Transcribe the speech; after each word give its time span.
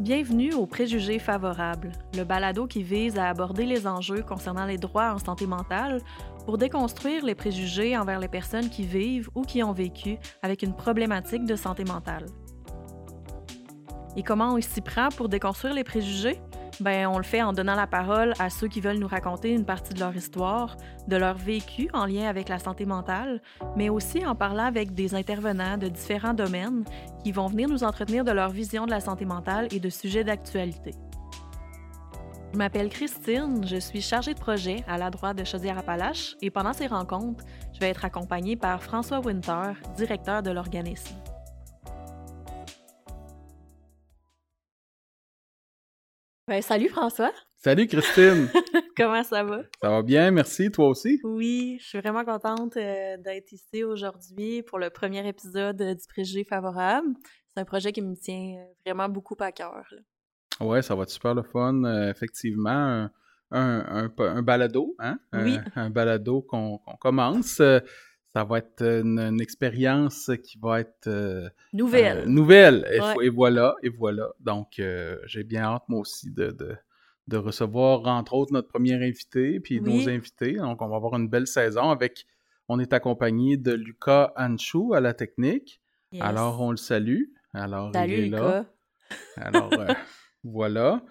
Bienvenue 0.00 0.54
au 0.54 0.66
Préjugés 0.66 1.18
favorables, 1.18 1.92
le 2.16 2.24
balado 2.24 2.66
qui 2.66 2.82
vise 2.82 3.18
à 3.18 3.28
aborder 3.28 3.66
les 3.66 3.86
enjeux 3.86 4.22
concernant 4.22 4.64
les 4.64 4.78
droits 4.78 5.12
en 5.12 5.18
santé 5.18 5.46
mentale 5.46 6.00
pour 6.46 6.56
déconstruire 6.56 7.24
les 7.24 7.34
préjugés 7.34 7.96
envers 7.96 8.18
les 8.18 8.26
personnes 8.26 8.70
qui 8.70 8.84
vivent 8.84 9.28
ou 9.34 9.42
qui 9.42 9.62
ont 9.62 9.72
vécu 9.72 10.16
avec 10.40 10.62
une 10.62 10.74
problématique 10.74 11.44
de 11.44 11.56
santé 11.56 11.84
mentale. 11.84 12.26
Et 14.16 14.22
comment 14.22 14.54
on 14.54 14.60
s'y 14.60 14.80
prend 14.80 15.10
pour 15.10 15.28
déconstruire 15.28 15.74
les 15.74 15.84
préjugés? 15.84 16.40
Ben, 16.80 17.06
on 17.06 17.18
le 17.18 17.22
fait 17.24 17.42
en 17.42 17.52
donnant 17.52 17.74
la 17.74 17.86
parole 17.86 18.32
à 18.38 18.50
ceux 18.50 18.68
qui 18.68 18.80
veulent 18.80 18.98
nous 18.98 19.08
raconter 19.08 19.50
une 19.50 19.64
partie 19.64 19.94
de 19.94 20.00
leur 20.00 20.16
histoire, 20.16 20.76
de 21.06 21.16
leur 21.16 21.36
vécu 21.36 21.88
en 21.92 22.06
lien 22.06 22.28
avec 22.28 22.48
la 22.48 22.58
santé 22.58 22.86
mentale, 22.86 23.40
mais 23.76 23.88
aussi 23.88 24.24
en 24.24 24.34
parlant 24.34 24.64
avec 24.64 24.94
des 24.94 25.14
intervenants 25.14 25.76
de 25.76 25.88
différents 25.88 26.34
domaines 26.34 26.84
qui 27.22 27.32
vont 27.32 27.46
venir 27.46 27.68
nous 27.68 27.84
entretenir 27.84 28.24
de 28.24 28.32
leur 28.32 28.50
vision 28.50 28.86
de 28.86 28.90
la 28.90 29.00
santé 29.00 29.24
mentale 29.24 29.68
et 29.70 29.80
de 29.80 29.90
sujets 29.90 30.24
d'actualité. 30.24 30.92
Je 32.52 32.58
m'appelle 32.58 32.90
Christine, 32.90 33.66
je 33.66 33.76
suis 33.76 34.02
chargée 34.02 34.34
de 34.34 34.40
projet 34.40 34.84
à 34.86 34.98
la 34.98 35.08
droite 35.08 35.38
de 35.38 35.44
Chaudière-Appalaches 35.44 36.36
et 36.42 36.50
pendant 36.50 36.74
ces 36.74 36.86
rencontres, 36.86 37.44
je 37.72 37.80
vais 37.80 37.88
être 37.88 38.04
accompagnée 38.04 38.56
par 38.56 38.82
François 38.82 39.20
Winter, 39.20 39.72
directeur 39.96 40.42
de 40.42 40.50
l'organisme. 40.50 41.16
Ben, 46.48 46.60
salut 46.60 46.88
François. 46.88 47.30
Salut 47.58 47.86
Christine. 47.86 48.48
Comment 48.96 49.22
ça 49.22 49.44
va? 49.44 49.62
Ça 49.80 49.90
va 49.90 50.02
bien, 50.02 50.32
merci. 50.32 50.72
Toi 50.72 50.88
aussi? 50.88 51.20
Oui, 51.22 51.78
je 51.80 51.86
suis 51.86 52.00
vraiment 52.00 52.24
contente 52.24 52.76
euh, 52.76 53.16
d'être 53.18 53.52
ici 53.52 53.84
aujourd'hui 53.84 54.64
pour 54.64 54.80
le 54.80 54.90
premier 54.90 55.26
épisode 55.28 55.76
du 55.76 56.06
Préjugé 56.08 56.42
favorable. 56.42 57.06
C'est 57.54 57.60
un 57.62 57.64
projet 57.64 57.92
qui 57.92 58.02
me 58.02 58.16
tient 58.16 58.56
euh, 58.58 58.64
vraiment 58.84 59.08
beaucoup 59.08 59.36
à 59.38 59.52
cœur. 59.52 59.84
Oui, 60.60 60.82
ça 60.82 60.96
va 60.96 61.04
être 61.04 61.10
super 61.10 61.32
le 61.36 61.44
fun. 61.44 61.84
Euh, 61.84 62.10
effectivement, 62.10 63.08
un, 63.52 64.10
un, 64.18 64.42
balado, 64.42 64.96
hein? 64.98 65.20
Oui. 65.32 65.58
Un, 65.76 65.90
balado 65.90 66.42
qu'on 66.42 66.80
commence 67.00 67.62
ça 68.34 68.44
va 68.44 68.58
être 68.58 68.82
une, 68.82 69.40
expérience 69.40 70.30
qui 70.42 70.58
va 70.58 70.80
être 70.80 71.06
euh, 71.06 71.48
nouvelle. 71.72 72.18
Euh, 72.18 72.26
nouvelle. 72.26 72.88
Et, 73.22 73.28
voilà, 73.28 73.74
et 73.82 73.90
voilà. 73.90 74.30
Donc, 74.40 74.78
euh, 74.78 75.18
j'ai 75.26 75.44
bien 75.44 75.64
hâte, 75.64 75.84
moi 75.88 76.00
aussi, 76.00 76.30
de, 76.30 76.56
de, 77.28 77.36
recevoir, 77.36 78.06
entre 78.06 78.34
autres, 78.34 78.52
notre 78.52 78.68
premier 78.68 78.94
invité, 78.94 79.60
puis 79.60 79.80
nos 79.80 80.08
invités. 80.08 80.54
Donc, 80.54 80.80
on 80.80 80.88
va 80.88 80.96
avoir 80.96 81.14
une 81.14 81.28
belle 81.28 81.46
saison 81.46 81.90
avec. 81.90 82.26
On 82.68 82.78
est 82.78 82.92
accompagné 82.92 83.56
de 83.56 83.72
Lucas 83.72 84.32
Anchou 84.36 84.94
à 84.94 85.00
la 85.00 85.12
technique. 85.12 85.80
Alors, 86.20 86.60
on 86.60 86.70
le 86.70 86.76
salue. 86.76 87.24
Alors, 87.52 87.90
Salut, 87.92 88.12
il 88.12 88.24
est 88.24 88.28
là. 88.28 88.64
Alors, 89.36 89.70
voilà. 90.44 91.02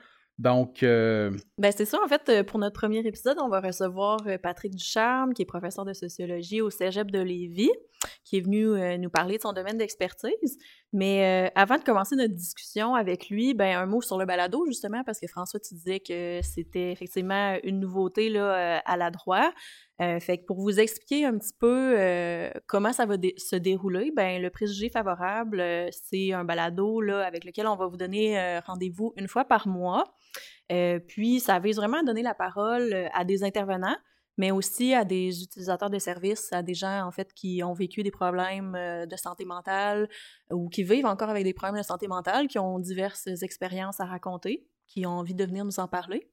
Donc. 0.41 0.81
Euh, 0.81 1.29
ben, 1.59 1.71
c'est 1.71 1.85
ça. 1.85 1.99
En 2.03 2.07
fait, 2.07 2.27
euh, 2.29 2.43
pour 2.43 2.57
notre 2.57 2.79
premier 2.79 3.05
épisode, 3.05 3.37
on 3.39 3.47
va 3.47 3.61
recevoir 3.61 4.19
euh, 4.25 4.39
Patrick 4.39 4.75
Ducharme, 4.75 5.33
qui 5.33 5.43
est 5.43 5.45
professeur 5.45 5.85
de 5.85 5.93
sociologie 5.93 6.61
au 6.61 6.71
cégep 6.71 7.11
de 7.11 7.19
Lévis, 7.19 7.69
qui 8.23 8.37
est 8.37 8.41
venu 8.41 8.65
nous 8.97 9.09
parler 9.11 9.37
de 9.37 9.43
son 9.43 9.53
domaine 9.53 9.77
d'expertise. 9.77 10.57
Mais 10.93 11.51
avant 11.55 11.77
de 11.77 11.83
commencer 11.83 12.15
notre 12.15 12.33
discussion 12.33 12.95
avec 12.95 13.29
lui, 13.29 13.53
ben, 13.53 13.77
un 13.77 13.85
mot 13.85 14.01
sur 14.01 14.17
le 14.17 14.25
balado, 14.25 14.65
justement, 14.65 15.03
parce 15.03 15.19
que 15.19 15.27
François, 15.27 15.59
tu 15.59 15.73
disais 15.73 15.99
que 15.99 16.41
c'était 16.43 16.91
effectivement 16.91 17.57
une 17.63 17.79
nouveauté 17.79 18.29
là, 18.29 18.79
à 18.79 18.97
la 18.97 19.09
droite. 19.09 19.53
fait 19.99 20.39
que 20.39 20.45
pour 20.45 20.59
vous 20.59 20.79
expliquer 20.79 21.25
un 21.25 21.37
petit 21.37 21.53
peu 21.57 22.51
comment 22.67 22.91
ça 22.91 23.05
va 23.05 23.15
se 23.37 23.55
dérouler, 23.55 24.11
ben 24.13 24.41
le 24.41 24.49
préjugé 24.49 24.89
favorable, 24.89 25.63
c'est 25.91 26.33
un 26.33 26.43
balado 26.43 26.99
là, 26.99 27.25
avec 27.25 27.45
lequel 27.45 27.67
on 27.67 27.75
va 27.77 27.87
vous 27.87 27.97
donner 27.97 28.59
rendez-vous 28.65 29.13
une 29.15 29.29
fois 29.29 29.45
par 29.45 29.67
mois. 29.67 30.03
Euh, 30.71 30.99
puis, 30.99 31.39
ça 31.39 31.59
vise 31.59 31.75
vraiment 31.75 31.99
à 31.99 32.03
donner 32.03 32.23
la 32.23 32.33
parole 32.33 32.93
euh, 32.93 33.07
à 33.13 33.25
des 33.25 33.43
intervenants, 33.43 33.95
mais 34.41 34.49
aussi 34.49 34.95
à 34.95 35.05
des 35.05 35.43
utilisateurs 35.43 35.91
de 35.91 35.99
services, 35.99 36.51
à 36.51 36.63
des 36.63 36.73
gens, 36.73 37.05
en 37.05 37.11
fait, 37.11 37.31
qui 37.31 37.61
ont 37.63 37.73
vécu 37.73 38.01
des 38.01 38.09
problèmes 38.09 38.73
euh, 38.73 39.05
de 39.05 39.15
santé 39.15 39.45
mentale 39.45 40.09
ou 40.49 40.67
qui 40.67 40.83
vivent 40.83 41.05
encore 41.05 41.29
avec 41.29 41.43
des 41.43 41.53
problèmes 41.53 41.79
de 41.79 41.85
santé 41.85 42.07
mentale, 42.07 42.47
qui 42.47 42.57
ont 42.57 42.79
diverses 42.79 43.27
expériences 43.43 43.99
à 43.99 44.05
raconter, 44.05 44.67
qui 44.87 45.05
ont 45.05 45.11
envie 45.11 45.35
de 45.35 45.45
venir 45.45 45.63
nous 45.63 45.79
en 45.79 45.87
parler. 45.87 46.27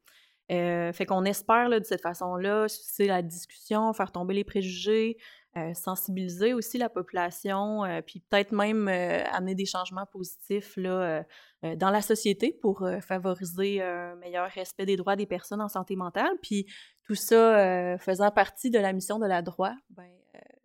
fait 0.49 1.07
qu'on 1.07 1.27
espère, 1.27 1.69
de 1.69 1.85
cette 1.85 2.01
façon-là, 2.01 2.65
c'est 2.69 3.07
la 3.07 3.21
discussion, 3.21 3.93
faire 3.93 4.11
tomber 4.11 4.33
les 4.33 4.45
préjugés, 4.45 5.19
euh, 5.59 5.73
sensibiliser 5.75 6.53
aussi 6.53 6.77
la 6.77 6.91
population, 6.91 7.83
euh, 7.85 8.03
puis 8.03 8.21
peut-être 8.21 8.53
même 8.53 8.87
euh, 8.87 9.25
amener 9.33 9.55
des 9.55 9.65
changements 9.65 10.05
positifs 10.07 10.77
là, 10.77 11.25
dans 11.77 11.91
la 11.91 12.03
société 12.03 12.53
pour 12.53 12.89
favoriser 13.01 13.83
un 13.83 14.15
meilleur 14.17 14.49
respect 14.51 14.87
des 14.87 14.97
droits 14.97 15.17
des 15.17 15.27
personnes 15.27 15.61
en 15.61 15.69
santé 15.69 15.97
mentale. 15.97 16.31
Puis 16.43 16.67
tout 17.09 17.17
ça 17.17 17.99
faisant 17.99 18.31
partie 18.31 18.71
de 18.71 18.79
la 18.79 18.93
mission 18.93 19.19
de 19.19 19.27
la 19.27 19.43
droit, 19.43 19.73
ben, 19.91 20.05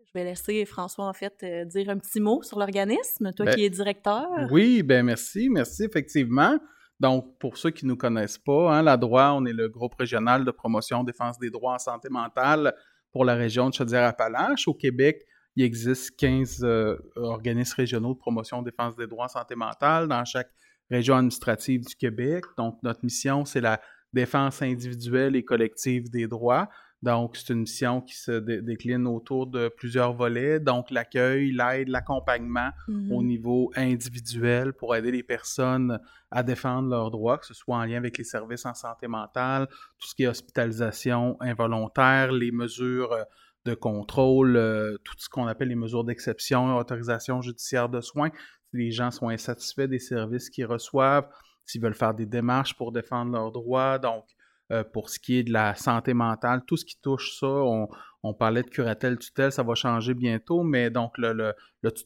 je 0.06 0.12
vais 0.14 0.26
laisser 0.26 0.66
François, 0.66 1.08
en 1.08 1.14
fait, 1.14 1.44
dire 1.66 1.90
un 1.90 1.98
petit 1.98 2.20
mot 2.20 2.44
sur 2.44 2.59
l'organisme, 2.59 3.31
toi 3.34 3.46
ben 3.46 3.56
qui 3.56 3.66
es 3.66 3.70
directeur. 3.70 4.28
Oui, 4.52 4.84
ben 4.84 5.03
merci, 5.03 5.50
merci, 5.50 5.86
effectivement. 5.86 6.59
Donc, 7.00 7.38
pour 7.40 7.58
ceux 7.58 7.72
qui 7.72 7.86
ne 7.86 7.92
nous 7.92 7.98
connaissent 7.98 8.38
pas, 8.38 8.74
hein, 8.74 8.84
la 8.84 8.98
droit, 8.98 9.32
on 9.36 9.46
est 9.46 9.53
le 9.53 9.68
groupe 9.68 9.96
régional 9.96 10.46
de 10.46 10.52
promotion 10.52 11.03
défense 11.03 11.40
des 11.40 11.50
droits 11.50 11.74
en 11.74 11.80
santé 11.80 12.09
mentale 12.09 12.74
pour 13.12 13.26
la 13.26 13.36
région 13.36 13.70
de 13.70 13.74
Chaudière-Appalaches. 13.74 14.68
Au 14.68 14.74
Québec, 14.74 15.26
il 15.56 15.66
existe 15.66 16.16
15 16.18 16.64
euh, 16.64 16.98
organismes 17.16 17.76
régionaux 17.78 18.14
de 18.14 18.20
promotion 18.20 18.62
défense 18.62 18.96
des 18.96 19.08
droits 19.08 19.26
en 19.26 19.30
santé 19.30 19.56
mentale 19.56 20.08
dans 20.08 20.24
chaque 20.26 20.50
région 20.90 21.16
administrative 21.16 21.86
du 21.86 21.96
Québec. 21.96 22.46
Donc, 22.58 22.78
notre 22.84 23.03
mission, 23.03 23.46
c'est 23.46 23.62
la 23.62 23.82
défense 24.13 24.62
individuelle 24.62 25.35
et 25.35 25.44
collective 25.44 26.09
des 26.09 26.28
droits. 26.28 26.69
Donc, 27.01 27.35
c'est 27.35 27.51
une 27.51 27.59
mission 27.59 28.00
qui 28.00 28.16
se 28.16 28.31
décline 28.31 29.07
autour 29.07 29.47
de 29.47 29.68
plusieurs 29.68 30.13
volets. 30.13 30.62
Donc, 30.62 30.90
l'accueil, 30.90 31.51
l'aide, 31.51 31.90
l'accompagnement 31.90 32.69
au 32.88 32.91
mm-hmm. 32.91 33.25
niveau 33.25 33.72
individuel 33.75 34.72
pour 34.72 34.96
aider 34.96 35.12
les 35.12 35.23
personnes 35.23 36.00
à 36.31 36.44
défendre 36.44 36.90
leurs 36.90 37.12
droits, 37.12 37.38
que 37.38 37.46
ce 37.46 37.53
soit 37.53 37.75
en 37.75 37.84
lien 37.84 37.97
avec 37.97 38.18
les 38.18 38.23
services 38.23 38.66
en 38.66 38.73
santé 38.73 39.07
mentale, 39.09 39.68
tout 40.00 40.07
ce 40.07 40.16
qui 40.16 40.23
est 40.23 40.28
hospitalisation 40.28 41.35
involontaire, 41.41 42.31
les 42.31 42.52
mesures 42.52 43.13
de 43.66 43.73
contrôle, 43.73 44.56
euh, 44.56 44.97
tout 45.03 45.16
ce 45.18 45.28
qu'on 45.29 45.47
appelle 45.47 45.69
les 45.69 45.75
mesures 45.75 46.03
d'exception, 46.03 46.78
autorisation 46.78 47.41
judiciaire 47.41 47.90
de 47.90 48.02
soins. 48.02 48.31
Si 48.72 48.78
les 48.78 48.91
gens 48.91 49.12
sont 49.12 49.29
insatisfaits 49.29 49.88
des 49.88 50.00
services 50.00 50.50
qu'ils 50.50 50.66
reçoivent, 50.66 51.28
s'ils 51.66 51.81
veulent 51.81 51.94
faire 51.94 52.13
des 52.13 52.25
démarches 52.25 52.75
pour 52.75 52.91
défendre 52.91 53.31
leurs 53.31 53.51
droits. 53.51 54.00
Donc, 54.00 54.25
euh, 54.72 54.84
pour 54.84 55.09
ce 55.09 55.19
qui 55.19 55.38
est 55.38 55.44
de 55.44 55.51
la 55.51 55.75
santé 55.75 56.13
mentale, 56.13 56.63
tout 56.66 56.78
ce 56.78 56.85
qui 56.85 56.97
touche 57.01 57.38
ça, 57.38 57.47
on, 57.47 58.34
parlait 58.34 58.63
de 58.63 58.69
curatelle 58.69 59.19
tutelle, 59.19 59.51
ça 59.51 59.62
va 59.62 59.75
changer 59.75 60.13
bientôt, 60.13 60.63
mais 60.63 60.90
donc 60.90 61.18
le, 61.18 61.34
le, 61.34 61.53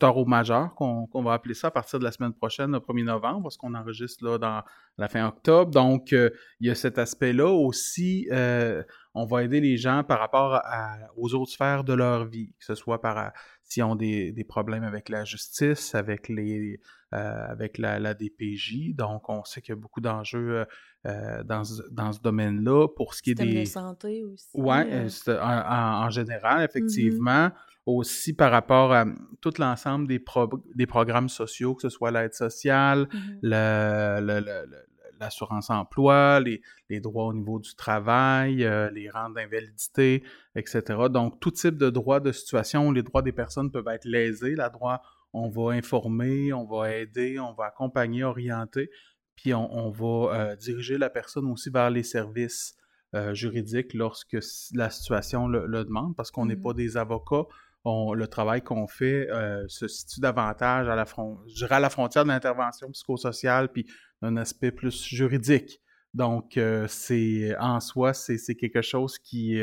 au 0.03 0.25
majeur, 0.25 0.73
qu'on 0.73 1.23
va 1.23 1.33
appeler 1.33 1.53
ça 1.53 1.67
à 1.67 1.71
partir 1.71 1.99
de 1.99 2.03
la 2.03 2.11
semaine 2.11 2.33
prochaine, 2.33 2.71
le 2.71 2.79
1er 2.79 3.03
novembre, 3.03 3.43
parce 3.43 3.57
qu'on 3.57 3.75
enregistre 3.75 4.25
là 4.25 4.39
dans 4.39 4.63
la 4.97 5.07
fin 5.07 5.27
octobre. 5.27 5.69
Donc, 5.69 6.11
euh, 6.13 6.31
il 6.59 6.67
y 6.67 6.71
a 6.71 6.75
cet 6.75 6.97
aspect-là 6.97 7.47
aussi. 7.47 8.27
Euh, 8.31 8.83
on 9.13 9.25
va 9.25 9.43
aider 9.43 9.61
les 9.61 9.77
gens 9.77 10.03
par 10.03 10.19
rapport 10.19 10.59
aux 11.15 11.35
autres 11.35 11.51
sphères 11.51 11.83
de 11.83 11.93
leur 11.93 12.25
vie, 12.25 12.53
que 12.59 12.65
ce 12.65 12.75
soit 12.75 12.99
par 12.99 13.31
s'ils 13.67 13.83
ont 13.83 13.95
des, 13.95 14.45
problèmes 14.47 14.83
avec 14.83 15.09
la 15.09 15.25
justice, 15.25 15.95
avec 15.95 16.29
les 16.29 16.79
avec 17.11 17.77
la, 17.77 18.13
DPJ. 18.13 18.95
Donc, 18.95 19.29
on 19.29 19.43
sait 19.43 19.61
qu'il 19.61 19.73
y 19.73 19.77
a 19.77 19.79
beaucoup 19.79 20.01
d'enjeux 20.01 20.65
euh, 21.05 21.43
dans, 21.43 21.63
dans, 21.91 22.11
ce 22.11 22.19
domaine-là. 22.19 22.87
Pour 22.89 23.13
ce 23.13 23.21
qui 23.21 23.31
est 23.31 23.35
des. 23.35 23.61
de 23.61 23.65
santé 23.65 24.23
aussi. 24.23 24.49
Oui, 24.53 24.77
euh. 24.85 25.09
euh, 25.29 25.39
en, 25.41 26.09
général, 26.09 26.63
effectivement. 26.63 27.51
Aussi 27.85 28.33
par 28.33 28.51
rapport 28.51 28.91
à 28.91 29.05
tout 29.39 29.53
l'ensemble 29.59 30.09
des, 30.09 30.21
des 30.75 30.85
programmes 30.85 31.29
sociaux, 31.29 31.73
que 31.73 31.83
ce 31.83 31.89
soit 31.89 32.11
l'aide 32.11 32.33
sociale, 32.33 33.07
mm-hmm. 33.13 33.39
L'assurance 35.19 35.69
emploi, 35.69 36.39
les, 36.39 36.61
les, 36.89 36.99
droits 36.99 37.25
au 37.25 37.33
niveau 37.33 37.59
du 37.59 37.75
travail, 37.75 38.57
les 38.93 39.09
rentes 39.09 39.35
d'invalidité, 39.35 40.23
etc. 40.55 40.81
Donc, 41.09 41.39
tout 41.39 41.51
type 41.51 41.77
de 41.77 41.89
droits 41.89 42.19
de 42.19 42.31
situation 42.31 42.87
où 42.87 42.93
les 42.93 43.03
droits 43.03 43.21
des 43.21 43.31
personnes 43.31 43.71
peuvent 43.71 43.87
être 43.87 44.05
lésés, 44.05 44.55
la 44.55 44.69
droit, 44.69 45.01
on 45.33 45.49
va 45.49 45.73
informer, 45.73 46.53
on 46.53 46.65
va 46.65 46.95
aider, 46.95 47.39
on 47.39 47.53
va 47.53 47.65
accompagner, 47.65 48.23
orienter 48.23 48.89
puis 49.37 49.53
on, 49.53 49.91
va 49.91 50.33
euh, 50.33 50.55
diriger 50.55 50.97
la 50.97 51.09
personne 51.09 51.49
aussi 51.49 51.69
vers 51.69 51.89
les 51.89 52.03
services 52.03 52.75
euh, 53.15 53.33
juridiques 53.33 53.93
lorsque 53.93 54.37
la 54.73 54.89
situation 54.89 55.47
le, 55.47 55.85
demande, 55.85 56.15
parce 56.15 56.31
qu'on 56.31 56.45
n'est 56.45 56.57
pas 56.57 56.71
mmh 56.71 56.77
des 56.77 56.97
avocats. 56.97 57.45
le 57.85 58.25
travail 58.25 58.61
qu'on 58.63 58.87
fait 58.87 59.29
euh, 59.29 59.63
se 59.67 59.87
situe 59.87 60.19
davantage 60.19 60.89
à 60.89 60.95
la, 60.95 61.05
à 61.69 61.79
la 61.79 61.89
frontière 61.89 62.23
de 62.23 62.29
l'intervention 62.29 62.89
psychosociale, 62.91 63.71
puis 63.71 63.85
d'un 64.21 64.37
aspect 64.37 64.71
plus 64.71 65.03
juridique. 65.03 65.81
Donc, 66.13 66.59
c'est 66.87 67.55
en 67.59 67.79
soi, 67.79 68.13
c'est 68.13 68.55
quelque 68.55 68.81
chose 68.81 69.19
qui, 69.19 69.61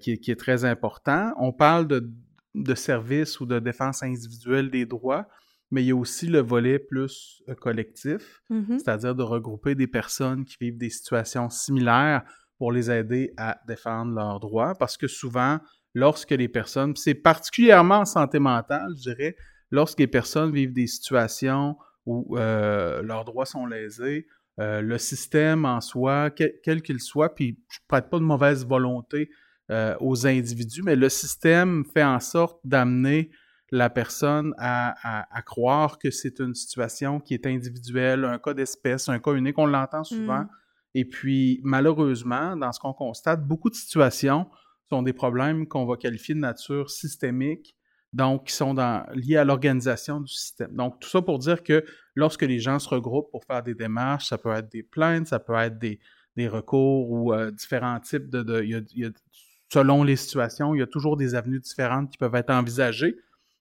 qui, 0.00 0.30
est 0.30 0.38
très 0.38 0.64
important. 0.64 1.32
On 1.38 1.52
parle 1.52 1.86
de, 1.86 2.10
de 2.54 2.74
services 2.74 3.38
ou 3.40 3.46
de 3.46 3.58
défense 3.60 4.02
individuelle 4.02 4.70
des 4.70 4.86
droits 4.86 5.28
mais 5.70 5.84
il 5.84 5.86
y 5.86 5.90
a 5.92 5.96
aussi 5.96 6.26
le 6.26 6.40
volet 6.40 6.78
plus 6.78 7.42
euh, 7.48 7.54
collectif, 7.54 8.42
Mhm. 8.50 8.78
c'est-à-dire 8.78 9.14
de 9.14 9.22
regrouper 9.22 9.74
des 9.74 9.86
personnes 9.86 10.44
qui 10.44 10.56
vivent 10.60 10.78
des 10.78 10.90
situations 10.90 11.48
similaires 11.48 12.22
pour 12.58 12.72
les 12.72 12.90
aider 12.90 13.32
à 13.36 13.58
défendre 13.66 14.14
leurs 14.14 14.40
droits, 14.40 14.74
parce 14.74 14.96
que 14.96 15.06
souvent, 15.06 15.58
lorsque 15.94 16.32
les 16.32 16.48
personnes, 16.48 16.94
c'est 16.96 17.14
particulièrement 17.14 18.00
en 18.00 18.04
santé 18.04 18.38
mentale, 18.38 18.92
je 18.96 19.10
dirais, 19.10 19.36
lorsque 19.70 20.00
les 20.00 20.06
personnes 20.06 20.52
vivent 20.52 20.72
des 20.72 20.86
situations 20.86 21.76
où 22.10 22.36
euh, 22.36 23.02
leurs 23.02 23.24
droits 23.24 23.46
sont 23.46 23.66
lésés, 23.66 24.26
euh, 24.58 24.80
le 24.82 24.98
système 24.98 25.64
en 25.64 25.80
soi, 25.80 26.30
quel 26.30 26.82
qu'il 26.82 27.00
soit, 27.00 27.34
puis 27.34 27.58
je 27.70 27.78
ne 27.78 27.86
prête 27.88 28.10
pas 28.10 28.18
de 28.18 28.24
mauvaise 28.24 28.66
volonté 28.66 29.30
euh, 29.70 29.94
aux 30.00 30.26
individus, 30.26 30.82
mais 30.82 30.96
le 30.96 31.08
système 31.08 31.84
fait 31.92 32.02
en 32.04 32.18
sorte 32.20 32.58
d'amener 32.64 33.30
la 33.70 33.88
personne 33.88 34.52
à, 34.58 34.94
à- 35.20 35.26
à 35.38 35.42
croire 35.42 35.98
que 35.98 36.10
c'est 36.10 36.40
une 36.40 36.54
situation 36.54 37.20
qui 37.20 37.34
est 37.34 37.46
individuelle, 37.46 38.24
un 38.24 38.38
cas 38.40 38.52
d'espèce, 38.52 39.08
un 39.08 39.20
cas 39.20 39.32
unique. 39.34 39.56
On 39.58 39.66
l'entend 39.66 40.02
souvent. 40.02 40.40
Mm. 40.40 40.48
Et 40.94 41.04
puis, 41.04 41.60
malheureusement, 41.62 42.56
dans 42.56 42.72
ce 42.72 42.80
qu'on 42.80 42.92
constate, 42.92 43.46
beaucoup 43.46 43.70
de 43.70 43.76
situations 43.76 44.48
sont 44.88 45.02
des 45.02 45.12
problèmes 45.12 45.68
qu'on 45.68 45.86
va 45.86 45.96
qualifier 45.96 46.34
de 46.34 46.40
nature 46.40 46.90
systémique, 46.90 47.76
donc 48.12 48.48
qui 48.48 48.54
sont 48.54 48.74
dans- 48.74 49.04
liés 49.14 49.36
à 49.36 49.44
l'organisation 49.44 50.20
du 50.20 50.32
système. 50.32 50.74
Donc, 50.74 50.98
tout 51.00 51.08
ça 51.08 51.22
pour 51.22 51.38
dire 51.38 51.62
que 51.62 51.84
lorsque 52.14 52.42
les 52.42 52.58
gens 52.58 52.78
se 52.78 52.88
regroupent 52.88 53.30
pour 53.30 53.44
faire 53.44 53.62
des 53.62 53.74
démarches, 53.74 54.28
ça 54.28 54.38
peut 54.38 54.52
être 54.52 54.70
des 54.70 54.82
plaintes, 54.82 55.28
ça 55.28 55.38
peut 55.38 55.54
être 55.54 55.78
des, 55.78 56.00
des 56.36 56.48
recours 56.48 57.10
ou 57.10 57.32
euh, 57.32 57.50
différents 57.50 58.00
types 58.00 58.28
de... 58.28 58.42
de- 58.42 58.62
il 58.62 58.70
y 58.70 58.74
a- 58.74 58.80
il 58.94 59.02
y 59.02 59.06
a- 59.06 59.10
selon 59.72 60.02
les 60.02 60.16
situations, 60.16 60.74
il 60.74 60.80
y 60.80 60.82
a 60.82 60.86
toujours 60.86 61.16
des 61.16 61.34
avenues 61.36 61.60
différentes 61.60 62.10
qui 62.10 62.18
peuvent 62.18 62.34
être 62.34 62.50
envisagées. 62.50 63.16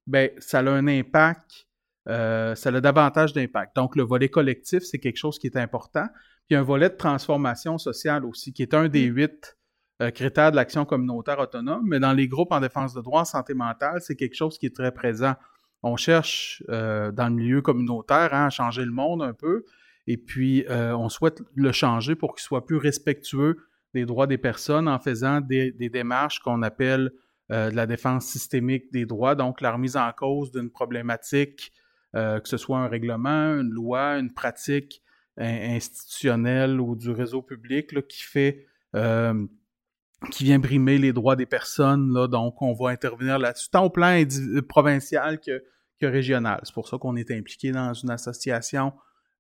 Ben, 0.08 0.32
ça 0.40 0.60
a 0.60 0.64
un 0.70 0.88
impact, 0.88 1.68
euh, 2.08 2.56
ça 2.56 2.70
a 2.70 2.82
davantage 2.82 3.34
d'impact. 3.34 3.76
Donc, 3.76 3.96
le 3.96 4.02
volet 4.02 4.30
collectif, 4.30 4.82
c'est 4.84 4.98
quelque 4.98 5.18
chose 5.18 5.38
qui 5.38 5.46
est 5.46 5.58
important. 5.58 6.08
Puis 6.48 6.56
un 6.56 6.64
volet 6.64 6.90
de 6.90 6.96
transformation 6.96 7.78
sociale 7.78 8.26
aussi, 8.26 8.52
qui 8.52 8.64
est 8.64 8.74
un 8.74 8.88
des 8.90 9.04
huit 9.04 9.56
euh, 10.02 10.12
critères 10.12 10.52
de 10.52 10.56
l'action 10.56 10.86
communautaire 10.86 11.40
autonome. 11.40 11.84
Mais 11.86 12.00
dans 12.00 12.14
les 12.14 12.28
groupes 12.28 12.52
en 12.52 12.60
défense 12.60 12.94
de 12.94 13.02
droits 13.02 13.22
en 13.22 13.26
santé 13.26 13.54
mentale, 13.54 14.02
c'est 14.02 14.16
quelque 14.16 14.36
chose 14.36 14.58
qui 14.58 14.66
est 14.66 14.76
très 14.76 14.92
présent. 14.92 15.36
On 15.84 15.96
cherche 15.96 16.64
euh, 16.70 17.12
dans 17.12 17.28
le 17.30 17.36
milieu 17.36 17.62
communautaire 17.62 18.34
hein, 18.34 18.48
à 18.48 18.50
changer 18.50 18.84
le 18.84 18.92
monde 18.92 19.22
un 19.22 19.34
peu. 19.34 19.66
Et 20.08 20.18
puis, 20.18 20.66
euh, 20.70 20.96
on 20.96 21.10
souhaite 21.10 21.42
le 21.56 21.72
changer 21.72 22.16
pour 22.16 22.36
qu'il 22.36 22.44
soit 22.44 22.66
plus 22.66 22.78
respectueux 22.78 23.58
des 23.94 24.06
droits 24.06 24.28
des 24.28 24.38
personnes 24.38 24.88
en 24.88 25.00
faisant 25.00 25.42
des, 25.42 25.72
démarches 25.72 26.40
qu'on 26.40 26.62
appelle 26.62 27.12
euh, 27.52 27.72
de 27.72 27.76
la 27.76 27.86
défense 27.86 28.26
systémique 28.26 28.92
des 28.92 29.06
droits, 29.06 29.36
donc 29.36 29.62
la 29.62 29.72
remise 29.72 29.98
en 29.98 30.12
cause 30.12 30.52
d'une 30.52 30.70
problématique, 30.70 31.74
que 32.14 32.42
ce 32.46 32.58
soit 32.58 32.80
un 32.80 32.88
règlement, 32.88 33.54
une 33.60 33.70
loi, 33.70 34.18
une 34.18 34.34
pratique 34.34 35.04
in- 35.38 35.76
institutionnelle 35.76 36.82
ou 36.82 36.96
du 36.96 37.12
réseau 37.12 37.44
public 37.44 38.08
qui 38.08 38.24
fait 38.24 38.66
qui 40.32 40.44
vient 40.44 40.60
brimer 40.60 40.98
les 40.98 41.14
droits 41.14 41.36
des 41.36 41.46
personnes. 41.46 42.14
Là, 42.14 42.28
donc, 42.28 42.62
on 42.62 42.74
va 42.74 42.90
intervenir 42.90 43.40
là-dessus, 43.40 43.70
tant 43.70 43.86
au 43.86 43.90
plan 43.90 44.22
provincial 44.68 45.40
que, 45.40 45.64
que 46.00 46.06
régional. 46.06 46.60
C'est 46.64 46.74
pour 46.74 46.88
ça 46.88 46.98
qu'on 46.98 47.16
est 47.16 47.32
impliqué 47.32 47.72
dans 47.72 47.94
une 47.94 48.10
association 48.12 48.94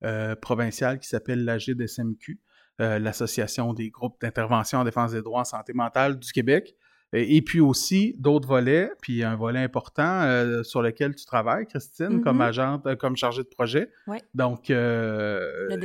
euh, 0.03 0.35
provinciale 0.35 0.99
qui 0.99 1.07
s'appelle 1.09 1.43
l'AGDSMQ, 1.43 2.39
euh, 2.79 2.99
l'Association 2.99 3.73
des 3.73 3.89
groupes 3.89 4.15
d'intervention 4.21 4.79
en 4.79 4.83
défense 4.85 5.11
des 5.11 5.21
droits 5.21 5.41
en 5.41 5.45
santé 5.45 5.73
mentale 5.73 6.17
du 6.17 6.31
Québec. 6.31 6.75
Et, 7.11 7.35
et 7.37 7.41
puis 7.41 7.59
aussi 7.59 8.15
d'autres 8.19 8.47
volets, 8.47 8.91
puis 9.01 9.23
un 9.23 9.35
volet 9.35 9.59
important 9.63 10.21
euh, 10.21 10.61
sur 10.63 10.81
lequel 10.81 11.15
tu 11.15 11.25
travailles, 11.25 11.65
Christine, 11.65 12.09
Mhm. 12.17 12.21
comme 12.21 12.39
agente, 12.39 12.95
comme 12.97 13.17
chargée 13.17 13.43
de 13.43 13.47
projet. 13.49 13.91
Ouais. 14.07 14.21
Donc, 14.35 14.69
Le 14.69 15.75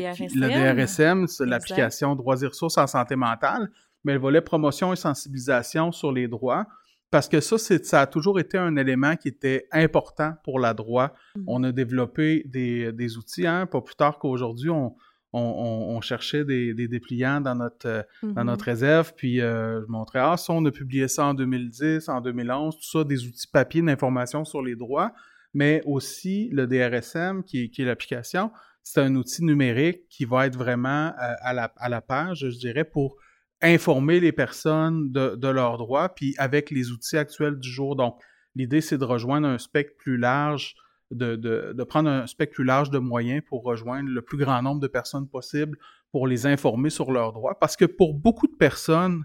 DRSM. 0.76 1.26
l'application 1.40 2.14
Droits 2.14 2.42
et 2.42 2.46
ressources 2.46 2.78
en 2.78 2.86
santé 2.86 3.16
mentale, 3.16 3.70
mais 4.04 4.12
le 4.14 4.20
volet 4.20 4.40
promotion 4.40 4.92
et 4.92 4.96
sensibilisation 4.96 5.92
sur 5.92 6.12
les 6.12 6.28
droits, 6.28 6.66
parce 7.10 7.28
que 7.28 7.40
ça, 7.40 7.56
ça 7.58 8.00
a 8.00 8.06
toujours 8.06 8.40
été 8.40 8.58
un 8.58 8.76
élément 8.76 9.14
qui 9.16 9.28
était 9.28 9.66
important 9.72 10.34
pour 10.44 10.58
la 10.58 10.74
droit. 10.74 11.12
Mhm. 11.36 11.44
On 11.46 11.62
a 11.64 11.72
développé 11.72 12.42
des, 12.46 12.92
des 12.92 13.16
outils, 13.16 13.46
hein, 13.46 13.66
pas 13.66 13.80
plus 13.80 13.94
tard 13.94 14.18
qu'aujourd'hui, 14.18 14.70
on, 14.70 14.94
on, 15.32 15.40
on- 15.40 15.96
on 15.96 16.00
cherchait 16.00 16.44
des, 16.44 16.74
des 16.74 16.88
dépliants 16.88 17.40
dans 17.40 17.54
notre, 17.54 18.04
dans 18.22 18.40
Mhm. 18.42 18.46
notre 18.46 18.64
réserve, 18.64 19.12
puis 19.16 19.40
euh, 19.40 19.80
je 19.82 19.86
montrais, 19.90 20.18
ah, 20.20 20.36
ça, 20.36 20.52
on 20.52 20.64
a 20.64 20.70
publié 20.72 21.06
ça 21.08 21.26
en 21.26 21.34
2010, 21.34 22.08
en 22.08 22.20
2011, 22.20 22.76
tout 22.76 22.82
ça, 22.98 23.04
des 23.04 23.24
outils 23.26 23.46
papier 23.48 23.82
d'information 23.82 24.44
sur 24.44 24.60
les 24.62 24.74
droits, 24.76 25.12
mais 25.52 25.82
aussi 25.86 26.48
le 26.52 26.66
DRSM, 26.66 27.44
qui 27.44 27.64
est, 27.64 27.68
qui 27.68 27.82
est 27.82 27.84
l'application, 27.84 28.50
c'est 28.82 29.00
un 29.00 29.14
outil 29.14 29.44
numérique 29.44 30.08
qui 30.10 30.24
va 30.24 30.46
être 30.46 30.56
vraiment 30.58 31.08
euh, 31.08 31.34
à, 31.42 31.52
la, 31.54 31.72
à 31.76 31.88
la 31.88 32.00
page, 32.00 32.40
je 32.50 32.58
dirais, 32.58 32.84
pour 32.84 33.16
informer 33.64 34.20
les 34.20 34.32
personnes 34.32 35.10
de, 35.10 35.48
leurs 35.48 35.78
droits, 35.78 36.08
puis 36.08 36.34
avec 36.38 36.70
les 36.70 36.90
outils 36.90 37.16
actuels 37.16 37.58
du 37.58 37.68
jour. 37.68 37.96
Donc, 37.96 38.20
l'idée, 38.54 38.80
c'est 38.80 38.98
de 38.98 39.04
rejoindre 39.04 39.48
un 39.48 39.58
spectre 39.58 39.96
plus 39.98 40.16
large, 40.16 40.76
de, 41.10 41.82
prendre 41.84 42.10
un 42.10 42.26
spectre 42.26 42.54
plus 42.54 42.64
large 42.64 42.90
de 42.90 42.98
moyens 42.98 43.42
pour 43.46 43.62
rejoindre 43.62 44.10
le 44.10 44.22
plus 44.22 44.38
grand 44.38 44.62
nombre 44.62 44.80
de 44.80 44.86
personnes 44.86 45.28
possible 45.28 45.78
pour 46.10 46.26
les 46.26 46.46
informer 46.46 46.90
sur 46.90 47.10
leurs 47.10 47.32
droits. 47.32 47.58
Parce 47.58 47.76
que 47.76 47.84
pour 47.84 48.14
beaucoup 48.14 48.46
de 48.46 48.56
personnes 48.56 49.24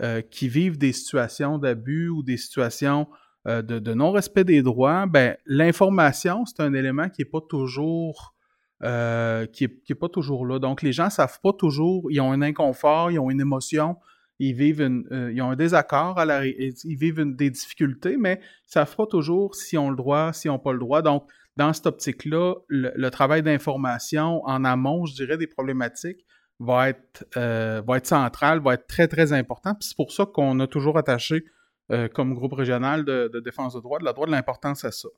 euh, 0.00 0.20
qui 0.20 0.48
vivent 0.48 0.78
des 0.78 0.92
situations 0.92 1.58
d'abus 1.58 2.08
ou 2.08 2.22
des 2.22 2.36
situations 2.36 3.08
euh, 3.46 3.62
de, 3.62 3.78
de 3.78 3.94
non-respect 3.94 4.44
des 4.44 4.62
droits, 4.62 5.06
ben, 5.06 5.36
l'information, 5.46 6.44
c'est 6.46 6.60
un 6.60 6.72
élément 6.72 7.08
qui 7.08 7.22
n'est 7.22 7.30
pas 7.30 7.40
toujours 7.40 8.34
euh, 8.84 9.46
qui 9.46 9.64
est, 9.64 9.82
qui 9.82 9.90
est 9.90 9.96
pas 9.96 10.08
toujours 10.08 10.46
là. 10.46 10.60
Donc, 10.60 10.82
les 10.82 10.92
gens 10.92 11.10
savent 11.10 11.40
pas 11.42 11.52
toujours, 11.52 12.12
ils 12.12 12.20
ont 12.20 12.30
un 12.30 12.42
inconfort, 12.42 13.10
ils 13.10 13.18
ont 13.18 13.28
une 13.28 13.40
émotion, 13.40 13.96
ils 14.38 14.54
vivent 14.54 14.82
une, 14.82 15.04
euh, 15.10 15.32
ils 15.32 15.42
ont 15.42 15.50
un 15.50 15.56
désaccord, 15.56 16.16
à 16.16 16.46
ils 16.46 16.96
vivent 16.96 17.24
des 17.34 17.50
difficultés, 17.50 18.16
mais 18.16 18.38
ils 18.40 18.70
savent 18.70 18.94
pas 18.94 19.06
toujours 19.06 19.56
si 19.56 19.76
on 19.76 19.90
le 19.90 19.96
droit, 19.96 20.32
si 20.32 20.48
on 20.48 20.60
pas 20.60 20.72
le 20.72 20.78
droit. 20.78 21.02
Donc, 21.02 21.28
dans 21.56 21.72
cette 21.72 21.86
optique-là, 21.86 22.54
le, 22.68 23.08
travail 23.08 23.42
d'information 23.42 24.44
en 24.44 24.64
amont, 24.64 25.06
je 25.06 25.14
dirais, 25.14 25.36
des 25.36 25.48
problématiques 25.48 26.24
va 26.60 26.90
être, 26.90 27.26
euh, 27.36 27.82
va 27.84 27.96
être 27.96 28.06
central, 28.06 28.60
va 28.60 28.74
être 28.74 28.86
très, 28.86 29.08
très 29.08 29.32
important. 29.32 29.74
Puis 29.74 29.88
c'est 29.88 29.96
pour 29.96 30.12
ça 30.12 30.24
qu'on 30.24 30.60
a 30.60 30.68
toujours 30.68 30.98
attaché, 30.98 31.44
comme 32.14 32.34
groupe 32.34 32.52
régional 32.52 33.04
de, 33.04 33.28
de 33.32 33.40
défense 33.40 33.74
de 33.74 33.80
droit, 33.80 33.98
de 33.98 34.04
la 34.04 34.12
droit 34.12 34.26
de 34.26 34.30
l'importance 34.30 34.84
à 34.84 34.92
ça. 34.92 35.08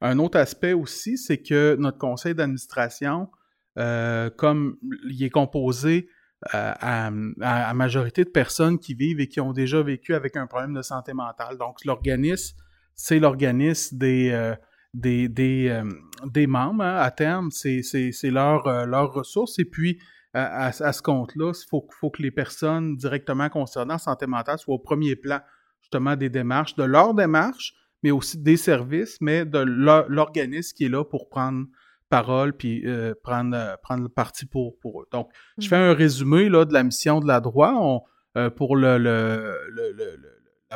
Un 0.00 0.18
autre 0.18 0.38
aspect 0.38 0.72
aussi, 0.72 1.18
c'est 1.18 1.42
que 1.42 1.76
notre 1.78 1.98
conseil 1.98 2.34
d'administration, 2.34 3.30
euh, 3.78 4.30
comme 4.30 4.76
il 5.08 5.22
est 5.22 5.30
composé 5.30 6.08
euh, 6.54 6.72
à, 6.80 7.10
à, 7.42 7.74
majorité 7.74 8.24
de 8.24 8.30
personnes 8.30 8.78
qui 8.78 8.94
vivent 8.94 9.20
et 9.20 9.28
qui 9.28 9.40
ont 9.40 9.52
déjà 9.52 9.82
vécu 9.82 10.14
avec 10.14 10.36
un 10.36 10.46
problème 10.46 10.72
de 10.72 10.80
santé 10.80 11.12
mentale. 11.12 11.58
Donc, 11.58 11.84
l'organisme, 11.84 12.56
c'est 12.94 13.18
l'organisme 13.18 13.98
des, 13.98 14.30
euh, 14.32 14.54
des, 14.94 16.46
membres 16.46 16.82
hein, 16.82 16.96
à 16.96 17.10
terme, 17.10 17.50
c'est 17.50 17.82
euh, 17.84 18.86
leurs 18.86 19.12
ressources. 19.12 19.58
Et 19.58 19.66
puis, 19.66 20.00
à, 20.32 20.72
ce 20.72 21.02
compte-là, 21.02 21.52
il 21.54 21.68
faut, 21.68 21.86
faut 22.00 22.08
que 22.08 22.22
les 22.22 22.30
personnes 22.30 22.96
directement 22.96 23.50
concernées 23.50 23.94
en 23.94 23.98
santé 23.98 24.26
mentale 24.26 24.58
soient 24.58 24.76
au 24.76 24.78
premier 24.78 25.16
plan, 25.16 25.40
justement, 25.82 26.16
des 26.16 26.30
démarches, 26.30 26.74
de 26.74 26.84
leurs 26.84 27.12
démarches, 27.12 27.74
mais 28.02 28.10
aussi 28.10 28.38
des 28.38 28.56
services, 28.56 29.18
mais 29.20 29.44
de 29.44 29.58
l'organisme 29.58 30.74
qui 30.76 30.84
est 30.84 30.88
là 30.88 31.04
pour 31.04 31.28
prendre 31.28 31.66
parole 32.10 32.52
puis 32.52 32.82
euh, 32.84 33.14
prendre, 33.22 33.56
euh, 33.56 33.76
prendre 33.82 34.02
le 34.02 34.08
parti 34.10 34.44
pour, 34.44 34.78
pour 34.80 35.02
eux. 35.02 35.06
Donc, 35.12 35.30
je 35.58 35.68
fais 35.68 35.76
un 35.76 35.94
résumé 35.94 36.50
là, 36.50 36.66
de 36.66 36.74
la 36.74 36.82
mission 36.82 37.20
de 37.20 37.26
la 37.26 37.40
droit 37.40 37.72
on, 37.76 38.02
euh, 38.36 38.50
pour 38.50 38.76
le, 38.76 38.98
le, 38.98 39.56
le, 39.70 40.18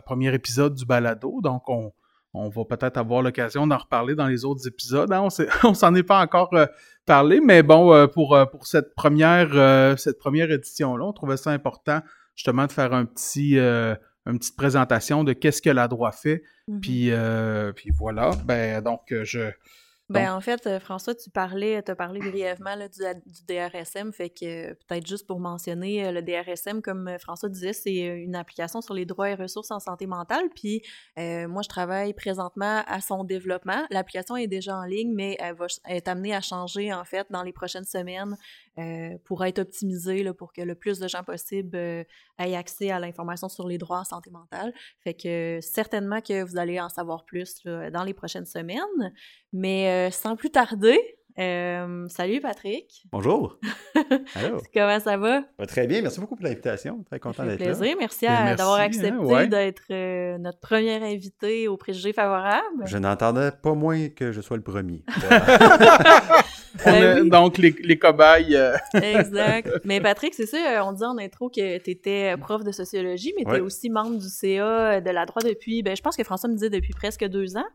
premier 0.07 0.33
épisode 0.33 0.75
du 0.75 0.87
balado. 0.87 1.41
Donc, 1.43 1.69
on, 1.69 1.93
on 2.33 2.49
va 2.49 2.65
peut-être 2.65 2.97
avoir 2.97 3.23
l'occasion 3.23 3.67
d'en 3.67 3.79
reparler 3.79 4.15
dans 4.15 4.27
les 4.27 4.45
autres 4.45 4.67
épisodes. 4.67 5.13
Hein? 5.13 5.29
On 5.65 5.69
ne 5.71 5.75
s'en 5.75 5.95
est 5.95 6.03
pas 6.03 6.21
encore 6.21 6.51
euh, 6.55 6.67
parlé, 7.05 7.41
mais 7.41 7.63
bon, 7.63 8.09
pour, 8.09 8.39
pour 8.51 8.67
cette 8.67 8.95
première, 8.95 9.99
cette 9.99 10.19
première 10.19 10.51
édition-là, 10.51 11.05
on 11.05 11.13
trouvait 11.13 11.37
ça 11.37 11.51
important 11.51 12.01
justement 12.35 12.67
de 12.67 12.73
faire 12.73 12.93
un 12.93 13.05
petit, 13.05 13.57
une 14.27 14.39
petite 14.39 14.57
présentation 14.57 15.25
de 15.25 15.33
qu'est-ce 15.33 15.63
que 15.63 15.71
la 15.71 15.89
droit 15.89 16.13
fait. 16.13 16.43
Mm 16.69 16.77
-hmm. 16.77 16.81
puis, 16.81 17.11
euh, 17.11 17.73
puis 17.73 17.91
voilà, 17.91 18.31
ben 18.47 18.81
donc 18.83 19.03
je... 19.23 19.51
Ben, 20.11 20.35
en 20.35 20.41
fait, 20.43 20.67
euh, 20.67 20.79
François, 20.81 21.15
tu 21.15 21.31
parlais, 21.31 21.83
tu 21.83 21.91
as 21.91 21.97
parlé 21.97 22.21
brièvement 22.21 22.75
là, 22.75 22.89
du, 22.89 23.01
du, 23.01 23.41
DRSM, 23.49 24.13
fait 24.13 24.29
que 24.29 24.75
peut-être 24.75 25.07
juste 25.07 25.27
pour 25.27 25.41
mentionner, 25.41 26.05
euh, 26.07 26.13
le 26.13 26.21
DRSM, 26.21 26.83
comme 26.83 27.17
François 27.19 27.49
disait, 27.49 27.73
c'est 27.73 27.95
une 27.95 28.37
application 28.37 28.83
sur 28.83 28.93
les 28.93 29.07
droits 29.07 29.31
et 29.31 29.35
ressources 29.35 29.71
en 29.71 29.81
santé 29.81 30.07
mentale. 30.07 30.51
Puis 30.55 30.83
euh, 31.19 31.49
moi, 31.49 31.63
je 31.63 31.71
travaille 31.71 32.13
présentement 32.13 32.83
à 32.87 33.01
son 33.01 33.25
développement. 33.25 33.87
L'application 33.89 34.37
est 34.37 34.47
déjà 34.47 34.77
en 34.77 34.85
ligne, 34.85 35.15
mais 35.15 35.39
elle 35.41 35.55
va 35.55 35.67
être 35.89 36.09
amenée 36.09 36.35
à 36.35 36.43
changer, 36.43 36.93
en 36.93 37.05
fait, 37.05 37.27
dans 37.31 37.43
les 37.43 37.53
prochaines 37.55 37.85
semaines 37.85 38.37
pourra 39.25 39.49
être 39.49 39.61
optimisé 39.61 40.23
là, 40.23 40.35
pour 40.35 40.53
que 40.53 40.63
le 40.63 40.75
plus 40.75 40.99
de 40.99 41.09
gens 41.09 41.23
possible 41.23 41.77
aient 41.77 42.07
accès 42.39 42.91
à 42.91 42.99
l'information 42.99 43.49
sur 43.49 43.69
les 43.69 43.79
droits 43.79 44.01
en 44.01 44.05
santé 44.05 44.31
mentale. 44.31 44.73
Fait 45.03 45.15
que 45.15 45.59
certainement 45.61 46.21
que 46.21 46.43
vous 46.43 46.59
allez 46.59 46.81
en 46.81 46.89
savoir 46.89 47.25
plus 47.25 47.63
dans 47.65 48.05
les 48.05 48.15
prochaines 48.15 48.47
semaines. 48.47 49.13
Mais 49.53 50.11
sans 50.11 50.37
plus 50.37 50.51
tarder, 50.51 50.99
euh, 51.39 52.07
salut 52.09 52.41
Patrick. 52.41 53.05
Bonjour. 53.11 53.59
Allô. 54.37 54.59
Comment 54.73 55.01
ça 55.01 55.17
va? 55.17 55.43
très 55.67 55.87
bien, 55.89 56.01
merci 56.01 56.21
beaucoup 56.21 56.37
pour 56.37 56.45
l'invitation. 56.45 57.03
Très 57.05 57.19
content 57.19 57.45
d'être 57.45 57.59
là. 57.59 57.75
plaisir. 57.75 57.97
Merci, 57.99 58.27
d'avoir 58.27 58.79
hein, 58.79 58.85
accepté 58.85 59.49
d'être 59.49 59.83
euh, 59.91 60.39
notre 60.39 60.61
premier 60.61 61.03
invité 61.03 61.67
au 61.67 61.77
préjugé 61.77 62.13
favorable. 62.13 62.85
Je 62.87 62.99
n'entendais 62.99 63.51
pas 63.51 63.75
moins 63.75 64.09
que 64.11 64.31
je 64.31 64.41
sois 64.41 64.57
le 64.57 64.63
premier. 64.63 65.03
Ben 66.85 67.29
donc, 67.29 67.59
les, 67.59 67.75
les 67.85 67.99
cobayes. 67.99 68.57
Euh. 68.57 68.77
exact. 68.95 69.71
Mais 69.85 70.01
Patrick, 70.01 70.35
c'est 70.35 70.47
ça, 70.47 70.85
on 70.85 70.93
dit 70.93 71.05
en 71.05 71.19
intro 71.19 71.49
que 71.49 71.79
tu 71.79 71.91
étais 71.91 72.37
prof 72.37 72.65
de 72.65 72.73
sociologie, 72.73 73.33
mais 73.39 73.45
tu 73.45 73.59
es 73.59 73.61
aussi 73.61 73.91
membre 73.91 74.19
du 74.19 74.29
CA 74.29 75.01
de 75.01 75.11
la 75.11 75.25
droite 75.25 75.47
depuis, 75.47 75.85
ben, 75.85 75.97
je 75.97 76.03
pense 76.03 76.17
que 76.17 76.25
François 76.25 76.49
me 76.49 76.55
disait 76.55 76.71
depuis 76.71 76.93
presque 76.93 77.25
deux 77.27 77.57
ans. 77.57 77.67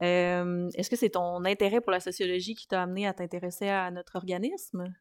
Est-ce 0.00 0.90
que 0.90 0.96
c'est 0.96 1.10
ton 1.10 1.44
intérêt 1.44 1.80
pour 1.80 1.92
la 1.92 2.00
sociologie 2.00 2.54
qui 2.54 2.66
t'a 2.66 2.82
amené 2.82 3.06
à 3.06 3.14
t'intéresser 3.14 3.68
à 3.68 3.90
notre 3.90 4.16
organisme? 4.16 4.94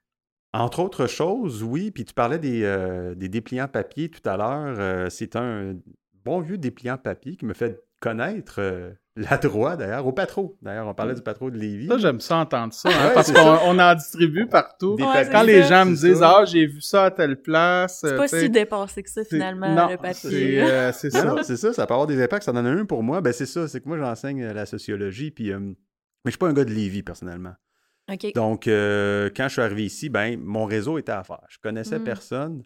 Entre 0.53 0.79
autres 0.79 1.07
choses, 1.07 1.63
oui. 1.63 1.91
Puis 1.91 2.05
tu 2.05 2.13
parlais 2.13 2.39
des, 2.39 3.13
des 3.15 3.29
dépliants 3.29 3.67
papier 3.67 4.09
tout 4.09 4.27
à 4.27 4.37
l'heure. 4.37 5.11
C'est 5.11 5.35
un 5.35 5.75
bon 6.23 6.39
vieux 6.39 6.57
dépliant 6.57 6.97
papier 6.97 7.35
qui 7.35 7.45
me 7.45 7.53
fait 7.53 7.84
connaître 8.05 8.61
la 9.15 9.37
droite, 9.41 9.79
d'ailleurs, 9.79 10.05
au 10.05 10.11
patro. 10.11 10.57
D'ailleurs, 10.61 10.87
on 10.87 10.93
parlait 10.93 11.15
du 11.15 11.21
patro 11.21 11.49
de 11.49 11.57
Lévis. 11.57 11.87
Ça, 11.87 11.97
j'aime 11.97 12.19
ça 12.19 12.37
entendre 12.37 12.73
ça, 12.73 12.89
hein, 12.89 13.11
parce 13.13 13.31
qu'on 13.31 13.79
en 13.79 13.95
distribue 13.95 14.47
partout. 14.47 14.97
Quand 14.99 15.43
les 15.43 15.63
gens 15.63 15.85
me 15.85 15.95
disent 15.95 16.21
«Ah, 16.23 16.43
j'ai 16.45 16.65
vu 16.65 16.81
ça 16.81 17.05
à 17.05 17.11
telle 17.11 17.41
place...» 17.41 17.99
C'est 18.01 18.17
pas 18.17 18.27
si 18.27 18.49
dépassé 18.49 19.03
que 19.03 19.09
ça, 19.09 19.23
finalement, 19.23 19.87
le 19.89 19.97
papier. 19.97 20.61
Euh, 20.61 20.91
c'est 20.91 21.09
ça. 21.09 21.35
c'est 21.43 21.57
ça, 21.57 21.73
ça 21.73 21.87
peut 21.87 21.93
avoir 21.93 22.07
des 22.07 22.21
impacts. 22.21 22.43
Ça 22.43 22.51
en 22.51 22.57
a 22.57 22.69
un 22.69 22.85
pour 22.85 23.03
moi. 23.03 23.21
Ben, 23.21 23.33
c'est 23.33 23.45
ça, 23.45 23.67
c'est 23.67 23.81
que 23.81 23.87
moi, 23.87 23.97
j'enseigne 23.97 24.45
la 24.45 24.65
sociologie, 24.65 25.31
puis... 25.31 25.51
Euh, 25.51 25.59
mais 25.59 25.75
je 26.25 26.31
suis 26.31 26.39
pas 26.39 26.47
un 26.47 26.53
gars 26.53 26.65
de 26.65 26.71
Lévis, 26.71 27.03
personnellement. 27.03 27.53
Donc, 28.35 28.67
euh, 28.67 29.29
quand 29.35 29.47
je 29.47 29.53
suis 29.53 29.61
arrivé 29.61 29.85
ici, 29.85 30.09
ben, 30.09 30.39
mon 30.39 30.65
réseau 30.65 30.97
était 30.97 31.11
à 31.11 31.23
faire. 31.23 31.41
Je 31.49 31.57
connaissais 31.59 31.99
hmm. 31.99 32.03
personne. 32.03 32.63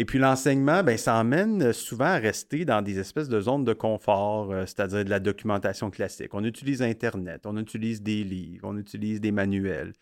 Et 0.00 0.06
puis 0.06 0.18
l'enseignement, 0.18 0.82
ben, 0.82 0.96
ça 0.96 1.16
emmène 1.16 1.74
souvent 1.74 2.06
à 2.06 2.16
rester 2.16 2.64
dans 2.64 2.80
des 2.80 2.98
espèces 2.98 3.28
de 3.28 3.38
zones 3.38 3.64
de 3.64 3.74
confort, 3.74 4.50
euh, 4.50 4.64
c'est-à-dire 4.64 5.04
de 5.04 5.10
la 5.10 5.20
documentation 5.20 5.90
classique. 5.90 6.32
On 6.32 6.42
utilise 6.42 6.80
Internet, 6.80 7.44
on 7.44 7.54
utilise 7.58 8.00
des 8.00 8.24
livres, 8.24 8.66
on 8.66 8.78
utilise 8.78 9.20
des 9.20 9.30
manuels. 9.30 9.92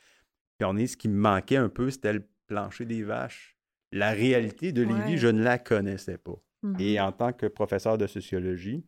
Puis 0.56 0.64
on 0.64 0.76
est, 0.76 0.86
ce 0.86 0.96
qui 0.96 1.08
me 1.08 1.18
manquait 1.18 1.56
un 1.56 1.68
peu, 1.68 1.90
c'était 1.90 2.12
le 2.12 2.24
plancher 2.46 2.84
des 2.84 3.02
vaches. 3.02 3.56
La 3.90 4.12
réalité 4.12 4.70
de 4.70 4.82
Lévis, 4.82 5.18
je 5.18 5.26
ne 5.26 5.42
la 5.42 5.58
connaissais 5.58 6.16
pas. 6.16 6.40
Et 6.78 6.94
mm-hmm. 6.94 7.02
en 7.02 7.10
tant 7.10 7.32
que 7.32 7.46
professeur 7.46 7.98
de 7.98 8.06
sociologie, 8.06 8.86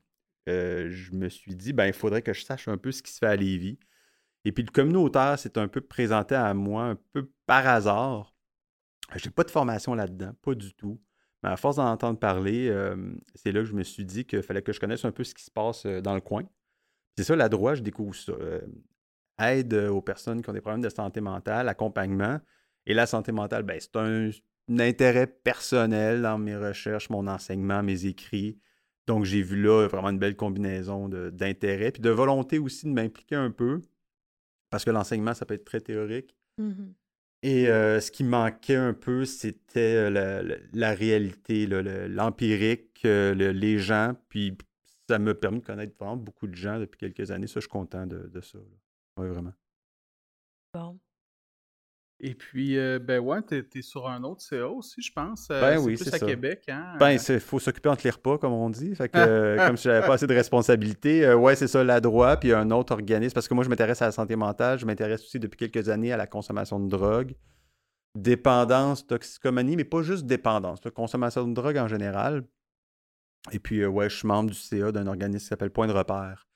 euh, 0.49 0.91
je 0.91 1.11
me 1.13 1.29
suis 1.29 1.57
dit, 1.57 1.73
ben, 1.73 1.87
il 1.87 1.93
faudrait 1.93 2.23
que 2.23 2.33
je 2.33 2.45
sache 2.45 2.69
un 2.69 2.79
peu 2.79 2.93
ce 2.93 3.03
qui 3.03 3.13
se 3.13 3.19
fait 3.19 3.27
à 3.27 3.35
Lévis. 3.35 3.81
Et 4.45 4.53
puis 4.53 4.63
le 4.63 4.71
communautaire 4.71 5.37
s'est 5.41 5.59
un 5.59 5.67
peu 5.67 5.81
présenté 5.81 6.37
à 6.37 6.55
moi 6.55 6.85
un 6.85 6.99
peu 7.13 7.29
par 7.47 7.67
hasard 7.67 8.33
j'ai 9.17 9.31
pas 9.31 9.45
de 9.45 9.51
formation 9.51 9.95
là-dedans, 9.95 10.33
pas 10.43 10.55
du 10.55 10.75
tout. 10.75 11.01
Mais 11.43 11.49
à 11.49 11.57
force 11.57 11.77
d'en 11.77 11.91
entendre 11.91 12.19
parler, 12.19 12.71
c'est 13.35 13.51
là 13.51 13.61
que 13.61 13.67
je 13.67 13.73
me 13.73 13.83
suis 13.83 14.05
dit 14.05 14.27
qu'il 14.27 14.43
fallait 14.43 14.63
que 14.63 14.73
je 14.73 14.81
connaisse 14.81 15.05
un 15.05 15.13
peu 15.13 15.25
ce 15.25 15.35
qui 15.35 15.43
se 15.43 15.51
passe 15.51 15.87
dans 15.87 16.15
le 16.15 16.21
coin. 16.21 16.43
C'est 17.17 17.25
ça, 17.25 17.35
la 17.35 17.49
droite, 17.49 17.77
je 17.77 17.83
découvre 17.83 18.15
ça. 18.15 18.35
aide 19.39 19.73
aux 19.73 20.03
personnes 20.03 20.43
qui 20.43 20.51
ont 20.51 20.53
des 20.53 20.61
problèmes 20.61 20.83
de 20.83 20.91
santé 20.91 21.21
mentale, 21.21 21.69
accompagnement. 21.69 22.41
Et 22.87 22.95
la 22.95 23.07
santé 23.07 23.33
mentale, 23.33 23.63
ben, 23.63 23.79
c'est 23.81 23.97
un, 23.97 24.31
intérêt 24.79 25.27
personnel 25.27 26.23
dans 26.23 26.39
mes 26.39 26.57
recherches, 26.57 27.11
mon 27.11 27.27
enseignement, 27.27 27.83
mes 27.83 28.07
écrits. 28.07 28.59
Donc, 29.07 29.25
j'ai 29.25 29.43
vu 29.43 29.61
là 29.61 29.89
vraiment 29.89 30.11
une 30.11 30.19
belle 30.19 30.37
combinaison 30.37 31.09
d'intérêts, 31.09 31.91
puis 31.91 32.03
de 32.03 32.11
volonté 32.11 32.59
aussi 32.59 32.87
de 32.87 32.93
m'impliquer 32.93 33.35
un 33.35 33.51
peu, 33.51 33.81
parce 34.71 34.85
que 34.85 34.91
l'enseignement, 34.91 35.35
ça 35.35 35.47
peut 35.47 35.55
être 35.55 35.65
très 35.65 35.81
théorique. 35.81 36.37
Mmh 36.59 36.93
et 37.43 37.67
ce 37.67 38.11
qui 38.11 38.25
manquait 38.25 38.77
un 38.77 38.93
peu, 38.93 39.25
c'était 39.25 40.11
la, 40.11 40.95
réalité, 40.95 41.67
l'empirique, 41.67 43.01
les 43.05 43.79
gens. 43.79 44.15
Puis 44.29 44.57
ça 45.09 45.19
m'a 45.19 45.35
permis 45.35 45.61
de 45.61 45.65
connaître 45.65 45.95
vraiment 45.99 46.17
beaucoup 46.17 46.47
de 46.47 46.55
gens 46.55 46.79
depuis 46.79 46.99
quelques 46.99 47.31
années. 47.31 47.47
Ça, 47.47 47.55
je 47.57 47.61
suis 47.61 47.69
content 47.69 48.07
de, 48.07 48.29
de 48.29 48.41
ça. 48.41 48.59
Oui, 49.17 49.29
vraiment. 49.29 49.53
Bon. 50.73 50.99
Et 52.23 52.35
puis, 52.35 52.77
ben 52.77 53.19
ouais, 53.19 53.41
t'es 53.43 53.65
es 53.75 53.83
sur 53.83 54.07
un 54.09 54.23
autre 54.25 54.43
CA 54.43 54.69
aussi, 54.69 55.01
je 55.01 55.11
pense. 55.13 55.49
ben 55.49 55.79
oui, 55.79 55.97
c'est 55.97 56.15
à 56.15 56.19
Québec, 56.19 56.65
hein? 56.69 56.97
Ben, 56.99 57.13
il 57.13 57.41
faut 57.41 57.59
s'occuper 57.59 57.89
entre 57.89 58.03
les 58.05 58.11
repas, 58.11 58.37
comme 58.37 58.53
on 58.53 58.69
dit. 58.69 58.95
Fait 58.95 59.09
que, 59.09 59.67
comme 59.67 59.77
si 59.77 59.85
j'avais 59.85 60.07
pas 60.07 60.15
assez 60.15 60.27
de 60.27 60.35
responsabilités, 60.43 61.33
ouais, 61.33 61.57
c'est 61.57 61.69
ça, 61.69 61.83
la 61.83 62.01
droite, 62.01 62.41
puis 62.41 62.53
un 62.53 62.71
autre 62.71 62.93
organisme. 62.93 63.33
Parce 63.33 63.49
que 63.49 63.55
moi, 63.55 63.65
je 63.65 63.71
m'intéresse 63.71 64.03
à 64.03 64.07
la 64.07 64.13
santé 64.13 64.37
mentale. 64.37 64.79
Je 64.79 64.85
m'intéresse 64.85 65.23
aussi 65.23 65.39
depuis 65.39 65.57
quelques 65.57 65.89
années 65.89 66.13
à 66.13 66.19
la 66.19 66.27
consommation 66.27 66.79
de 66.79 66.89
drogue, 66.89 67.35
dépendance, 68.15 69.07
toxicomanie, 69.07 69.77
mais 69.77 69.85
pas 69.85 70.03
juste 70.03 70.27
dépendance, 70.27 70.81
la 70.85 70.91
consommation 70.91 71.47
de 71.49 71.55
drogue 71.55 71.79
en 71.79 71.89
général. 71.89 72.45
Et 73.53 73.59
puis, 73.59 73.85
ouais, 73.87 74.11
je 74.11 74.17
suis 74.17 74.29
membre 74.29 74.51
du 74.51 74.57
CA 74.59 74.93
d'un 74.93 75.07
organisme 75.07 75.39
qui 75.45 75.49
s'appelle 75.49 75.71
Point 75.71 75.87
de 75.87 75.93
repère 75.93 76.47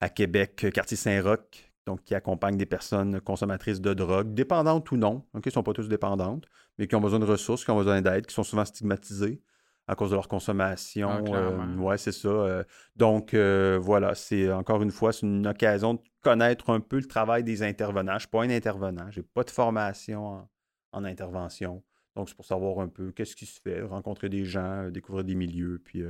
à 0.00 0.08
Québec, 0.10 0.66
quartier 0.74 0.96
Saint-Roch, 0.96 1.72
donc 1.86 2.02
qui 2.02 2.14
accompagne 2.14 2.56
des 2.56 2.66
personnes 2.66 3.20
consommatrices 3.20 3.80
de 3.80 3.94
drogue, 3.94 4.34
dépendantes 4.34 4.90
ou 4.90 4.96
non, 4.96 5.24
qui 5.42 5.48
ne 5.48 5.52
sont 5.52 5.62
pas 5.62 5.72
tous 5.72 5.88
dépendantes, 5.88 6.44
mais 6.78 6.88
qui 6.88 6.96
ont 6.96 7.00
besoin 7.00 7.20
de 7.20 7.24
ressources, 7.24 7.64
qui 7.64 7.70
ont 7.70 7.76
besoin 7.76 8.02
d'aide, 8.02 8.26
qui 8.26 8.34
sont 8.34 8.42
souvent 8.42 8.64
stigmatisées 8.64 9.40
à 9.86 9.94
cause 9.94 10.10
de 10.10 10.16
leur 10.16 10.26
consommation. 10.26 11.08
Ah, 11.08 11.36
euh, 11.36 11.76
ouais, 11.76 11.96
c'est 11.96 12.12
ça. 12.12 12.28
Euh. 12.28 12.64
donc, 12.96 13.34
euh, 13.34 13.78
voilà, 13.80 14.16
c'est 14.16 14.50
encore 14.50 14.82
une 14.82 14.90
fois, 14.90 15.12
c'est 15.12 15.26
une 15.26 15.46
occasion 15.46 15.94
de 15.94 16.00
connaître 16.22 16.70
un 16.70 16.80
peu 16.80 16.96
le 16.96 17.06
travail 17.06 17.44
des 17.44 17.62
intervenants. 17.62 18.12
Je 18.12 18.16
ne 18.16 18.20
suis 18.20 18.28
pas 18.28 18.42
un 18.42 18.50
intervenant, 18.50 19.08
je 19.10 19.20
n'ai 19.20 19.26
pas 19.26 19.44
de 19.44 19.50
formation 19.50 20.48
en, 20.92 21.04
intervention. 21.04 21.84
Donc, 22.16 22.28
c'est 22.28 22.34
pour 22.34 22.46
savoir 22.46 22.80
un 22.80 22.88
peu 22.88 23.12
qu'est-ce 23.12 23.36
qui 23.36 23.46
se 23.46 23.60
fait, 23.60 23.82
rencontrer 23.82 24.28
des 24.28 24.44
gens, 24.44 24.88
découvrir 24.90 25.22
des 25.22 25.34
milieux. 25.34 25.80
Puis, 25.84 26.02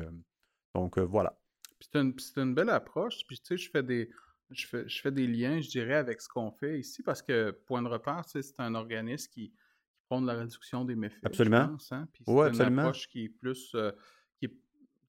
donc, 0.75 0.99
voilà. 0.99 1.37
C'est 1.81 1.99
une, 1.99 2.15
une, 2.37 2.55
belle 2.55 2.71
approche. 2.71 3.27
Puis, 3.27 3.39
tu 3.39 3.45
sais, 3.45 3.57
je 3.59 3.71
fais 3.71 3.83
des 3.83 4.09
je 4.51 4.67
fais, 4.67 5.11
des 5.11 5.27
liens, 5.27 5.61
je 5.61 5.69
dirais, 5.69 5.95
avec 5.95 6.21
ce 6.21 6.29
qu'on 6.29 6.51
fait 6.51 6.79
ici, 6.79 7.03
parce 7.03 7.23
que 7.23 7.51
Point 7.67 7.83
de 7.83 7.89
repère, 7.89 8.23
c'est 8.27 8.43
un 8.59 8.75
organisme 8.75 9.31
qui, 9.33 9.53
prend 10.07 10.23
de 10.23 10.27
la 10.27 10.35
réduction 10.35 10.85
des 10.85 10.95
méfaits. 10.95 11.25
Absolument. 11.25 11.77
Hein, 11.91 12.09
c'est 12.15 12.63
une 12.63 12.79
approche 12.79 13.09
qui 13.09 13.25
est 13.25 13.29
plus, 13.29 13.73
euh, 13.75 13.91
qui, 14.39 14.47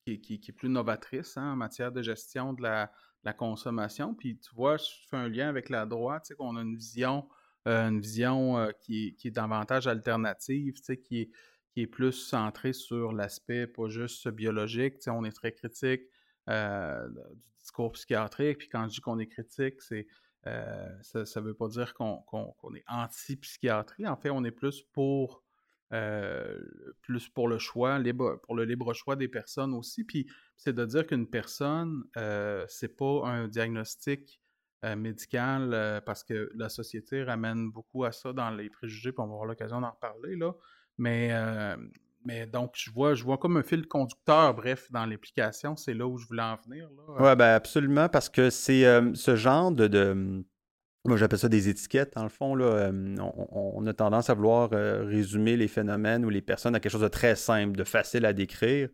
est, 0.07 0.51
plus 0.53 0.69
novatrice 0.69 1.37
hein, 1.37 1.53
en 1.53 1.55
matière 1.55 1.91
de 1.91 2.01
gestion 2.01 2.53
de 2.53 2.63
la, 2.63 2.91
consommation. 3.37 4.13
Puis 4.13 4.39
tu 4.39 4.55
vois, 4.55 4.77
je 4.77 4.85
fais 5.09 5.17
un 5.17 5.27
lien 5.27 5.49
avec 5.49 5.67
la 5.67 5.85
droite, 5.85 6.23
tu 6.23 6.27
sais, 6.29 6.35
qu'on 6.35 6.55
a 6.55 6.61
une 6.61 6.77
vision, 6.77 7.27
euh, 7.67 7.89
une 7.89 7.99
vision 7.99 8.57
euh, 8.57 8.71
qui, 8.79 9.17
est 9.21 9.31
davantage 9.31 9.85
alternative, 9.85 10.75
tu 10.75 10.83
sais, 10.83 10.97
qui 10.97 11.19
est, 11.19 11.31
qui 11.71 11.81
est 11.81 11.87
plus 11.87 12.13
centrée 12.13 12.71
sur 12.71 13.11
l'aspect 13.11 13.67
pas 13.67 13.89
juste 13.89 14.29
biologique. 14.29 14.95
Tu 14.95 15.01
sais, 15.01 15.09
on 15.09 15.25
est 15.25 15.33
très 15.33 15.51
critique 15.51 16.03
du 16.47 17.49
discours 17.59 17.91
psychiatrique. 17.91 18.59
Puis 18.59 18.69
quand 18.69 18.87
je 18.87 18.95
dis 18.95 19.01
qu'on 19.01 19.19
est 19.19 19.27
critique, 19.27 19.81
c'est 19.81 20.07
euh, 20.45 20.89
ça 21.01 21.41
ne 21.41 21.45
veut 21.45 21.53
pas 21.53 21.67
dire 21.67 21.93
qu'on 21.93 22.23
est 22.75 22.83
anti-psychiatrie. 22.87 24.07
En 24.07 24.15
fait, 24.15 24.29
on 24.29 24.43
est 24.43 24.51
plus 24.51 24.81
pour 24.93 25.43
euh, 25.93 26.59
plus 27.01 27.29
pour 27.29 27.47
le 27.47 27.59
choix, 27.59 27.97
libre, 27.97 28.41
pour 28.43 28.55
le 28.55 28.65
libre 28.65 28.93
choix 28.93 29.15
des 29.15 29.29
personnes 29.29 29.73
aussi. 29.73 30.03
Puis 30.03 30.27
c'est 30.57 30.73
de 30.73 30.85
dire 30.85 31.07
qu'une 31.07 31.27
personne, 31.27 32.03
euh, 32.17 32.65
c'est 32.67 32.97
pas 32.97 33.25
un 33.25 33.47
diagnostic 33.47 34.41
euh, 34.83 34.97
médical 34.97 36.01
parce 36.05 36.25
que 36.25 36.51
la 36.55 36.67
société 36.67 37.23
ramène 37.23 37.71
beaucoup 37.71 38.03
à 38.03 38.11
ça 38.11 38.33
dans 38.33 38.51
les 38.51 38.69
préjugés, 38.69 39.13
puis 39.13 39.21
on 39.21 39.27
va 39.27 39.33
avoir 39.33 39.45
l'occasion 39.45 39.79
d'en 39.79 39.91
reparler 39.91 40.35
là. 40.35 40.53
Mais 40.97 41.31
mais 42.27 42.45
donc, 42.45 42.73
je 42.75 42.91
vois, 42.91 43.13
je 43.13 43.23
vois 43.23 43.37
comme 43.37 43.55
un 43.55 43.63
fil 43.63 43.87
conducteur, 43.87 44.53
bref, 44.53 44.91
dans 44.91 45.05
l'application. 45.05 45.77
C'est 45.77 45.93
là 45.93 46.05
où 46.05 46.17
je 46.17 46.27
voulais 46.27 46.43
en 46.43 46.57
venir. 46.57 46.89
Oui, 47.19 47.35
ben 47.37 47.55
absolument, 47.55 48.09
parce 48.09 48.27
que 48.27 48.49
c'est 48.49 48.85
euh, 48.85 49.13
ce 49.13 49.37
genre 49.37 49.71
de, 49.71 50.43
moi, 51.07 51.15
j'appelle 51.15 51.39
ça 51.39 51.47
des 51.47 51.69
étiquettes, 51.69 52.13
dans 52.15 52.23
le 52.23 52.29
fond. 52.29 52.53
Là. 52.53 52.65
Euh, 52.65 53.15
on, 53.53 53.85
a 53.87 53.93
tendance 53.93 54.29
à 54.29 54.33
vouloir 54.33 54.69
euh, 54.73 55.05
résumer 55.05 55.55
les 55.55 55.69
phénomènes 55.69 56.25
ou 56.25 56.29
les 56.29 56.41
personnes 56.41 56.75
à 56.75 56.81
quelque 56.81 56.91
chose 56.91 57.01
de 57.01 57.07
très 57.07 57.35
simple, 57.37 57.77
de 57.77 57.85
facile 57.85 58.25
à 58.25 58.33
décrire. 58.33 58.89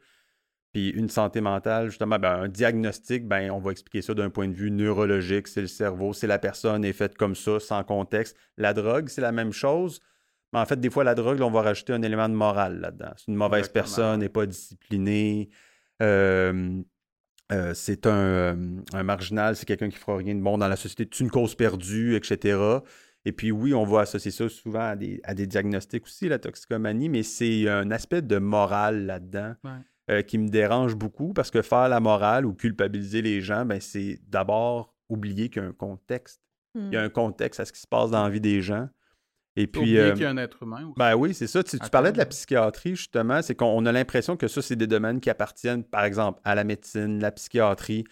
Puis 0.73 0.89
une 0.89 1.09
santé 1.09 1.41
mentale, 1.41 1.89
justement, 1.89 2.19
ben, 2.19 2.43
un 2.43 2.49
diagnostic, 2.49 3.27
ben, 3.27 3.49
on 3.49 3.59
va 3.59 3.71
expliquer 3.71 4.03
ça 4.03 4.13
d'un 4.13 4.29
point 4.29 4.47
de 4.47 4.53
vue 4.53 4.69
neurologique. 4.69 5.47
C'est 5.47 5.61
le 5.61 5.67
cerveau, 5.67 6.13
c'est 6.13 6.27
la 6.27 6.37
personne 6.37 6.85
est 6.85 6.93
faite 6.93 7.17
comme 7.17 7.35
ça, 7.35 7.59
sans 7.59 7.83
contexte. 7.83 8.37
La 8.57 8.73
drogue, 8.73 9.09
c'est 9.09 9.21
la 9.21 9.31
même 9.31 9.51
chose. 9.51 9.99
Mais 10.53 10.59
en 10.59 10.65
fait, 10.65 10.79
des 10.79 10.89
fois, 10.89 11.03
la 11.03 11.15
drogue, 11.15 11.41
on 11.41 11.51
va 11.51 11.61
rajouter 11.61 11.93
un 11.93 12.01
élément 12.01 12.29
de 12.29 12.35
morale 12.35 12.79
là-dedans. 12.79 13.11
C'est 13.17 13.27
une 13.27 13.35
mauvaise 13.35 13.69
personne, 13.69 14.19
n'est 14.19 14.29
pas 14.29 14.45
disciplinée. 14.45 15.49
Euh, 16.01 16.81
euh, 17.51 17.73
c'est 17.73 18.05
euh, 18.05 18.55
un, 18.93 19.03
marginal, 19.03 19.55
c'est 19.55 19.65
quelqu'un 19.65 19.89
qui 19.89 19.97
fera 19.97 20.17
rien 20.17 20.33
de 20.33 20.41
bon 20.41 20.57
dans 20.57 20.67
la 20.67 20.75
société. 20.75 21.07
C'est 21.11 21.23
une 21.23 21.29
cause 21.29 21.55
perdue, 21.55 22.15
etc. 22.15 22.59
Et 23.25 23.31
puis 23.31 23.51
oui, 23.51 23.73
on 23.73 23.83
va 23.83 24.01
associer 24.01 24.31
ça 24.31 24.49
souvent 24.49 24.93
à 24.93 24.95
des, 24.95 25.47
diagnostics 25.47 26.03
aussi, 26.03 26.27
la 26.29 26.39
toxicomanie, 26.39 27.09
mais 27.09 27.23
c'est 27.23 27.69
un 27.69 27.91
aspect 27.91 28.21
de 28.21 28.37
morale 28.37 29.05
là-dedans 29.05 29.55
euh, 30.09 30.21
qui 30.21 30.37
me 30.37 30.49
dérange 30.49 30.95
beaucoup 30.95 31.33
parce 31.33 31.51
que 31.51 31.61
faire 31.61 31.89
la 31.89 31.99
morale 31.99 32.45
ou 32.45 32.53
culpabiliser 32.53 33.21
les 33.21 33.41
gens, 33.41 33.65
ben, 33.65 33.79
c'est 33.79 34.19
d'abord 34.27 34.95
oublier 35.09 35.49
qu'il 35.49 35.61
y 35.61 35.65
a 35.65 35.67
un 35.67 35.73
contexte. 35.73 36.41
Il 36.75 36.91
y 36.91 36.97
a 36.97 37.03
hmm. 37.03 37.05
un 37.05 37.09
contexte 37.09 37.59
à 37.59 37.65
ce 37.65 37.71
qui 37.71 37.79
se 37.79 37.87
passe 37.87 38.09
dans 38.09 38.23
la 38.23 38.29
vie 38.29 38.41
des 38.41 38.61
gens. 38.61 38.89
Et 39.55 39.67
puis. 39.67 39.97
Euh, 39.97 40.13
qu'il 40.13 40.23
y 40.23 40.25
a 40.25 40.29
un 40.29 40.37
être 40.37 40.63
humain 40.63 40.85
aussi. 40.85 40.97
Ben 40.97 41.15
oui, 41.15 41.33
c'est 41.33 41.47
ça. 41.47 41.63
Tu, 41.63 41.77
parlais 41.91 42.11
de 42.11 42.17
la 42.17 42.25
psychiatrie, 42.25 42.95
justement. 42.95 43.41
C'est 43.41 43.55
qu'on 43.55 43.85
a 43.85 43.91
l'impression 43.91 44.37
que 44.37 44.47
ça, 44.47 44.61
c'est 44.61 44.75
des 44.75 44.87
domaines 44.87 45.19
qui 45.19 45.29
appartiennent, 45.29 45.83
par 45.83 46.05
exemple, 46.05 46.39
à 46.43 46.55
la 46.55 46.63
médecine, 46.63 47.19
la 47.19 47.31
psychiatrie. 47.31 48.03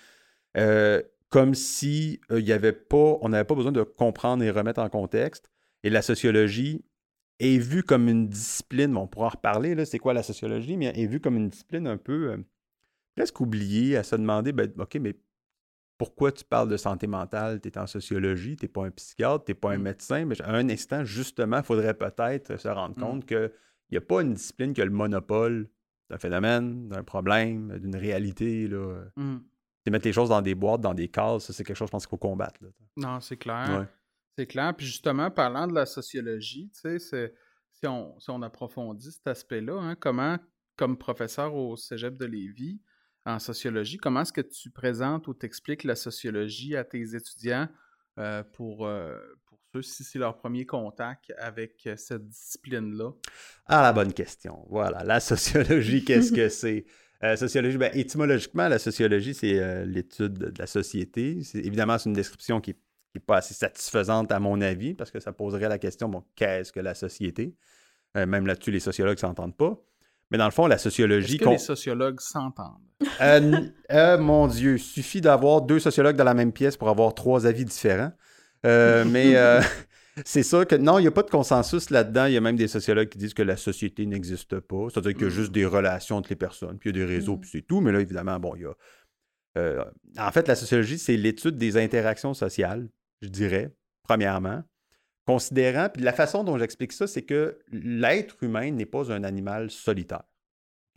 Euh, 0.58 1.02
comme 1.30 1.56
si 1.56 2.20
euh, 2.32 2.42
y 2.42 2.52
avait 2.52 2.74
pas, 2.74 3.18
on 3.22 3.30
n'avait 3.30 3.46
pas 3.46 3.56
besoin 3.56 3.72
de 3.72 3.84
comprendre 3.84 4.44
et 4.44 4.52
remettre 4.52 4.82
en 4.82 4.90
contexte. 4.90 5.50
Et 5.84 5.90
la 5.90 6.02
sociologie 6.02 6.84
est 7.40 7.58
vue 7.58 7.84
comme 7.84 8.08
une 8.08 8.28
discipline, 8.28 8.96
on 8.98 9.08
pourra 9.08 9.28
en 9.28 9.30
reparler, 9.30 9.86
c'est 9.86 9.98
quoi 9.98 10.14
la 10.14 10.24
sociologie, 10.24 10.78
mais 10.78 10.88
est 10.88 11.08
vue 11.08 11.20
comme 11.20 11.38
une 11.38 11.50
discipline 11.50 11.88
un 11.88 11.98
peu 11.98 12.38
presque 13.16 13.40
oubliée, 13.40 13.98
à 13.98 14.04
se 14.04 14.16
demander, 14.16 14.52
ben, 14.52 14.72
OK, 14.78 14.96
mais 15.02 15.16
pourquoi 16.02 16.32
tu 16.32 16.44
parles 16.44 16.68
de 16.68 16.78
santé 16.78 17.06
mentale? 17.06 17.62
Tu 17.62 17.70
es 17.70 17.78
en 17.78 17.86
sociologie, 17.86 18.56
tu 18.56 18.66
n'es 18.66 18.70
pas 18.70 18.88
un 18.88 18.90
psychiatre, 18.90 19.46
tu 19.46 19.52
n'es 19.52 19.56
pas 19.56 19.74
un 19.74 19.78
mmh. 19.78 19.84
médecin. 19.84 20.26
Mais 20.26 20.42
à 20.42 20.50
un 20.50 20.68
instant, 20.68 21.04
justement, 21.04 21.58
il 21.58 21.64
faudrait 21.64 21.94
peut-être 21.94 22.60
se 22.60 22.68
rendre 22.68 22.98
mmh. 22.98 23.02
compte 23.02 23.26
qu'il 23.28 23.52
n'y 23.92 24.00
a 24.00 24.02
pas 24.02 24.24
une 24.24 24.34
discipline 24.34 24.74
qui 24.74 24.82
a 24.82 24.86
le 24.86 24.90
monopole 24.90 25.70
d'un 26.10 26.18
phénomène, 26.18 26.90
d'un 26.90 27.04
problème, 27.04 27.78
d'une 27.78 27.96
réalité. 27.96 28.68
Là. 28.68 29.04
Mmh. 29.16 29.38
mettre 29.92 30.08
les 30.08 30.12
choses 30.12 30.30
dans 30.30 30.42
des 30.42 30.56
boîtes, 30.56 30.82
dans 30.82 30.96
des 30.96 31.08
cases, 31.08 31.44
ça, 31.46 31.54
c'est 31.54 31.64
quelque 31.64 31.78
chose, 31.78 31.90
je 31.90 31.92
pense, 31.92 32.08
qu'il 32.08 32.10
faut 32.10 32.18
combattre. 32.18 32.60
Non, 32.98 33.20
c'est 33.20 33.38
clair. 33.38 33.88
C'est 34.36 34.48
clair. 34.48 34.74
Puis 34.76 34.88
justement, 34.88 35.30
parlant 35.30 35.68
de 35.68 35.76
la 35.76 35.86
sociologie, 35.86 36.72
tu 36.74 37.00
sais, 37.00 37.32
si 37.74 37.86
on, 37.86 38.20
si 38.20 38.32
on 38.32 38.42
approfondit 38.42 39.12
cet 39.12 39.28
aspect-là, 39.28 39.80
hein, 39.80 39.96
comment, 40.00 40.40
comme 40.76 40.98
professeur 40.98 41.54
au 41.54 41.78
Cégep 41.78 42.18
de 42.18 42.26
Lévis, 42.26 42.82
en 43.26 43.40
sociologie. 43.40 43.98
Comment 43.98 44.22
est-ce 44.22 44.34
que 44.34 44.42
tu 44.42 44.70
présentes 44.70 45.28
ou 45.28 45.34
t'expliques 45.34 45.84
la 45.84 45.96
sociologie 45.96 46.76
à 46.76 46.84
tes 46.84 47.16
étudiants 47.16 47.68
euh, 48.18 48.44
pour, 48.54 48.86
euh, 48.86 49.18
pour 49.46 49.60
ceux 49.74 49.82
si 49.82 50.04
c'est 50.04 50.20
leur 50.20 50.38
premier 50.38 50.66
contact 50.66 51.32
avec 51.38 51.86
euh, 51.86 51.96
cette 51.98 52.28
discipline-là? 52.28 53.12
Ah, 53.68 53.82
la 53.82 53.94
bonne 53.94 54.14
question. 54.14 54.66
Voilà, 54.70 55.04
la 55.04 55.20
sociologie, 55.20 56.04
qu'est-ce 56.06 56.32
que 56.32 56.50
c'est? 56.50 56.86
sociologie, 57.36 57.78
ben, 57.78 57.92
étymologiquement, 57.94 58.68
la 58.68 58.80
sociologie, 58.80 59.36
c'est 59.36 59.86
l'étude 59.86 60.34
de 60.34 60.54
la 60.58 60.66
société. 60.66 61.38
Évidemment, 61.54 62.00
c'est 62.00 62.10
une 62.10 62.16
description 62.16 62.60
qui 62.60 62.76
n'est 63.14 63.22
pas 63.22 63.38
assez 63.38 63.54
satisfaisante 63.54 64.32
à 64.32 64.40
mon 64.40 64.60
avis, 64.60 64.96
parce 64.96 65.12
que 65.12 65.20
ça 65.20 65.32
poserait 65.32 65.70
la 65.70 65.78
question, 65.78 66.10
bon, 66.10 66.24
qu'est-ce 66.34 66.72
que 66.72 66.80
la 66.80 66.96
société? 66.96 67.56
même 68.16 68.48
là-dessus, 68.48 68.72
les 68.72 68.80
sociologues 68.80 69.18
ne 69.18 69.20
s'entendent 69.20 69.56
pas. 69.56 69.80
Mais 70.32 70.38
dans 70.38 70.46
le 70.46 70.52
fond, 70.52 70.66
la 70.66 70.78
sociologie. 70.78 71.36
Est-ce 71.36 71.44
que 71.44 71.50
les 71.50 71.58
sociologues 71.58 72.20
s'entendent? 72.22 72.80
Euh, 73.20 73.68
euh, 73.92 74.18
mon 74.18 74.48
Dieu, 74.48 74.78
suffit 74.78 75.20
d'avoir 75.20 75.62
deux 75.62 75.80
sociologues 75.80 76.16
dans 76.16 76.24
la 76.24 76.34
même 76.34 76.54
pièce 76.54 76.78
pour 76.78 76.90
avoir 76.90 77.14
trois 77.14 77.46
avis 77.46 77.66
différents. 77.66 78.12
Euh, 78.66 79.04
mais 79.06 79.36
c'est 80.26 80.44
ça 80.44 80.64
que 80.66 80.76
non, 80.76 81.00
il 81.00 81.02
n'y 81.02 81.08
a 81.08 81.12
pas 81.12 81.24
de 81.24 81.30
consensus 81.30 81.90
là-dedans. 81.90 82.26
Il 82.26 82.34
y 82.34 82.38
a 82.38 82.42
même 82.42 82.56
des 82.56 82.70
sociologues 82.70 83.10
qui 83.10 83.18
disent 83.18 83.34
que 83.34 83.44
la 83.44 83.58
société 83.58 84.06
n'existe 84.06 84.60
pas. 84.62 84.88
C'est-à-dire 84.90 85.14
qu'il 85.14 85.24
y 85.24 85.28
a 85.28 85.30
juste 85.30 85.52
des 85.52 85.66
relations 85.66 86.16
entre 86.16 86.30
les 86.30 86.38
personnes, 86.38 86.78
puis 86.80 86.90
il 86.90 86.98
y 86.98 87.02
a 87.02 87.06
des 87.06 87.14
réseaux, 87.14 87.38
puis 87.38 87.50
c'est 87.52 87.64
tout. 87.64 87.82
Mais 87.82 87.92
là, 87.92 88.00
évidemment, 88.00 88.40
bon, 88.40 88.56
il 88.56 88.62
y 88.62 88.66
a. 88.66 89.86
en 90.18 90.32
fait, 90.32 90.48
la 90.48 90.56
sociologie, 90.56 90.98
c'est 90.98 91.18
l'étude 91.18 91.58
des 91.58 91.76
interactions 91.76 92.34
sociales, 92.34 92.88
je 93.22 93.28
dirais, 93.28 93.74
premièrement 94.04 94.64
considérant, 95.32 95.88
puis 95.88 96.04
la 96.04 96.12
façon 96.12 96.44
dont 96.44 96.58
j'explique 96.58 96.92
ça, 96.92 97.08
c'est 97.08 97.22
que 97.22 97.58
l'être 97.72 98.44
humain 98.44 98.70
n'est 98.72 98.86
pas 98.86 99.14
un 99.14 99.24
animal 99.24 99.72
solitaire. 99.72 100.24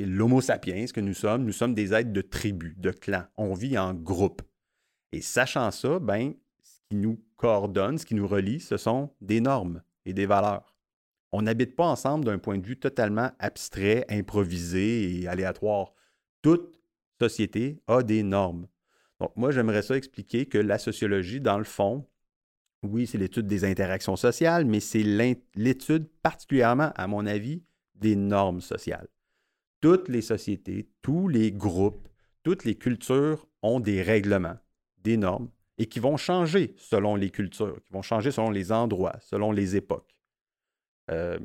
Et 0.00 0.06
l'homo 0.06 0.40
sapiens 0.40 0.86
que 0.86 1.00
nous 1.00 1.14
sommes, 1.14 1.44
nous 1.44 1.52
sommes 1.52 1.72
des 1.72 1.94
êtres 1.94 2.12
de 2.12 2.20
tribu, 2.20 2.74
de 2.76 2.90
clan. 2.90 3.26
On 3.36 3.54
vit 3.54 3.78
en 3.78 3.94
groupe. 3.94 4.42
Et 5.12 5.20
sachant 5.20 5.70
ça, 5.70 6.00
ben, 6.00 6.34
ce 6.64 6.80
qui 6.88 6.96
nous 6.96 7.22
coordonne, 7.36 7.96
ce 7.96 8.06
qui 8.06 8.16
nous 8.16 8.26
relie, 8.26 8.58
ce 8.58 8.76
sont 8.76 9.14
des 9.20 9.40
normes 9.40 9.82
et 10.04 10.12
des 10.12 10.26
valeurs. 10.26 10.76
On 11.30 11.42
n'habite 11.42 11.76
pas 11.76 11.86
ensemble 11.86 12.24
d'un 12.24 12.38
point 12.38 12.58
de 12.58 12.66
vue 12.66 12.76
totalement 12.76 13.30
abstrait, 13.38 14.04
improvisé 14.08 15.20
et 15.20 15.28
aléatoire. 15.28 15.94
Toute 16.42 16.80
société 17.20 17.80
a 17.86 18.02
des 18.02 18.24
normes. 18.24 18.66
Donc 19.20 19.30
moi, 19.36 19.52
j'aimerais 19.52 19.82
ça 19.82 19.96
expliquer 19.96 20.46
que 20.46 20.58
la 20.58 20.78
sociologie, 20.78 21.40
dans 21.40 21.58
le 21.58 21.64
fond, 21.64 22.04
oui, 22.84 23.06
c'est 23.06 23.18
l'étude 23.18 23.46
des 23.46 23.64
interactions 23.64 24.16
sociales, 24.16 24.64
mais 24.64 24.80
c'est 24.80 25.02
l'étude 25.54 26.08
particulièrement, 26.22 26.92
à 26.94 27.06
mon 27.06 27.26
avis, 27.26 27.62
des 27.94 28.16
normes 28.16 28.60
sociales. 28.60 29.08
Toutes 29.80 30.08
les 30.08 30.22
sociétés, 30.22 30.88
tous 31.02 31.28
les 31.28 31.52
groupes, 31.52 32.08
toutes 32.42 32.64
les 32.64 32.74
cultures 32.74 33.46
ont 33.62 33.80
des 33.80 34.02
règlements, 34.02 34.56
des 35.02 35.16
normes, 35.16 35.50
et 35.78 35.86
qui 35.86 35.98
vont 35.98 36.16
changer 36.16 36.74
selon 36.78 37.16
les 37.16 37.30
cultures, 37.30 37.82
qui 37.84 37.92
vont 37.92 38.02
changer 38.02 38.30
selon 38.30 38.50
les 38.50 38.72
endroits, 38.72 39.16
selon 39.20 39.52
les 39.52 39.76
époques. 39.76 40.14
Euh, 41.10 41.38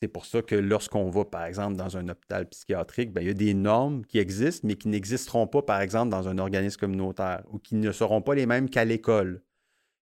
c'est 0.00 0.08
pour 0.08 0.26
ça 0.26 0.42
que 0.42 0.56
lorsqu'on 0.56 1.10
va, 1.10 1.24
par 1.24 1.44
exemple, 1.44 1.76
dans 1.76 1.96
un 1.96 2.08
hôpital 2.08 2.48
psychiatrique, 2.48 3.12
ben, 3.12 3.20
il 3.20 3.28
y 3.28 3.30
a 3.30 3.34
des 3.34 3.54
normes 3.54 4.04
qui 4.04 4.18
existent, 4.18 4.66
mais 4.66 4.74
qui 4.74 4.88
n'existeront 4.88 5.46
pas, 5.46 5.62
par 5.62 5.80
exemple, 5.80 6.10
dans 6.10 6.28
un 6.28 6.38
organisme 6.38 6.80
communautaire 6.80 7.44
ou 7.52 7.58
qui 7.58 7.76
ne 7.76 7.92
seront 7.92 8.20
pas 8.20 8.34
les 8.34 8.46
mêmes 8.46 8.68
qu'à 8.68 8.84
l'école 8.84 9.42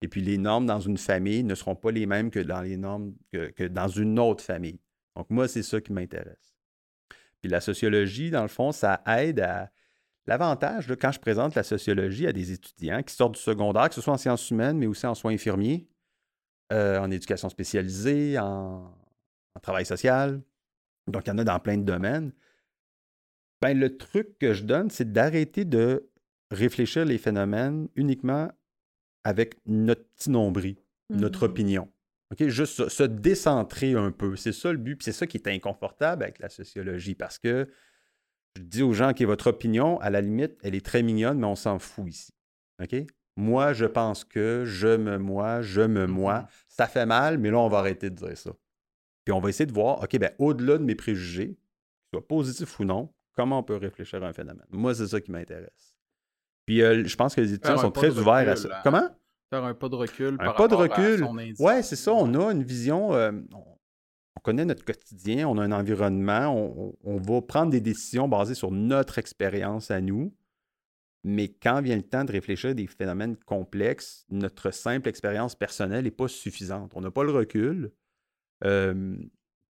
et 0.00 0.08
puis 0.08 0.20
les 0.20 0.38
normes 0.38 0.66
dans 0.66 0.80
une 0.80 0.96
famille 0.96 1.42
ne 1.42 1.54
seront 1.54 1.74
pas 1.74 1.90
les 1.90 2.06
mêmes 2.06 2.30
que 2.30 2.38
dans 2.38 2.61
les 2.61 2.76
normes 2.76 3.14
que, 3.32 3.66
dans 3.66 3.88
une 3.88 4.18
autre 4.18 4.44
famille. 4.44 4.80
Donc 5.16 5.28
moi, 5.30 5.48
c'est 5.48 5.62
ça 5.62 5.80
qui 5.80 5.92
m'intéresse. 5.92 6.56
Puis 7.40 7.50
la 7.50 7.61
sociologie, 7.61 8.30
dans 8.30 8.42
le 8.42 8.48
fond, 8.48 8.72
ça 8.72 9.02
aide 9.06 9.40
à... 9.40 9.70
L'avantage, 10.26 10.94
quand 11.00 11.11
je 11.11 11.18
présente 11.18 11.54
la 11.54 11.62
sociologie 11.62 12.26
à 12.26 12.32
des 12.32 12.52
étudiants 12.52 13.02
qui 13.02 13.14
sortent 13.14 13.34
du 13.34 13.40
secondaire, 13.40 13.88
que 13.88 13.94
ce 13.94 14.02
soit 14.02 14.12
en 14.12 14.18
sciences 14.18 14.50
humaines, 14.50 14.76
mais 14.76 14.87
aussi 14.87 15.06
en 15.06 15.14
soins 15.14 15.32
infirmiers, 15.32 15.88
euh, 16.70 16.98
en 16.98 17.11
éducation 17.11 17.48
spécialisée, 17.48 18.38
en, 18.38 18.94
travail 19.62 19.87
social, 19.87 20.40
donc 21.08 21.26
il 21.26 21.30
y 21.30 21.32
en 21.32 21.38
a 21.38 21.44
dans 21.44 21.58
plein 21.58 21.78
de 21.78 21.82
domaines, 21.82 22.32
ben, 23.61 23.76
le 23.76 23.96
truc 23.96 24.38
que 24.38 24.52
je 24.52 24.64
donne, 24.64 24.88
c'est 24.90 25.11
d'arrêter 25.11 25.64
de 25.64 26.08
réfléchir 26.52 27.04
les 27.04 27.18
phénomènes 27.18 27.88
uniquement 27.96 28.52
avec 29.28 29.56
notre 29.66 30.04
petit 30.16 30.30
nombril, 30.30 30.76
notre 31.10 31.46
mmh 31.46 31.50
opinion. 31.50 31.88
OK? 32.32 32.48
Juste 32.48 32.88
se, 32.88 33.02
décentrer 33.02 33.92
un 33.92 34.10
peu. 34.10 34.36
C'est 34.36 34.52
ça 34.52 34.72
le 34.72 34.78
but. 34.78 35.02
c'est 35.02 35.12
ça 35.12 35.26
qui 35.26 35.36
est 35.36 35.48
inconfortable 35.48 36.22
avec 36.22 36.38
la 36.38 36.48
sociologie 36.48 37.14
parce 37.14 37.38
que 37.38 37.68
je 38.56 38.62
dis 38.62 38.82
aux 38.82 38.94
gens 38.94 39.12
que 39.12 39.24
votre 39.24 39.48
opinion, 39.48 40.00
à 40.00 40.08
la 40.08 40.22
limite, 40.22 40.58
elle 40.62 40.74
est 40.74 40.84
très 40.84 41.02
mignonne, 41.02 41.38
mais 41.38 41.46
on 41.46 41.56
s'en 41.56 41.78
fout 41.78 42.08
ici. 42.08 42.32
OK? 42.82 42.96
Moi, 43.36 43.74
je 43.74 43.84
pense 43.84 44.24
que, 44.24 44.64
je 44.64 44.96
me 44.96 45.18
moi, 45.18 45.60
je 45.60 45.82
me 45.82 46.06
mmh 46.06 46.10
moi. 46.10 46.48
Ça 46.68 46.86
fait 46.86 47.06
mal, 47.06 47.36
mais 47.36 47.50
là, 47.50 47.58
on 47.58 47.68
va 47.68 47.80
arrêter 47.80 48.08
de 48.08 48.14
dire 48.14 48.36
ça. 48.36 48.52
Puis 49.26 49.32
on 49.34 49.40
va 49.40 49.50
essayer 49.50 49.66
de 49.66 49.74
voir, 49.74 50.02
OK, 50.02 50.18
ben, 50.18 50.32
au-delà 50.38 50.78
de 50.78 50.84
mes 50.84 50.94
préjugés, 50.94 51.48
qu'ils 51.48 52.14
soient 52.14 52.26
positifs 52.26 52.80
ou 52.80 52.86
non, 52.86 53.12
comment 53.34 53.58
on 53.58 53.62
peut 53.62 53.76
réfléchir 53.76 54.24
à 54.24 54.28
un 54.28 54.32
phénomène. 54.32 54.66
Moi, 54.70 54.94
c'est 54.94 55.06
ça 55.06 55.20
qui 55.20 55.30
m'intéresse. 55.30 55.98
Puis 56.68 56.82
euh, 56.82 57.02
je 57.06 57.16
pense 57.16 57.34
que 57.34 57.40
les 57.40 57.54
étudiants 57.54 57.78
sont 57.78 57.90
très 57.90 58.18
ouverts 58.18 58.46
à 58.46 58.54
ça. 58.54 58.68
Hein? 58.70 58.80
Comment? 58.84 59.08
Faire 59.50 59.64
un 59.64 59.74
pas 59.74 59.88
de 59.88 59.94
recul. 59.94 60.37
Un 60.40 60.52
pas 60.52 60.68
de 60.68 60.74
recul. 60.74 61.26
Ouais, 61.58 61.82
c'est 61.82 61.96
ça. 61.96 62.12
On 62.12 62.34
a 62.34 62.52
une 62.52 62.62
vision. 62.62 63.14
Euh, 63.14 63.32
on 64.38 64.40
connaît 64.40 64.64
notre 64.64 64.84
quotidien, 64.84 65.48
on 65.48 65.58
a 65.58 65.62
un 65.64 65.72
environnement, 65.72 66.94
on, 67.02 67.16
va 67.16 67.42
prendre 67.42 67.72
des 67.72 67.80
décisions 67.80 68.28
basées 68.28 68.54
sur 68.54 68.70
notre 68.70 69.18
expérience 69.18 69.90
à 69.90 70.00
nous. 70.00 70.32
Mais 71.24 71.48
quand 71.48 71.82
vient 71.82 71.96
le 71.96 72.04
temps 72.04 72.24
de 72.24 72.30
réfléchir 72.30 72.70
à 72.70 72.74
des 72.74 72.87
phénomènes 72.87 73.37
complexes, 73.37 74.24
notre 74.30 74.70
simple 74.70 75.08
expérience 75.08 75.56
personnelle 75.56 76.04
n'est 76.04 76.12
pas 76.12 76.28
suffisante. 76.28 76.92
On 76.94 77.00
n'a 77.00 77.11
pas 77.11 77.24
le 77.24 77.32
recul. 77.32 77.90
Euh, 78.64 79.16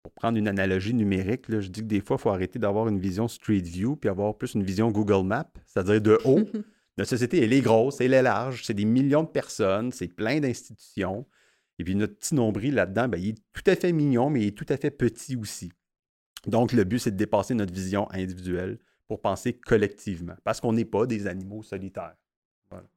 pour 0.04 0.12
prendre 0.14 0.38
une 0.38 0.48
analogie 0.48 0.94
numérique, 0.94 1.46
je 1.50 1.68
dis 1.68 1.82
que 1.82 1.88
des 1.88 2.02
fois, 2.02 2.18
il 2.20 2.22
faut 2.22 2.30
arrêter 2.30 2.60
d'avoir 2.60 2.88
une 2.88 3.00
vision 3.00 3.28
Street 3.28 3.62
View 3.62 3.96
puis 3.96 4.10
avoir 4.10 4.38
plus 4.38 4.54
une 4.54 4.64
vision 4.64 4.92
Google 4.92 5.26
Maps, 5.26 5.52
c'est-à-dire 5.66 6.02
de 6.02 6.20
haut. 6.24 6.42
Notre 6.98 7.10
société, 7.10 7.44
elle 7.44 7.54
est 7.54 7.62
grosse, 7.62 8.02
elle 8.02 8.14
est 8.14 8.22
large, 8.22 8.64
c'est 8.66 8.74
des 8.74 8.86
millions 8.86 9.24
de 9.24 9.30
personnes, 9.30 9.92
c'est 9.92 10.08
plein 10.08 10.40
d'institutions. 10.40 11.26
Et 11.80 11.84
puis 11.84 11.96
notre 11.96 12.16
petit 12.16 12.36
nombril 12.36 12.76
là-dedans, 12.76 13.08
ben, 13.08 13.18
il 13.18 13.30
est 13.30 13.44
tout 13.54 13.64
à 13.66 13.76
fait 13.76 13.92
mignon, 13.92 14.30
mais 14.30 14.42
il 14.42 14.48
est 14.48 14.58
tout 14.58 14.66
à 14.70 14.78
fait 14.78 14.92
petit 14.92 15.36
aussi. 15.36 15.72
Donc 16.48 16.74
le 16.74 16.84
but, 16.84 17.00
c'est 17.00 17.12
de 17.12 17.18
dépasser 17.18 17.54
notre 17.54 17.74
vision 17.74 18.12
individuelle 18.12 18.80
pour 19.08 19.22
penser 19.22 19.54
collectivement, 19.54 20.36
parce 20.44 20.62
qu'on 20.62 20.74
n'est 20.74 20.86
pas 20.86 21.06
des 21.06 21.28
animaux 21.28 21.64
solitaires. 21.64 22.16
Voilà. 22.70 22.88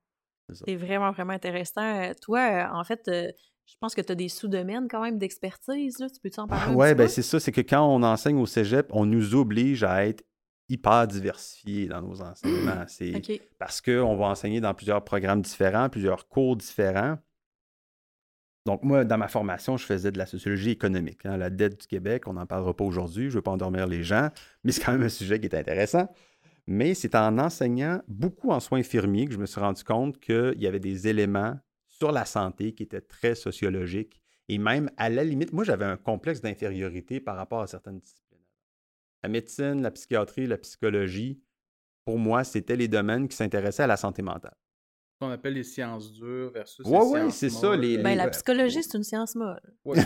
C'est 0.52 0.76
vraiment, 0.76 1.11
vraiment 1.12 1.33
intéressant. 1.33 1.83
Euh, 1.83 2.12
toi, 2.20 2.40
euh, 2.40 2.78
en 2.78 2.85
fait, 2.85 3.09
euh, 3.09 3.33
je 3.66 3.74
pense 3.80 3.94
que 3.94 4.00
tu 4.00 4.12
as 4.12 4.14
des 4.14 4.28
sous-domaines 4.28 4.88
quand 4.88 5.02
même 5.02 5.18
d'expertise. 5.18 5.96
Tu 5.96 6.20
peux 6.20 6.30
en 6.40 6.46
parler? 6.46 6.74
Oui, 6.74 6.94
ben 6.94 7.09
c'est 7.09 7.22
ça. 7.22 7.40
C'est 7.40 7.52
que 7.52 7.62
quand 7.62 7.87
on 7.87 8.02
enseigne 8.02 8.38
au 8.38 8.46
cégep, 8.46 8.87
on 8.90 9.07
nous 9.07 9.35
oblige 9.35 9.83
à 9.83 10.07
être 10.07 10.22
hyper 10.68 11.07
diversifié 11.07 11.87
dans 11.87 12.00
nos 12.00 12.20
enseignements. 12.22 12.85
C'est 12.88 13.42
parce 13.59 13.81
qu'on 13.81 14.16
va 14.16 14.27
enseigner 14.27 14.61
dans 14.61 14.74
plusieurs 14.74 15.05
programmes 15.05 15.42
différents, 15.42 15.88
plusieurs 15.88 16.29
cours 16.29 16.57
différents. 16.57 17.18
Donc, 18.66 18.83
moi, 18.83 19.05
dans 19.05 19.18
ma 19.18 19.29
formation, 19.29 19.77
je 19.77 19.85
faisais 19.85 20.11
de 20.11 20.16
la 20.16 20.24
sociologie 20.24 20.70
économique. 20.70 21.27
Hein, 21.27 21.37
la 21.37 21.50
dette 21.50 21.83
du 21.83 21.87
Québec, 21.87 22.27
on 22.27 22.33
n'en 22.33 22.46
parlera 22.46 22.74
pas 22.74 22.85
aujourd'hui, 22.85 23.24
je 23.24 23.31
ne 23.31 23.35
veux 23.35 23.42
pas 23.42 23.50
endormir 23.50 23.87
les 23.87 24.03
gens, 24.03 24.31
mais 24.62 24.72
c'est 24.72 24.83
quand 24.83 24.92
même 24.92 25.03
un 25.03 25.11
sujet 25.11 25.38
qui 25.38 25.46
est 25.46 25.55
intéressant. 25.55 26.09
Mais 26.66 26.94
c'est 26.94 27.14
en 27.14 27.38
enseignant 27.38 28.00
beaucoup 28.09 28.50
en 28.50 28.61
soins 28.61 28.79
infirmiers 28.79 29.27
que 29.27 29.35
je 29.35 29.38
me 29.38 29.44
suis 29.44 29.61
rendu 29.61 29.85
compte 29.85 30.18
qu'il 30.18 30.55
y 30.57 30.66
avait 30.66 30.81
des 30.81 31.09
éléments 31.09 31.59
sur 31.88 32.11
la 32.11 32.24
santé 32.24 32.72
qui 32.72 32.85
étaient 32.85 33.03
très 33.03 33.35
sociologiques. 33.35 34.22
Et 34.48 34.57
même, 34.57 34.90
à 34.96 35.11
la 35.11 35.24
limite, 35.24 35.53
moi, 35.53 35.64
j'avais 35.64 35.85
un 35.85 35.98
complexe 35.98 36.40
d'infériorité 36.40 37.20
par 37.20 37.37
rapport 37.37 37.61
à 37.61 37.66
certaines 37.66 37.98
disciplines. 37.98 38.23
La 39.24 39.28
médecine, 39.28 39.80
la 39.80 39.90
psychiatrie, 39.90 40.46
la 40.46 40.58
psychologie, 40.58 41.40
pour 42.04 42.18
moi, 42.18 42.44
c'était 42.44 42.76
les 42.76 42.88
domaines 42.88 43.26
qui 43.26 43.34
s'intéressaient 43.34 43.84
à 43.84 43.87
la 43.87 43.96
santé 43.96 44.20
mentale 44.20 44.52
qu'on 45.18 45.30
appelle 45.30 45.54
les 45.54 45.62
sciences 45.62 46.12
dures 46.12 46.50
versus 46.50 46.84
ouais, 46.84 46.98
les 46.98 47.06
ouais, 47.06 47.30
c'est 47.30 47.48
ça. 47.48 47.74
Les, 47.74 47.96
ben, 47.96 48.16
la 48.18 48.28
psychologie, 48.28 48.82
c'est 48.82 48.98
une 48.98 49.04
science 49.04 49.34
molle. 49.37 49.62
moi, 49.84 50.02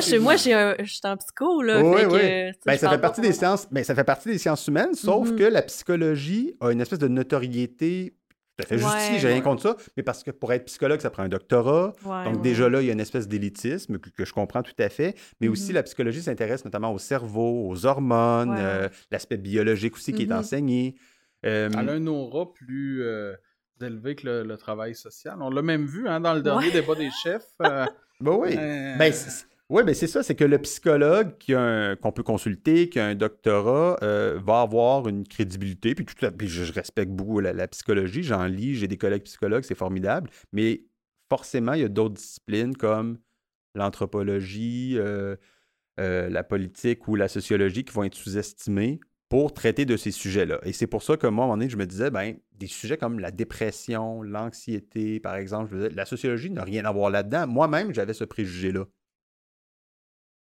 je, 0.00 0.16
moi 0.16 0.36
je, 0.36 0.84
suis 0.86 1.00
en 1.04 1.16
psycho, 1.18 1.60
là. 1.60 1.82
Oui, 1.82 2.02
oui. 2.08 2.52
ben, 2.64 2.78
ça, 2.78 2.88
fait 2.88 2.98
partie 2.98 3.20
des 3.20 3.32
sciences, 3.32 3.68
ben, 3.70 3.84
ça 3.84 3.94
fait 3.94 4.04
partie 4.04 4.28
des 4.28 4.38
sciences 4.38 4.66
humaines, 4.68 4.94
sauf 4.94 5.28
mm-hmm. 5.28 5.36
que 5.36 5.44
la 5.44 5.60
psychologie 5.62 6.56
a 6.60 6.70
une 6.70 6.80
espèce 6.80 7.00
de 7.00 7.08
notoriété 7.08 8.16
tout 8.56 8.64
à 8.64 8.66
fait 8.66 8.78
justifiée, 8.78 9.18
j'ai 9.18 9.28
rien 9.28 9.40
contre 9.40 9.62
ça, 9.62 9.76
mais 9.96 10.02
parce 10.02 10.22
que 10.22 10.30
pour 10.30 10.52
être 10.52 10.66
psychologue, 10.66 11.00
ça 11.00 11.10
prend 11.10 11.22
un 11.22 11.28
doctorat. 11.28 11.94
donc, 12.24 12.42
déjà 12.42 12.68
là, 12.68 12.82
il 12.82 12.86
y 12.86 12.90
a 12.90 12.92
une 12.92 13.00
espèce 13.00 13.28
d'élitisme 13.28 13.98
que, 13.98 14.24
je 14.24 14.32
comprends 14.32 14.62
tout 14.62 14.74
à 14.78 14.88
fait. 14.88 15.14
Mais 15.40 15.48
aussi, 15.48 15.70
mm-hmm. 15.70 15.74
la 15.74 15.82
psychologie 15.84 16.22
s'intéresse 16.22 16.64
notamment 16.64 16.92
au 16.92 16.98
cerveau, 16.98 17.68
aux 17.68 17.86
hormones, 17.86 18.56
euh, 18.58 18.88
l'aspect 19.10 19.38
biologique 19.38 19.96
aussi 19.96 20.12
qui 20.12 20.22
est 20.22 20.26
mm-hmm. 20.26 20.38
enseigné. 20.38 20.94
Euh, 21.44 21.70
Elle 21.72 21.88
a 21.88 21.92
un 21.92 22.06
aura 22.06 22.52
plus. 22.52 23.02
Euh, 23.02 23.34
élevé 23.82 24.14
que 24.14 24.28
le, 24.28 24.56
travail 24.56 24.94
social. 24.94 25.36
On 25.40 25.50
l'a 25.50 25.62
même 25.62 25.86
vu 25.86 26.08
hein, 26.08 26.20
dans 26.20 26.34
le 26.34 26.42
dernier 26.42 26.70
débat 26.70 26.94
des 26.94 27.10
chefs. 27.22 27.48
Euh, 27.62 27.86
ben 28.20 28.32
oui. 28.32 28.56
Euh, 28.56 28.96
ben, 28.96 29.12
oui, 29.72 29.84
ben 29.84 29.94
c'est 29.94 30.06
ça, 30.06 30.22
c'est 30.22 30.34
que 30.34 30.44
le 30.44 30.58
psychologue 30.58 31.32
qu'on 31.48 32.12
peut 32.12 32.22
consulter, 32.22 32.90
qui 32.90 33.00
a 33.00 33.06
un 33.06 33.14
doctorat, 33.14 33.96
euh, 34.02 34.38
va 34.44 34.60
avoir 34.60 35.08
une 35.08 35.26
crédibilité. 35.26 35.94
Puis, 35.94 36.04
tout 36.04 36.14
je, 36.20 36.72
respecte 36.74 37.10
beaucoup 37.10 37.40
la, 37.40 37.66
psychologie, 37.68 38.22
j'en 38.22 38.44
lis, 38.44 38.74
j'ai 38.74 38.86
des 38.86 38.98
collègues 38.98 39.22
psychologues, 39.22 39.64
c'est 39.64 39.74
formidable. 39.74 40.28
Mais 40.52 40.84
forcément, 41.30 41.72
il 41.72 41.80
y 41.80 41.84
a 41.84 41.88
d'autres 41.88 42.16
disciplines 42.16 42.76
comme 42.76 43.16
l'anthropologie, 43.74 44.98
la 45.96 46.44
politique 46.44 47.08
ou 47.08 47.14
la 47.14 47.28
sociologie 47.28 47.84
qui 47.84 47.94
vont 47.94 48.04
être 48.04 48.14
sous-estimées 48.14 49.00
pour 49.30 49.54
traiter 49.54 49.86
de 49.86 49.96
ces 49.96 50.10
sujets-là. 50.10 50.60
Et 50.64 50.74
c'est 50.74 50.86
pour 50.86 51.02
ça 51.02 51.16
que 51.16 51.26
moi, 51.26 51.44
à 51.44 51.46
un 51.46 51.48
moment 51.48 51.56
donné, 51.56 51.70
je 51.70 51.78
me 51.78 51.86
disais, 51.86 52.10
ben, 52.10 52.36
des 52.58 52.66
sujets 52.66 52.98
comme 52.98 53.18
la 53.20 53.30
dépression, 53.30 54.22
l'anxiété, 54.22 55.18
par 55.18 55.36
exemple, 55.36 55.70
je 55.72 55.86
la 55.86 56.04
sociologie 56.04 56.50
n'a 56.50 56.62
rien 56.62 56.84
à 56.84 56.92
voir 56.92 57.08
là-dedans. 57.08 57.46
Moi-même, 57.46 57.94
j'avais 57.94 58.12
ce 58.12 58.24
préjugé-là. 58.24 58.84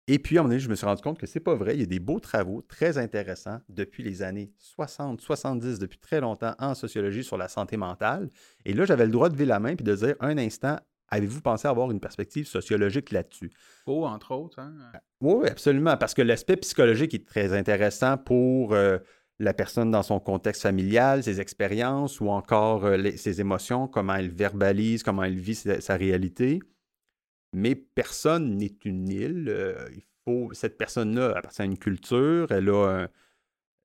Et 0.07 0.19
puis, 0.19 0.37
à 0.37 0.41
un 0.41 0.43
moment 0.43 0.49
donné, 0.49 0.59
je 0.59 0.69
me 0.69 0.75
suis 0.75 0.85
rendu 0.85 1.01
compte 1.01 1.19
que 1.19 1.27
c'est 1.27 1.39
pas 1.39 1.55
vrai. 1.55 1.75
Il 1.75 1.79
y 1.79 1.83
a 1.83 1.87
des 1.87 1.99
beaux 1.99 2.19
travaux 2.19 2.61
très 2.61 2.97
intéressants 2.97 3.59
depuis 3.69 4.03
les 4.03 4.23
années 4.23 4.51
60, 4.57 5.21
70, 5.21 5.79
depuis 5.79 5.99
très 5.99 6.19
longtemps 6.19 6.55
en 6.59 6.73
sociologie 6.73 7.23
sur 7.23 7.37
la 7.37 7.47
santé 7.47 7.77
mentale. 7.77 8.29
Et 8.65 8.73
là, 8.73 8.85
j'avais 8.85 9.05
le 9.05 9.11
droit 9.11 9.29
de 9.29 9.35
lever 9.35 9.45
la 9.45 9.59
main 9.59 9.69
et 9.69 9.75
de 9.75 9.95
dire 9.95 10.15
un 10.19 10.37
instant, 10.37 10.77
Avez-vous 11.13 11.41
pensé 11.41 11.67
avoir 11.67 11.91
une 11.91 11.99
perspective 11.99 12.47
sociologique 12.47 13.11
là-dessus? 13.11 13.51
Oh, 13.85 14.05
entre 14.05 14.31
autres. 14.33 14.59
Hein? 14.59 14.73
Oui, 15.19 15.45
absolument, 15.49 15.97
parce 15.97 16.13
que 16.13 16.21
l'aspect 16.21 16.55
psychologique 16.55 17.13
est 17.13 17.27
très 17.27 17.51
intéressant 17.51 18.17
pour 18.17 18.73
euh, 18.73 18.97
la 19.37 19.53
personne 19.53 19.91
dans 19.91 20.03
son 20.03 20.21
contexte 20.21 20.61
familial, 20.61 21.21
ses 21.21 21.41
expériences 21.41 22.21
ou 22.21 22.29
encore 22.29 22.85
euh, 22.85 23.11
ses 23.17 23.41
émotions, 23.41 23.89
comment 23.89 24.15
elle 24.15 24.29
verbalise, 24.29 25.03
comment 25.03 25.23
elle 25.23 25.37
vit 25.37 25.55
sa, 25.55 25.97
réalité. 25.97 26.61
Mais 27.53 27.75
personne 27.75 28.57
n'est 28.57 28.77
une 28.85 29.09
île. 29.09 29.47
Euh, 29.49 29.87
il 29.93 30.03
faut, 30.25 30.53
cette 30.53 30.77
personne-là 30.77 31.33
appartient 31.37 31.61
à 31.61 31.65
une 31.65 31.77
culture, 31.77 32.51
elle 32.51 32.69
a 32.69 33.07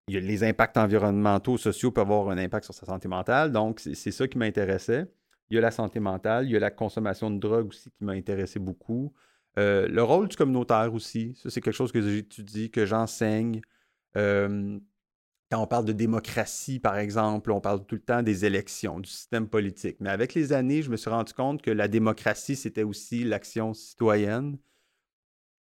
les 0.09 0.45
impacts 0.45 0.77
environnementaux, 0.77 1.59
sociaux 1.59 1.91
peuvent 1.91 2.05
avoir 2.05 2.31
un 2.31 2.39
impact 2.39 2.65
sur 2.65 2.75
sa 2.75 2.87
santé 2.87 3.09
mentale. 3.09 3.53
Donc, 3.53 3.81
c'est 3.81 4.11
ça 4.13 4.29
qui 4.29 4.39
m'intéressait. 4.39 5.11
Il 5.51 5.55
y 5.55 5.59
a 5.59 5.61
la 5.61 5.71
santé 5.71 6.01
mentale, 6.01 6.47
il 6.47 6.53
y 6.53 6.57
a 6.57 6.61
la 6.61 6.71
consommation 6.71 7.31
de 7.31 7.39
drogue 7.39 7.69
aussi 7.69 7.91
qui 7.91 8.05
m'a 8.05 8.13
intéressé 8.13 8.59
beaucoup. 8.59 9.13
Euh, 9.59 9.89
le 9.89 10.03
rôle 10.03 10.29
du 10.29 10.37
communautaire 10.37 10.93
aussi, 10.93 11.35
ça 11.37 11.51
c'est 11.51 11.61
quelque 11.61 11.75
chose 11.75 11.93
que 11.93 12.03
j'étudie, 12.03 12.71
que 12.71 12.85
j'enseigne. 12.85 13.61
Euh, 14.17 14.79
quand 15.51 15.63
on 15.63 15.67
parle 15.67 15.85
de 15.85 15.93
démocratie, 15.93 16.81
par 16.81 16.99
exemple, 16.99 17.53
on 17.53 17.61
parle 17.61 17.85
tout 17.85 17.95
le 17.95 18.01
temps 18.01 18.23
des 18.23 18.45
élections, 18.45 18.99
du 18.99 19.09
système 19.09 19.49
politique. 19.49 19.97
Mais 20.01 20.11
avec 20.11 20.35
les 20.35 20.53
années, 20.53 20.83
je 20.83 20.91
me 20.91 20.97
suis 20.97 21.11
rendu 21.11 21.33
compte 21.33 21.63
que 21.63 21.71
la 21.71 21.87
démocratie, 21.87 22.57
c'était 22.57 22.83
aussi 22.83 23.23
l'action 23.23 23.73
citoyenne. 23.73 24.59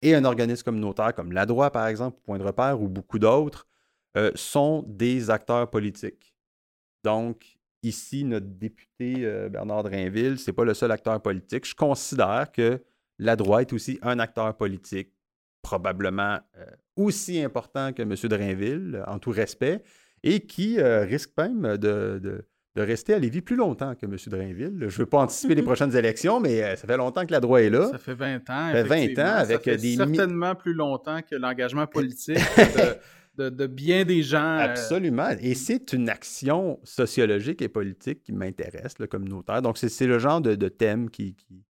Et 0.01 0.15
un 0.15 0.25
organisme 0.25 0.63
communautaire 0.63 1.13
comme 1.13 1.31
la 1.31 1.45
droite, 1.45 1.73
par 1.73 1.87
exemple, 1.87 2.19
Point 2.25 2.39
de 2.39 2.43
repère, 2.43 2.81
ou 2.81 2.87
beaucoup 2.89 3.19
d'autres, 3.19 3.67
euh, 4.17 4.31
sont 4.35 4.83
des 4.87 5.29
acteurs 5.29 5.69
politiques. 5.69 6.35
Donc, 7.03 7.57
ici, 7.83 8.23
notre 8.25 8.47
député 8.47 9.25
euh, 9.25 9.49
Bernard 9.49 9.83
Drainville, 9.83 10.39
c'est 10.39 10.53
pas 10.53 10.65
le 10.65 10.73
seul 10.73 10.91
acteur 10.91 11.21
politique. 11.21 11.65
Je 11.65 11.75
considère 11.75 12.51
que 12.51 12.83
la 13.17 13.35
droite 13.35 13.69
est 13.69 13.75
aussi 13.75 13.99
un 14.01 14.19
acteur 14.19 14.55
politique, 14.55 15.13
probablement 15.69 16.39
euh, 16.57 16.65
aussi 16.95 17.41
important 17.41 17.93
que 17.93 18.01
M. 18.01 18.15
Drainville, 18.23 19.03
en 19.05 19.19
tout 19.19 19.29
respect, 19.29 19.83
et 20.23 20.41
qui 20.41 20.79
euh, 20.79 21.03
risque 21.03 21.31
même 21.37 21.77
de, 21.77 22.45
rester 22.75 23.13
à 23.13 23.19
Lévis 23.19 23.41
plus 23.41 23.57
longtemps 23.57 23.93
que 23.93 24.05
M. 24.05 24.15
Drainville. 24.27 24.77
Je 24.79 24.85
ne 24.85 24.89
veux 24.89 25.05
pas 25.05 25.19
anticiper 25.19 25.53
les 25.53 25.63
prochaines 25.63 25.95
élections, 25.95 26.39
mais 26.39 26.75
ça 26.77 26.87
fait 26.87 26.97
longtemps 26.97 27.25
que 27.25 27.31
la 27.31 27.41
droite 27.41 27.63
est 27.63 27.69
là. 27.69 27.89
Ça 27.91 27.97
fait 27.97 28.13
20 28.13 28.37
ans. 28.49 28.71
Ça 28.71 28.71
fait 28.71 28.83
20 28.83 29.21
ans 29.21 29.35
avec 29.35 29.57
ça 29.57 29.63
fait 29.63 29.77
des. 29.77 29.95
Certainement 29.95 30.55
plus 30.55 30.73
longtemps 30.73 31.19
que 31.21 31.35
l'engagement 31.35 31.87
politique 31.97 32.37
de, 33.49 33.67
bien 33.67 34.03
des 34.03 34.21
gens. 34.21 34.57
Euh, 34.57 34.65
Absolument. 34.65 35.29
Et 35.39 35.55
c'est 35.55 35.93
une 35.93 36.09
action 36.09 36.79
sociologique 36.83 37.61
et 37.61 37.69
politique 37.69 38.23
qui 38.23 38.33
m'intéresse, 38.33 38.99
le 38.99 39.07
communautaire. 39.07 39.61
Donc, 39.61 39.77
c'est 39.77 40.07
le 40.07 40.19
genre 40.19 40.41
de, 40.41 40.67
thèmes 40.67 41.09
qui, 41.09 41.35
qui, 41.35 41.63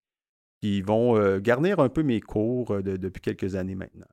vont 0.84 1.18
euh, 1.18 1.40
garnir 1.40 1.80
un 1.80 1.90
peu 1.90 2.04
mes 2.04 2.22
cours 2.22 2.72
euh, 2.72 2.82
depuis 2.82 3.22
quelques 3.22 3.56
années 3.56 3.76
maintenant. 3.76 4.08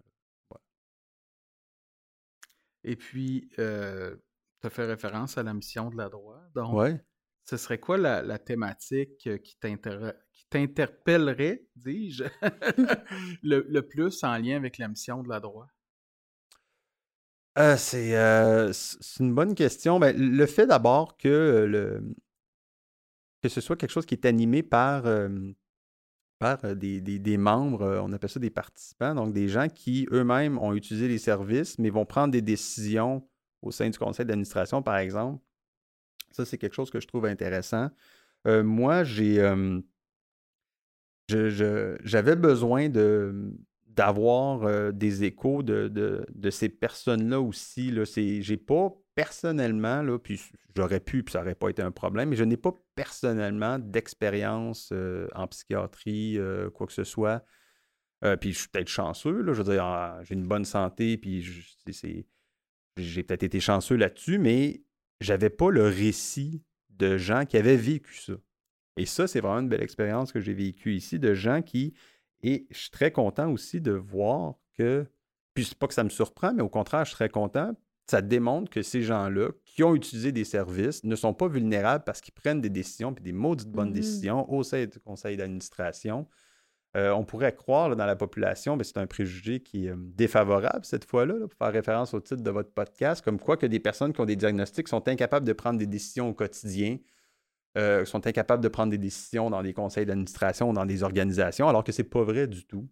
Et 2.86 2.96
puis, 2.96 3.48
tu 3.56 3.62
as 3.62 4.70
fait 4.70 4.84
référence 4.84 5.38
à 5.38 5.42
la 5.42 5.54
mission 5.54 5.88
de 5.88 5.96
la 5.96 6.10
droite. 6.10 6.52
Donc, 6.54 7.00
ce 7.44 7.56
serait 7.56 7.78
quoi 7.78 7.96
la, 7.96 8.38
thématique 8.38 9.28
qui 9.42 9.58
t'interpellerait, 10.50 11.66
dis-je, 11.76 12.24
le, 13.42 13.66
le, 13.66 13.82
plus 13.82 14.22
en 14.22 14.36
lien 14.36 14.56
avec 14.56 14.76
la 14.76 14.88
mission 14.88 15.22
de 15.22 15.30
la 15.30 15.40
droite? 15.40 15.70
Euh, 17.56 17.76
euh, 17.94 18.72
c'est 18.72 19.20
une 19.20 19.34
bonne 19.34 19.54
question. 19.54 20.00
Ben, 20.00 20.16
le 20.16 20.46
fait 20.46 20.66
d'abord 20.66 21.16
que, 21.16 21.28
euh, 21.28 21.66
le, 21.66 22.14
que 23.42 23.48
ce 23.48 23.60
soit 23.60 23.76
quelque 23.76 23.90
chose 23.90 24.06
qui 24.06 24.14
est 24.14 24.26
animé 24.26 24.62
par, 24.62 25.04
par 26.44 26.76
des, 26.76 27.36
membres, 27.38 28.02
on 28.02 28.12
appelle 28.12 28.28
ça 28.28 28.38
des 28.38 28.50
participants, 28.50 29.14
donc 29.14 29.32
des 29.32 29.48
gens 29.48 29.68
qui 29.68 30.06
eux-mêmes 30.12 30.58
ont 30.58 30.74
utilisé 30.74 31.08
les 31.08 31.16
services, 31.16 31.78
mais 31.78 31.88
vont 31.88 32.04
prendre 32.04 32.32
des 32.32 32.42
décisions 32.42 33.26
au 33.62 33.70
sein 33.70 33.88
du 33.88 33.98
conseil 33.98 34.26
d'administration, 34.26 34.82
par 34.82 34.98
exemple. 34.98 35.42
Ça, 36.32 36.44
c'est 36.44 36.58
quelque 36.58 36.74
chose 36.74 36.90
que 36.90 37.00
je 37.00 37.06
trouve 37.06 37.24
intéressant. 37.24 37.88
moi, 38.44 39.04
j'ai 39.04 39.40
j'avais 41.28 42.36
besoin 42.36 42.90
d'avoir 43.86 44.92
des 44.92 45.24
échos 45.24 45.62
de, 45.62 45.88
de, 45.88 46.50
ces 46.50 46.68
personnes-là 46.68 47.40
aussi. 47.40 47.90
Là. 47.90 48.04
J'ai 48.04 48.58
pas 48.58 48.94
personnellement, 49.14 50.18
puis 50.18 50.40
j'aurais 50.76 51.00
pu, 51.00 51.22
puis 51.22 51.32
ça 51.32 51.40
n'aurait 51.40 51.54
pas 51.54 51.68
été 51.68 51.82
un 51.82 51.90
problème, 51.90 52.30
mais 52.30 52.36
je 52.36 52.44
n'ai 52.44 52.56
pas 52.56 52.72
personnellement 52.94 53.78
d'expérience 53.78 54.92
en 55.34 55.46
psychiatrie, 55.46 56.38
quoi 56.74 56.86
que 56.86 56.92
ce 56.92 57.04
soit. 57.04 57.44
puis 58.40 58.52
je 58.52 58.58
suis 58.58 58.68
peut-être 58.68 58.88
chanceux, 58.88 59.44
je 59.46 59.62
veux 59.62 59.72
dire, 59.72 60.18
j'ai 60.22 60.34
une 60.34 60.46
bonne 60.46 60.64
santé, 60.64 61.18
puis 61.18 61.42
j'ai 62.96 63.22
peut-être 63.22 63.42
été 63.42 63.60
chanceux 63.60 63.96
là-dessus, 63.96 64.38
mais 64.38 64.82
j'avais 65.20 65.50
pas 65.50 65.70
le 65.70 65.84
récit 65.84 66.62
de 66.90 67.18
gens 67.18 67.44
qui 67.44 67.56
avaient 67.56 67.76
vécu 67.76 68.16
ça. 68.16 68.34
Et 68.96 69.06
ça, 69.06 69.26
c'est 69.26 69.40
vraiment 69.40 69.60
une 69.60 69.68
belle 69.68 69.82
expérience 69.82 70.32
que 70.32 70.40
j'ai 70.40 70.54
vécue 70.54 70.94
ici, 70.94 71.18
de 71.18 71.34
gens 71.34 71.62
qui 71.62 71.94
et 72.42 72.66
je 72.70 72.78
suis 72.78 72.90
très 72.90 73.10
content 73.10 73.50
aussi 73.50 73.80
de 73.80 73.92
voir 73.92 74.56
que, 74.76 75.06
puis 75.54 75.64
c'est 75.64 75.78
pas 75.78 75.86
que 75.86 75.94
ça 75.94 76.04
me 76.04 76.10
surprend, 76.10 76.52
mais 76.52 76.62
au 76.62 76.68
contraire, 76.68 77.04
je 77.04 77.10
suis 77.10 77.16
très 77.16 77.30
content. 77.30 77.74
Ça 78.06 78.20
démontre 78.20 78.70
que 78.70 78.82
ces 78.82 79.02
gens-là 79.02 79.50
qui 79.64 79.82
ont 79.82 79.94
utilisé 79.94 80.30
des 80.30 80.44
services 80.44 81.04
ne 81.04 81.16
sont 81.16 81.32
pas 81.32 81.48
vulnérables 81.48 82.04
parce 82.04 82.20
qu'ils 82.20 82.34
prennent 82.34 82.60
des 82.60 82.70
décisions, 82.70 83.14
puis 83.14 83.24
des 83.24 83.32
maudites 83.32 83.70
bonnes 83.70 83.90
mmh 83.90 83.94
décisions 83.94 84.52
au 84.52 84.62
sein 84.62 84.84
du 84.84 85.00
conseil 85.00 85.36
d'administration. 85.36 86.28
Euh, 86.96 87.10
on 87.10 87.24
pourrait 87.24 87.54
croire 87.54 87.96
dans 87.96 88.06
la 88.06 88.14
population, 88.14 88.76
mais 88.76 88.84
c'est 88.84 88.98
un 88.98 89.06
préjugé 89.06 89.60
qui 89.60 89.86
est 89.86 89.90
euh, 89.90 89.96
défavorable 89.98 90.84
cette 90.84 91.04
fois-là, 91.04 91.34
pour 91.40 91.52
faire 91.54 91.72
référence 91.72 92.14
au 92.14 92.20
titre 92.20 92.42
de 92.42 92.50
votre 92.50 92.70
podcast, 92.70 93.24
comme 93.24 93.40
quoi 93.40 93.56
que 93.56 93.66
des 93.66 93.80
personnes 93.80 94.12
qui 94.12 94.20
ont 94.20 94.26
des 94.26 94.36
diagnostics 94.36 94.86
sont 94.86 95.08
incapables 95.08 95.44
de 95.44 95.52
prendre 95.52 95.78
des 95.78 95.88
décisions 95.88 96.28
au 96.28 96.34
quotidien, 96.34 96.98
euh, 97.76 98.04
sont 98.04 98.24
incapables 98.28 98.62
de 98.62 98.68
prendre 98.68 98.92
des 98.92 98.98
décisions 98.98 99.50
dans 99.50 99.62
des 99.62 99.72
conseils 99.72 100.06
d'administration, 100.06 100.72
dans 100.72 100.86
des 100.86 101.02
organisations, 101.02 101.68
alors 101.68 101.82
que 101.82 101.90
c'est 101.90 102.04
pas 102.04 102.22
vrai 102.22 102.46
du 102.46 102.64
tout. 102.64 102.88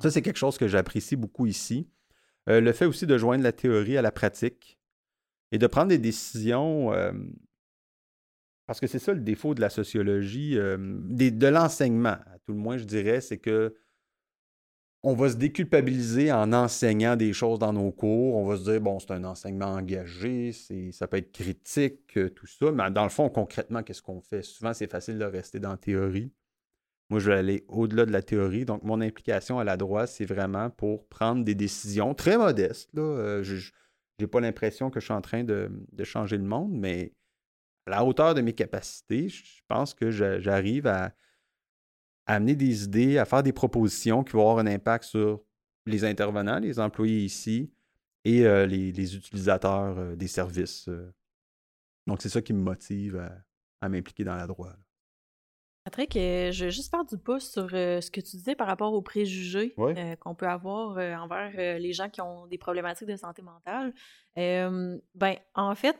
Ça, 0.00 0.10
c'est 0.10 0.22
quelque 0.22 0.38
chose 0.38 0.56
que 0.56 0.68
j'apprécie 0.68 1.16
beaucoup 1.16 1.46
ici. 1.46 1.90
Euh, 2.48 2.60
le 2.60 2.72
fait 2.72 2.86
aussi 2.86 3.06
de 3.06 3.18
joindre 3.18 3.42
la 3.42 3.52
théorie 3.52 3.96
à 3.96 4.02
la 4.02 4.12
pratique 4.12 4.78
et 5.52 5.58
de 5.58 5.66
prendre 5.66 5.88
des 5.88 5.98
décisions, 5.98 6.92
parce 8.66 8.80
que 8.80 8.86
c'est 8.88 8.98
ça 8.98 9.14
le 9.14 9.20
défaut 9.20 9.54
de 9.54 9.60
la 9.60 9.70
sociologie, 9.70 10.56
de 10.56 11.46
l'enseignement, 11.46 12.08
à 12.26 12.38
tout 12.44 12.52
le 12.52 12.58
moins, 12.58 12.76
je 12.76 12.84
dirais, 12.84 13.20
c'est 13.20 13.38
que 13.38 13.76
on 15.08 15.14
va 15.14 15.28
se 15.28 15.36
déculpabiliser 15.36 16.32
en 16.32 16.52
enseignant 16.52 17.14
des 17.14 17.32
choses 17.32 17.60
dans 17.60 17.72
nos 17.72 17.92
cours. 17.92 18.34
On 18.34 18.44
va 18.44 18.56
se 18.56 18.64
dire, 18.64 18.80
bon, 18.80 18.98
c'est 18.98 19.12
un 19.12 19.22
enseignement 19.22 19.66
engagé, 19.66 20.50
ça 20.90 21.06
peut 21.06 21.18
être 21.18 21.30
critique, 21.30 22.16
euh, 22.16 22.28
tout 22.28 22.48
ça. 22.48 22.72
Mais 22.72 22.90
dans 22.90 23.04
le 23.04 23.08
fond, 23.08 23.28
concrètement, 23.28 23.84
qu'est-ce 23.84 24.02
qu'on 24.02 24.20
fait? 24.20 24.42
Souvent, 24.42 24.74
c'est 24.74 24.90
facile 24.90 25.16
de 25.16 25.24
rester 25.24 25.60
dans 25.60 25.70
la 25.70 25.76
théorie. 25.76 26.32
Moi, 27.08 27.20
je 27.20 27.30
vais 27.30 27.36
aller 27.36 27.64
au-delà 27.68 28.04
de 28.04 28.10
la 28.10 28.22
théorie. 28.22 28.64
Donc, 28.64 28.82
mon 28.82 29.00
implication 29.00 29.58
à 29.58 29.64
la 29.64 29.76
droite, 29.76 30.08
c'est 30.08 30.24
vraiment 30.24 30.70
pour 30.70 31.06
prendre 31.08 31.44
des 31.44 31.54
décisions 31.54 32.14
très 32.14 32.36
modestes. 32.36 32.92
Là. 32.94 33.02
Euh, 33.02 33.42
je 33.44 33.70
n'ai 34.20 34.26
pas 34.26 34.40
l'impression 34.40 34.90
que 34.90 34.98
je 34.98 35.04
suis 35.04 35.14
en 35.14 35.20
train 35.20 35.44
de, 35.44 35.70
changer 36.02 36.36
le 36.36 36.44
monde, 36.44 36.72
mais 36.72 37.12
à 37.86 37.90
la 37.90 38.04
hauteur 38.04 38.34
de 38.34 38.40
mes 38.40 38.54
capacités, 38.54 39.28
je 39.28 39.60
pense 39.68 39.94
que 39.94 40.10
j'arrive 40.10 40.88
à, 40.88 41.14
amener 42.26 42.56
des 42.56 42.84
idées, 42.84 43.18
à 43.18 43.24
faire 43.24 43.44
des 43.44 43.52
propositions 43.52 44.24
qui 44.24 44.32
vont 44.32 44.40
avoir 44.40 44.58
un 44.58 44.66
impact 44.66 45.04
sur 45.04 45.44
les 45.86 46.04
intervenants, 46.04 46.58
les 46.58 46.80
employés 46.80 47.20
ici 47.20 47.70
et 48.24 48.44
euh, 48.44 48.66
les, 48.66 49.14
utilisateurs 49.14 49.96
euh, 49.96 50.16
des 50.16 50.26
services. 50.26 50.88
Donc, 52.08 52.20
c'est 52.20 52.28
ça 52.28 52.42
qui 52.42 52.52
me 52.52 52.60
motive 52.60 53.16
à, 53.80 53.88
m'impliquer 53.88 54.24
dans 54.24 54.34
la 54.34 54.48
droite. 54.48 54.85
Patrick, 55.86 56.14
je 56.14 56.64
vais 56.64 56.70
juste 56.72 56.90
faire 56.90 57.04
du 57.04 57.16
pouce 57.16 57.48
sur 57.48 57.70
ce 57.70 58.10
que 58.10 58.20
tu 58.20 58.36
disais 58.36 58.56
par 58.56 58.66
rapport 58.66 58.92
aux 58.92 59.02
préjugés 59.02 59.72
qu'on 60.20 60.34
peut 60.34 60.48
avoir 60.48 60.98
envers 61.22 61.78
les 61.78 61.92
gens 61.92 62.08
qui 62.08 62.20
ont 62.20 62.48
des 62.48 62.58
problématiques 62.58 63.06
de 63.06 63.14
santé 63.14 63.40
mentale. 63.40 63.94
ben, 64.34 65.36
en 65.54 65.74
fait, 65.76 65.96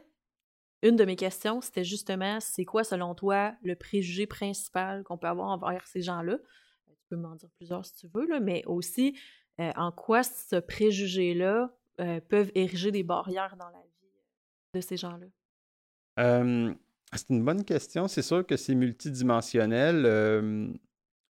une 0.82 0.96
de 0.96 1.04
mes 1.04 1.16
questions, 1.16 1.60
c'était 1.60 1.84
justement, 1.84 2.38
c'est 2.40 2.64
quoi 2.64 2.84
selon 2.84 3.14
toi 3.14 3.54
le 3.62 3.74
préjugé 3.74 4.26
principal 4.26 5.04
qu'on 5.04 5.18
peut 5.18 5.26
avoir 5.26 5.48
envers 5.48 5.86
ces 5.86 6.02
gens-là? 6.02 6.34
Euh, 6.34 6.92
tu 6.98 7.06
peux 7.08 7.16
m'en 7.16 7.34
dire 7.34 7.48
plusieurs 7.56 7.84
si 7.84 7.94
tu 7.94 8.08
veux, 8.14 8.26
là, 8.26 8.40
mais 8.40 8.62
aussi 8.66 9.18
euh, 9.60 9.72
en 9.76 9.90
quoi 9.90 10.22
ce 10.22 10.56
préjugé-là 10.56 11.70
euh, 12.00 12.20
peuvent 12.20 12.52
ériger 12.54 12.90
des 12.90 13.02
barrières 13.02 13.56
dans 13.56 13.68
la 13.70 13.80
vie 13.80 14.10
de 14.74 14.80
ces 14.80 14.96
gens-là? 14.96 15.26
C'est 17.14 17.30
une 17.30 17.44
bonne 17.44 17.64
question. 17.64 18.08
C'est 18.08 18.22
sûr 18.22 18.46
que 18.46 18.56
c'est 18.56 18.74
multidimensionnel. 18.74 20.76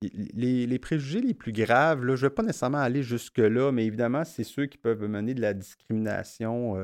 Les, 0.02 0.78
préjugés 0.78 1.20
les 1.20 1.34
plus 1.34 1.52
graves, 1.52 2.04
là, 2.04 2.16
je 2.16 2.24
ne 2.24 2.30
vais 2.30 2.34
pas 2.34 2.42
nécessairement 2.42 2.78
aller 2.78 3.02
jusque-là, 3.02 3.70
mais 3.70 3.86
évidemment, 3.86 4.24
c'est 4.24 4.44
ceux 4.44 4.66
qui 4.66 4.78
peuvent 4.78 5.06
mener 5.06 5.34
de 5.34 5.40
la 5.40 5.54
discrimination 5.54 6.76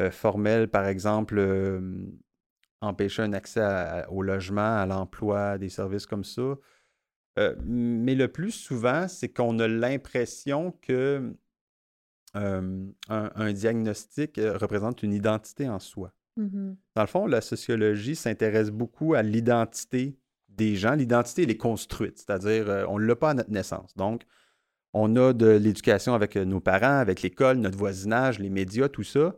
euh, 0.00 0.10
formel, 0.10 0.68
par 0.68 0.86
exemple, 0.86 1.36
euh, 1.38 1.80
empêcher 2.80 3.22
un 3.22 3.32
accès 3.32 3.60
au 4.08 4.22
logement, 4.22 4.78
à 4.78 4.86
l'emploi, 4.86 5.58
des 5.58 5.68
services 5.68 6.06
comme 6.06 6.24
ça. 6.24 6.56
Euh, 7.38 7.54
mais 7.64 8.14
le 8.14 8.28
plus 8.28 8.52
souvent, 8.52 9.08
c'est 9.08 9.28
qu'on 9.28 9.58
a 9.58 9.68
l'impression 9.68 10.72
que 10.82 11.34
un, 12.34 13.52
diagnostic 13.52 14.36
représente 14.36 15.02
une 15.02 15.12
identité 15.12 15.68
en 15.68 15.80
soi. 15.80 16.12
Mmh 16.40 16.76
Dans 16.96 17.02
le 17.02 17.08
fond, 17.08 17.26
la 17.26 17.40
sociologie 17.40 18.16
s'intéresse 18.16 18.70
beaucoup 18.70 19.14
à 19.14 19.22
l'identité 19.22 20.18
des 20.48 20.76
gens. 20.76 20.94
L'identité, 20.94 21.42
elle 21.42 21.50
est 21.50 21.56
construite, 21.56 22.18
c'est-à-dire 22.18 22.86
on 22.88 22.98
ne 22.98 23.04
l'a 23.04 23.16
pas 23.16 23.30
à 23.30 23.34
notre 23.34 23.50
naissance. 23.50 23.96
Donc, 23.96 24.22
on 24.92 25.14
a 25.16 25.32
de 25.32 25.46
l'éducation 25.46 26.14
avec 26.14 26.36
nos 26.36 26.60
parents, 26.60 26.98
avec 26.98 27.22
l'école, 27.22 27.58
notre 27.58 27.78
voisinage, 27.78 28.38
les 28.38 28.50
médias, 28.50 28.88
tout 28.88 29.04
ça. 29.04 29.36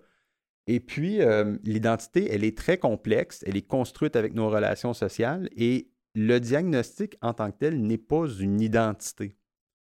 Et 0.66 0.80
puis, 0.80 1.20
euh, 1.20 1.58
l'identité, 1.64 2.32
elle 2.32 2.44
est 2.44 2.56
très 2.56 2.78
complexe, 2.78 3.42
elle 3.46 3.56
est 3.56 3.66
construite 3.66 4.16
avec 4.16 4.34
nos 4.34 4.48
relations 4.48 4.94
sociales 4.94 5.48
et 5.56 5.90
le 6.14 6.38
diagnostic 6.38 7.16
en 7.20 7.34
tant 7.34 7.50
que 7.50 7.58
tel 7.58 7.82
n'est 7.82 7.98
pas 7.98 8.26
une 8.28 8.60
identité. 8.60 9.36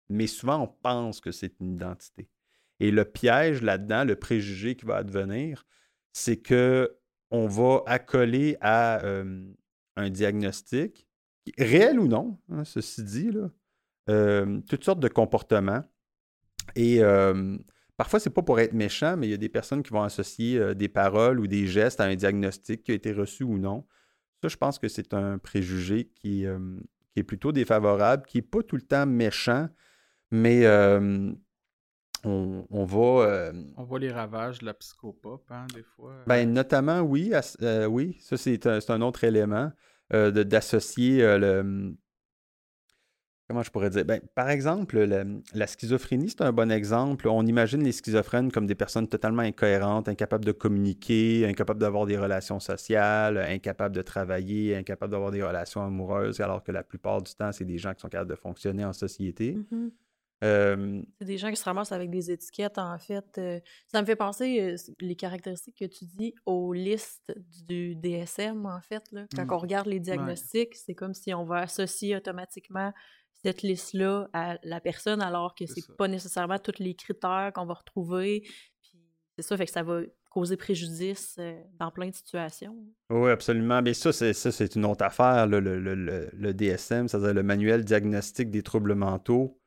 Mais 0.08 0.26
souvent, 0.26 0.62
on 0.62 0.68
pense 0.68 1.20
que 1.20 1.32
c'est 1.32 1.58
une 1.60 1.74
identité. 1.74 2.28
Et 2.80 2.90
le 2.90 3.04
piège 3.04 3.60
là-dedans, 3.62 4.04
le 4.04 4.14
préjugé 4.14 4.76
qui 4.76 4.86
va 4.86 4.96
advenir, 4.96 5.66
c'est 6.12 6.36
que 6.36 6.97
on 7.30 7.46
va 7.46 7.82
accoler 7.86 8.56
à 8.60 9.04
euh, 9.04 9.44
un 9.96 10.10
diagnostic, 10.10 11.06
réel 11.58 11.98
ou 11.98 12.08
non, 12.08 12.38
hein, 12.50 12.64
ceci 12.64 13.02
dit, 13.04 13.30
euh, 14.08 14.60
toutes 14.68 14.84
sortes 14.84 15.00
de 15.00 15.08
comportements. 15.08 15.84
Et 16.76 17.02
Parfois, 17.98 18.20
c'est 18.20 18.30
pas 18.30 18.42
pour 18.42 18.60
être 18.60 18.74
méchant, 18.74 19.16
mais 19.16 19.26
il 19.26 19.30
y 19.30 19.34
a 19.34 19.38
des 19.38 19.48
personnes 19.48 19.82
qui 19.82 19.90
vont 19.90 20.04
associer 20.04 20.56
euh, 20.56 20.72
des 20.72 20.88
paroles 20.88 21.40
ou 21.40 21.48
des 21.48 21.66
gestes 21.66 22.00
à 22.00 22.04
un 22.04 22.14
diagnostic 22.14 22.84
qui 22.84 22.92
a 22.92 22.94
été 22.94 23.12
reçu 23.12 23.42
ou 23.42 23.58
non. 23.58 23.84
Ça, 24.40 24.46
je 24.46 24.56
pense 24.56 24.78
que 24.78 24.86
c'est 24.86 25.14
un 25.14 25.38
préjugé 25.38 26.04
qui, 26.14 26.46
euh, 26.46 26.78
qui, 27.12 27.18
est 27.18 27.24
plutôt 27.24 27.50
défavorable, 27.50 28.24
qui 28.24 28.38
n'est 28.38 28.42
pas 28.42 28.62
tout 28.62 28.76
le 28.76 28.82
temps 28.82 29.04
méchant, 29.04 29.68
mais 30.30 30.62
euh, 32.26 32.62
on, 32.70 32.84
va. 32.84 33.52
on 33.76 33.84
voit 33.84 33.98
les 33.98 34.10
ravages 34.10 34.58
de 34.60 34.66
la 34.66 34.74
psychopop, 34.74 35.44
hein, 35.50 35.66
des 35.74 35.82
fois. 35.82 36.14
Ben, 36.26 36.52
notamment, 36.52 37.00
oui. 37.00 37.32
oui, 37.88 38.18
ça, 38.20 38.36
c'est 38.36 38.66
un, 38.66 39.00
autre 39.00 39.24
élément 39.24 39.70
d'associer 40.10 41.38
le 41.38 41.94
Comment 43.48 43.62
je 43.62 43.70
pourrais 43.70 43.88
dire? 43.88 44.04
Ben, 44.04 44.20
par 44.34 44.50
exemple, 44.50 44.98
la, 45.54 45.66
schizophrénie, 45.66 46.28
c'est 46.28 46.42
un 46.42 46.52
bon 46.52 46.70
exemple. 46.70 47.28
On 47.28 47.46
imagine 47.46 47.82
les 47.82 47.92
schizophrènes 47.92 48.52
comme 48.52 48.66
des 48.66 48.74
personnes 48.74 49.08
totalement 49.08 49.40
incohérentes, 49.40 50.06
incapables 50.06 50.44
de 50.44 50.52
communiquer, 50.52 51.46
incapables 51.46 51.80
d'avoir 51.80 52.04
des 52.04 52.18
relations 52.18 52.60
sociales, 52.60 53.38
incapables 53.38 53.96
de 53.96 54.02
travailler, 54.02 54.76
incapables 54.76 55.12
d'avoir 55.12 55.30
des 55.30 55.42
relations 55.42 55.82
amoureuses, 55.82 56.42
alors 56.42 56.62
que 56.62 56.72
la 56.72 56.82
plupart 56.82 57.22
du 57.22 57.34
temps, 57.34 57.50
c'est 57.50 57.64
des 57.64 57.78
gens 57.78 57.94
qui 57.94 58.00
sont 58.00 58.10
capables 58.10 58.28
de 58.28 58.36
fonctionner 58.36 58.84
en 58.84 58.92
société. 58.92 59.56
C'est 60.40 61.24
des 61.24 61.38
gens 61.38 61.50
qui 61.50 61.56
se 61.56 61.64
ramassent 61.64 61.92
avec 61.92 62.10
des 62.10 62.30
étiquettes, 62.30 62.78
en 62.78 62.98
fait. 62.98 63.26
Euh, 63.38 63.60
ça 63.86 64.00
me 64.00 64.06
fait 64.06 64.16
penser, 64.16 64.60
euh, 64.60 64.76
les 65.00 65.16
caractéristiques 65.16 65.78
que 65.78 65.84
tu 65.84 66.04
dis, 66.04 66.34
aux 66.46 66.72
listes 66.72 67.34
du 67.66 67.96
DSM, 67.96 68.66
en 68.66 68.80
fait. 68.80 69.02
Là. 69.12 69.26
Quand 69.34 69.46
mm. 69.46 69.52
on 69.52 69.58
regarde 69.58 69.86
les 69.86 70.00
diagnostics, 70.00 70.74
c'est 70.74 70.94
comme 70.94 71.14
si 71.14 71.34
on 71.34 71.44
va 71.44 71.58
associer 71.58 72.16
automatiquement 72.16 72.92
cette 73.42 73.62
liste-là 73.62 74.28
à 74.32 74.58
la 74.62 74.80
personne, 74.80 75.22
alors 75.22 75.54
que 75.54 75.66
c'est 75.66 75.96
pas 75.96 76.08
nécessairement 76.08 76.58
tous 76.58 76.78
les 76.78 76.94
critères 76.94 77.52
qu'on 77.54 77.66
va 77.66 77.74
retrouver. 77.74 78.42
Puis 78.80 78.98
c'est 79.36 79.42
ça, 79.42 79.56
fait 79.56 79.66
que 79.66 79.72
ça 79.72 79.82
va 79.82 80.00
causer 80.30 80.56
préjudice 80.56 81.38
dans 81.78 81.90
plein 81.90 82.08
de 82.08 82.14
situations. 82.14 82.76
Oui, 83.10 83.30
absolument. 83.30 83.80
Mais 83.80 83.94
ça, 83.94 84.12
c'est 84.12 84.32
ça, 84.32 84.50
c'est 84.50 84.74
une 84.74 84.84
autre 84.84 85.04
affaire, 85.04 85.46
le, 85.46 85.60
le, 85.60 86.54
DSM, 86.54 87.08
c'est-à-dire 87.08 87.32
le 87.32 87.42
manuel 87.42 87.84
diagnostique 87.84 88.50
des 88.50 88.62
troubles 88.62 88.94
mentaux 88.94 89.58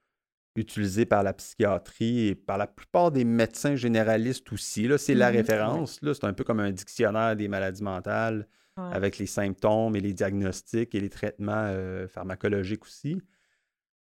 utilisé 0.55 1.05
par 1.05 1.23
la 1.23 1.33
psychiatrie 1.33 2.27
et 2.27 2.35
par 2.35 2.57
la 2.57 2.67
plupart 2.67 3.11
des 3.11 3.23
médecins 3.23 3.75
généralistes 3.75 4.51
aussi. 4.51 4.87
Là, 4.87 4.97
c'est 4.97 5.13
la 5.13 5.31
mmh 5.31 5.35
référence. 5.35 6.01
Là, 6.01 6.13
c'est 6.13 6.25
un 6.25 6.33
peu 6.33 6.43
comme 6.43 6.59
un 6.59 6.71
dictionnaire 6.71 7.35
des 7.35 7.47
maladies 7.47 7.83
mentales 7.83 8.47
avec 8.77 9.17
les 9.17 9.27
symptômes 9.27 9.95
et 9.95 9.99
les 9.99 10.13
diagnostics 10.13 10.95
et 10.95 10.99
les 10.99 11.09
traitements 11.09 11.65
euh, 11.67 12.07
pharmacologiques 12.07 12.83
aussi. 12.83 13.21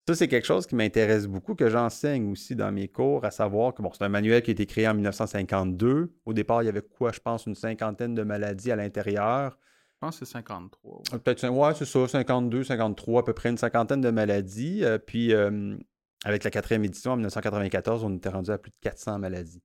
Ça, 0.09 0.15
c'est 0.15 0.29
quelque 0.29 0.47
chose 0.47 0.67
qui 0.67 0.75
m'intéresse 0.75 1.27
beaucoup, 1.27 1.55
que 1.55 1.69
j'enseigne 1.69 2.31
aussi 2.31 2.57
dans 2.57 2.73
mes 2.73 2.89
cours, 2.89 3.27
à 3.27 3.31
savoir 3.31 3.75
que 3.75 3.83
bon, 3.83 3.91
c'est 3.93 4.05
un 4.05 4.09
manuel 4.09 4.41
qui 4.41 4.51
a 4.51 4.53
été 4.53 4.65
créé 4.65 4.89
en 4.89 4.95
1952. 4.95 6.15
Au 6.25 6.33
départ, 6.33 6.63
il 6.63 6.67
y 6.67 6.69
avait 6.71 6.81
quoi, 6.81 7.13
je 7.13 7.21
pense, 7.21 7.45
une 7.45 7.55
cinquantaine 7.55 8.15
de 8.15 8.23
maladies 8.23 8.71
à 8.71 8.77
l'intérieur. 8.77 9.59
Je 10.01 10.07
pense 10.07 10.19
que 10.19 10.25
c'est 10.25 10.33
53. 10.33 11.03
Euh, 11.13 11.19
peut-être, 11.19 11.47
ouais, 11.49 11.75
c'est 11.75 11.85
ça, 11.85 12.09
52, 12.09 12.65
53, 12.65 13.21
à 13.21 13.25
peu 13.25 13.35
près 13.35 13.51
une 13.51 13.59
cinquantaine 13.59 14.01
de 14.01 14.11
maladies. 14.11 14.83
Euh, 14.83 14.97
puis, 14.97 15.35
euh, 15.35 15.77
avec 16.25 16.45
la 16.45 16.51
quatrième 16.51 16.85
édition 16.85 17.13
en 17.13 17.17
1994, 17.17 18.05
on 18.05 18.17
était 18.17 18.29
rendu 18.29 18.51
à 18.51 18.59
plus 18.59 18.71
de 18.71 18.77
400 18.81 19.19
maladies. 19.19 19.63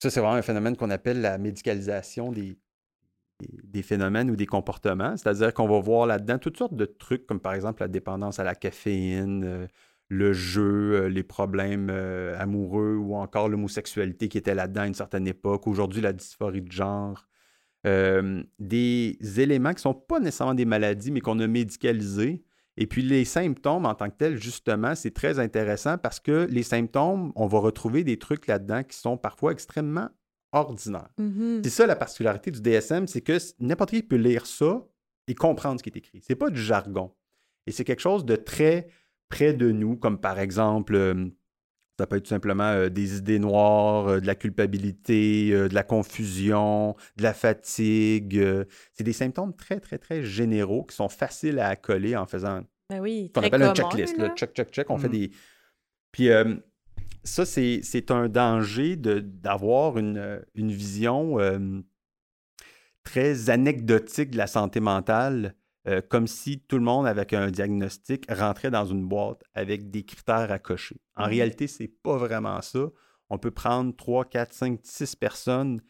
Ça, 0.00 0.10
c'est 0.10 0.20
vraiment 0.20 0.36
un 0.36 0.42
phénomène 0.42 0.76
qu'on 0.76 0.90
appelle 0.90 1.20
la 1.20 1.38
médicalisation 1.38 2.32
des, 2.32 2.56
phénomènes 3.82 4.30
ou 4.30 4.36
des 4.36 4.46
comportements. 4.46 5.16
C'est-à-dire 5.16 5.52
qu'on 5.52 5.68
va 5.68 5.80
voir 5.80 6.06
là-dedans 6.06 6.38
toutes 6.38 6.56
sortes 6.56 6.74
de 6.74 6.84
trucs, 6.84 7.26
comme 7.26 7.40
par 7.40 7.54
exemple 7.54 7.82
la 7.82 7.88
dépendance 7.88 8.38
à 8.38 8.44
la 8.44 8.54
caféine, 8.54 9.44
euh, 9.44 9.66
le 10.08 10.32
jeu, 10.32 11.02
euh, 11.02 11.08
les 11.08 11.24
problèmes 11.24 11.88
euh, 11.90 12.38
amoureux 12.38 12.96
ou 12.96 13.16
encore 13.16 13.48
l'homosexualité 13.48 14.28
qui 14.28 14.38
était 14.38 14.54
là-dedans 14.54 14.82
à 14.82 14.86
une 14.86 14.94
certaine 14.94 15.26
époque. 15.26 15.66
Aujourd'hui, 15.66 16.00
la 16.00 16.12
dysphorie 16.12 16.62
de 16.62 16.72
genre. 16.72 17.28
des 17.84 19.18
éléments 19.40 19.70
qui 19.70 19.76
ne 19.76 19.80
sont 19.80 19.94
pas 19.94 20.20
nécessairement 20.20 20.54
des 20.54 20.64
maladies, 20.64 21.10
mais 21.10 21.20
qu'on 21.20 21.38
a 21.40 21.46
médicalisés. 21.46 22.44
Et 22.80 22.86
puis 22.86 23.02
les 23.02 23.24
symptômes 23.24 23.86
en 23.86 23.94
tant 23.96 24.08
que 24.08 24.16
tels, 24.16 24.40
justement, 24.40 24.94
c'est 24.94 25.10
très 25.10 25.40
intéressant 25.40 25.98
parce 25.98 26.20
que 26.20 26.46
les 26.48 26.62
symptômes, 26.62 27.32
on 27.34 27.48
va 27.48 27.58
retrouver 27.58 28.04
des 28.04 28.20
trucs 28.20 28.46
là-dedans 28.46 28.84
qui 28.84 28.96
sont 28.96 29.16
parfois 29.16 29.50
extrêmement 29.50 30.08
ordinaire. 30.52 31.08
Mm-hmm. 31.18 31.64
C'est 31.64 31.70
ça 31.70 31.86
la 31.88 31.96
particularité 31.96 32.52
du 32.52 32.60
DSM, 32.60 33.08
c'est 33.08 33.20
que 33.20 33.36
n'importe 33.58 33.90
qui 33.90 34.02
peut 34.04 34.16
lire 34.16 34.46
ça 34.46 34.86
et 35.26 35.34
comprendre 35.34 35.80
ce 35.80 35.82
qui 35.82 35.90
est 35.90 35.98
écrit. 35.98 36.20
C'est 36.22 36.36
pas 36.36 36.50
du 36.50 36.62
jargon. 36.62 37.12
Et 37.66 37.72
c'est 37.72 37.82
quelque 37.82 38.00
chose 38.00 38.24
de 38.24 38.36
très 38.36 38.86
près 39.28 39.52
de 39.52 39.72
nous, 39.72 39.96
comme 39.96 40.20
par 40.20 40.38
exemple, 40.38 40.94
euh, 40.94 41.26
ça 41.98 42.06
peut 42.06 42.16
être 42.16 42.24
tout 42.24 42.30
simplement 42.30 42.64
euh, 42.64 42.88
des 42.88 43.18
idées 43.18 43.38
noires, 43.38 44.08
euh, 44.08 44.20
de 44.20 44.26
la 44.26 44.34
culpabilité, 44.34 45.50
de 45.50 45.74
la 45.74 45.82
confusion, 45.82 46.94
de 47.16 47.22
la 47.22 47.34
fatigue. 47.34 48.40
c'est 48.92 49.04
des 49.04 49.12
symptômes 49.12 49.54
très, 49.54 49.80
très, 49.80 49.98
très 49.98 50.22
généraux 50.22 50.84
qui 50.84 50.94
sont 50.94 51.08
faciles 51.08 51.58
à 51.58 51.74
coller 51.76 52.16
en 52.16 52.26
faisant 52.26 52.62
ben 52.90 53.00
oui, 53.00 53.30
qu'on 53.34 53.42
appelle 53.42 53.62
un 53.62 53.74
checklist. 53.74 54.16
check, 54.34 54.54
check, 54.54 54.70
check. 54.70 54.90
On 54.90 54.96
fait 54.96 55.08
mm. 55.08 55.12
des. 55.12 55.30
Puis 56.12 56.30
ça, 57.22 57.44
c'est 57.44 58.10
un 58.10 58.28
danger 58.28 58.96
d'avoir 58.96 59.98
une, 59.98 60.40
une, 60.54 60.72
vision 60.72 61.36
très 63.04 63.50
anecdotique 63.50 64.30
de 64.30 64.38
la 64.38 64.46
santé 64.46 64.80
mentale 64.80 65.54
euh, 65.88 66.02
comme 66.06 66.26
si 66.26 66.60
tout 66.60 66.76
le 66.76 66.84
monde 66.84 67.06
avec 67.06 67.32
un 67.32 67.50
diagnostic 67.50 68.26
rentrait 68.30 68.70
dans 68.70 68.84
une 68.84 69.08
boîte 69.08 69.42
avec 69.54 69.90
des 69.90 70.04
critères 70.04 70.52
à 70.52 70.58
cocher. 70.58 71.00
En 71.16 71.26
mmh 71.26 71.30
réalité, 71.30 71.66
ce 71.66 71.82
n'est 71.82 71.88
pas 71.88 72.18
vraiment 72.18 72.60
ça. 72.60 72.90
On 73.30 73.38
peut 73.38 73.50
prendre 73.50 73.96
3, 73.96 74.26
4, 74.26 74.52
5, 74.52 74.80
6 74.82 75.16
personnes 75.16 75.80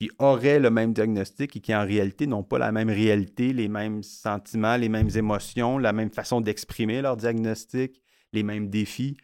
qui 0.00 0.10
auraient 0.18 0.58
le 0.58 0.70
même 0.70 0.92
diagnostic 0.92 1.54
et 1.54 1.60
qui 1.60 1.72
en 1.72 1.84
réalité 1.84 2.26
n'ont 2.26 2.42
pas 2.42 2.58
la 2.58 2.72
même 2.72 2.90
réalité, 2.90 3.52
les 3.52 3.68
mêmes 3.68 4.02
sentiments, 4.02 4.76
les 4.76 4.88
mêmes 4.88 5.10
émotions, 5.14 5.78
la 5.78 5.92
même 5.92 6.10
façon 6.10 6.40
d'exprimer 6.40 7.02
leur 7.02 7.16
diagnostic, 7.16 8.02
les 8.32 8.42
mêmes 8.42 8.68
défis. 8.68 9.16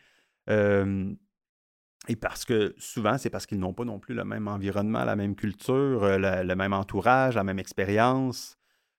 et 0.47 2.17
parce 2.17 2.45
que 2.45 2.77
souvent, 2.79 3.19
c'est 3.19 3.31
parce 3.31 3.47
qu'ils 3.47 3.59
n'ont 3.59 3.75
pas 3.75 3.85
non 3.85 3.99
plus 3.99 4.15
le 4.15 4.25
même 4.25 4.47
environnement, 4.47 5.05
la 5.05 5.17
même 5.17 5.35
culture, 5.35 6.05
euh, 6.05 6.45
le 6.45 6.55
même 6.55 6.73
entourage, 6.73 7.35
la 7.35 7.45
même 7.45 7.59
expérience. 7.59 8.59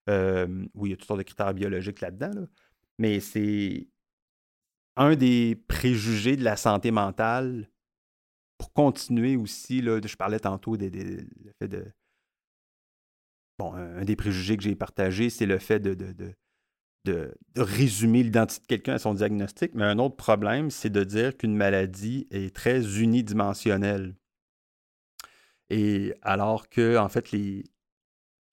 Oui, 0.10 0.90
il 0.90 0.92
y 0.92 0.94
a 0.94 0.98
toutes 0.98 1.08
sortes 1.08 1.20
de 1.20 1.24
critères 1.24 1.54
biologiques 1.54 2.02
là-dedans, 2.02 2.48
mais 2.98 3.20
c'est 3.20 3.88
un 4.96 5.16
des 5.16 5.56
préjugés 5.68 6.36
de 6.36 6.44
la 6.44 6.58
santé 6.58 6.92
mentale 6.92 7.70
pour 8.58 8.74
continuer 8.74 9.38
aussi. 9.38 9.82
Là, 9.82 10.00
je 10.04 10.16
parlais 10.16 10.40
tantôt 10.40 10.78
des, 10.78 10.92
fait 11.60 11.68
de. 11.68 11.92
Bon, 13.58 13.74
un 13.74 14.04
des 14.04 14.16
préjugés 14.16 14.58
que 14.58 14.64
j'ai 14.64 14.76
partagé, 14.76 15.30
c'est 15.30 15.46
le 15.46 15.58
fait 15.58 15.80
de, 15.80 15.94
de, 15.94 16.34
de 17.06 17.36
résumer 17.56 18.24
l'identité 18.24 18.62
de 18.62 18.68
quelqu'un 18.68 18.94
à 18.94 19.00
son 19.00 19.14
diagnostic. 19.14 19.74
Mais 19.74 19.84
un 19.84 20.00
autre 20.00 20.16
problème, 20.16 20.70
c'est 20.70 20.90
de 20.90 21.04
dire 21.04 21.36
qu'une 21.38 21.56
maladie 21.56 22.28
est 22.32 22.56
très 22.56 23.00
unidimensionnelle. 23.02 24.16
Et 25.70 26.14
alors 26.22 26.70
que, 26.70 26.98
en 26.98 27.10
fait, 27.10 27.32
les, 27.32 27.64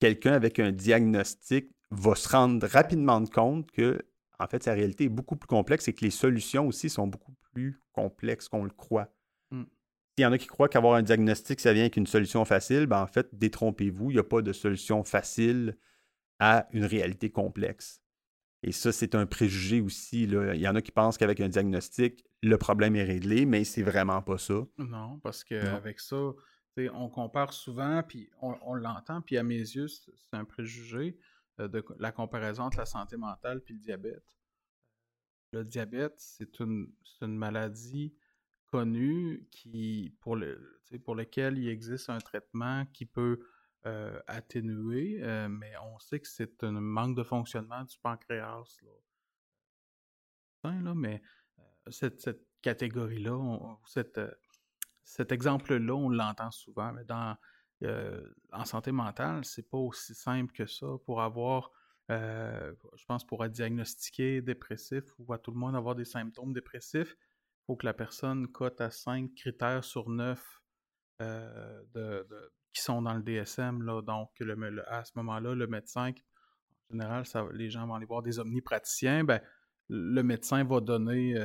quelqu'un 0.00 0.32
avec 0.32 0.59
un 0.59 0.72
diagnostic 0.72 1.70
va 1.90 2.14
se 2.14 2.28
rendre 2.28 2.66
rapidement 2.66 3.24
compte 3.26 3.70
que, 3.70 4.00
en 4.38 4.46
fait, 4.46 4.62
sa 4.62 4.72
réalité 4.72 5.04
est 5.04 5.09
beaucoup 5.09 5.37
plus 5.37 5.46
complexe 5.46 5.88
et 5.88 5.92
que 5.92 6.04
les 6.04 6.11
solutions 6.11 6.66
aussi 6.66 6.90
sont 6.90 7.06
beaucoup 7.06 7.35
plus 7.52 7.80
complexes 7.92 8.48
qu'on 8.48 8.64
le 8.64 8.70
croit. 8.70 9.09
Hmm. 9.50 9.64
S'il 10.16 10.22
y 10.24 10.26
en 10.26 10.32
a 10.32 10.38
qui 10.38 10.46
croient 10.46 10.68
qu'avoir 10.68 10.94
un 10.94 11.02
diagnostic, 11.02 11.61
ça 11.61 11.72
vient 11.72 11.85
avec 11.85 11.96
une 11.96 12.06
solution 12.06 12.44
facile, 12.44 12.87
ben 12.87 13.02
en 13.02 13.06
fait, 13.06 13.28
détrompez-vous, 13.32 14.11
il 14.11 14.14
n'y 14.14 14.20
a 14.20 14.24
pas 14.24 14.42
de 14.42 14.52
solution 14.52 15.04
facile 15.04 15.76
à 16.38 16.68
une 16.72 16.85
réalité 16.85 17.30
complexe. 17.30 18.02
Et 18.62 18.72
ça, 18.72 18.90
c'est 18.90 19.14
un 19.14 19.26
préjugé 19.26 19.80
aussi. 19.80 20.24
Il 20.24 20.61
y 20.61 20.68
en 20.68 20.74
a 20.74 20.82
qui 20.82 20.90
pensent 20.90 21.18
qu'avec 21.18 21.40
un 21.40 21.48
diagnostic, 21.48 22.24
le 22.42 22.59
problème 22.59 22.96
est 22.96 23.04
réglé, 23.04 23.46
mais 23.46 23.64
c'est 23.64 23.82
vraiment 23.82 24.22
pas 24.22 24.38
ça. 24.38 24.66
Non, 24.78 25.18
parce 25.22 25.44
qu'avec 25.44 26.00
ça, 26.00 26.32
on 26.93 27.09
compare 27.09 27.53
souvent, 27.53 28.03
puis 28.03 28.31
on, 28.41 28.75
l'entend, 28.75 29.23
puis 29.23 29.39
à 29.39 29.43
mes 29.43 29.59
yeux, 29.59 29.89
c'est 29.89 30.12
un 30.33 30.45
préjugé 30.45 31.19
euh, 31.61 31.69
de 31.69 31.85
la 31.99 32.12
comparaison 32.12 32.65
entre 32.65 32.79
la 32.79 32.87
santé 32.87 33.17
mentale 33.17 33.62
puis 33.62 33.75
le 33.75 33.81
diabète. 33.81 34.37
Le 35.53 35.65
diabète, 35.65 36.15
c'est 36.19 36.61
une, 36.61 36.93
maladie 37.23 38.15
connue 38.67 39.49
qui, 39.51 40.15
pour, 40.21 40.37
le, 40.37 40.81
pour 41.05 41.15
lequel 41.15 41.57
il 41.59 41.69
existe 41.69 42.11
un 42.11 42.19
traitement 42.19 42.85
qui 42.93 43.07
peut 43.07 43.41
euh, 43.87 44.21
atténuer, 44.27 45.23
euh, 45.23 45.49
mais 45.49 45.73
on 45.83 45.99
sait 45.99 46.21
que 46.21 46.29
c'est 46.29 46.62
un 46.65 46.73
manque 46.73 47.17
de 47.17 47.23
fonctionnement 47.23 47.85
du 47.85 47.97
pancréas. 47.99 48.79
Là. 50.65 50.95
mais 50.95 51.23
cette, 51.89 52.21
cette 52.21 52.45
catégorie-là, 52.61 53.79
cette, 53.87 54.21
cet 55.07 55.33
exemple-là, 55.33 55.95
on 55.95 56.11
l'entend 56.11 56.51
souvent, 56.51 56.92
mais 56.92 57.05
dans, 57.05 57.37
euh, 57.85 58.21
en 58.53 58.64
santé 58.64 58.90
mentale, 58.90 59.45
c'est 59.45 59.71
pas 59.71 59.79
aussi 59.79 60.14
simple 60.14 60.53
que 60.53 60.66
ça 60.66 60.87
pour 61.07 61.23
avoir, 61.23 61.71
euh, 62.11 62.75
je 62.97 63.05
pense, 63.07 63.25
pour 63.25 63.45
être 63.45 63.53
diagnostiqué 63.53 64.42
dépressif 64.42 65.05
ou 65.19 65.33
à 65.33 65.38
tout 65.38 65.53
le 65.53 65.59
monde 65.59 65.77
avoir 65.77 65.95
des 65.95 66.05
symptômes 66.05 66.53
dépressifs, 66.53 67.14
il 67.16 67.64
faut 67.66 67.77
que 67.77 67.87
la 67.87 67.95
personne 67.95 68.49
cote 68.49 68.81
à 68.81 68.90
5 68.90 69.33
critères 69.35 69.85
sur 69.85 70.11
9 70.11 70.61
euh, 71.23 71.83
de, 71.95 72.27
qui 72.73 72.83
sont 72.83 73.01
dans 73.01 73.14
le 73.14 73.23
DSM. 73.23 73.83
Là, 73.83 74.03
donc, 74.03 74.31
le, 74.40 74.83
à 74.92 75.05
ce 75.05 75.12
moment-là, 75.16 75.55
le 75.55 75.66
médecin, 75.69 76.11
en 76.11 76.92
général, 76.92 77.25
les 77.53 77.71
gens 77.71 77.87
vont 77.87 77.95
aller 77.95 78.07
voir 78.07 78.23
des 78.23 78.40
omnipraticiens, 78.40 79.23
ben, 79.23 79.40
le 79.88 80.23
médecin 80.23 80.64
va 80.64 80.81
donner 80.81 81.37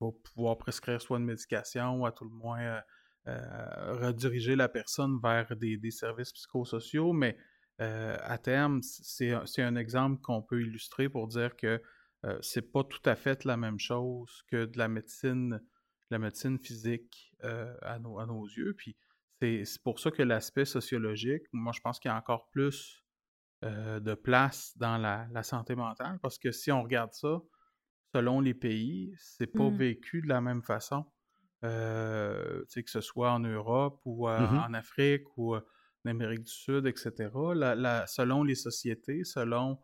va 0.00 0.08
pouvoir 0.34 0.58
prescrire 0.58 1.00
soit 1.00 1.18
une 1.18 1.24
médication 1.24 2.00
ou 2.00 2.06
à 2.06 2.12
tout 2.12 2.24
le 2.24 2.30
moins 2.30 2.60
euh, 2.60 2.80
euh, 3.28 3.92
rediriger 4.06 4.56
la 4.56 4.68
personne 4.68 5.18
vers 5.22 5.54
des, 5.56 5.90
services 5.90 6.32
psychosociaux, 6.32 7.12
mais 7.12 7.36
euh, 7.80 8.16
à 8.22 8.38
terme, 8.38 8.80
c'est 8.82 9.62
un 9.62 9.76
exemple 9.76 10.20
qu'on 10.22 10.42
peut 10.42 10.62
illustrer 10.62 11.08
pour 11.08 11.28
dire 11.28 11.56
que 11.56 11.82
c'est 12.42 12.72
pas 12.72 12.84
tout 12.84 13.00
à 13.06 13.16
fait 13.16 13.44
la 13.44 13.56
même 13.56 13.78
chose 13.78 14.42
que 14.48 14.66
de 14.66 14.76
la 14.76 14.88
médecine, 14.88 15.62
la 16.10 16.18
médecine 16.18 16.58
physique 16.58 17.34
à, 17.42 17.98
nos, 17.98 18.18
à, 18.18 18.26
nos, 18.26 18.46
yeux. 18.46 18.74
Puis 18.76 18.96
c'est 19.40 19.82
pour 19.82 19.98
ça 20.00 20.10
que 20.10 20.22
l'aspect 20.22 20.66
sociologique, 20.66 21.44
moi 21.52 21.72
je 21.74 21.80
pense 21.80 21.98
qu'il 21.98 22.10
y 22.10 22.12
a 22.12 22.16
encore 22.16 22.48
plus 22.50 23.02
de 23.62 24.14
place 24.14 24.76
dans 24.76 24.98
la, 24.98 25.28
la, 25.32 25.42
santé 25.42 25.74
mentale, 25.74 26.18
parce 26.22 26.38
que 26.38 26.52
si 26.52 26.70
on 26.72 26.82
regarde 26.82 27.12
ça, 27.14 27.40
selon 28.14 28.40
les 28.40 28.54
pays, 28.54 29.14
c'est 29.18 29.46
pas 29.46 29.70
mmh. 29.70 29.76
vécu 29.76 30.22
de 30.22 30.28
la 30.28 30.40
même 30.40 30.62
façon. 30.62 31.04
Euh, 31.62 32.64
que 32.74 32.90
ce 32.90 33.02
soit 33.02 33.32
en 33.32 33.40
Europe 33.40 34.00
ou 34.06 34.26
mmh 34.28 34.64
en 34.66 34.72
Afrique 34.72 35.24
ou 35.36 35.56
en 35.56 35.62
Amérique 36.06 36.44
du 36.44 36.50
Sud, 36.50 36.86
etc. 36.86 37.28
selon 38.06 38.42
les 38.44 38.54
sociétés, 38.54 39.24
selon 39.24 39.78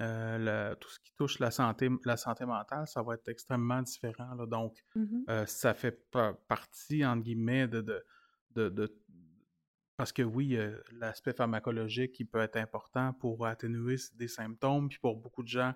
euh, 0.00 0.74
tout 0.74 0.88
ce 0.90 1.00
qui 1.00 1.12
touche 1.16 1.38
la 1.38 1.50
santé, 1.50 1.88
la 2.04 2.18
santé 2.18 2.44
mentale, 2.44 2.86
ça 2.86 3.02
va 3.02 3.14
être 3.14 3.28
extrêmement 3.28 3.80
différent. 3.80 4.36
Donc, 4.46 4.76
mmh 4.94 5.46
ça 5.46 5.72
fait 5.72 5.98
partie, 6.46 7.06
entre 7.06 7.22
guillemets, 7.22 7.68
de, 7.68 8.04
de, 8.54 8.94
parce 9.96 10.12
que 10.12 10.22
oui, 10.22 10.58
l'aspect 10.92 11.32
pharmacologique 11.32 12.12
qui 12.12 12.26
peut 12.26 12.40
être 12.40 12.56
important 12.56 13.14
pour 13.14 13.46
atténuer 13.46 13.96
des 14.16 14.28
symptômes, 14.28 14.90
puis 14.90 14.98
pour 14.98 15.16
beaucoup 15.16 15.42
de 15.42 15.48
gens, 15.48 15.72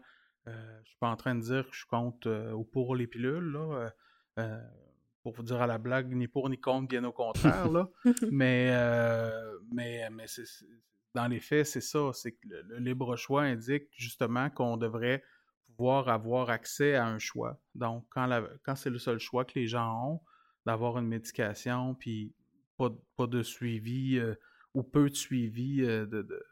euh, 0.48 0.80
je 0.84 0.88
suis 0.88 0.98
pas 0.98 1.08
en 1.08 1.16
train 1.16 1.34
de 1.34 1.40
dire 1.40 1.68
que 1.68 1.76
je 1.76 1.86
compte 1.86 2.26
euh, 2.26 2.52
ou 2.52 2.64
pour 2.64 2.96
les 2.96 3.06
pilules, 3.06 3.52
là. 3.52 3.90
Euh, 4.38 4.62
pour 5.22 5.34
vous 5.34 5.42
dire 5.42 5.60
à 5.60 5.66
la 5.66 5.78
blague, 5.78 6.14
ni 6.14 6.28
pour 6.28 6.48
ni 6.48 6.58
contre, 6.58 6.88
bien 6.88 7.04
au 7.04 7.12
contraire, 7.12 7.70
là. 7.70 7.88
mais, 8.30 8.72
mais, 9.70 10.08
mais 10.10 10.26
dans 11.14 11.26
les 11.26 11.40
faits, 11.40 11.66
c'est 11.66 11.80
ça. 11.80 12.10
C'est 12.12 12.32
que 12.32 12.48
le, 12.48 12.78
libre 12.78 13.16
choix 13.16 13.42
indique 13.42 13.88
justement 13.92 14.48
qu'on 14.48 14.76
devrait 14.76 15.22
pouvoir 15.66 16.08
avoir 16.08 16.50
accès 16.50 16.94
à 16.94 17.06
un 17.06 17.18
choix. 17.18 17.60
Donc, 17.74 18.06
quand, 18.10 18.28
quand 18.64 18.76
c'est 18.76 18.90
le 18.90 18.98
seul 18.98 19.18
choix 19.18 19.44
que 19.44 19.58
les 19.58 19.66
gens 19.66 20.12
ont, 20.12 20.20
d'avoir 20.64 20.98
une 20.98 21.08
médication, 21.08 21.94
puis 21.94 22.32
pas, 22.76 22.90
pas 23.16 23.26
de 23.26 23.42
suivi 23.42 24.20
ou 24.74 24.82
peu 24.82 25.10
de 25.10 25.16
suivi 25.16 25.78
de, 25.78 26.04
de, 26.06 26.46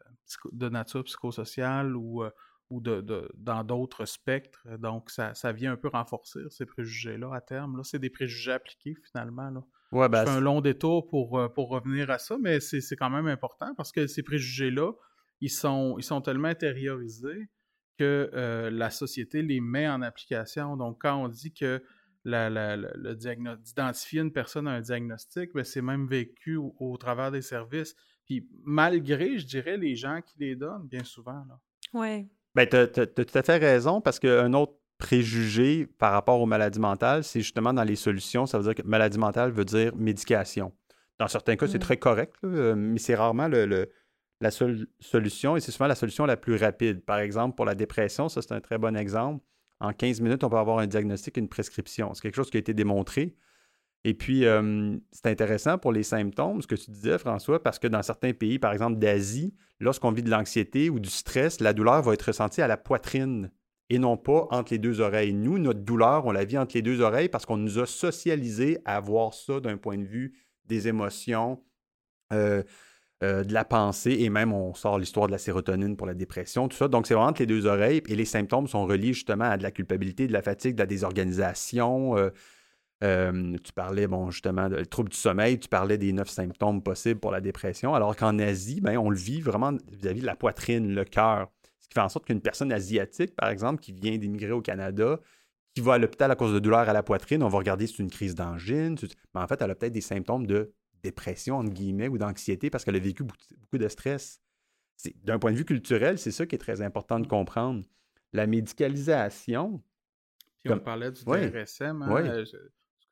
de, 0.53 0.69
nature 0.69 1.05
psychosociale 1.05 1.95
ou 1.95 2.25
ou 2.71 2.81
de, 2.81 3.29
dans 3.37 3.65
d'autres 3.65 4.05
spectres. 4.07 4.67
Donc, 4.79 5.11
ça, 5.11 5.35
ça, 5.35 5.53
vient 5.53 5.73
un 5.73 5.77
peu 5.77 5.89
renforcer 5.89 6.41
ces 6.51 6.67
préjugés-là 6.67 7.33
à 7.33 7.41
terme. 7.41 7.77
Là, 7.77 7.85
c'est 7.85 7.99
des 7.99 8.11
préjugés 8.11 8.53
appliqués 8.53 8.97
finalement. 9.11 9.51
Là. 9.51 9.63
Ouais, 9.93 10.09
ben, 10.09 10.27
un 10.27 10.41
long 10.41 10.61
détour 10.61 11.07
pour, 11.07 11.39
euh, 11.39 11.49
pour 11.49 11.69
revenir 11.69 12.11
à 12.11 12.19
ça, 12.19 12.37
mais 12.41 12.61
c'est 12.61 12.97
quand 12.97 13.11
même 13.11 13.29
important 13.29 13.75
parce 13.77 13.93
que 13.93 14.07
ces 14.07 14.23
préjugés-là, 14.23 14.93
ils 15.41 15.51
sont, 15.51 15.97
ils 15.99 16.03
sont 16.03 16.21
tellement 16.21 16.49
intériorisés 16.49 17.49
que 17.99 18.31
euh, 18.35 18.71
la 18.71 18.91
société 18.91 19.43
les 19.43 19.61
met 19.61 19.89
en 19.89 20.03
application. 20.03 20.77
Donc, 20.77 21.01
quand 21.01 21.17
on 21.23 21.29
dit 21.29 21.53
que 21.53 21.83
la, 22.25 22.51
la, 22.51 22.77
le 22.77 23.15
d'identifier 23.15 24.21
une 24.21 24.33
personne 24.33 24.67
à 24.67 24.73
un 24.73 24.81
diagnostic, 24.81 25.53
ben, 25.55 25.63
c'est 25.63 25.83
même 25.83 26.09
vécu 26.09 26.57
au, 26.57 26.75
au, 26.81 26.97
travers 26.97 27.31
des 27.31 27.43
services. 27.43 27.95
Puis 28.25 28.49
malgré, 28.65 29.39
je 29.39 29.47
dirais, 29.47 29.77
les 29.77 29.95
gens 29.95 30.21
qui 30.21 30.35
les 30.41 30.57
donnent, 30.57 30.89
bien 30.89 31.05
souvent. 31.05 31.45
Là. 31.49 31.61
Oui. 31.93 32.29
Ben, 32.57 32.67
tu 32.67 32.77
as, 32.77 32.87
tout 33.07 33.27
à 33.35 33.43
fait 33.43 33.59
raison 33.59 34.01
parce 34.01 34.19
qu'un 34.19 34.55
autre 34.55 34.73
préjugé 34.97 35.87
par 35.99 36.13
rapport 36.13 36.41
aux 36.41 36.47
maladies 36.47 36.81
mentales, 36.81 37.23
c'est 37.23 37.41
justement 37.41 37.75
dans 37.75 37.85
les 37.85 37.97
solutions, 37.97 38.47
ça 38.47 38.57
veut 38.57 38.65
dire 38.65 38.75
que 38.75 38.89
maladie 38.89 39.19
mentale 39.19 39.51
veut 39.51 39.67
dire 39.67 39.95
médication. 39.95 40.73
Dans 41.19 41.29
certains 41.29 41.57
cas, 41.57 41.67
c'est 41.67 41.77
mmh. 41.77 41.81
très 41.81 41.97
correct, 41.99 42.35
euh, 42.45 42.75
mais 42.75 42.99
c'est 42.99 43.15
rarement 43.15 43.47
le, 43.47 43.91
la 44.41 44.51
seule 44.51 44.87
solution 45.01 45.57
et 45.57 45.61
c'est 45.61 45.71
souvent 45.71 45.87
la 45.87 45.95
solution 45.95 46.25
la 46.25 46.39
plus 46.39 46.57
rapide. 46.57 47.05
Par 47.05 47.19
exemple, 47.19 47.57
pour 47.57 47.67
la 47.67 47.75
dépression, 47.75 48.31
ça 48.31 48.41
c'est 48.41 48.53
un 48.53 48.61
très 48.61 48.79
bon 48.79 48.97
exemple. 48.97 49.45
En 49.81 49.93
15 49.93 50.23
minutes, 50.23 50.43
on 50.43 50.49
peut 50.49 50.57
avoir 50.57 50.79
un 50.79 50.87
diagnostic 50.87 51.37
et 51.37 51.41
une 51.43 51.51
prescription. 51.51 52.15
C'est 52.15 52.23
quelque 52.23 52.37
chose 52.37 52.49
qui 52.49 52.57
a 52.57 52.61
été 52.61 52.73
démontré. 52.73 53.35
Et 54.09 54.15
puis, 54.15 54.45
c'est 55.11 55.27
intéressant 55.27 55.79
pour 55.79 55.91
les 55.91 56.05
symptômes, 56.05 56.63
ce 56.63 56.69
que 56.69 56.77
tu 56.77 56.93
disais, 56.93 57.19
François, 57.19 57.61
parce 57.61 57.81
que 57.81 57.89
dans 57.89 58.03
certains 58.03 58.33
pays, 58.33 58.61
par 58.61 58.73
exemple 58.73 59.01
d'Asie, 59.01 59.53
lorsqu'on 59.81 60.13
vit 60.13 60.23
de 60.23 60.31
l'anxiété 60.31 60.91
ou 60.91 61.01
du 61.01 61.11
stress, 61.11 61.61
la 61.61 61.73
douleur 61.73 62.03
va 62.03 62.15
être 62.15 62.23
ressentie 62.23 62.63
à 62.63 62.69
la 62.69 62.77
poitrine 62.77 63.51
et 63.91 63.99
non 63.99 64.17
pas 64.17 64.47
entre 64.53 64.73
les 64.73 64.79
deux 64.79 65.01
oreilles. 65.01 65.33
Nous, 65.33 65.59
notre 65.59 65.81
douleur, 65.81 66.25
on 66.25 66.31
la 66.31 66.45
vit 66.45 66.57
entre 66.57 66.77
les 66.77 66.83
deux 66.83 67.01
oreilles 67.01 67.29
parce 67.29 67.47
qu'on 67.47 67.57
nous 67.57 67.81
a 67.81 67.87
socialisé 67.87 68.79
à 68.85 69.01
voir 69.01 69.35
ça 69.35 69.59
d'un 69.59 69.77
point 69.77 69.99
de 69.99 70.05
vue 70.05 70.35
des 70.67 70.87
émotions, 70.87 71.61
euh, 72.33 72.63
euh, 73.25 73.43
de 73.43 73.53
la 73.53 73.65
pensée 73.65 74.19
et 74.21 74.31
même 74.31 74.53
on 74.53 74.73
sort 74.75 75.01
l'histoire 75.01 75.27
de 75.27 75.33
la 75.33 75.39
sérotonine 75.39 75.97
pour 75.97 76.07
la 76.07 76.15
dépression, 76.15 76.69
tout 76.69 76.77
ça. 76.77 76.87
Donc 76.87 77.09
c'est 77.09 77.15
vraiment 77.15 77.31
entre 77.31 77.43
les 77.43 77.47
deux 77.47 77.67
oreilles 77.67 78.03
et 78.07 78.15
les 78.15 78.25
symptômes 78.25 78.69
sont 78.69 78.87
reliés 78.87 79.15
justement 79.15 79.47
à 79.47 79.57
de 79.57 79.65
la 79.65 79.73
culpabilité, 79.73 80.29
de 80.29 80.33
la 80.33 80.43
fatigue, 80.43 80.77
de 80.77 80.83
la 80.83 80.87
désorganisation. 80.87 82.17
Euh, 82.17 82.31
euh, 83.05 83.57
tu 83.63 83.73
parlais, 83.73 84.07
bon, 84.07 84.31
justement, 84.31 84.69
de 84.69 84.83
trouble 84.85 85.11
du 85.11 85.17
sommeil, 85.17 85.59
tu 85.59 85.69
parlais 85.69 85.99
des 85.99 86.13
neuf 86.13 86.29
symptômes 86.29 86.83
possibles 86.83 87.21
pour 87.21 87.31
la 87.31 87.41
dépression, 87.41 87.95
alors 87.95 88.17
qu'en 88.17 88.39
Asie, 88.39 88.81
ben, 88.81 88.97
on 88.97 89.11
le 89.11 89.17
vit 89.17 89.41
vraiment 89.41 89.73
vis-à-vis 89.93 90.21
de 90.21 90.27
la 90.27 90.37
poitrine, 90.37 90.95
le 90.95 91.05
cœur. 91.05 91.51
Ce 91.79 91.89
qui 91.89 91.95
fait 91.95 92.01
en 92.01 92.09
sorte 92.09 92.27
qu'une 92.27 92.41
personne 92.41 92.73
asiatique, 92.73 93.35
par 93.37 93.51
exemple, 93.51 93.83
qui 93.83 93.93
vient 93.93 94.17
d'immigrer 94.17 94.53
au 94.53 94.63
Canada, 94.63 95.21
qui 95.75 95.83
va 95.83 95.95
à 95.95 95.99
l'hôpital 95.99 96.31
à 96.31 96.37
cause 96.37 96.55
de 96.55 96.59
douleurs 96.59 96.89
à 96.89 96.93
la 96.95 97.03
poitrine, 97.03 97.43
on 97.43 97.49
va 97.49 97.59
regarder 97.59 97.87
si 97.87 97.97
c'est 97.97 98.03
une 98.03 98.11
crise 98.11 98.35
d'angine, 98.35 98.97
mais 99.35 99.41
en 99.43 99.47
fait, 99.47 99.61
elle 99.61 99.71
a 99.71 99.75
peut-être 99.75 99.93
des 99.93 100.01
symptômes 100.01 100.47
de 100.47 100.73
dépression, 101.03 101.59
entre 101.59 101.71
guillemets, 101.71 102.09
ou 102.09 102.17
d'anxiété 102.17 102.71
parce 102.71 102.85
qu'elle 102.85 102.97
a 102.97 103.01
vécu 103.01 103.25
beaucoup 103.25 103.79
de 103.79 103.89
stress. 103.89 104.41
D'un 105.23 105.39
point 105.39 105.53
de 105.53 105.57
vue 105.59 105.67
culturel, 105.67 106.19
c'est 106.19 106.31
ça 106.31 106.47
qui 106.47 106.55
est 106.55 106.59
très 106.59 106.81
important 106.81 107.21
de 107.21 107.27
comprendre. 107.27 107.85
La 108.33 108.47
médicalisation. 108.47 109.83
Puis 110.65 110.73
on 110.73 110.79
parlait 110.79 111.13
du 111.13 111.23
DRSM. 111.23 112.03
Hein, 112.03 112.45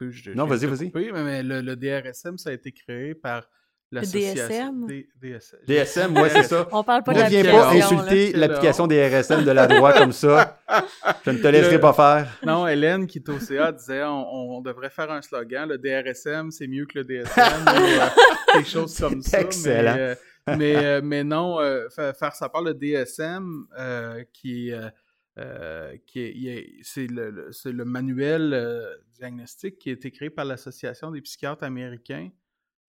euh, 0.03 0.35
non, 0.35 0.47
vas-y, 0.47 0.67
vas-y. 0.67 0.93
Mais, 0.95 1.43
le, 1.43 1.77
DRSM, 1.77 2.39
ça 2.39 2.51
a 2.51 2.53
été 2.53 2.73
créé 2.73 3.15
par 3.15 3.49
l'association. 3.91 4.87
DSM? 5.21 5.65
DSM, 5.67 6.17
ouais, 6.17 6.31
c'est 6.31 6.43
ça. 6.45 6.69
On 6.73 6.83
parle 6.83 7.03
pas 7.05 7.13
ne 7.13 7.23
de 7.23 7.29
viens 7.29 7.45
pas 7.45 7.71
insulter 7.71 8.33
l'application 8.33 8.87
DRSM 8.87 9.45
de 9.45 9.51
la 9.51 9.67
droite 9.69 9.99
comme 9.99 10.13
ça. 10.13 10.61
Je 11.25 11.31
ne 11.31 11.39
te 11.39 11.47
laisserai 11.47 11.81
pas 11.81 11.93
faire. 11.93 12.29
Non, 12.45 12.67
Hélène, 12.67 13.07
qui 13.07 13.19
est 13.19 13.29
au 13.29 13.39
CA, 13.39 13.73
disait 13.73 14.03
on, 14.05 14.61
devrait 14.61 14.91
faire 14.91 15.11
un 15.11 15.23
slogan 15.23 15.69
le 15.69 15.79
DRSM, 15.79 16.51
c'est 16.51 16.67
mieux 16.67 16.87
que 16.87 16.99
le 16.99 17.05
DSM. 17.05 17.43
Euh, 17.69 18.07
quelque 18.53 18.69
chose 18.69 18.99
comme 19.01 19.23
ça. 19.23 19.41
Excellent. 19.41 19.95
Euh, 19.97 20.15
mais, 20.59 21.01
mais, 21.01 21.25
non, 21.25 21.59
faire 21.91 22.35
ça 22.35 22.49
par 22.49 22.63
le 22.63 22.75
DSM, 22.75 23.67
qui 24.33 24.71
est 24.71 24.75
euh, 24.75 24.89
c'est 25.37 27.07
le, 27.09 27.51
le, 27.65 27.85
manuel 27.85 28.53
euh, 28.53 28.97
diagnostic 29.15 29.79
qui 29.79 29.91
a 29.91 29.93
été 29.93 30.11
créé 30.11 30.31
par 30.31 30.45
l'Association 30.45 31.11
des 31.11 31.21
psychiatres 31.23 31.65
américains, 31.65 32.31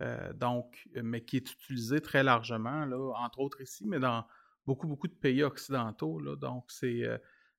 euh, 0.01 0.31
donc, 0.33 0.87
mais 1.01 1.23
qui 1.23 1.37
est 1.37 1.51
utilisé 1.51 2.01
très 2.01 2.23
largement, 2.23 2.85
là, 2.85 2.97
entre 3.17 3.39
autres 3.39 3.61
ici, 3.61 3.85
mais 3.87 3.99
dans 3.99 4.25
beaucoup, 4.65 4.87
beaucoup 4.87 5.07
de 5.07 5.13
pays 5.13 5.41
occidentaux. 5.43 6.19
Là, 6.19 6.35
donc, 6.35 6.65
c'est 6.69 7.03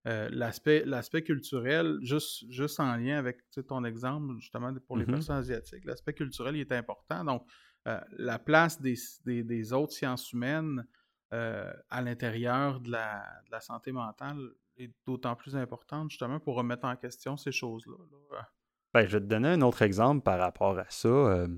l'aspect, 0.05 0.85
l'aspect 0.85 1.23
culturel, 1.23 1.99
juste, 2.03 2.49
juste 2.49 2.79
en 2.79 2.95
lien 2.97 3.19
avec 3.19 3.39
ton 3.67 3.83
exemple, 3.85 4.37
justement, 4.39 4.73
pour 4.87 4.97
les 4.97 5.05
mm-hmm. 5.05 5.11
personnes 5.11 5.37
asiatiques, 5.37 5.85
l'aspect 5.85 6.13
culturel 6.13 6.55
il 6.55 6.61
est 6.61 6.73
important. 6.73 7.25
Donc, 7.25 7.45
la 7.85 8.39
place 8.39 8.81
des, 8.81 8.95
des, 9.25 9.43
des, 9.43 9.73
autres 9.73 9.93
sciences 9.93 10.33
humaines 10.33 10.87
à 11.31 12.03
l'intérieur 12.03 12.79
de 12.81 12.93
la, 12.93 13.25
de 13.47 13.51
la 13.51 13.61
santé 13.61 13.91
mentale 13.91 14.39
est 14.79 14.93
d'autant 15.07 15.37
plus 15.37 15.57
importante 15.57 16.11
justement 16.11 16.41
pour 16.41 16.57
remettre 16.57 16.85
en 16.85 16.97
question 16.97 17.37
ces 17.37 17.53
choses-là. 17.53 17.97
Ben, 18.95 19.07
je 19.07 19.19
vais 19.19 19.21
te 19.21 19.27
donner 19.27 19.49
un 19.49 19.63
autre 19.63 19.83
exemple 19.83 20.23
par 20.23 20.39
rapport 20.39 20.79
à 20.79 20.87
ça. 20.89 21.09
Euh, 21.09 21.49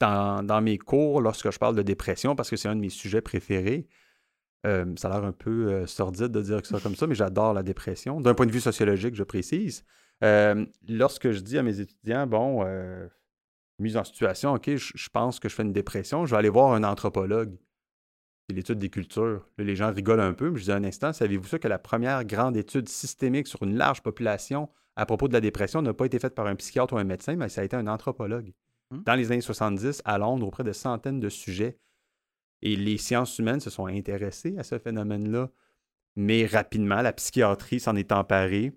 dans, 0.00 0.60
mes 0.62 0.78
cours, 0.78 1.20
lorsque 1.20 1.50
je 1.50 1.58
parle 1.58 1.76
de 1.76 1.82
dépression, 1.82 2.34
parce 2.34 2.50
que 2.50 2.56
c'est 2.56 2.68
un 2.68 2.74
de 2.74 2.80
mes 2.80 2.88
sujets 2.88 3.20
préférés, 3.20 3.88
euh, 4.66 4.92
ça 4.96 5.08
a 5.08 5.12
l'air 5.12 5.24
un 5.24 5.32
peu 5.32 5.72
euh, 5.72 5.86
sordide 5.86 6.28
de 6.28 6.40
dire 6.40 6.64
ça 6.66 6.80
comme 6.80 6.96
ça, 6.96 7.06
mais 7.06 7.14
j'adore 7.14 7.52
la 7.52 7.62
dépression. 7.62 8.20
D'un 8.20 8.34
point 8.34 8.46
de 8.46 8.52
vue 8.52 8.60
sociologique, 8.60 9.14
je 9.14 9.22
précise. 9.22 9.84
lorsque 10.20 11.30
je 11.30 11.40
dis 11.40 11.58
à 11.58 11.62
mes 11.62 11.80
étudiants, 11.80 12.26
bon, 12.26 12.64
mise 13.78 13.96
en 13.96 14.04
situation, 14.04 14.54
OK, 14.54 14.70
je 14.76 15.08
pense 15.08 15.40
que 15.40 15.48
je 15.48 15.54
fais 15.54 15.62
une 15.62 15.72
dépression, 15.72 16.26
je 16.26 16.32
vais 16.32 16.38
aller 16.38 16.48
voir 16.48 16.72
un 16.72 16.84
anthropologue 16.84 17.56
l'étude 18.50 18.78
des 18.78 18.90
cultures. 18.90 19.46
les 19.58 19.76
gens 19.76 19.92
rigolent 19.92 20.20
un 20.20 20.32
peu, 20.32 20.50
mais 20.50 20.58
je 20.58 20.64
dis 20.64 20.72
un 20.72 20.84
instant, 20.84 21.12
savez-vous 21.12 21.46
ça 21.46 21.58
que 21.58 21.68
la 21.68 21.78
première 21.78 22.24
grande 22.24 22.56
étude 22.56 22.88
systémique 22.88 23.46
sur 23.46 23.62
une 23.62 23.76
large 23.76 24.02
population 24.02 24.68
à 24.96 25.06
propos 25.06 25.28
de 25.28 25.32
la 25.32 25.40
dépression 25.40 25.80
n'a 25.80 25.94
pas 25.94 26.04
été 26.04 26.18
faite 26.18 26.34
par 26.34 26.46
un 26.46 26.54
psychiatre 26.54 26.94
ou 26.94 26.98
un 26.98 27.04
médecin, 27.04 27.36
mais 27.36 27.48
ça 27.48 27.62
a 27.62 27.64
été 27.64 27.76
un 27.76 27.86
anthropologue. 27.86 28.52
Hum. 28.90 29.02
Dans 29.04 29.14
les 29.14 29.32
années 29.32 29.40
70, 29.40 30.02
à 30.04 30.18
Londres, 30.18 30.46
auprès 30.46 30.64
de 30.64 30.72
centaines 30.72 31.20
de 31.20 31.28
sujets. 31.28 31.78
Et 32.60 32.76
les 32.76 32.98
sciences 32.98 33.38
humaines 33.38 33.60
se 33.60 33.70
sont 33.70 33.86
intéressées 33.86 34.56
à 34.58 34.62
ce 34.62 34.78
phénomène-là. 34.78 35.50
Mais 36.14 36.46
rapidement, 36.46 37.00
la 37.00 37.12
psychiatrie 37.12 37.80
s'en 37.80 37.96
est 37.96 38.12
emparée, 38.12 38.72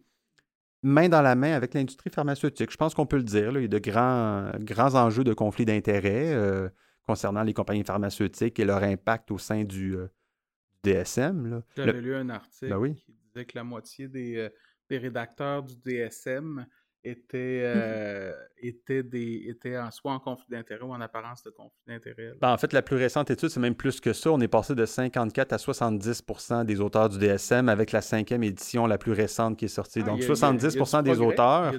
main 0.81 1.09
dans 1.09 1.21
la 1.21 1.35
main 1.35 1.51
avec 1.51 1.73
l'industrie 1.73 2.09
pharmaceutique. 2.09 2.71
Je 2.71 2.77
pense 2.77 2.93
qu'on 2.93 3.05
peut 3.05 3.17
le 3.17 3.23
dire. 3.23 3.51
il 3.57 3.61
y 3.63 3.65
a 3.65 3.67
de 3.67 3.79
grands, 3.79 4.51
grands 4.59 4.95
enjeux 4.95 5.23
de 5.23 5.33
conflit 5.33 5.65
d'intérêts. 5.65 6.33
Euh, 6.33 6.69
concernant 7.05 7.43
les 7.43 7.53
compagnies 7.53 7.83
pharmaceutiques 7.83 8.59
et 8.59 8.65
leur 8.65 8.83
impact 8.83 9.31
au 9.31 9.37
sein 9.37 9.63
du, 9.63 9.95
euh, 9.95 10.07
DSM. 10.85 11.63
J'avais 11.75 12.01
lu 12.01 12.15
un 12.15 12.29
article 12.29 12.69
ben 12.69 12.93
qui 12.93 13.13
disait 13.13 13.45
que 13.45 13.57
la 13.57 13.63
moitié 13.63 14.07
des, 14.07 14.37
euh, 14.37 14.49
des 14.89 14.97
rédacteurs 14.97 15.63
du 15.63 15.75
DSM 15.77 16.65
était, 17.05 17.61
euh, 17.63 18.33
était, 18.57 19.03
des, 19.03 19.45
était 19.47 19.77
en, 19.77 19.91
soit 19.91 20.11
en 20.11 20.19
conflit 20.19 20.47
d'intérêt 20.49 20.83
ou 20.83 20.91
en 20.91 20.99
apparence 20.99 21.43
de 21.43 21.51
conflit 21.51 21.81
d'intérêt. 21.87 22.33
Ben, 22.41 22.51
en 22.51 22.57
fait, 22.57 22.73
la 22.73 22.81
plus 22.81 22.95
récente 22.95 23.29
étude, 23.29 23.49
c'est 23.49 23.59
même 23.59 23.75
plus 23.75 23.99
que 23.99 24.13
ça. 24.13 24.31
On 24.31 24.39
est 24.39 24.47
passé 24.47 24.75
de 24.75 24.85
54 24.85 25.53
à 25.53 25.57
70% 25.57 26.65
des 26.65 26.81
auteurs 26.81 27.09
du 27.09 27.19
DSM 27.19 27.69
avec 27.69 27.91
la 27.91 28.01
cinquième 28.01 28.43
édition 28.43 28.87
la 28.87 28.97
plus 28.97 29.11
récente 29.11 29.57
qui 29.57 29.65
est 29.65 29.69
sortie. 29.69 29.99
Ah, 30.01 30.07
Donc, 30.07 30.21
70% 30.21 31.03
des 31.03 31.19
auteurs 31.19 31.73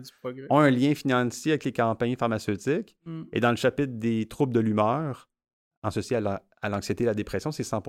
ont 0.51 0.61
un 0.61 0.71
lien 0.71 0.95
financier 0.95 1.53
avec 1.53 1.65
les 1.65 1.73
campagnes 1.73 2.17
pharmaceutiques. 2.17 2.97
Hmm. 3.05 3.25
Et 3.33 3.41
dans 3.41 3.51
le 3.51 3.57
chapitre 3.57 3.95
des 3.95 4.27
troubles 4.27 4.55
de 4.55 4.61
l'humeur, 4.61 5.29
associés 5.83 6.17
à 6.17 6.69
l'anxiété 6.69 7.05
et 7.05 7.07
la 7.07 7.15
dépression, 7.15 7.53
c'est 7.53 7.65
100 7.65 7.83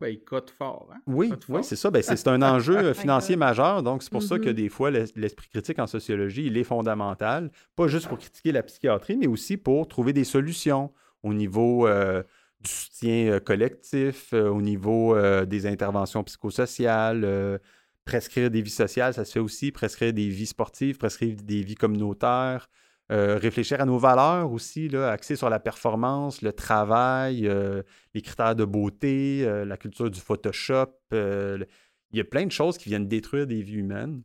ben, 0.00 0.08
il 0.08 0.20
cote 0.20 0.50
fort. 0.50 0.88
Hein? 0.92 1.00
Oui, 1.06 1.32
oui 1.48 1.64
c'est 1.64 1.76
ça. 1.76 1.90
Ben, 1.90 2.02
c'est 2.02 2.28
un 2.28 2.42
enjeu 2.42 2.76
euh, 2.76 2.94
financier 2.94 3.36
majeur. 3.36 3.82
Donc, 3.82 4.02
c'est 4.02 4.12
pour 4.12 4.22
ça 4.22 4.38
que 4.38 4.48
mm-hmm. 4.48 4.54
des 4.54 4.68
fois, 4.68 4.90
l'esprit 4.90 5.48
critique 5.48 5.78
en 5.78 5.86
sociologie, 5.86 6.46
il 6.46 6.56
est 6.56 6.64
fondamental. 6.64 7.50
Pas 7.76 7.88
juste 7.88 8.08
pour 8.08 8.18
critiquer 8.18 8.52
la 8.52 8.62
psychiatrie, 8.62 9.16
mais 9.16 9.26
aussi 9.26 9.56
pour 9.56 9.88
trouver 9.88 10.12
des 10.12 10.24
solutions 10.24 10.92
au 11.22 11.34
niveau 11.34 11.86
euh, 11.86 12.22
du 12.60 12.70
soutien 12.70 13.32
euh, 13.32 13.40
collectif, 13.40 14.32
au 14.32 14.60
niveau 14.60 15.16
des 15.46 15.66
interventions 15.66 16.22
psychosociales. 16.24 17.60
prescrire 18.04 18.50
des 18.50 18.62
vies 18.62 18.70
sociales, 18.70 19.14
ça 19.14 19.24
se 19.24 19.32
fait 19.32 19.40
aussi. 19.40 19.72
Prescrire 19.72 20.12
des 20.12 20.28
vies 20.28 20.46
sportives, 20.46 20.96
prescrire 20.98 21.36
des 21.42 21.62
vies 21.62 21.74
communautaires. 21.74 22.68
Euh, 23.10 23.38
réfléchir 23.38 23.80
à 23.80 23.86
nos 23.86 23.96
valeurs 23.96 24.52
aussi, 24.52 24.88
là, 24.88 25.10
axer 25.10 25.34
sur 25.34 25.48
la 25.48 25.58
performance, 25.58 26.42
le 26.42 26.52
travail, 26.52 27.46
euh, 27.46 27.82
les 28.12 28.20
critères 28.20 28.54
de 28.54 28.66
beauté, 28.66 29.46
euh, 29.46 29.64
la 29.64 29.78
culture 29.78 30.10
du 30.10 30.20
Photoshop. 30.20 30.92
il 31.12 31.66
y 32.12 32.20
a 32.20 32.24
plein 32.24 32.44
de 32.44 32.52
choses 32.52 32.76
qui 32.76 32.90
viennent 32.90 33.08
détruire 33.08 33.46
des 33.46 33.62
vies 33.62 33.76
humaines 33.76 34.22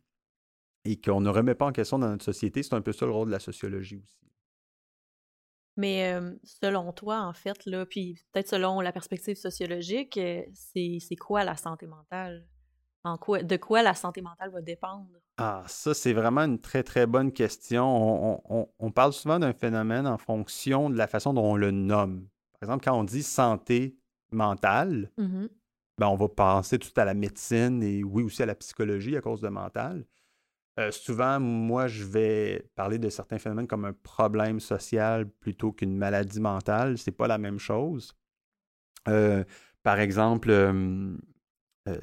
et 0.84 1.00
qu'on 1.00 1.22
ne 1.22 1.30
remet 1.30 1.56
pas 1.56 1.66
en 1.66 1.72
question 1.72 1.98
dans 1.98 2.10
notre 2.10 2.26
société. 2.26 2.62
C'est 2.62 2.76
un 2.76 2.82
peu 2.82 2.92
ça 2.92 3.06
le 3.06 3.14
rôle 3.14 3.28
de 3.28 3.32
la 3.32 3.40
sociologie 3.40 4.02
aussi. 4.04 4.20
Mais 5.76 6.16
selon 6.44 6.92
toi, 6.92 7.22
en 7.22 7.34
fait, 7.34 7.66
là, 7.66 7.86
puis 7.86 8.20
peut-être 8.32 8.50
selon 8.50 8.80
la 8.80 8.92
perspective 8.92 9.36
sociologique, 9.36 10.20
c'est 10.54 11.16
quoi 11.20 11.44
la 11.44 11.56
santé 11.56 11.88
mentale? 11.88 12.46
De 13.06 13.58
quoi 13.58 13.84
la 13.84 13.94
santé 13.94 14.22
mentale 14.22 14.50
va 14.52 14.62
dépendre? 14.62 15.08
Ah, 15.38 15.64
ça, 15.68 15.94
c'est 15.94 16.14
vraiment 16.14 16.42
une 16.42 16.60
très, 16.60 16.84
très 16.84 17.08
bonne 17.08 17.32
question. 17.32 18.70
On, 18.80 18.92
parle 18.92 19.14
souvent 19.14 19.40
d'un 19.40 19.54
phénomène 19.54 20.06
en 20.08 20.18
fonction 20.18 20.90
de 20.90 20.98
la 20.98 21.08
façon 21.08 21.34
dont 21.34 21.54
on 21.54 21.56
le 21.56 21.72
nomme. 21.72 22.28
Par 22.54 22.68
exemple, 22.68 22.86
quand 22.86 22.98
on 22.98 23.04
dit 23.04 23.24
santé 23.24 23.98
mentale, 24.32 25.12
mmh 25.18 25.48
ben, 26.00 26.08
on 26.08 26.16
va 26.16 26.28
penser 26.28 26.80
tout 26.80 26.90
à 26.96 27.06
la 27.06 27.14
médecine 27.14 27.84
et 27.84 28.04
oui 28.04 28.24
aussi 28.24 28.42
à 28.42 28.48
la 28.48 28.56
psychologie 28.56 29.16
à 29.16 29.22
cause 29.22 29.42
de 29.42 29.50
mental. 29.50 30.08
Euh, 30.80 30.90
souvent, 30.92 31.40
moi, 31.40 31.88
je 31.88 32.04
vais 32.04 32.68
parler 32.74 32.98
de 32.98 33.10
certains 33.10 33.38
phénomènes 33.38 33.68
comme 33.68 33.86
un 33.86 33.94
problème 33.94 34.60
social 34.60 35.30
plutôt 35.30 35.72
qu'une 35.72 35.96
maladie 35.96 36.40
mentale. 36.40 36.98
C'est 36.98 37.12
pas 37.12 37.28
la 37.28 37.38
même 37.38 37.60
chose. 37.60 38.16
Euh, 39.08 39.44
par 39.84 40.00
exemple, 40.00 40.50
euh, 40.50 41.16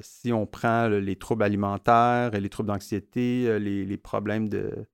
si 0.01 0.31
on 0.31 0.45
prend 0.45 0.87
les 0.87 1.15
troubles 1.15 1.43
alimentaires, 1.43 2.31
les 2.31 2.49
troubles 2.49 2.67
d'anxiété, 2.67 3.47
euh, 3.47 3.57
les, 3.57 3.97
problèmes 3.97 4.47
de, 4.47 4.87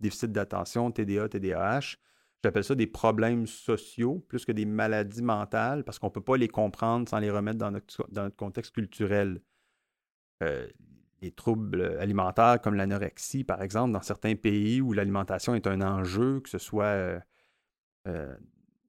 déficit 0.00 0.32
d'attention, 0.32 0.90
TDA, 0.90 1.28
TDAH, 1.28 1.96
J'appelle 2.44 2.62
ça 2.62 2.74
des 2.74 2.86
problèmes 2.86 3.46
sociaux 3.46 4.22
plus 4.28 4.44
que 4.44 4.52
des 4.52 4.66
maladies 4.66 5.22
mentales 5.22 5.82
parce 5.82 5.98
qu'on 5.98 6.08
ne 6.08 6.12
peut 6.12 6.20
pas 6.20 6.36
les 6.36 6.48
comprendre 6.48 7.08
sans 7.08 7.18
les 7.18 7.30
remettre 7.30 7.56
dans 7.56 7.70
notre, 7.70 8.36
contexte 8.36 8.74
culturel. 8.74 9.40
Euh, 10.42 10.68
les 11.22 11.30
troubles 11.30 11.96
alimentaires 11.98 12.60
comme 12.60 12.74
l'anorexie, 12.74 13.44
par 13.44 13.62
exemple, 13.62 13.92
dans 13.92 14.02
certains 14.02 14.34
pays 14.36 14.82
où 14.82 14.92
l'alimentation 14.92 15.54
est 15.54 15.66
un 15.66 15.80
enjeu, 15.80 16.40
que 16.40 16.50
ce 16.50 16.58
soit 16.58 16.84
euh, 16.84 17.18
euh, 18.08 18.36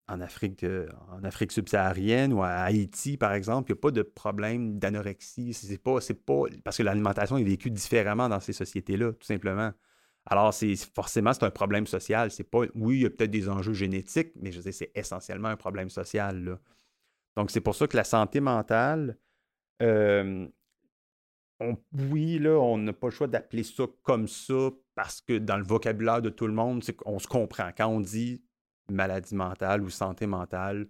en 0.07 0.21
Afrique, 0.21 0.65
en 1.11 1.23
Afrique 1.23 1.51
subsaharienne 1.51 2.33
ou 2.33 2.43
à 2.43 2.49
Haïti, 2.49 3.17
par 3.17 3.33
exemple, 3.33 3.71
il 3.71 3.73
n'y 3.73 3.79
a 3.79 3.81
pas 3.81 3.91
de 3.91 4.01
problème 4.03 4.77
d'anorexie. 4.77 5.53
C'est 5.53 5.77
pas, 5.77 5.99
pas 6.25 6.43
parce 6.63 6.77
que 6.77 6.83
l'alimentation 6.83 7.37
est 7.37 7.43
vécue 7.43 7.71
différemment 7.71 8.29
dans 8.29 8.39
ces 8.39 8.53
sociétés-là, 8.53 9.13
tout 9.13 9.25
simplement. 9.25 9.71
Alors, 10.27 10.53
c'est 10.53 10.75
forcément, 10.93 11.33
c'est 11.33 11.43
un 11.43 11.51
problème 11.51 11.87
social. 11.87 12.31
C'est 12.31 12.43
pas. 12.43 12.61
Oui, 12.75 12.97
il 12.97 13.01
y 13.03 13.05
a 13.05 13.09
peut-être 13.09 13.31
des 13.31 13.49
enjeux 13.49 13.73
génétiques, 13.73 14.33
mais 14.35 14.51
je 14.51 14.61
sais, 14.61 14.71
c'est 14.71 14.91
essentiellement 14.95 15.49
un 15.49 15.57
problème 15.57 15.89
social. 15.89 16.59
Donc, 17.35 17.51
c'est 17.51 17.61
pour 17.61 17.75
ça 17.75 17.87
que 17.87 17.97
la 17.97 18.03
santé 18.03 18.39
mentale, 18.39 19.17
euh, 19.81 20.47
oui, 21.93 22.39
là, 22.39 22.59
on 22.59 22.77
n'a 22.77 22.93
pas 22.93 23.07
le 23.07 23.11
choix 23.11 23.27
d'appeler 23.27 23.63
ça 23.63 23.85
comme 24.03 24.27
ça 24.27 24.69
parce 24.95 25.21
que 25.21 25.37
dans 25.37 25.57
le 25.57 25.63
vocabulaire 25.63 26.21
de 26.21 26.29
tout 26.29 26.47
le 26.47 26.53
monde, 26.53 26.83
on 27.05 27.19
se 27.19 27.27
comprend. 27.27 27.71
Quand 27.77 27.87
on 27.87 27.99
dit 27.99 28.43
maladie 28.89 29.35
mentale 29.35 29.81
ou 29.81 29.89
santé 29.89 30.27
mentale, 30.27 30.87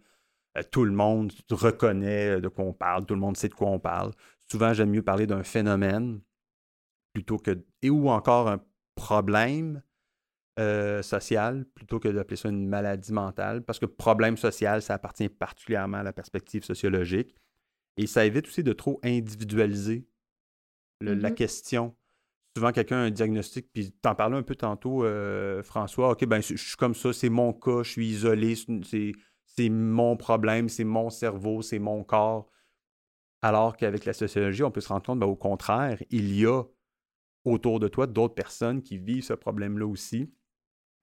euh, 0.58 0.64
tout 0.72 0.86
le 0.86 0.92
monde 0.92 1.32
reconnaît 1.50 2.40
de 2.42 2.48
quoi 2.48 2.66
on 2.66 2.74
parle, 2.74 3.06
tout 3.06 3.14
le 3.14 3.20
monde 3.20 3.38
sait 3.38 3.50
de 3.50 3.54
quoi 3.56 3.70
on 3.70 3.80
parle. 3.80 4.12
Souvent, 4.50 4.74
j'aime 4.74 4.92
mieux 4.92 5.04
parler 5.04 5.28
d'un 5.28 5.44
phénomène 5.44 6.22
plutôt 7.14 7.38
que. 7.38 7.64
et 7.82 7.90
ou 7.90 8.10
encore 8.10 8.50
un 8.50 8.62
problème 8.96 9.82
euh, 10.60 11.02
social 11.02 11.66
plutôt 11.76 12.00
que 12.00 12.08
d'appeler 12.08 12.38
ça 12.38 12.50
une 12.50 12.68
maladie 12.68 13.12
mentale, 13.12 13.64
parce 13.64 13.80
que 13.80 13.86
problème 13.86 14.38
social, 14.38 14.82
ça 14.82 14.94
appartient 14.94 15.28
particulièrement 15.30 15.98
à 15.98 16.04
la 16.04 16.14
perspective 16.14 16.64
sociologique. 16.64 17.36
Et 17.98 18.08
ça 18.08 18.26
évite 18.26 18.48
aussi 18.48 18.64
de 18.64 18.74
trop 18.74 19.00
individualiser 19.04 20.08
la 21.02 21.30
Mm-hmm. 21.30 21.34
question. 21.34 21.96
Souvent, 22.56 22.72
quelqu'un 22.72 22.98
a 22.98 23.02
un 23.02 23.12
diagnostic, 23.12 23.68
puis 23.74 23.92
t'en 23.92 24.16
parlais 24.16 24.38
un 24.38 24.44
peu 24.44 24.56
tantôt, 24.56 25.04
euh, 25.04 25.62
François, 25.62 26.12
OK, 26.12 26.26
ben 26.26 26.42
je 26.42 26.56
suis 26.56 26.78
comme 26.78 26.96
ça, 26.96 27.12
c'est 27.12 27.28
mon 27.28 27.52
cas, 27.52 27.84
je 27.84 27.92
suis 27.92 28.08
isolé, 28.08 28.56
c'est 28.56 29.70
mon 29.70 30.16
problème, 30.16 30.70
c'est 30.70 30.86
mon 30.86 31.10
cerveau, 31.10 31.62
c'est 31.62 31.80
mon 31.80 32.04
corps. 32.06 32.50
Alors 33.42 33.76
qu'avec 33.76 34.06
la 34.06 34.14
sociologie, 34.14 34.64
on 34.64 34.72
peut 34.72 34.80
se 34.80 34.88
rendre 34.88 35.04
compte, 35.04 35.20
ben, 35.20 35.28
au 35.28 35.36
contraire, 35.36 36.02
il 36.12 36.34
y 36.34 36.46
a 36.46 36.64
autour 37.44 37.80
de 37.80 37.90
toi 37.90 38.08
d'autres 38.08 38.34
personnes 38.34 38.82
qui 38.82 38.98
vivent 38.98 39.24
ce 39.24 39.34
problème-là 39.34 39.86
aussi, 39.86 40.32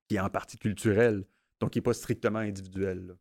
qui 0.09 0.17
est 0.17 0.21
en 0.21 0.31
partie 0.31 0.57
culturel, 0.57 1.27
donc 1.61 1.71
qui 1.71 1.79
n'est 1.79 1.83
pas 1.83 1.93
strictement 1.93 2.39
individuel. 2.39 3.15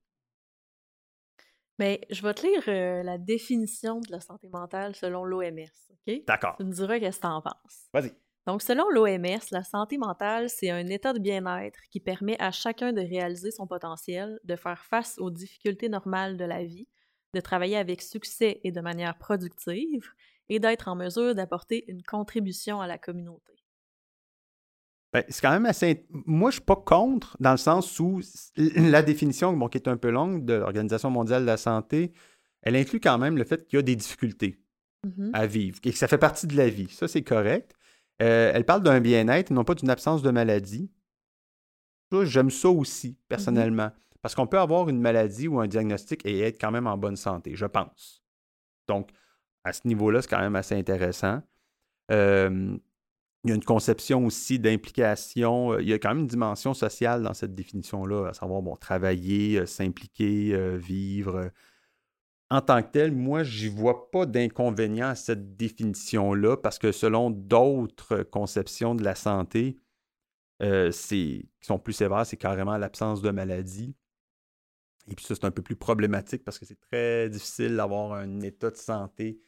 Mais 1.82 1.99
je 2.11 2.21
vais 2.21 2.34
te 2.36 2.45
lire 2.45 2.61
euh, 2.67 3.01
la 3.01 3.17
définition 3.17 4.01
de 4.01 4.11
la 4.11 4.19
santé 4.19 4.47
mentale 4.49 4.95
selon 4.95 5.23
l'OMS, 5.23 5.65
OK? 5.89 6.21
D'accord. 6.27 6.53
Tu 6.57 6.63
me 6.63 6.71
diras 6.71 6.99
qu'est-ce 6.99 7.17
que 7.17 7.25
tu 7.25 7.27
en 7.27 7.41
penses. 7.41 7.89
Vas-y. 7.91 8.13
Donc, 8.45 8.61
selon 8.61 8.88
l'OMS, 8.91 9.41
la 9.49 9.63
santé 9.63 9.97
mentale, 9.97 10.47
c'est 10.47 10.69
un 10.69 10.86
état 10.86 11.11
de 11.11 11.17
bien-être 11.17 11.79
qui 11.89 11.99
permet 11.99 12.39
à 12.39 12.51
chacun 12.51 12.93
de 12.93 13.01
réaliser 13.01 13.49
son 13.49 13.65
potentiel, 13.65 14.39
de 14.43 14.55
faire 14.55 14.86
face 14.86 15.17
aux 15.17 15.32
difficultés 15.32 15.89
normales 15.89 16.38
de 16.38 16.45
la 16.45 16.63
vie, 16.63 16.88
de 17.34 17.39
travailler 17.39 17.77
avec 17.77 18.03
succès 18.03 18.61
et 18.63 18.71
de 18.71 18.82
manière 18.82 19.17
productive, 19.17 20.07
et 20.49 20.59
d'être 20.59 20.88
en 20.88 20.95
mesure 20.95 21.34
d'apporter 21.34 21.86
une 21.88 22.03
contribution 22.03 22.79
à 22.79 22.86
la 22.86 22.99
communauté. 22.99 23.53
Ben, 25.14 25.24
c'est 25.28 25.41
quand 25.41 25.51
même 25.51 25.66
assez. 25.66 26.05
Moi, 26.09 26.51
je 26.51 26.55
suis 26.55 26.62
pas 26.66 26.76
contre, 26.78 27.36
dans 27.39 27.51
le 27.51 27.57
sens 27.57 27.99
où 27.99 28.22
la 28.55 29.01
définition, 29.01 29.51
bon, 29.53 29.68
qui 29.68 29.78
est 29.78 29.88
un 29.89 29.97
peu 29.97 30.09
longue, 30.09 30.45
de 30.45 30.53
l'Organisation 30.53 31.09
mondiale 31.09 31.41
de 31.41 31.47
la 31.47 31.57
santé, 31.57 32.14
elle 32.62 32.76
inclut 32.76 32.99
quand 33.01 33.18
même 33.18 33.38
le 33.38 33.43
fait 33.43 33.68
qu'il 33.68 33.78
y 33.78 33.80
a 33.80 33.84
des 33.84 33.95
difficultés 33.95 34.57
Mhm. 35.03 35.32
à 35.34 35.47
vivre 35.47 35.80
et 35.84 35.91
que 35.91 35.97
ça 35.97 36.07
fait 36.07 36.20
partie 36.20 36.45
de 36.45 36.55
la 36.55 36.70
vie. 36.70 36.88
Ça, 36.89 37.07
c'est 37.07 37.24
correct. 37.24 37.74
Euh, 38.22 38.51
elle 38.53 38.66
parle 38.66 38.84
d'un 38.84 38.99
bien-être, 38.99 39.49
non 39.49 39.64
pas 39.64 39.74
d'une 39.74 39.89
absence 39.89 40.22
de 40.22 40.30
maladie. 40.30 40.91
Ça, 42.12 42.24
j'aime 42.24 42.51
ça 42.51 42.70
aussi, 42.70 43.18
personnellement. 43.28 43.89
Parce 44.22 44.36
qu'on 44.36 44.45
peut 44.45 44.59
avoir 44.59 44.89
une 44.89 45.01
maladie 45.01 45.47
ou 45.47 45.59
un 45.59 45.68
diagnostic 45.68 46.24
et 46.26 46.41
être 46.41 46.62
quand 46.62 46.70
même 46.70 46.86
en 46.86 46.97
bonne 46.99 47.16
santé, 47.16 47.55
je 47.55 47.66
pense. 47.66 48.24
Donc, 48.88 49.09
à 49.64 49.74
ce 49.74 49.88
niveau-là, 49.88 50.22
c'est 50.22 50.30
quand 50.30 50.39
même 50.39 50.55
assez 50.55 50.76
intéressant. 50.76 51.41
Euh, 52.12 52.78
il 53.44 53.50
y 53.50 53.52
a 53.54 53.56
une 53.56 53.64
conception 53.64 54.26
aussi 54.26 54.60
d'implication. 54.60 55.74
euh, 55.74 55.82
Il 55.82 55.89
y 55.89 55.94
a 55.94 56.00
quand 56.00 56.10
même 56.10 56.20
une 56.20 56.28
dimension 56.28 56.74
sociale 56.74 57.24
dans 57.24 57.34
cette 57.34 57.56
définition-là, 57.56 58.28
à 58.30 58.34
savoir, 58.34 58.62
bon, 58.62 58.76
travailler, 58.76 59.60
euh, 59.60 59.66
s'impliquer, 59.66 60.54
euh, 60.54 60.78
vivre. 60.78 61.52
En 62.52 62.62
tant 62.62 62.84
que 62.84 62.92
tel, 62.92 63.12
moi, 63.14 63.44
j'y 63.44 63.70
vois 63.70 64.12
pas 64.12 64.26
d'inconvénient 64.26 65.08
à 65.08 65.16
cette 65.16 65.56
définition-là, 65.56 66.58
parce 66.58 66.78
que 66.78 66.92
selon 66.92 67.32
d'autres 67.32 68.24
conceptions 68.24 68.94
de 68.96 69.04
la 69.04 69.16
santé, 69.16 69.78
qui 70.60 71.50
sont 71.62 71.80
plus 71.80 71.94
sévères, 71.94 72.24
c'est 72.24 72.38
carrément 72.38 72.78
l'absence 72.78 73.24
de 73.24 73.32
maladie. 73.32 73.96
Et 75.08 75.16
puis 75.16 75.26
ça, 75.26 75.34
c'est 75.34 75.46
un 75.46 75.52
peu 75.52 75.64
plus 75.64 75.76
problématique 75.76 76.44
parce 76.44 76.60
que 76.60 76.66
c'est 76.66 76.80
très 76.80 77.30
difficile 77.30 77.76
d'avoir 77.76 78.14
un 78.14 78.42
état 78.42 78.70
de 78.70 78.76
santé 78.76 79.39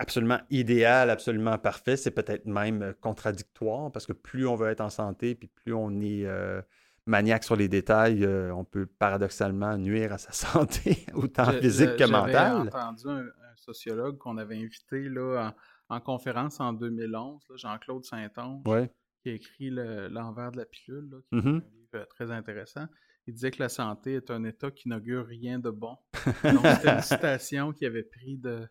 absolument 0.00 0.40
idéal, 0.50 1.10
absolument 1.10 1.58
parfait. 1.58 1.96
C'est 1.96 2.10
peut-être 2.10 2.46
même 2.46 2.82
euh, 2.82 2.92
contradictoire 3.00 3.92
parce 3.92 4.06
que 4.06 4.12
plus 4.12 4.46
on 4.46 4.56
veut 4.56 4.68
être 4.68 4.80
en 4.80 4.90
santé, 4.90 5.34
puis 5.34 5.48
plus 5.48 5.72
on 5.74 6.00
est 6.00 6.24
euh, 6.26 6.60
maniaque 7.06 7.44
sur 7.44 7.56
les 7.56 7.68
détails, 7.68 8.24
euh, 8.24 8.52
on 8.54 8.64
peut 8.64 8.86
paradoxalement 8.86 9.76
nuire 9.76 10.12
à 10.12 10.18
sa 10.18 10.32
santé, 10.32 11.04
autant 11.14 11.50
Je- 11.52 11.58
physique 11.60 11.90
je- 11.90 11.92
que 11.96 12.06
j'avais 12.06 12.12
mentale. 12.12 12.56
entendu 12.68 13.08
un, 13.08 13.18
un 13.20 13.56
sociologue 13.56 14.18
qu'on 14.18 14.38
avait 14.38 14.56
invité 14.56 15.08
là, 15.08 15.52
en, 15.90 15.96
en 15.96 16.00
conférence 16.00 16.60
en 16.60 16.72
2011, 16.72 17.42
là, 17.50 17.56
Jean-Claude 17.56 18.04
Saint-Onge, 18.04 18.62
Ouais. 18.66 18.90
qui 19.22 19.30
a 19.30 19.32
écrit 19.34 19.70
le- 19.70 20.08
L'envers 20.08 20.50
de 20.52 20.56
la 20.58 20.64
pilule, 20.64 21.08
là, 21.10 21.18
qui 21.30 21.36
est 21.46 21.50
un 21.50 21.52
livre 21.92 22.06
très 22.08 22.30
intéressant. 22.30 22.86
Il 23.26 23.34
disait 23.34 23.50
que 23.50 23.62
la 23.62 23.68
santé 23.68 24.14
est 24.14 24.30
un 24.30 24.44
état 24.44 24.70
qui 24.70 24.88
n'augure 24.88 25.26
rien 25.26 25.58
de 25.58 25.70
bon. 25.70 25.96
Donc, 26.44 26.64
c'était 26.66 26.94
une 26.94 27.02
citation 27.02 27.72
qu'il 27.72 27.86
avait 27.86 28.02
pris 28.02 28.38
de. 28.38 28.66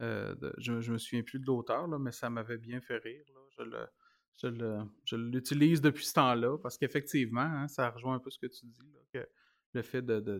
Euh, 0.00 0.34
je, 0.58 0.80
je 0.80 0.92
me 0.92 0.98
souviens 0.98 1.22
plus 1.22 1.38
de 1.38 1.46
l'auteur, 1.46 1.86
mais 1.88 2.12
ça 2.12 2.30
m'avait 2.30 2.58
bien 2.58 2.80
fait 2.80 2.98
rire. 2.98 3.24
là. 3.34 3.40
Je 3.58 3.62
le. 3.62 3.86
Je, 4.36 4.48
le- 4.48 4.82
je 5.04 5.14
l'utilise 5.14 5.80
depuis 5.80 6.04
ce 6.04 6.14
temps-là 6.14 6.58
parce 6.58 6.76
qu'effectivement, 6.76 7.40
hein, 7.40 7.68
ça 7.68 7.88
rejoint 7.90 8.16
un 8.16 8.18
peu 8.18 8.30
ce 8.30 8.38
que 8.40 8.48
tu 8.48 8.66
dis, 8.66 8.92
là, 8.92 8.98
que 9.12 9.28
le 9.74 9.82
fait 9.82 10.02
de, 10.02 10.18
de, 10.18 10.38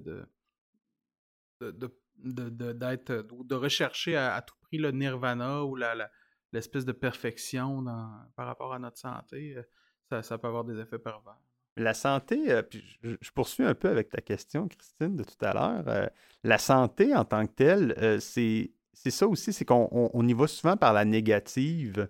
de, 1.61 1.73
de, 2.17 2.73
d'être, 2.73 3.11
euh, 3.11 3.23
de, 3.23 3.55
rechercher 3.55 4.17
à, 4.17 4.43
tout 4.43 4.57
prix 4.63 4.79
le 4.79 4.91
nirvana 4.91 5.63
ou 5.65 5.77
la, 5.77 6.11
l'espèce 6.53 6.85
de 6.85 6.91
perfection 6.91 7.83
dans, 7.83 8.11
par 8.35 8.47
rapport 8.49 8.75
à 8.75 8.81
notre 8.81 8.99
santé, 8.99 9.57
euh, 9.57 9.63
ça, 10.11 10.23
ça 10.25 10.39
peut 10.39 10.49
avoir 10.49 10.65
des 10.65 10.77
effets 10.81 10.99
pervers. 10.99 11.39
La 11.77 11.95
santé, 11.95 12.63
puis 12.69 12.85
je, 13.03 13.31
poursuis 13.33 13.63
un 13.63 13.77
peu 13.77 13.89
avec 13.89 14.09
ta 14.09 14.21
question, 14.21 14.67
Christine, 14.67 15.15
de 15.15 15.23
tout 15.23 15.45
à 15.45 15.53
l'heure. 15.53 16.11
La 16.43 16.59
santé 16.59 17.15
en 17.15 17.25
tant 17.25 17.47
que 17.47 17.53
telle, 17.53 18.21
c'est, 18.21 18.73
c'est 18.95 19.11
ça 19.11 19.27
aussi, 19.27 19.53
c'est 19.53 19.65
qu'on 19.65 19.89
on- 19.93 20.11
on 20.13 20.27
y 20.29 20.33
va 20.33 20.47
souvent 20.47 20.77
par 20.77 20.93
la 20.93 21.05
négative, 21.05 22.09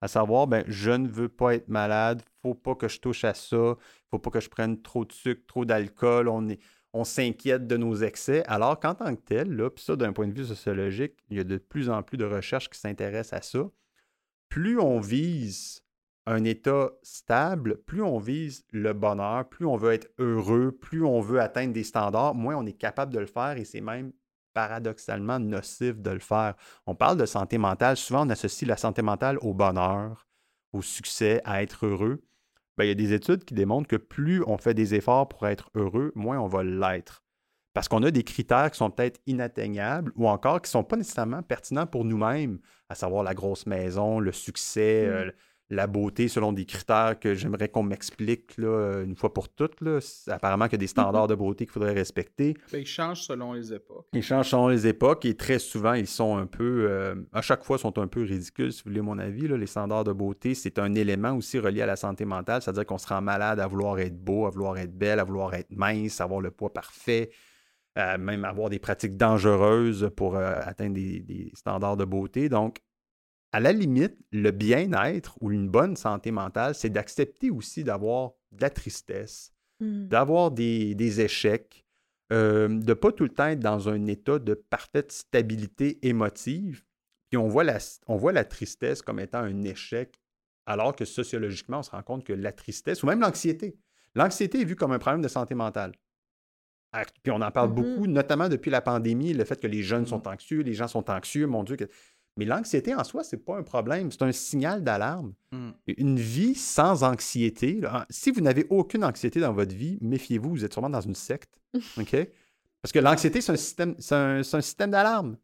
à 0.00 0.08
savoir, 0.08 0.46
ben, 0.46 0.64
je 0.68 0.90
ne 0.90 1.08
veux 1.08 1.28
pas 1.28 1.54
être 1.54 1.68
malade, 1.68 2.22
faut 2.42 2.54
pas 2.54 2.74
que 2.74 2.88
je 2.88 3.00
touche 3.00 3.24
à 3.24 3.34
ça, 3.34 3.76
faut 4.10 4.18
pas 4.18 4.30
que 4.30 4.40
je 4.40 4.48
prenne 4.48 4.80
trop 4.82 5.04
de 5.04 5.12
sucre, 5.12 5.42
trop 5.46 5.64
d'alcool, 5.64 6.28
on 6.28 7.04
s'inquiète 7.04 7.66
de 7.66 7.76
nos 7.76 7.94
excès. 7.96 8.44
Alors 8.46 8.78
qu'en 8.80 8.94
tant 8.94 9.14
que 9.14 9.20
tel, 9.20 9.54
là, 9.54 9.70
puis 9.70 9.84
ça, 9.84 9.96
d'un 9.96 10.12
point 10.12 10.28
de 10.28 10.34
vue 10.34 10.44
sociologique, 10.46 11.14
il 11.30 11.36
y 11.36 11.40
a 11.40 11.44
de 11.44 11.56
plus 11.58 11.90
en 11.90 12.02
plus 12.02 12.16
de 12.18 12.24
recherches 12.24 12.70
qui 12.70 12.78
s'intéressent 12.78 13.38
à 13.38 13.42
ça. 13.42 13.70
Plus 14.48 14.78
on 14.78 15.00
vise 15.00 15.82
un 16.26 16.44
état 16.44 16.90
stable, 17.02 17.78
plus 17.86 18.02
on 18.02 18.18
vise 18.18 18.64
le 18.72 18.92
bonheur, 18.92 19.48
plus 19.48 19.66
on 19.66 19.76
veut 19.76 19.92
être 19.92 20.08
heureux, 20.18 20.72
plus 20.72 21.04
on 21.04 21.20
veut 21.20 21.40
atteindre 21.40 21.72
des 21.72 21.84
standards, 21.84 22.34
moins 22.34 22.56
on 22.56 22.66
est 22.66 22.72
capable 22.72 23.12
de 23.12 23.20
le 23.20 23.26
faire 23.26 23.56
et 23.56 23.64
c'est 23.64 23.80
même 23.80 24.12
paradoxalement 24.56 25.38
nocif 25.38 26.00
de 26.00 26.10
le 26.10 26.18
faire. 26.18 26.54
On 26.86 26.94
parle 26.94 27.18
de 27.18 27.26
santé 27.26 27.58
mentale, 27.58 27.98
souvent 27.98 28.26
on 28.26 28.30
associe 28.30 28.66
la 28.66 28.78
santé 28.78 29.02
mentale 29.02 29.36
au 29.42 29.52
bonheur, 29.52 30.26
au 30.72 30.80
succès, 30.80 31.42
à 31.44 31.62
être 31.62 31.84
heureux. 31.84 32.22
Ben, 32.78 32.84
il 32.84 32.88
y 32.88 32.90
a 32.90 32.94
des 32.94 33.12
études 33.12 33.44
qui 33.44 33.52
démontrent 33.52 33.86
que 33.86 33.96
plus 33.96 34.42
on 34.46 34.56
fait 34.56 34.72
des 34.72 34.94
efforts 34.94 35.28
pour 35.28 35.46
être 35.46 35.68
heureux, 35.74 36.10
moins 36.14 36.38
on 36.40 36.46
va 36.46 36.64
l'être. 36.64 37.22
Parce 37.74 37.86
qu'on 37.88 38.02
a 38.02 38.10
des 38.10 38.24
critères 38.24 38.70
qui 38.70 38.78
sont 38.78 38.90
peut-être 38.90 39.20
inatteignables 39.26 40.10
ou 40.16 40.26
encore 40.26 40.62
qui 40.62 40.68
ne 40.68 40.72
sont 40.72 40.84
pas 40.84 40.96
nécessairement 40.96 41.42
pertinents 41.42 41.86
pour 41.86 42.06
nous-mêmes, 42.06 42.58
à 42.88 42.94
savoir 42.94 43.22
la 43.24 43.34
grosse 43.34 43.66
maison, 43.66 44.20
le 44.20 44.32
succès, 44.32 45.04
Mm. 45.06 45.12
euh, 45.12 45.30
la 45.68 45.88
beauté 45.88 46.28
selon 46.28 46.52
des 46.52 46.64
critères 46.64 47.18
que 47.18 47.34
j'aimerais 47.34 47.68
qu'on 47.68 47.82
m'explique 47.82 48.56
une 48.58 49.16
fois 49.16 49.34
pour 49.34 49.48
toutes. 49.48 49.80
Là. 49.80 49.98
Apparemment 50.28 50.66
qu'il 50.66 50.74
y 50.74 50.76
a 50.76 50.78
des 50.78 50.86
standards 50.86 51.26
de 51.26 51.34
beauté 51.34 51.66
qu'il 51.66 51.72
faudrait 51.72 51.92
respecter. 51.92 52.56
Ben, 52.72 52.80
ils 52.80 52.86
changent 52.86 53.22
selon 53.22 53.52
les 53.52 53.72
époques. 53.72 54.06
Ils 54.12 54.22
changent 54.22 54.50
selon 54.50 54.68
les 54.68 54.86
époques 54.86 55.24
et 55.24 55.34
très 55.34 55.58
souvent, 55.58 55.94
ils 55.94 56.06
sont 56.06 56.36
un 56.36 56.46
peu, 56.46 56.86
euh, 56.88 57.16
à 57.32 57.42
chaque 57.42 57.64
fois, 57.64 57.78
sont 57.78 57.98
un 57.98 58.06
peu 58.06 58.22
ridicules, 58.22 58.72
si 58.72 58.82
vous 58.84 58.90
voulez 58.90 59.02
mon 59.02 59.18
avis. 59.18 59.48
Les 59.48 59.66
standards 59.66 60.04
de 60.04 60.12
beauté, 60.12 60.54
c'est 60.54 60.78
un 60.78 60.94
élément 60.94 61.32
aussi 61.32 61.58
relié 61.58 61.82
à 61.82 61.86
la 61.86 61.96
santé 61.96 62.24
mentale, 62.24 62.62
c'est-à-dire 62.62 62.86
qu'on 62.86 62.98
se 62.98 63.08
rend 63.08 63.20
malade 63.20 63.58
à 63.58 63.66
vouloir 63.66 63.98
être 63.98 64.16
beau, 64.16 64.46
à 64.46 64.50
vouloir 64.50 64.78
être 64.78 64.96
belle, 64.96 65.18
à 65.18 65.24
vouloir 65.24 65.54
être 65.54 65.70
mince, 65.70 66.20
avoir 66.20 66.40
le 66.40 66.50
poids 66.50 66.72
parfait. 66.72 67.30
même 67.96 68.44
avoir 68.44 68.68
des 68.68 68.78
pratiques 68.78 69.16
dangereuses 69.16 70.10
pour 70.14 70.36
euh, 70.36 70.54
atteindre 70.60 70.94
des 70.94 71.50
standards 71.54 71.96
de 71.96 72.04
beauté. 72.04 72.48
Donc, 72.48 72.78
à 73.56 73.60
la 73.60 73.72
limite, 73.72 74.18
le 74.32 74.50
bien-être 74.50 75.38
ou 75.40 75.50
une 75.50 75.70
bonne 75.70 75.96
santé 75.96 76.30
mentale, 76.30 76.74
c'est 76.74 76.90
d'accepter 76.90 77.48
aussi 77.48 77.84
d'avoir 77.84 78.32
de 78.52 78.60
la 78.60 78.68
tristesse, 78.68 79.50
mmh. 79.80 80.08
d'avoir 80.08 80.50
des, 80.50 81.20
échecs, 81.22 81.86
euh, 82.34 82.68
de 82.68 82.74
ne 82.74 82.92
pas 82.92 83.12
tout 83.12 83.24
le 83.24 83.30
temps 83.30 83.46
être 83.46 83.60
dans 83.60 83.88
un 83.88 84.04
état 84.08 84.38
de 84.38 84.52
parfaite 84.52 85.10
stabilité 85.10 86.06
émotive. 86.06 86.84
Puis 87.30 87.38
on 87.38 87.48
voit, 87.48 87.64
la, 87.64 87.78
on 88.08 88.16
voit 88.16 88.32
la 88.32 88.44
tristesse 88.44 89.00
comme 89.00 89.20
étant 89.20 89.38
un 89.38 89.62
échec, 89.62 90.20
alors 90.66 90.94
que 90.94 91.06
sociologiquement, 91.06 91.78
on 91.78 91.82
se 91.82 91.92
rend 91.92 92.02
compte 92.02 92.24
que 92.24 92.34
la 92.34 92.52
tristesse, 92.52 93.02
ou 93.04 93.06
même 93.06 93.20
l'anxiété, 93.20 93.78
l'anxiété 94.14 94.60
est 94.60 94.64
vue 94.64 94.76
comme 94.76 94.92
un 94.92 94.98
problème 94.98 95.22
de 95.22 95.28
santé 95.28 95.54
mentale. 95.54 95.92
Puis 97.22 97.32
on 97.32 97.40
en 97.40 97.50
parle 97.50 97.70
mmh 97.70 97.74
beaucoup, 97.74 98.06
notamment 98.06 98.48
depuis 98.48 98.70
la 98.70 98.80
pandémie, 98.80 99.32
le 99.32 99.44
fait 99.44 99.60
que 99.60 99.66
les 99.66 99.82
jeunes 99.82 100.06
sont 100.06 100.28
anxieux, 100.28 100.60
les 100.60 100.74
gens 100.74 100.88
sont 100.88 101.10
anxieux, 101.10 101.46
mon 101.46 101.64
Dieu. 101.64 101.76
Mais 102.36 102.44
l'anxiété 102.44 102.94
en 102.94 103.02
soi, 103.02 103.24
ce 103.24 103.34
n'est 103.34 103.42
pas 103.42 103.56
un 103.56 103.62
problème, 103.62 104.10
c'est 104.12 104.22
un 104.22 104.32
signal 104.32 104.84
d'alarme. 104.84 105.32
Hmm. 105.52 105.70
Une 105.86 106.18
vie 106.18 106.54
sans 106.54 107.02
anxiété, 107.02 107.80
si 108.10 108.30
vous 108.30 108.42
n'avez 108.42 108.66
aucune 108.68 109.04
anxiété 109.04 109.40
dans 109.40 109.52
votre 109.52 109.74
vie, 109.74 109.98
méfiez-vous, 110.02 110.50
vous 110.50 110.64
êtes 110.64 110.72
sûrement 110.72 110.90
dans 110.90 111.00
une 111.00 111.14
secte. 111.14 111.58
OK? 111.98 112.16
Parce 112.82 112.92
que 112.92 112.98
l'anxiété, 112.98 113.40
c'est 113.40 113.52
un 113.52 113.56
système, 113.56 113.94
un, 114.10 114.42
système 114.42 114.90
d'alarme. 114.90 115.38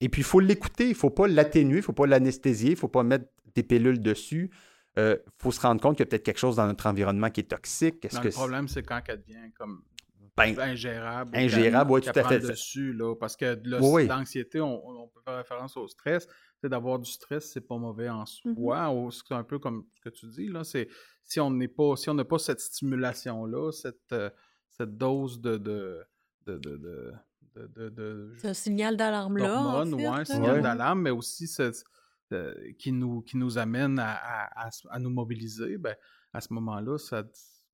Et 0.00 0.08
puis, 0.08 0.20
il 0.20 0.24
faut 0.24 0.40
l'écouter, 0.40 0.84
il 0.84 0.90
ne 0.90 0.94
faut 0.94 1.10
pas 1.10 1.26
l'atténuer, 1.26 1.76
il 1.76 1.80
ne 1.80 1.84
faut 1.84 1.92
pas 1.92 2.06
l'anesthésier, 2.06 2.70
il 2.70 2.74
ne 2.74 2.78
faut 2.78 2.88
pas 2.88 3.02
mettre 3.02 3.26
des 3.54 3.62
pilules 3.62 4.00
dessus. 4.00 4.50
Il 4.96 5.00
euh, 5.00 5.16
faut 5.38 5.50
se 5.50 5.60
rendre 5.60 5.80
compte 5.80 5.96
qu'il 5.96 6.04
y 6.04 6.08
a 6.08 6.10
peut-être 6.10 6.24
quelque 6.24 6.38
chose 6.38 6.56
dans 6.56 6.66
notre 6.66 6.86
environnement 6.86 7.30
qui 7.30 7.40
est 7.40 7.44
toxique. 7.44 8.04
-ce 8.04 8.20
que 8.20 8.28
le 8.28 8.32
problème, 8.32 8.68
c'est 8.68 8.82
quand 8.82 9.00
elle 9.08 9.20
devient 9.20 9.50
comme 9.56 9.82
ben, 10.38 10.58
ingérable. 10.60 11.36
Ingérable, 11.36 11.90
oui, 11.90 12.00
tout 12.00 12.10
à 12.14 12.24
fait. 12.24 12.40
dessus, 12.40 12.92
là, 12.92 13.14
parce 13.14 13.36
que 13.36 13.58
l'anxiété, 14.06 14.60
on, 14.60 15.08
peut 15.14 15.20
faire 15.24 15.36
référence 15.36 15.76
au 15.76 15.86
stress. 15.88 16.28
D'avoir 16.62 16.98
du 16.98 17.08
stress, 17.08 17.52
c'est 17.52 17.60
pas 17.60 17.76
mauvais 17.76 18.08
en 18.08 18.26
soi. 18.26 18.88
Mm-hmm. 18.88 19.22
C'est 19.28 19.34
un 19.34 19.44
peu 19.44 19.60
comme 19.60 19.86
ce 19.94 20.00
que 20.00 20.08
tu 20.08 20.26
dis, 20.26 20.48
là. 20.48 20.64
C'est 20.64 20.88
si 21.22 21.38
on 21.38 21.50
n'est 21.50 21.68
pas, 21.68 21.94
si 21.94 22.10
on 22.10 22.14
n'a 22.14 22.24
pas 22.24 22.38
cette 22.38 22.60
stimulation-là, 22.60 23.70
cette, 23.70 24.12
euh, 24.12 24.30
cette 24.70 24.96
dose 24.96 25.40
de, 25.40 25.56
de, 25.56 26.04
de, 26.46 26.58
de 26.58 27.14
c'est 27.66 28.48
un 28.48 28.54
signal 28.54 28.96
d'alarme-là. 28.96 29.60
En 29.60 29.84
fait, 29.84 30.06
un 30.06 30.24
signal 30.24 30.62
d'alarme, 30.62 31.02
mais 31.02 31.10
aussi 31.10 31.50
euh, 32.32 32.54
qui, 32.78 32.92
nous, 32.92 33.22
qui 33.22 33.36
nous 33.36 33.58
amène 33.58 33.98
à, 33.98 34.12
à, 34.14 34.70
à, 34.90 34.98
nous 34.98 35.10
mobiliser. 35.10 35.78
Ben, 35.78 35.96
à 36.32 36.40
ce 36.40 36.52
moment-là, 36.52 36.98
ça, 36.98 37.24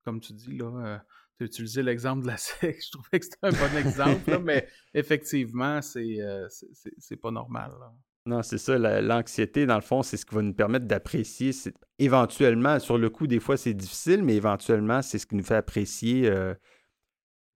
comme 0.05 0.21
tu 0.21 0.33
dis, 0.33 0.57
là, 0.57 0.67
euh, 0.67 0.99
tu 1.39 1.45
as 1.45 1.47
utilisé 1.47 1.82
l'exemple 1.82 2.22
de 2.22 2.28
la 2.28 2.37
sexe, 2.39 2.87
je 2.87 2.91
trouvais 2.93 3.20
que 3.20 3.24
c'était 3.24 3.39
un 3.43 3.51
bon 3.51 3.76
exemple, 3.76 4.39
mais 4.43 4.66
effectivement, 4.93 5.82
c'est 5.82 6.20
euh, 6.20 6.47
c'est 6.99 7.16
pas 7.16 7.30
normal. 7.30 7.72
Non, 8.26 8.43
c'est 8.43 8.57
ça, 8.57 8.78
l'anxiété, 8.78 9.66
dans 9.66 9.74
le 9.74 9.82
fond, 9.82 10.03
c'est 10.03 10.16
ce 10.16 10.24
qui 10.24 10.35
va 10.35 10.41
nous 10.41 10.55
permettre 10.55 10.87
d'apprécier. 10.87 11.51
Éventuellement, 11.99 12.78
sur 12.78 12.97
le 12.97 13.11
coup, 13.11 13.26
des 13.26 13.39
fois, 13.39 13.59
c'est 13.59 13.74
difficile, 13.74 14.22
mais 14.22 14.35
éventuellement, 14.35 15.03
c'est 15.03 15.18
ce 15.18 15.26
qui 15.26 15.35
nous 15.37 15.45
fait 15.45 15.57
apprécier, 15.57 16.26
euh, 16.30 16.55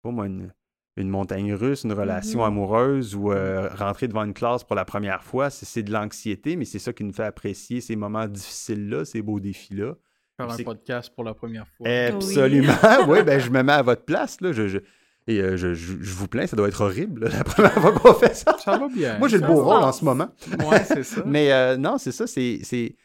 pas 0.01 0.09
moi, 0.09 0.26
une, 0.26 0.51
montagne 0.97 1.53
russe, 1.53 1.84
une 1.84 1.93
relation 1.93 2.39
mm-hmm. 2.39 2.47
amoureuse 2.47 3.15
ou 3.15 3.32
euh, 3.32 3.69
rentrer 3.76 4.07
devant 4.07 4.23
une 4.23 4.34
classe 4.34 4.63
pour 4.63 4.76
la 4.76 4.86
première 4.86 5.23
fois. 5.23 5.51
C'est 5.51 5.84
de 5.84 5.91
l'anxiété, 5.91 6.55
mais 6.55 6.65
c'est 6.65 6.80
ça 6.80 6.93
qui 6.93 7.03
nous 7.03 7.13
fait 7.13 7.26
apprécier 7.26 7.80
ces 7.80 7.95
moments 7.95 8.28
difficiles-là, 8.28 9.05
ces 9.05 9.21
beaux 9.21 9.39
défis-là. 9.39 9.93
Faire 10.38 10.50
un 10.50 10.58
podcast 10.58 11.12
pour 11.16 11.24
la 11.24 11.34
première 11.34 11.68
fois. 11.78 11.88
Absolument. 11.88 12.74
Oui, 13.08 13.24
ben, 13.24 13.40
je 13.40 13.50
me 13.50 13.64
mets 13.64 13.74
à 13.74 13.82
votre 13.82 14.04
place. 14.04 14.42
Là. 14.42 14.52
Je, 14.52 14.80
et 15.28 15.40
euh, 15.40 15.58
je, 15.58 15.74
je, 15.74 16.14
vous 16.14 16.28
plains, 16.28 16.46
ça 16.46 16.56
doit 16.56 16.68
être 16.68 16.82
horrible 16.82 17.30
la 17.30 17.44
première 17.44 17.74
fois 17.74 17.92
qu'on 17.94 18.14
fait 18.14 18.36
ça. 18.36 18.56
Ça 18.64 18.78
va 18.78 18.88
bien. 18.88 19.18
Moi, 19.18 19.28
j'ai 19.28 19.40
le 19.40 19.48
beau 19.48 19.64
rôle 19.64 19.84
en 19.84 19.92
ce 19.92 20.06
moment. 20.06 20.30
Oui, 20.60 20.78
c'est 20.86 21.04
ça. 21.04 21.24
Mais 21.26 21.52
euh, 21.52 21.78
non, 21.78 21.98
c'est 21.98 22.12
ça. 22.12 22.28
C'est 22.28 22.96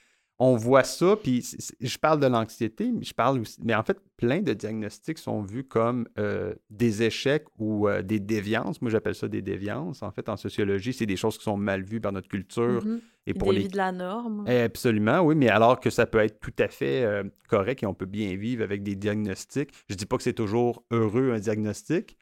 on 0.43 0.57
voit 0.57 0.85
ça, 0.85 1.17
puis 1.23 1.47
je 1.81 1.99
parle 1.99 2.19
de 2.19 2.27
l'anxiété, 2.27 2.91
mais 2.93 3.05
je 3.05 3.13
parle 3.13 3.41
aussi. 3.41 3.61
Mais 3.63 3.75
en 3.75 3.83
fait, 3.83 4.01
plein 4.17 4.41
de 4.41 4.55
diagnostics 4.55 5.19
sont 5.19 5.43
vus 5.43 5.65
comme 5.65 6.09
euh, 6.19 6.55
des 6.71 7.03
échecs 7.03 7.45
ou 7.59 7.87
euh, 7.87 8.01
des 8.01 8.21
déviances. 8.21 8.81
Moi, 8.81 8.91
j'appelle 8.91 9.15
ça 9.15 9.29
des 9.29 9.43
déviances. 9.43 10.03
En 10.03 10.11
fait, 10.11 10.31
en 10.31 10.39
sociologie, 10.39 10.95
c'est 10.95 11.05
des 11.05 11.17
choses 11.17 11.37
qui 11.37 11.45
sont 11.45 11.59
mal 11.59 11.83
vues 11.83 12.01
par 12.01 12.13
notre 12.13 12.29
culture. 12.29 12.83
Mm-hmm. 12.87 13.01
Et 13.27 13.35
pour 13.35 13.53
les... 13.53 13.69
de 13.69 13.77
la 13.77 13.93
norme. 13.93 14.49
Absolument, 14.49 15.21
oui, 15.21 15.35
mais 15.35 15.51
alors 15.51 15.79
que 15.79 15.91
ça 15.91 16.07
peut 16.07 16.21
être 16.21 16.41
tout 16.41 16.55
à 16.59 16.69
fait 16.69 17.05
euh, 17.05 17.23
correct 17.47 17.83
et 17.83 17.87
on 17.87 17.93
peut 17.93 18.07
bien 18.07 18.35
vivre 18.35 18.65
avec 18.65 18.83
des 18.83 18.97
diagnostics. 18.97 19.69
Je 19.91 19.95
ne 19.95 19.99
dis 19.99 20.07
pas 20.07 20.17
que 20.17 20.23
c'est 20.23 20.33
toujours 20.33 20.87
heureux 20.91 21.33
un 21.33 21.39
diagnostic, 21.39 22.17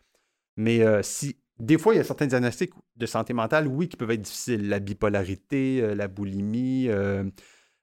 mais 0.57 0.83
si 1.05 1.37
des 1.61 1.79
fois, 1.79 1.95
il 1.95 1.99
y 1.99 2.01
a 2.01 2.05
certains 2.05 2.27
diagnostics 2.27 2.73
de 2.97 3.07
santé 3.07 3.33
mentale, 3.33 3.69
oui, 3.69 3.89
qui 3.89 3.97
peuvent 3.97 4.11
être 4.11 4.23
difficiles. 4.23 4.69
La 4.69 4.81
bipolarité, 4.81 5.95
la 5.95 6.09
boulimie, 6.09 6.89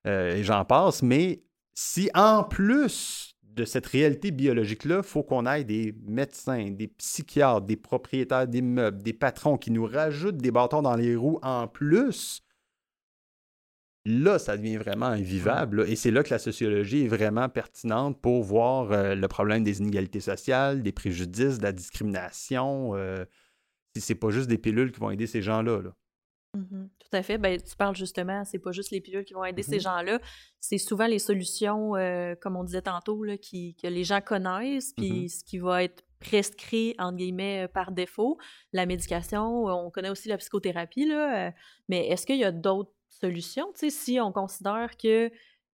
euh, 0.05 0.35
et 0.35 0.43
j'en 0.43 0.65
passe, 0.65 1.01
mais 1.01 1.43
si 1.73 2.09
en 2.13 2.43
plus 2.43 3.35
de 3.43 3.65
cette 3.65 3.85
réalité 3.85 4.31
biologique-là, 4.31 4.97
il 4.97 5.03
faut 5.03 5.23
qu'on 5.23 5.45
aille 5.45 5.65
des 5.65 5.95
médecins, 6.05 6.71
des 6.71 6.87
psychiatres, 6.87 7.65
des 7.65 7.77
propriétaires 7.77 8.47
d'immeubles, 8.47 9.01
des 9.01 9.13
patrons 9.13 9.57
qui 9.57 9.71
nous 9.71 9.85
rajoutent 9.85 10.37
des 10.37 10.51
bâtons 10.51 10.81
dans 10.81 10.95
les 10.95 11.15
roues 11.15 11.39
en 11.41 11.67
plus, 11.67 12.43
là, 14.05 14.39
ça 14.39 14.57
devient 14.57 14.77
vraiment 14.77 15.07
invivable. 15.07 15.85
Et 15.87 15.95
c'est 15.95 16.11
là 16.11 16.23
que 16.23 16.29
la 16.29 16.39
sociologie 16.39 17.05
est 17.05 17.07
vraiment 17.07 17.49
pertinente 17.49 18.21
pour 18.21 18.43
voir 18.43 18.91
euh, 18.91 19.15
le 19.15 19.27
problème 19.27 19.63
des 19.63 19.79
inégalités 19.79 20.19
sociales, 20.19 20.83
des 20.83 20.91
préjudices, 20.91 21.57
de 21.57 21.63
la 21.63 21.71
discrimination. 21.71 22.95
Euh, 22.95 23.25
c'est 23.95 24.15
pas 24.15 24.29
juste 24.29 24.49
des 24.49 24.57
pilules 24.57 24.91
qui 24.91 24.99
vont 24.99 25.11
aider 25.11 25.27
ces 25.27 25.41
gens-là. 25.41 25.81
là 25.81 25.91
Mmh 26.55 26.87
Tout 26.99 27.17
à 27.17 27.23
fait. 27.23 27.37
Ben, 27.37 27.61
tu 27.61 27.75
parles 27.75 27.95
justement, 27.95 28.43
c'est 28.45 28.59
pas 28.59 28.71
juste 28.71 28.91
les 28.91 29.01
pilules 29.01 29.25
qui 29.25 29.33
vont 29.33 29.43
aider 29.43 29.63
ces 29.63 29.77
mmh 29.77 29.81
gens-là, 29.81 30.19
c'est 30.59 30.77
souvent 30.77 31.07
les 31.07 31.19
solutions, 31.19 31.95
euh, 31.95 32.35
comme 32.35 32.55
on 32.55 32.63
disait 32.63 32.81
tantôt, 32.81 33.23
là, 33.23 33.37
qui, 33.37 33.75
que 33.75 33.87
les 33.87 34.03
gens 34.03 34.21
connaissent, 34.21 34.93
puis 34.93 35.29
ce 35.29 35.43
qui 35.43 35.59
va 35.59 35.83
être 35.83 36.03
prescrit, 36.19 36.95
entre 36.97 37.17
guillemets, 37.17 37.65
euh, 37.65 37.67
par 37.67 37.91
défaut. 37.91 38.37
La 38.73 38.85
médication, 38.85 39.65
on 39.65 39.91
connaît 39.91 40.09
aussi 40.09 40.29
la 40.29 40.37
psychothérapie, 40.37 41.05
là, 41.05 41.47
euh, 41.47 41.51
mais 41.89 42.07
est-ce 42.07 42.25
qu'il 42.25 42.37
y 42.37 42.45
a 42.45 42.51
d'autres 42.51 42.93
solutions? 43.09 43.71
Si 43.75 44.19
on 44.19 44.31
considère 44.31 44.97
qu'il 44.97 45.31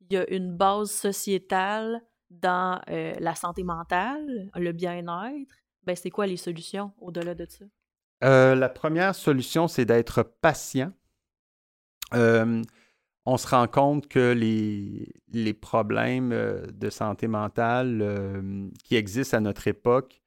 y 0.10 0.18
a 0.18 0.30
une 0.30 0.56
base 0.56 0.92
sociétale 0.92 2.02
dans 2.30 2.82
la 2.88 3.36
santé 3.36 3.64
mentale, 3.64 4.50
le 4.56 4.72
bien-être, 4.72 5.54
ben 5.84 5.96
c'est 5.96 6.10
quoi 6.10 6.28
les 6.28 6.38
solutions 6.38 6.92
au-delà 7.00 7.36
de 7.36 7.46
ça? 7.50 7.66
Euh, 8.24 8.56
la 8.56 8.70
première 8.70 9.16
solution, 9.16 9.68
c'est 9.68 9.86
d'être 9.86 10.24
patient. 10.24 10.94
Euh, 12.14 12.62
on 13.26 13.38
se 13.38 13.48
rend 13.48 13.68
compte 13.68 14.08
que 14.08 14.34
les, 14.34 15.14
les 15.30 15.54
problèmes 15.54 16.32
euh, 16.32 16.66
de 16.68 16.90
santé 16.90 17.28
mentale 17.28 18.70
qui 18.84 18.96
existent 18.96 19.38
à 19.38 19.40
notre 19.40 19.68
époque, 19.68 20.22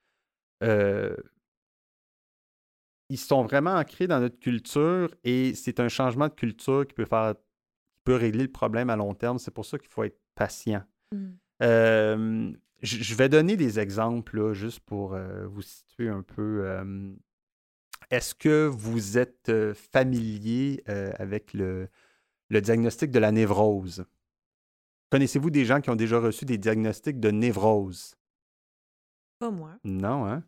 ils 3.10 3.18
sont 3.18 3.42
vraiment 3.42 3.74
ancrés 3.74 4.06
dans 4.06 4.18
notre 4.18 4.38
culture 4.38 5.14
et 5.24 5.54
c'est 5.54 5.78
un 5.78 5.88
changement 5.88 6.28
de 6.28 6.32
culture 6.32 6.86
qui 6.86 6.94
peut 6.94 7.04
faire 7.04 7.34
qui 7.34 8.00
peut 8.04 8.14
régler 8.16 8.44
le 8.44 8.50
problème 8.50 8.88
à 8.88 8.96
long 8.96 9.14
terme. 9.14 9.38
C'est 9.38 9.50
pour 9.50 9.66
ça 9.66 9.78
qu'il 9.78 9.90
faut 9.90 10.04
être 10.04 10.18
patient. 10.34 10.82
Mmh. 11.12 12.54
je 12.82 13.14
vais 13.14 13.28
donner 13.28 13.56
des 13.56 13.78
exemples 13.78 14.52
juste 14.54 14.80
pour 14.80 15.16
vous 15.46 15.62
situer 15.62 16.08
un 16.08 16.22
peu 16.22 16.64
est-ce 18.10 18.34
que 18.34 18.66
vous 18.66 19.18
êtes 19.18 19.52
familier 19.74 20.82
euh, 20.88 21.12
avec 21.18 21.52
le, 21.54 21.88
diagnostic 22.50 23.10
de 23.10 23.18
la 23.18 23.32
névrose? 23.32 24.04
Connaissez-vous 25.10 25.50
des 25.50 25.64
gens 25.64 25.80
qui 25.80 25.90
ont 25.90 25.96
déjà 25.96 26.18
reçu 26.18 26.44
des 26.44 26.58
diagnostics 26.58 27.20
de 27.20 27.30
névrose? 27.30 28.16
Pas 29.38 29.50
moi. 29.50 29.76
Non, 29.84 30.26
hein? 30.26 30.42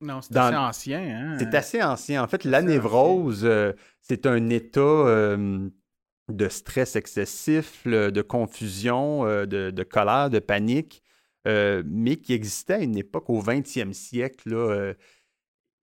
Non, 0.00 0.22
c'est 0.22 0.36
assez 0.36 0.56
ancien. 0.56 1.00
Hein? 1.00 1.36
C'est 1.38 1.54
assez 1.54 1.82
ancien. 1.82 2.22
En 2.22 2.26
fait, 2.26 2.44
la 2.44 2.62
névrose, 2.62 3.44
euh, 3.44 3.72
c'est 4.00 4.26
un 4.26 4.48
état 4.48 5.36
de 5.36 6.48
stress 6.48 6.96
excessif, 6.96 7.86
de 7.86 8.22
confusion, 8.22 9.24
de, 9.24 9.70
de, 9.70 9.82
colère, 9.82 10.30
de 10.30 10.38
panique, 10.38 11.02
mais 11.44 12.16
qui 12.16 12.32
existait 12.32 12.74
à 12.74 12.78
une 12.78 12.96
époque 12.96 13.28
au 13.28 13.42
20e 13.42 13.92
siècle. 13.92 14.54
Là, 14.54 14.94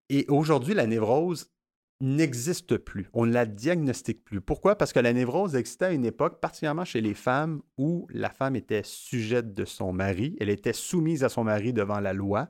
et 0.10 0.26
aujourd'hui, 0.30 0.74
la 0.74 0.88
névrose, 0.88 1.52
n'existe 2.00 2.78
plus. 2.78 3.10
On 3.14 3.26
ne 3.26 3.34
la 3.34 3.46
diagnostique 3.46 4.24
plus. 4.24 4.42
Pourquoi? 4.42 4.76
Parce 4.78 4.94
que 4.94 5.00
la 5.00 5.14
névrose 5.14 5.56
existait 5.56 5.86
à 5.86 5.92
une 5.92 6.06
époque, 6.06 6.40
particulièrement 6.40 6.86
chez 6.86 7.02
les 7.02 7.14
femmes, 7.14 7.62
où 7.78 8.08
la 8.12 8.30
femme 8.30 8.56
était 8.56 8.84
sujette 8.84 9.54
de 9.54 9.66
son 9.66 9.94
mari, 9.94 10.36
elle 10.40 10.50
était 10.50 10.74
soumise 10.74 11.24
à 11.24 11.30
son 11.30 11.44
mari 11.44 11.74
devant 11.74 12.00
la 12.00 12.14
loi. 12.14 12.50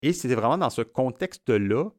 Et 0.00 0.12
c'était 0.12 0.34
vraiment 0.34 0.58
dans 0.58 0.70
ce 0.70 0.82
contexte-là 0.82 1.90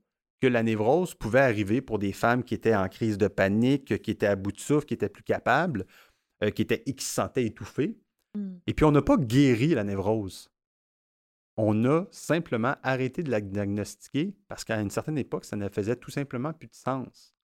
que 0.41 0.47
la 0.47 0.63
névrose 0.63 1.15
pouvait 1.15 1.39
arriver 1.39 1.81
pour 1.81 1.99
des 1.99 2.11
femmes 2.11 2.43
qui 2.43 2.53
étaient 2.53 2.75
en 2.75 2.89
crise 2.89 3.17
de 3.17 3.27
panique, 3.27 4.01
qui 4.01 4.11
étaient 4.11 4.27
à 4.27 4.35
bout 4.35 4.51
de 4.51 4.59
souffle, 4.59 4.85
qui 4.85 4.93
étaient 4.93 5.07
plus 5.07 5.23
capables, 5.23 5.85
euh, 6.43 6.49
qui, 6.49 6.63
étaient, 6.63 6.83
qui 6.83 7.05
se 7.05 7.13
sentaient 7.13 7.45
étouffées. 7.45 7.97
Hmm. 8.35 8.55
Et 8.67 8.73
puis 8.73 8.83
on 8.83 8.91
n'a 8.91 9.01
pas 9.01 9.15
guéri 9.15 9.69
la 9.69 9.83
névrose. 9.85 10.52
On 11.55 11.85
a 11.85 12.05
simplement 12.11 12.75
arrêté 12.81 13.21
de 13.21 13.31
la 13.31 13.41
diagnostiquer 13.41 14.35
parce 14.47 14.63
qu'à 14.63 14.79
une 14.81 14.89
certaine 14.89 15.17
époque, 15.17 15.45
ça 15.45 15.55
ne 15.55 15.69
faisait 15.69 15.95
tout 15.95 16.11
simplement 16.11 16.53
plus 16.53 16.67
de 16.67 16.75
sens. 16.75 17.35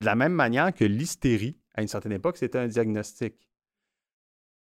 De 0.00 0.06
la 0.06 0.16
même 0.16 0.32
manière 0.32 0.74
que 0.74 0.84
l'hystérie, 0.84 1.56
à 1.74 1.82
une 1.82 1.88
certaine 1.88 2.12
époque, 2.12 2.36
c'était 2.36 2.58
un 2.58 2.68
diagnostic 2.68 3.48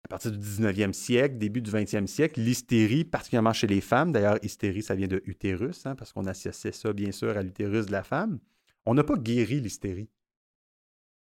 à 0.04 0.08
partir 0.08 0.32
du 0.32 0.38
19e 0.38 0.92
siècle, 0.92 1.38
début 1.38 1.62
du 1.62 1.70
20e 1.70 2.06
siècle, 2.06 2.40
l'hystérie, 2.40 3.04
particulièrement 3.04 3.54
chez 3.54 3.66
les 3.66 3.80
femmes, 3.80 4.12
d'ailleurs, 4.12 4.38
hystérie, 4.42 4.82
ça 4.82 4.94
vient 4.94 5.08
de 5.08 5.22
utérus, 5.24 5.86
hein, 5.86 5.94
parce 5.94 6.12
qu'on 6.12 6.26
associait 6.26 6.72
ça, 6.72 6.92
bien 6.92 7.10
sûr, 7.10 7.36
à 7.36 7.42
l'utérus 7.42 7.86
de 7.86 7.92
la 7.92 8.02
femme. 8.02 8.38
On 8.84 8.92
n'a 8.92 9.02
pas 9.02 9.16
guéri 9.16 9.60
l'hystérie. 9.60 10.10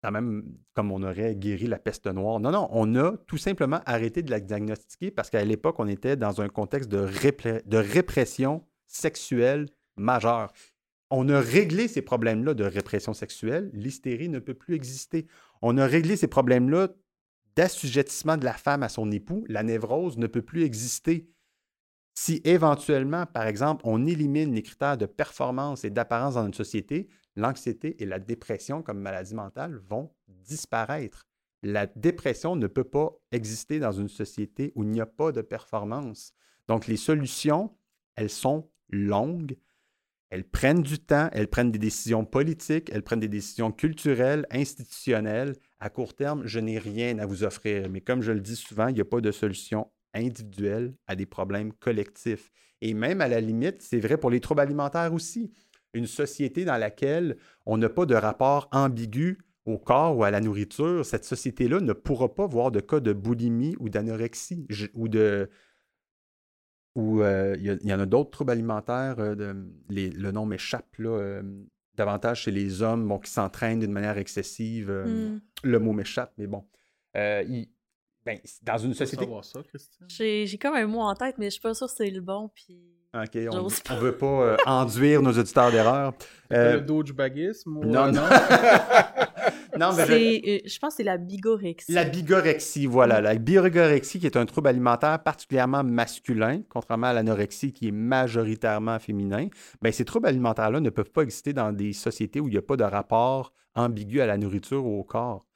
Même 0.02 0.44
comme 0.74 0.90
on 0.92 1.02
aurait 1.02 1.36
guéri 1.36 1.66
la 1.66 1.78
peste 1.78 2.06
noire. 2.06 2.40
Non, 2.40 2.50
non, 2.50 2.68
on 2.70 2.94
a 2.96 3.16
tout 3.26 3.36
simplement 3.36 3.80
arrêté 3.84 4.22
de 4.22 4.30
la 4.30 4.40
diagnostiquer 4.40 5.10
parce 5.10 5.28
qu'à 5.28 5.44
l'époque, 5.44 5.76
on 5.78 5.88
était 5.88 6.16
dans 6.16 6.40
un 6.40 6.48
contexte 6.48 6.88
de, 6.90 7.06
de 7.66 7.76
répression 7.76 8.64
sexuelle 8.86 9.66
majeure. 9.96 10.52
On 11.10 11.28
a 11.28 11.40
réglé 11.40 11.88
ces 11.88 12.02
problèmes-là 12.02 12.54
de 12.54 12.64
répression 12.64 13.12
sexuelle. 13.12 13.70
L'hystérie 13.74 14.28
ne 14.28 14.38
peut 14.38 14.54
plus 14.54 14.74
exister. 14.74 15.26
On 15.60 15.76
a 15.76 15.86
réglé 15.86 16.16
ces 16.16 16.28
problèmes-là 16.28 16.88
d'assujettissement 17.56 18.36
de 18.36 18.44
la 18.44 18.54
femme 18.54 18.82
à 18.82 18.88
son 18.88 19.10
époux, 19.10 19.44
la 19.48 19.62
névrose 19.62 20.18
ne 20.18 20.26
peut 20.26 20.42
plus 20.42 20.62
exister. 20.62 21.28
Si 22.14 22.40
éventuellement, 22.44 23.26
par 23.26 23.46
exemple, 23.46 23.82
on 23.84 24.06
élimine 24.06 24.54
les 24.54 24.62
critères 24.62 24.96
de 24.96 25.06
performance 25.06 25.84
et 25.84 25.90
d'apparence 25.90 26.34
dans 26.34 26.46
une 26.46 26.54
société, 26.54 27.08
l'anxiété 27.36 28.02
et 28.02 28.06
la 28.06 28.18
dépression 28.18 28.82
comme 28.82 29.00
maladie 29.00 29.34
mentale 29.34 29.76
vont 29.76 30.10
disparaître. 30.28 31.26
La 31.62 31.86
dépression 31.86 32.56
ne 32.56 32.66
peut 32.66 32.84
pas 32.84 33.12
exister 33.32 33.78
dans 33.78 33.92
une 33.92 34.08
société 34.08 34.72
où 34.74 34.82
il 34.82 34.90
n'y 34.90 35.00
a 35.00 35.06
pas 35.06 35.32
de 35.32 35.42
performance. 35.42 36.32
Donc 36.68 36.86
les 36.86 36.96
solutions, 36.96 37.74
elles 38.16 38.30
sont 38.30 38.70
longues, 38.88 39.56
elles 40.30 40.48
prennent 40.48 40.82
du 40.82 40.98
temps, 40.98 41.28
elles 41.32 41.48
prennent 41.48 41.72
des 41.72 41.78
décisions 41.78 42.24
politiques, 42.24 42.88
elles 42.92 43.02
prennent 43.02 43.20
des 43.20 43.28
décisions 43.28 43.72
culturelles, 43.72 44.46
institutionnelles. 44.50 45.56
À 45.80 45.90
court 45.90 46.14
terme, 46.14 46.46
je 46.46 46.60
n'ai 46.60 46.78
rien 46.78 47.18
à 47.18 47.26
vous 47.26 47.42
offrir. 47.42 47.90
Mais 47.90 48.00
comme 48.00 48.22
je 48.22 48.32
le 48.32 48.40
dis 48.40 48.56
souvent, 48.56 48.88
il 48.88 48.94
n'y 48.94 49.00
a 49.00 49.04
pas 49.04 49.20
de 49.20 49.32
solution 49.32 49.90
individuelle 50.14 50.94
à 51.08 51.16
des 51.16 51.26
problèmes 51.26 51.72
collectifs. 51.72 52.50
Et 52.80 52.94
même 52.94 53.20
à 53.20 53.28
la 53.28 53.40
limite, 53.40 53.82
c'est 53.82 53.98
vrai 53.98 54.16
pour 54.16 54.30
les 54.30 54.40
troubles 54.40 54.60
alimentaires 54.60 55.12
aussi. 55.12 55.52
Une 55.92 56.06
société 56.06 56.64
dans 56.64 56.76
laquelle 56.76 57.36
on 57.66 57.76
n'a 57.76 57.88
pas 57.88 58.06
de 58.06 58.14
rapport 58.14 58.68
ambigu 58.72 59.38
au 59.66 59.78
corps 59.78 60.16
ou 60.16 60.24
à 60.24 60.30
la 60.30 60.40
nourriture, 60.40 61.04
cette 61.04 61.24
société-là 61.24 61.80
ne 61.80 61.92
pourra 61.92 62.34
pas 62.34 62.46
voir 62.46 62.70
de 62.70 62.80
cas 62.80 63.00
de 63.00 63.12
boulimie 63.12 63.76
ou 63.78 63.88
d'anorexie 63.88 64.66
ou 64.94 65.08
de 65.08 65.50
ou 66.96 67.22
euh, 67.22 67.56
il 67.58 67.88
y, 67.88 67.94
en 67.94 68.00
a 68.00 68.06
d'autres 68.06 68.30
troubles 68.30 68.50
alimentaires. 68.50 69.16
Euh, 69.20 69.54
le 69.88 70.30
nom 70.32 70.44
m'échappe 70.44 70.96
là. 70.98 71.10
Euh, 71.10 71.42
davantage 71.94 72.42
chez 72.42 72.50
les 72.50 72.82
hommes 72.82 73.20
qui 73.22 73.30
s'entraînent 73.30 73.80
d'une 73.80 73.92
manière 73.92 74.18
excessive. 74.18 74.90
Mmh. 74.90 75.40
Le 75.64 75.78
mot 75.78 75.92
m'échappe, 75.92 76.32
mais 76.38 76.46
bon. 76.46 76.66
ben, 77.14 78.38
dans 78.62 78.78
une 78.78 78.94
société. 78.94 79.26
J'ai 80.08 80.58
comme 80.58 80.74
un 80.74 80.86
mot 80.86 81.00
en 81.00 81.14
tête, 81.14 81.36
mais 81.38 81.46
je 81.46 81.50
suis 81.50 81.60
pas 81.60 81.74
sûre 81.74 81.86
que 81.86 81.92
c'est 81.94 82.10
le 82.10 82.20
bon. 82.20 82.50
Puis... 82.54 82.99
OK, 83.12 83.36
on 83.50 83.64
ne 83.64 84.00
veut 84.00 84.16
pas 84.16 84.56
enduire 84.66 85.20
nos 85.20 85.32
auditeurs 85.32 85.72
d'erreur. 85.72 86.12
le 86.48 86.78
dogebagisme 86.78 87.78
ou... 87.78 87.84
Non, 87.84 88.12
non. 88.12 88.22
non, 89.76 89.92
mais 89.96 90.40
euh, 90.46 90.58
je... 90.64 90.78
pense 90.78 90.90
que 90.90 90.96
c'est 90.98 91.02
la 91.02 91.18
bigorexie. 91.18 91.90
La 91.90 92.04
bigorexie, 92.04 92.86
voilà. 92.86 93.20
La 93.20 93.34
bigorexie 93.34 94.20
qui 94.20 94.26
est 94.26 94.36
un 94.36 94.46
trouble 94.46 94.68
alimentaire 94.68 95.20
particulièrement 95.24 95.82
masculin, 95.82 96.62
contrairement 96.68 97.08
à 97.08 97.12
l'anorexie 97.12 97.72
qui 97.72 97.88
est 97.88 97.92
majoritairement 97.92 99.00
féminin. 99.00 99.48
Bien, 99.82 99.90
ces 99.90 100.04
troubles 100.04 100.28
alimentaires-là 100.28 100.78
ne 100.78 100.90
peuvent 100.90 101.10
pas 101.10 101.22
exister 101.22 101.52
dans 101.52 101.72
des 101.72 101.92
sociétés 101.92 102.38
où 102.38 102.46
il 102.46 102.52
n'y 102.52 102.58
a 102.58 102.62
pas 102.62 102.76
de 102.76 102.84
rapport 102.84 103.52
ambigu 103.74 104.20
à 104.20 104.26
la 104.26 104.38
nourriture 104.38 104.86
ou 104.86 105.00
au 105.00 105.04
corps. 105.04 105.46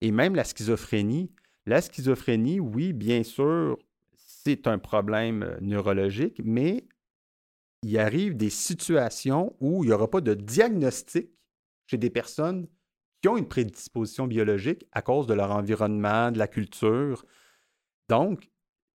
Et 0.00 0.12
même 0.12 0.34
la 0.34 0.44
schizophrénie. 0.44 1.30
La 1.66 1.82
schizophrénie, 1.82 2.58
oui, 2.58 2.94
bien 2.94 3.22
sûr, 3.22 3.76
c'est 4.44 4.66
un 4.66 4.78
problème 4.78 5.42
euh, 5.42 5.58
neurologique, 5.60 6.40
mais 6.44 6.86
il 7.82 7.98
arrive 7.98 8.36
des 8.36 8.50
situations 8.50 9.56
où 9.60 9.84
il 9.84 9.88
n'y 9.88 9.92
aura 9.92 10.08
pas 10.08 10.20
de 10.20 10.34
diagnostic 10.34 11.30
chez 11.86 11.98
des 11.98 12.10
personnes 12.10 12.66
qui 13.20 13.28
ont 13.28 13.36
une 13.36 13.48
prédisposition 13.48 14.26
biologique 14.26 14.86
à 14.92 15.02
cause 15.02 15.26
de 15.26 15.34
leur 15.34 15.50
environnement, 15.50 16.30
de 16.30 16.38
la 16.38 16.48
culture. 16.48 17.24
Donc, 18.08 18.50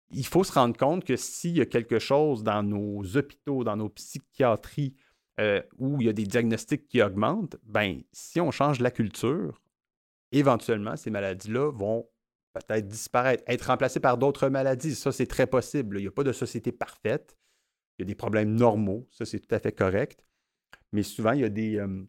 il 0.09 0.25
faut 0.25 0.43
se 0.43 0.53
rendre 0.53 0.77
compte 0.77 1.03
que 1.03 1.15
s'il 1.15 1.57
y 1.57 1.61
a 1.61 1.65
quelque 1.65 1.99
chose 1.99 2.43
dans 2.43 2.63
nos 2.63 3.03
hôpitaux, 3.17 3.63
dans 3.63 3.75
nos 3.75 3.89
psychiatries, 3.89 4.95
euh, 5.39 5.61
où 5.77 5.99
il 5.99 6.07
y 6.07 6.09
a 6.09 6.13
des 6.13 6.25
diagnostics 6.25 6.87
qui 6.87 7.01
augmentent, 7.01 7.57
ben, 7.63 8.01
si 8.13 8.39
on 8.39 8.51
change 8.51 8.79
la 8.79 8.91
culture, 8.91 9.61
éventuellement, 10.31 10.95
ces 10.95 11.09
maladies-là 11.09 11.71
vont 11.71 12.07
peut-être 12.61 12.87
disparaître, 12.87 13.43
être 13.47 13.63
remplacées 13.63 13.99
par 13.99 14.17
d'autres 14.17 14.49
maladies. 14.49 14.95
Ça, 14.95 15.11
c'est 15.11 15.27
très 15.27 15.47
possible. 15.47 15.97
Il 15.97 16.01
n'y 16.01 16.07
a 16.07 16.11
pas 16.11 16.23
de 16.23 16.31
société 16.31 16.71
parfaite. 16.71 17.37
Il 17.97 18.01
y 18.01 18.03
a 18.03 18.07
des 18.07 18.15
problèmes 18.15 18.53
normaux. 18.53 19.07
Ça, 19.11 19.25
c'est 19.25 19.39
tout 19.39 19.53
à 19.53 19.59
fait 19.59 19.71
correct. 19.71 20.25
Mais 20.91 21.03
souvent, 21.03 21.31
il 21.31 21.41
y 21.41 21.45
a 21.45 21.49
des, 21.49 21.77
euh, 21.77 22.05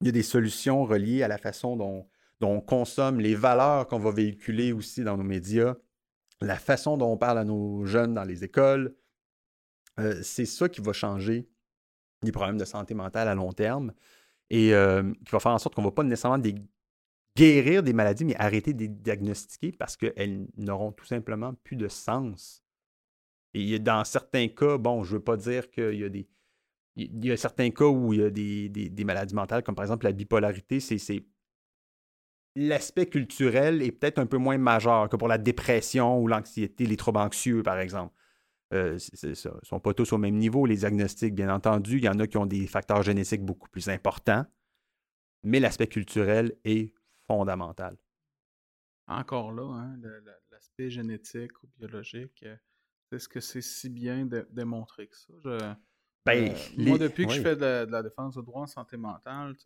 il 0.00 0.06
y 0.06 0.08
a 0.10 0.12
des 0.12 0.22
solutions 0.22 0.84
reliées 0.84 1.22
à 1.22 1.28
la 1.28 1.38
façon 1.38 1.76
dont, 1.76 2.08
on 2.42 2.60
consomme, 2.60 3.20
les 3.20 3.34
valeurs 3.34 3.86
qu'on 3.86 3.98
va 3.98 4.10
véhiculer 4.10 4.72
aussi 4.72 5.04
dans 5.04 5.16
nos 5.16 5.24
médias, 5.24 5.76
la 6.40 6.56
façon 6.56 6.96
dont 6.96 7.12
on 7.12 7.18
parle 7.18 7.38
à 7.38 7.44
nos 7.44 7.84
jeunes 7.84 8.14
dans 8.14 8.24
les 8.24 8.44
écoles. 8.44 8.96
Euh, 9.98 10.20
c'est 10.22 10.46
ça 10.46 10.68
qui 10.68 10.80
va 10.80 10.94
changer 10.94 11.50
les 12.22 12.32
problèmes 12.32 12.56
de 12.56 12.64
santé 12.64 12.94
mentale 12.94 13.28
à 13.28 13.34
long 13.34 13.52
terme 13.52 13.92
et 14.48 14.74
euh, 14.74 15.02
qui 15.24 15.32
va 15.32 15.40
faire 15.40 15.52
en 15.52 15.58
sorte 15.58 15.74
qu'on 15.74 15.82
ne 15.82 15.88
va 15.88 15.92
pas 15.92 16.02
nécessairement 16.02 16.38
guérir 17.36 17.82
des 17.82 17.92
maladies, 17.92 18.24
mais 18.24 18.36
arrêter 18.36 18.74
de 18.74 18.80
les 18.80 18.88
diagnostiquer 18.88 19.72
parce 19.72 19.96
qu'elles 19.96 20.46
n'auront 20.56 20.92
tout 20.92 21.06
simplement 21.06 21.54
plus 21.64 21.76
de 21.76 21.88
sens. 21.88 22.64
Et 23.54 23.78
dans 23.78 24.04
certains 24.04 24.48
cas, 24.48 24.78
bon, 24.78 25.02
je 25.02 25.12
ne 25.12 25.18
veux 25.18 25.24
pas 25.24 25.36
dire 25.36 25.70
qu'il 25.70 25.98
y 25.98 26.04
a 26.04 26.08
des, 26.08 26.28
il 26.96 27.24
y 27.24 27.32
a 27.32 27.36
certains 27.36 27.70
cas 27.70 27.86
où 27.86 28.12
il 28.12 28.20
y 28.20 28.24
a 28.24 28.30
des, 28.30 29.04
maladies 29.04 29.34
mentales, 29.34 29.62
comme 29.62 29.74
par 29.74 29.84
exemple 29.84 30.06
la 30.06 30.12
bipolarité, 30.12 30.80
c'est 30.80 30.98
l'aspect 32.56 33.06
culturel 33.06 33.82
est 33.82 33.92
peut-être 33.92 34.18
un 34.18 34.26
peu 34.26 34.36
moins 34.36 34.58
majeur 34.58 35.08
que 35.08 35.16
pour 35.16 35.28
la 35.28 35.38
dépression 35.38 36.20
ou 36.20 36.26
l'anxiété, 36.26 36.86
les 36.86 36.96
troubles 36.96 37.18
anxieux, 37.18 37.62
par 37.62 37.78
exemple. 37.78 38.14
Euh, 38.72 38.98
ils 39.22 39.30
ne 39.30 39.34
sont 39.34 39.80
pas 39.80 39.94
tous 39.94 40.12
au 40.12 40.18
même 40.18 40.36
niveau, 40.36 40.64
les 40.66 40.76
diagnostics, 40.76 41.34
bien 41.34 41.52
entendu. 41.52 41.98
Il 41.98 42.04
y 42.04 42.08
en 42.08 42.18
a 42.20 42.26
qui 42.26 42.36
ont 42.36 42.46
des 42.46 42.66
facteurs 42.66 43.02
génétiques 43.02 43.42
beaucoup 43.42 43.68
plus 43.68 43.88
importants, 43.88 44.44
mais 45.42 45.58
l'aspect 45.58 45.88
culturel 45.88 46.56
est 46.64 46.92
Encore 49.06 49.52
là, 49.52 49.64
hein, 49.64 49.98
l'aspect 50.50 50.90
génétique 50.90 51.62
ou 51.62 51.68
biologique, 51.76 52.42
euh, 52.44 52.56
est-ce 53.12 53.28
que 53.28 53.40
c'est 53.40 53.62
si 53.62 53.88
bien 53.88 54.28
démontré 54.50 55.08
que 55.08 55.16
ça? 55.16 55.32
Je... 55.44 55.74
Ben, 56.26 56.52
euh, 56.52 56.54
moi, 56.76 56.98
depuis 56.98 57.26
que 57.26 57.32
je 57.32 57.40
fais 57.40 57.56
de 57.56 57.86
la, 57.90 58.02
défense 58.02 58.34
de 58.36 58.42
droit 58.42 58.62
en 58.62 58.66
santé 58.66 58.96
mentale, 58.96 59.56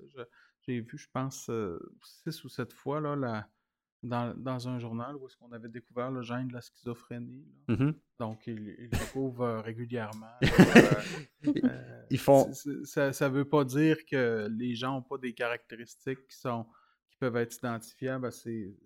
j'ai 0.62 0.81
vu, 0.81 0.97
je 0.97 1.09
pense, 1.12 1.51
euh, 1.51 1.79
six 2.03 2.45
ou 2.45 2.49
sept 2.49 2.73
fois 2.73 3.01
là, 3.01 3.49
dans, 4.03 4.69
un 4.69 4.79
journal 4.79 5.17
où 5.17 5.27
est-ce 5.27 5.37
qu'on 5.37 5.51
avait 5.53 5.69
découvert 5.69 6.11
le 6.11 6.23
gène 6.23 6.49
de 6.49 6.55
la 6.55 6.61
schizophrénie. 6.61 7.45
Mm-hmm. 7.69 7.95
Donc, 8.21 8.47
il, 8.47 8.77
il 8.79 8.91
le 8.91 9.41
euh, 9.41 9.61
régulièrement. 9.61 10.35
Ils 12.11 12.19
font... 12.19 12.53
Ça 12.85 13.11
ne 13.11 13.29
veut 13.29 13.49
pas 13.49 13.65
dire 13.65 14.05
que 14.05 14.49
les 14.51 14.75
gens 14.75 14.93
n'ont 14.93 15.03
pas 15.03 15.19
des 15.19 15.35
caractéristiques 15.35 16.27
qui, 16.29 16.37
sont, 16.37 16.67
peuvent 17.25 17.37
être 17.37 17.57
identifiables 17.57 18.27
à 18.27 18.31
ces... 18.31 18.77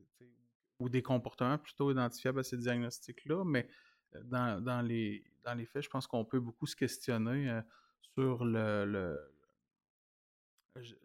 ou 0.79 0.89
des 0.89 1.03
comportements 1.03 1.59
plutôt 1.59 1.91
identifiables 1.91 2.39
à 2.39 2.43
ces 2.45 2.57
diagnostics-là, 2.57 3.45
mais 3.45 3.69
dans, 4.25 4.63
dans, 4.63 4.81
les, 4.81 5.25
dans 5.45 5.55
les 5.55 5.67
faits, 5.67 5.83
je 5.83 5.91
pense 5.91 6.07
qu'on 6.07 6.25
peut 6.25 6.39
beaucoup 6.39 6.67
se 6.67 6.77
questionner 6.77 7.51
euh, 7.51 7.61
sur 8.15 8.45
le, 8.45 9.19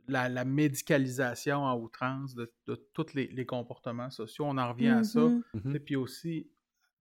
la, 0.07 0.45
médicalisation 0.45 1.67
à 1.67 1.75
outrance 1.75 2.35
de, 2.35 2.53
tous 2.93 3.13
les, 3.15 3.45
comportements 3.47 4.11
sociaux. 4.11 4.45
On 4.45 4.57
en 4.59 4.71
revient 4.71 4.89
à 4.89 5.03
ça. 5.03 5.21
Et 5.21 5.57
mm-hmm. 5.57 5.79
puis 5.79 5.95
aussi, 5.95 6.51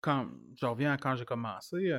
quand 0.01 0.30
je 0.59 0.65
reviens 0.65 0.91
à 0.91 0.97
quand 0.97 1.15
j'ai 1.15 1.25
commencé, 1.25 1.97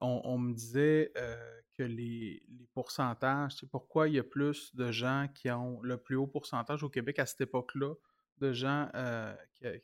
on, 0.00 0.38
me 0.38 0.54
disait 0.54 1.12
euh, 1.16 1.60
les, 1.82 2.42
pourcentages, 2.74 3.56
c'est 3.58 3.68
pourquoi 3.68 4.08
il 4.08 4.14
y 4.14 4.18
a 4.18 4.24
plus 4.24 4.74
de 4.74 4.90
gens 4.90 5.28
qui 5.34 5.50
ont 5.50 5.80
le 5.82 5.96
plus 5.96 6.16
haut 6.16 6.26
pourcentage 6.26 6.82
au 6.82 6.88
Québec 6.88 7.18
à 7.18 7.26
cette 7.26 7.40
époque-là 7.42 7.94
de 8.38 8.52
gens 8.52 8.88
euh, 8.94 9.34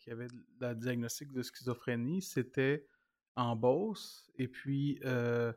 qui, 0.00 0.10
avaient 0.10 0.28
le 0.60 0.74
diagnostic 0.74 1.32
de 1.32 1.42
schizophrénie, 1.42 2.22
c'était 2.22 2.86
en 3.34 3.54
Beauce. 3.54 4.30
Et 4.36 4.48
puis, 4.48 4.98
euh, 5.04 5.52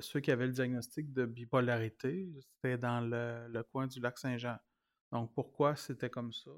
ceux 0.00 0.20
qui 0.20 0.30
avaient 0.30 0.46
le 0.46 0.52
diagnostic 0.52 1.12
de 1.12 1.26
bipolarité, 1.26 2.32
c'était 2.40 2.78
dans 2.78 3.00
le, 3.00 3.62
coin 3.70 3.86
du 3.86 4.00
lac 4.00 4.18
Saint-Jean. 4.18 4.56
Donc, 5.12 5.34
pourquoi 5.34 5.76
c'était 5.76 6.10
comme 6.10 6.32
ça? 6.32 6.50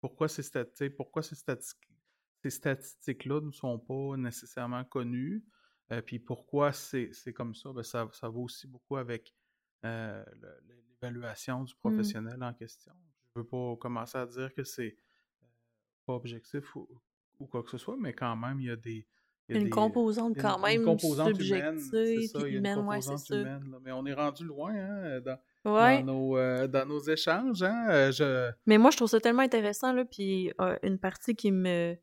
Pourquoi 0.00 0.28
ces, 0.28 0.90
pourquoi 0.90 1.22
ces 1.22 1.36
statistiques-là 2.50 3.40
ne 3.40 3.52
sont 3.52 3.78
pas 3.78 4.16
nécessairement 4.16 4.84
connues? 4.84 5.44
Euh, 5.92 6.02
puis 6.02 6.18
pourquoi 6.18 6.72
c'est 6.72 7.32
comme 7.34 7.54
ça? 7.54 7.72
Ben, 7.72 7.82
ça? 7.82 8.08
Ça 8.12 8.28
va 8.28 8.38
aussi 8.38 8.66
beaucoup 8.66 8.96
avec 8.96 9.32
euh, 9.84 10.24
l'évaluation 11.00 11.62
du 11.64 11.72
mmh. 11.74 11.76
professionnel 11.78 12.42
en 12.42 12.52
question. 12.52 12.92
Je 13.34 13.40
ne 13.40 13.42
veux 13.42 13.48
pas 13.48 13.76
commencer 13.76 14.18
à 14.18 14.26
dire 14.26 14.52
que 14.54 14.64
c'est 14.64 14.96
euh, 15.42 15.46
pas 16.06 16.14
objectif 16.14 16.74
ou, 16.74 16.88
quoi 17.50 17.62
que 17.62 17.70
ce 17.70 17.78
soit, 17.78 17.96
mais 17.98 18.12
quand 18.12 18.34
même, 18.34 18.60
il 18.60 18.66
y 18.66 18.70
a 18.70 18.76
des. 18.76 19.06
une 19.48 19.70
composante 19.70 20.36
quand 20.40 20.58
même 20.58 20.80
une 20.80 20.86
composante 20.86 21.38
humaine, 21.38 21.78
ça, 21.78 22.48
humaine, 22.48 22.78
ouais, 22.80 23.00
c'est 23.00 23.44
mais 23.82 23.92
on 23.92 24.04
est 24.06 24.14
rendu 24.14 24.44
loin 24.44 24.74
hein, 24.74 25.20
dans, 25.20 26.04
nos, 26.04 26.66
dans, 26.66 26.88
nos, 26.88 27.00
échanges. 27.00 27.62
Hein, 27.62 28.10
je... 28.10 28.50
Mais 28.64 28.78
moi, 28.78 28.90
je 28.90 28.96
trouve 28.96 29.08
ça 29.08 29.20
tellement 29.20 29.42
intéressant. 29.42 29.92
Là, 29.92 30.04
puis 30.04 30.50
une 30.82 30.98
partie 30.98 31.36
qui 31.36 31.52
me 31.52 31.96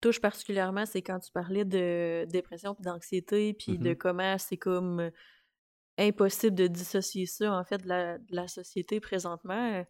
touche 0.00 0.20
particulièrement, 0.20 0.86
c'est 0.86 1.02
quand 1.02 1.18
tu 1.18 1.30
parlais 1.32 1.64
de 1.64 2.26
dépression 2.28 2.76
et 2.78 2.82
d'anxiété, 2.82 3.54
puis 3.54 3.78
de 3.78 3.90
mmh 3.90 3.96
comment 3.96 4.38
c'est 4.38 4.56
comme 4.56 5.10
impossible 5.98 6.54
de 6.54 6.66
dissocier 6.66 7.26
ça, 7.26 7.52
en 7.52 7.64
fait, 7.64 7.78
de 7.78 7.88
la, 8.30 8.48
société 8.48 9.00
présentement. 9.00 9.84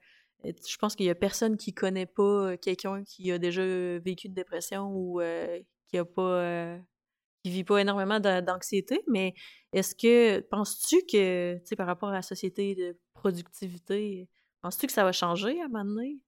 Je 0.44 0.76
pense 0.78 0.96
qu'il 0.96 1.06
y 1.06 1.10
a 1.10 1.14
personne 1.14 1.56
qui 1.56 1.74
connaît 1.74 2.06
pas 2.06 2.56
quelqu'un 2.56 3.04
qui 3.04 3.30
a 3.32 3.38
déjà 3.38 3.62
vécu 3.98 4.28
de 4.28 4.34
dépression 4.34 4.90
ou 4.94 5.20
qui 5.88 5.98
a 5.98 6.04
pas 6.04 6.78
qui 7.44 7.50
vit 7.50 7.64
pas 7.64 7.78
énormément 7.78 8.18
d'anxiété, 8.20 9.02
mais 9.06 9.34
est-ce 9.72 9.94
que 9.94 10.40
penses-tu 10.40 11.02
que, 11.02 11.54
tu 11.58 11.66
sais, 11.66 11.76
par 11.76 11.86
rapport 11.86 12.08
à 12.08 12.14
la 12.14 12.22
société 12.22 12.74
de 12.74 12.98
productivité, 13.14 14.28
penses-tu 14.60 14.86
que 14.86 14.92
ça 14.92 15.04
va 15.04 15.12
changer 15.12 15.60
à 15.60 15.66
un 15.66 15.68
moment 15.68 15.84
donné? 15.84 16.18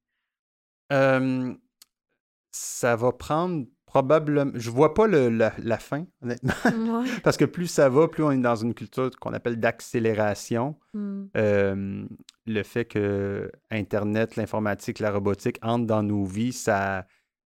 Ça 2.50 2.96
va 2.96 3.12
prendre 3.12 3.66
probablement. 3.86 4.52
Je 4.54 4.70
vois 4.70 4.94
pas 4.94 5.06
la, 5.06 5.78
fin, 5.78 6.06
honnêtement. 6.22 6.52
Parce 7.24 7.36
que 7.36 7.44
plus 7.44 7.66
ça 7.66 7.88
va, 7.88 8.08
plus 8.08 8.22
on 8.22 8.30
est 8.30 8.38
dans 8.38 8.56
une 8.56 8.74
culture 8.74 9.10
qu'on 9.20 9.32
appelle 9.32 9.58
d'accélération. 9.58 10.76
Hmm. 10.94 11.24
Euh, 11.36 12.04
le 12.46 12.62
fait 12.62 12.84
que 12.84 13.50
Internet, 13.70 14.36
l'informatique, 14.36 15.00
la 15.00 15.10
robotique 15.10 15.58
entrent 15.62 15.86
dans 15.86 16.02
nos 16.02 16.24
vies, 16.24 16.52
ça. 16.52 17.06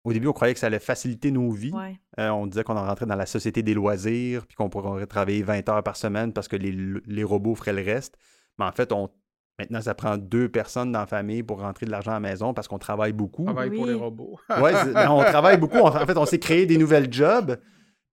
Au 0.04 0.14
début, 0.14 0.28
on 0.28 0.34
croyait 0.34 0.54
que 0.54 0.60
ça 0.60 0.68
allait 0.68 0.78
faciliter 0.78 1.32
nos 1.32 1.50
vies. 1.50 1.74
Euh, 2.20 2.30
on 2.30 2.46
disait 2.46 2.64
qu'on 2.64 2.76
rentrait 2.76 3.08
dans 3.08 3.16
la 3.16 3.26
société 3.26 3.64
des 3.64 3.74
loisirs, 3.74 4.46
puis 4.46 4.56
qu'on 4.56 4.70
pourrait 4.70 5.08
travailler 5.08 5.42
20 5.42 5.68
heures 5.68 5.84
par 5.84 5.98
semaine 5.98 6.32
parce 6.32 6.48
que 6.48 6.56
les, 6.56 6.72
les 7.08 7.24
robots 7.24 7.56
feraient 7.56 7.74
le 7.74 7.82
reste. 7.82 8.16
Mais 8.60 8.66
en 8.66 8.72
fait, 8.72 8.92
on 8.92 9.10
Maintenant, 9.58 9.82
ça 9.82 9.96
prend 9.96 10.18
deux 10.18 10.50
personnes 10.50 10.92
dans 10.92 11.00
la 11.00 11.06
famille 11.06 11.42
pour 11.42 11.62
rentrer 11.62 11.86
de 11.86 11.92
l'argent 11.92 12.12
à 12.12 12.16
la 12.16 12.20
maison 12.20 12.54
parce 12.54 12.68
qu'on 12.68 12.80
travaille 12.80 13.14
beaucoup. 13.14 13.44
On 13.44 13.54
travaille 13.54 13.72
pour 13.72 13.86
les 13.86 13.94
robots. 13.94 14.38
oui, 14.62 14.72
ben, 14.94 15.10
on 15.10 15.24
travaille 15.24 15.58
beaucoup. 15.58 15.80
En 15.80 16.06
fait, 16.06 16.18
on 16.18 16.26
s'est 16.26 16.40
créé 16.40 16.66
des 16.66 16.78
nouvelles 16.78 17.12
jobs. 17.12 17.58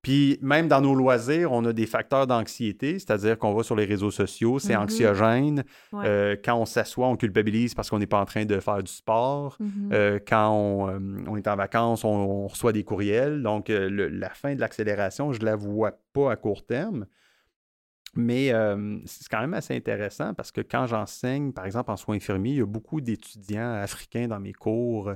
Puis 0.03 0.36
même 0.43 0.66
dans 0.66 0.80
nos 0.80 0.97
loisirs, 0.97 1.53
on 1.53 1.64
a 1.64 1.72
des 1.72 1.86
facteurs 1.86 2.26
d'anxiété, 2.26 2.99
c'est-à-dire 2.99 3.38
qu'on 3.38 3.55
va 3.55 3.62
sur 3.62 3.76
les 3.76 3.84
réseaux 3.84 4.11
sociaux, 4.11 4.59
c'est 4.59 4.72
mm-hmm. 4.72 4.78
anxiogène. 4.78 5.64
Euh, 5.95 6.34
quand 6.45 6.57
on 6.57 6.66
s'assoit, 6.66 7.07
on 7.07 7.14
culpabilise 7.16 7.72
parce 7.74 7.88
qu'on 7.88 8.01
n'est 8.01 8.09
pas 8.09 8.20
en 8.20 8.24
train 8.24 8.45
de 8.45 8.59
faire 8.59 8.82
du 8.82 8.90
sport. 8.90 9.57
Mm-hmm. 9.61 9.93
Euh, 9.93 10.18
quand 10.26 10.88
euh, 10.88 10.99
on, 11.28 11.36
est 11.36 11.47
en 11.47 11.55
vacances, 11.55 12.03
on, 12.03 12.49
reçoit 12.49 12.72
des 12.72 12.82
courriels. 12.82 13.43
Donc 13.43 13.66
la 13.68 14.30
fin 14.30 14.57
de 14.57 14.61
l'accélération, 14.61 15.32
je 15.32 15.38
ne 15.38 15.45
la 15.45 15.55
vois 15.55 15.93
pas 16.12 16.32
à 16.32 16.36
court 16.36 16.66
terme. 16.66 17.07
Mais 18.15 18.53
c'est 19.07 19.29
quand 19.29 19.41
même 19.41 19.55
assez 19.55 19.75
intéressant 19.75 20.35
parce 20.35 20.53
que 20.53 20.61
quand 20.61 20.87
j'enseigne, 20.87 21.53
par 21.53 21.65
exemple, 21.65 21.91
en 21.91 21.97
soins 21.97 22.17
infirmiers, 22.17 22.51
il 22.51 22.59
y 22.59 22.63
a 22.63 22.67
beaucoup 22.67 23.01
d'étudiants 23.01 23.73
africains 23.73 24.29
dans 24.29 24.41
mes 24.41 24.53
cours 24.53 25.13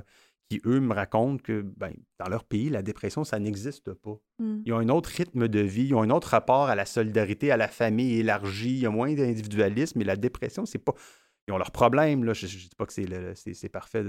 qui, 0.49 0.61
eux, 0.65 0.79
me 0.79 0.93
racontent 0.93 1.41
que 1.43 1.61
ben, 1.61 1.93
dans 2.19 2.29
leur 2.29 2.45
pays, 2.45 2.69
la 2.69 2.81
dépression, 2.81 3.23
ça 3.23 3.37
n'existe 3.37 3.93
pas. 3.93 4.17
Mmh. 4.39 4.61
Ils 4.65 4.73
ont 4.73 4.77
un 4.77 4.89
autre 4.89 5.09
rythme 5.09 5.47
de 5.47 5.59
vie, 5.59 5.87
ils 5.87 5.93
ont 5.93 6.01
un 6.01 6.09
autre 6.09 6.29
rapport 6.29 6.69
à 6.69 6.75
la 6.75 6.85
solidarité, 6.85 7.51
à 7.51 7.57
la 7.57 7.67
famille 7.67 8.19
élargie, 8.19 8.71
il 8.71 8.79
y 8.79 8.85
a 8.85 8.89
moins 8.89 9.13
d'individualisme, 9.13 9.99
mais 9.99 10.05
la 10.05 10.15
dépression, 10.15 10.65
c'est 10.65 10.79
pas. 10.79 10.93
Ils 11.47 11.53
ont 11.53 11.57
leurs 11.57 11.71
problèmes, 11.71 12.23
là. 12.23 12.33
je 12.33 12.45
ne 12.45 12.49
dis 12.49 12.69
pas 12.77 12.85
que 12.85 12.93
c'est 12.93 13.69
parfait 13.69 14.03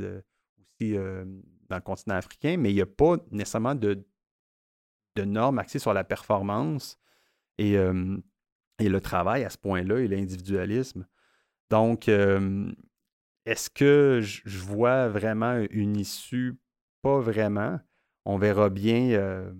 aussi 0.59 0.95
dans 0.95 1.77
le 1.77 1.83
continent 1.83 2.17
africain, 2.17 2.57
mais 2.57 2.71
il 2.71 2.75
n'y 2.75 2.81
a 2.81 2.87
pas 2.87 3.17
nécessairement 3.31 3.77
de, 3.77 4.05
de 5.17 5.25
normes 5.25 5.59
axées 5.59 5.79
sur 5.79 5.93
la 5.93 6.05
performance. 6.05 6.99
Et 7.59 7.77
et 8.79 8.89
le 8.89 9.01
travail 9.01 9.45
à 9.45 9.51
ce 9.51 9.59
point-là 9.59 9.99
et 9.99 10.09
l'individualisme. 10.09 11.07
Donc, 11.71 12.09
est-ce 12.09 13.71
que 13.71 14.21
je 14.23 14.59
vois 14.59 15.09
vraiment 15.09 15.65
une 15.71 15.97
issue? 15.97 16.59
Pas 17.03 17.21
vraiment. 17.21 17.81
On 18.25 18.39
verra 18.39 18.71
bien. 18.71 19.53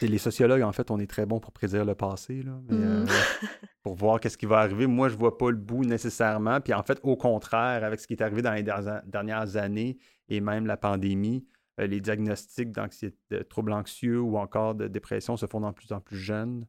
les 0.00 0.18
sociologues, 0.18 0.62
en 0.62 0.72
fait, 0.72 0.90
on 0.90 0.98
est 0.98 1.06
très 1.06 1.26
bons 1.26 1.40
pour 1.40 1.52
prédire 1.52 1.84
le 1.84 1.94
passé, 1.94 2.42
là, 2.42 2.52
mmh. 2.68 3.06
pour 3.82 3.94
voir 3.94 4.18
qu'est-ce 4.18 4.38
qui 4.38 4.46
va 4.46 4.58
arriver. 4.58 4.86
Moi, 4.86 5.08
je 5.08 5.14
ne 5.14 5.20
vois 5.20 5.36
pas 5.36 5.50
le 5.50 5.56
bout 5.56 5.84
nécessairement. 5.84 6.60
Puis 6.60 6.74
en 6.74 6.82
fait, 6.82 6.98
au 7.02 7.16
contraire, 7.16 7.84
avec 7.84 8.00
ce 8.00 8.06
qui 8.06 8.14
est 8.14 8.22
arrivé 8.22 8.42
dans 8.42 8.52
les 8.52 8.62
dernières 8.62 9.56
années 9.56 9.98
et 10.28 10.40
même 10.40 10.66
la 10.66 10.76
pandémie, 10.76 11.46
les 11.78 12.00
diagnostics 12.00 12.72
d'anxiété, 12.72 13.16
de 13.30 13.42
troubles 13.42 13.72
anxieux 13.72 14.20
ou 14.20 14.36
encore 14.38 14.74
de 14.74 14.86
dépression 14.86 15.36
se 15.36 15.46
font 15.46 15.60
de 15.60 15.70
plus 15.72 15.92
en 15.92 16.00
plus 16.00 16.18
jeunes 16.18 16.66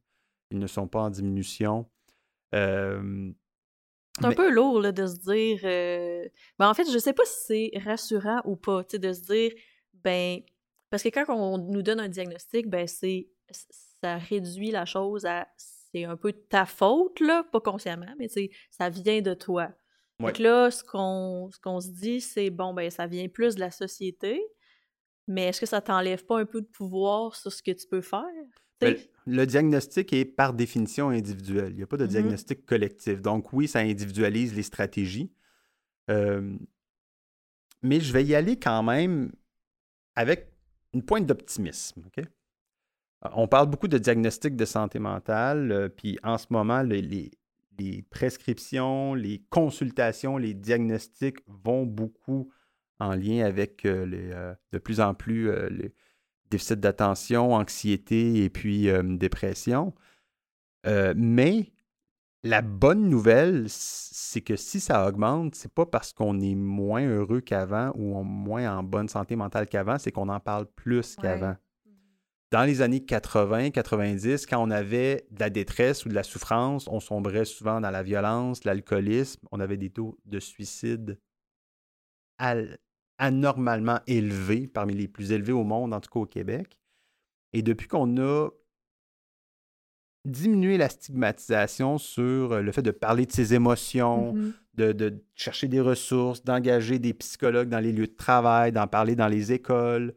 ils 0.52 0.60
ne 0.60 0.68
sont 0.68 0.88
pas 0.88 1.02
en 1.02 1.10
diminution. 1.10 1.90
c'est 4.20 4.26
un 4.26 4.34
peu 4.34 4.52
lourd 4.52 4.82
de 4.82 5.08
se 5.08 5.18
dire. 5.18 5.60
Euh, 5.64 6.28
ben, 6.60 6.70
en 6.70 6.74
fait, 6.74 6.86
je 6.86 6.94
ne 6.94 7.00
sais 7.00 7.14
pas 7.14 7.26
si 7.26 7.72
c'est 7.72 7.80
rassurant 7.80 8.42
ou 8.46 8.56
pas, 8.56 8.84
de 8.84 9.14
se 9.14 9.22
dire, 9.22 9.52
ben, 9.94 10.42
parce 10.90 11.04
que 11.04 11.10
quand 11.10 11.26
on 11.30 11.58
nous 11.58 11.82
donne 11.82 12.00
un 12.00 12.10
diagnostic, 12.10 12.68
ben, 12.68 12.88
c'est 12.88 13.30
ça 14.02 14.18
réduit 14.18 14.72
la 14.72 14.86
chose 14.86 15.26
à 15.26 15.48
c'est 15.94 16.06
un 16.06 16.16
peu 16.16 16.32
ta 16.32 16.66
faute, 16.66 17.20
là, 17.20 17.44
pas 17.52 17.60
consciemment, 17.60 18.14
mais 18.18 18.28
ça 18.70 18.90
vient 18.90 19.22
de 19.22 19.34
toi. 19.34 19.70
Donc 20.20 20.40
là, 20.40 20.70
ce 20.70 20.84
qu'on 20.84 21.80
se 21.80 21.90
dit, 21.90 22.22
c'est 22.22 22.50
bon, 22.50 22.74
ben, 22.74 22.90
ça 22.92 23.08
vient 23.08 23.28
plus 23.28 23.56
de 23.56 23.60
la 23.60 23.72
société, 23.72 24.42
mais 25.28 25.48
est-ce 25.48 25.60
que 25.62 25.66
ça 25.66 25.82
t'enlève 25.82 26.26
pas 26.26 26.40
un 26.40 26.46
peu 26.46 26.62
de 26.62 26.68
pouvoir 26.68 27.36
sur 27.36 27.52
ce 27.52 27.64
que 27.64 27.72
tu 27.72 27.88
peux 27.88 28.02
faire? 28.02 28.28
Ben, 28.82 28.98
le 29.28 29.46
diagnostic 29.46 30.14
est 30.14 30.26
par 30.26 30.54
définition 30.54 31.10
individuel. 31.10 31.72
Il 31.72 31.78
n'y 31.78 31.84
a 31.84 31.88
pas 31.88 31.98
de 31.98 32.06
mm-hmm. 32.06 32.10
diagnostic 32.10 32.66
collectif. 32.66 33.22
Donc 33.22 33.54
oui, 33.54 33.68
ça 33.68 33.80
individualise 33.80 34.56
les 34.56 34.64
stratégies. 34.64 35.32
Euh, 36.10 36.58
mais 37.84 38.00
je 38.00 38.12
vais 38.12 38.24
y 38.24 38.36
aller 38.36 38.58
quand 38.58 38.84
même 38.84 39.32
avec 40.16 40.52
une 40.94 41.04
pointe 41.04 41.26
d'optimisme. 41.26 42.04
On 43.34 43.48
parle 43.48 43.70
beaucoup 43.70 43.88
de 43.88 43.98
diagnostic 43.98 44.56
de 44.56 44.66
santé 44.66 45.00
mentale, 45.00 45.72
euh, 45.72 45.90
puis 45.90 46.18
en 46.24 46.38
ce 46.38 46.48
moment, 46.50 46.82
les, 46.82 47.32
prescriptions, 48.10 49.14
les 49.14 49.44
consultations, 49.50 50.38
les 50.38 50.54
diagnostics 50.54 51.38
vont 51.48 51.86
beaucoup 51.86 52.52
en 53.00 53.16
lien 53.16 53.46
avec 53.46 53.86
euh, 53.86 54.54
de 54.72 54.78
plus 54.78 55.00
en 55.00 55.14
plus 55.16 55.52
les, 55.70 55.92
déficit 56.52 56.80
d'attention, 56.80 57.54
anxiété 57.54 58.44
et 58.44 58.50
puis 58.50 58.90
euh, 58.90 59.02
dépression. 59.04 59.94
Euh, 60.86 61.14
mais 61.16 61.72
la 62.44 62.62
bonne 62.62 63.10
nouvelle, 63.10 63.66
c'est 63.68 64.42
que 64.42 64.56
si 64.56 64.80
ça 64.80 65.08
augmente, 65.08 65.56
c'est 65.56 65.74
pas 65.74 65.86
parce 65.86 66.14
qu'on 66.14 66.40
est 66.40 66.56
moins 66.56 67.08
heureux 67.08 67.42
qu'avant 67.42 67.92
ou 67.96 68.24
moins 68.24 68.78
en 68.78 68.84
bonne 68.84 69.08
santé 69.08 69.36
mentale 69.36 69.68
qu'avant, 69.68 69.98
c'est 69.98 70.12
qu'on 70.12 70.30
en 70.30 70.40
parle 70.40 70.66
plus 70.66 71.16
qu'avant. 71.16 71.56
Dans 72.52 72.64
les 72.64 72.82
années 72.82 73.06
80, 73.06 73.72
90, 73.72 74.46
quand 74.46 74.62
on 74.62 74.72
avait 74.72 75.26
de 75.32 75.40
la 75.40 75.50
détresse 75.50 76.06
ou 76.06 76.10
de 76.10 76.14
la 76.14 76.24
souffrance, 76.24 76.88
on 76.90 77.00
sombrait 77.00 77.46
souvent 77.46 77.80
dans 77.80 77.92
la 77.92 78.04
violence, 78.04 78.66
l'alcoolisme, 78.66 79.40
on 79.52 79.60
avait 79.62 79.78
des 79.78 79.90
taux 79.90 80.18
de 80.26 80.40
suicide 80.40 81.18
anormalement 83.22 84.00
élevé, 84.08 84.68
parmi 84.68 84.96
les 84.96 85.08
plus 85.08 85.32
élevés 85.32 85.54
au 85.54 85.64
monde, 85.64 85.94
en 85.94 86.02
tout 86.02 86.10
cas 86.10 86.20
au 86.20 86.26
Québec. 86.26 86.78
Et 87.54 87.62
depuis 87.62 87.88
qu'on 87.88 88.18
a 88.18 88.50
diminué 90.26 90.78
la 90.78 90.90
stigmatisation 90.90 91.98
sur 91.98 92.62
le 92.62 92.72
fait 92.72 92.82
de 92.82 92.92
parler 92.92 93.26
de 93.26 93.32
ses 93.32 93.54
émotions, 93.54 94.34
mm-hmm. 94.34 94.94
de, 94.94 95.24
chercher 95.36 95.68
des 95.68 95.80
ressources, 95.80 96.44
d'engager 96.44 97.00
des 97.00 97.14
psychologues 97.14 97.70
dans 97.70 97.80
les 97.80 97.92
lieux 97.92 98.08
de 98.08 98.16
travail, 98.16 98.72
d'en 98.72 98.88
parler 98.88 99.16
dans 99.16 99.28
les 99.28 99.52
écoles. 99.52 100.14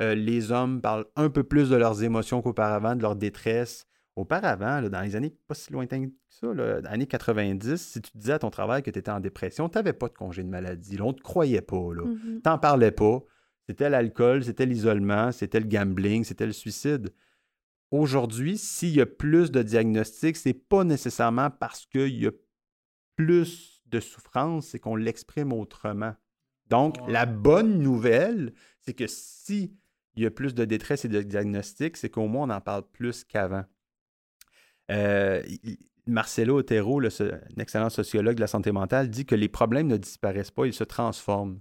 Euh, 0.00 0.14
les 0.14 0.52
hommes 0.52 0.80
parlent 0.80 1.06
un 1.16 1.30
peu 1.30 1.44
plus 1.44 1.70
de 1.70 1.76
leurs 1.76 2.02
émotions 2.02 2.42
qu'auparavant, 2.42 2.96
de 2.96 3.02
leur 3.02 3.16
détresse. 3.16 3.86
Auparavant, 4.14 4.82
dans 4.82 5.00
les 5.00 5.16
années 5.16 5.34
pas 5.48 5.54
si 5.54 5.72
lointaines 5.72 6.10
que 6.10 6.16
ça. 6.40 6.52
Là. 6.52 6.80
Années 6.86 7.06
90, 7.06 7.76
si 7.76 8.00
tu 8.00 8.10
disais 8.14 8.32
à 8.32 8.38
ton 8.38 8.50
travail 8.50 8.82
que 8.82 8.90
tu 8.90 8.98
étais 8.98 9.10
en 9.10 9.20
dépression, 9.20 9.68
tu 9.68 9.78
n'avais 9.78 9.92
pas 9.92 10.08
de 10.08 10.14
congé 10.14 10.42
de 10.42 10.48
maladie. 10.48 11.00
on 11.00 11.08
ne 11.08 11.12
te 11.12 11.22
croyait 11.22 11.60
pas. 11.60 11.76
Tu 11.76 12.00
mm-hmm. 12.00 12.40
n'en 12.44 12.58
parlais 12.58 12.90
pas. 12.90 13.20
C'était 13.68 13.90
l'alcool, 13.90 14.44
c'était 14.44 14.66
l'isolement, 14.66 15.30
c'était 15.32 15.60
le 15.60 15.66
gambling, 15.66 16.24
c'était 16.24 16.46
le 16.46 16.52
suicide. 16.52 17.12
Aujourd'hui, 17.90 18.58
s'il 18.58 18.96
y 18.96 19.00
a 19.00 19.06
plus 19.06 19.52
de 19.52 19.62
diagnostics, 19.62 20.36
c'est 20.36 20.54
pas 20.54 20.82
nécessairement 20.82 21.50
parce 21.50 21.86
qu'il 21.86 22.20
y 22.20 22.26
a 22.26 22.32
plus 23.16 23.82
de 23.86 24.00
souffrance, 24.00 24.68
c'est 24.68 24.78
qu'on 24.78 24.96
l'exprime 24.96 25.52
autrement. 25.52 26.14
Donc, 26.68 26.96
la 27.06 27.26
bonne 27.26 27.78
nouvelle, 27.78 28.54
c'est 28.80 28.94
que 28.94 29.06
si 29.06 29.76
il 30.14 30.22
y 30.22 30.26
a 30.26 30.30
plus 30.30 30.54
de 30.54 30.64
détresse 30.64 31.04
et 31.04 31.08
de 31.08 31.22
diagnostics, 31.22 31.96
c'est 31.96 32.10
qu'au 32.10 32.26
moins 32.26 32.48
on 32.48 32.50
en 32.50 32.60
parle 32.60 32.82
plus 32.90 33.24
qu'avant. 33.24 33.64
Euh, 34.90 35.42
Marcelo 36.06 36.58
Otero, 36.58 37.00
le, 37.00 37.08
un 37.22 37.60
excellent 37.60 37.90
sociologue 37.90 38.36
de 38.36 38.40
la 38.40 38.46
santé 38.46 38.72
mentale, 38.72 39.08
dit 39.08 39.24
que 39.24 39.34
les 39.34 39.48
problèmes 39.48 39.86
ne 39.86 39.96
disparaissent 39.96 40.50
pas, 40.50 40.66
ils 40.66 40.74
se 40.74 40.84
transforment. 40.84 41.60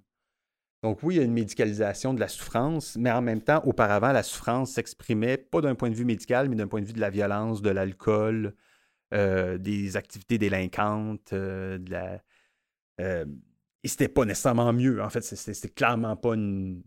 Donc 0.83 1.03
oui, 1.03 1.15
il 1.15 1.17
y 1.19 1.21
a 1.21 1.23
une 1.23 1.33
médicalisation 1.33 2.13
de 2.13 2.19
la 2.19 2.27
souffrance, 2.27 2.97
mais 2.97 3.11
en 3.11 3.21
même 3.21 3.41
temps, 3.41 3.61
auparavant, 3.65 4.11
la 4.11 4.23
souffrance 4.23 4.71
s'exprimait 4.71 5.37
pas 5.37 5.61
d'un 5.61 5.75
point 5.75 5.91
de 5.91 5.95
vue 5.95 6.05
médical, 6.05 6.49
mais 6.49 6.55
d'un 6.55 6.67
point 6.67 6.81
de 6.81 6.87
vue 6.87 6.93
de 6.93 6.99
la 6.99 7.11
violence, 7.11 7.61
de 7.61 7.69
l'alcool, 7.69 8.55
euh, 9.13 9.59
des 9.59 9.95
activités 9.95 10.37
délinquantes, 10.37 11.33
euh, 11.33 11.77
de 11.77 11.91
la... 11.91 12.23
Euh, 12.99 13.25
et 13.83 13.87
c'était 13.87 14.07
pas 14.07 14.25
nécessairement 14.25 14.73
mieux. 14.73 15.03
En 15.03 15.09
fait, 15.09 15.21
c'était 15.21 15.69
clairement 15.69 16.15
pas 16.15 16.33
une... 16.33 16.83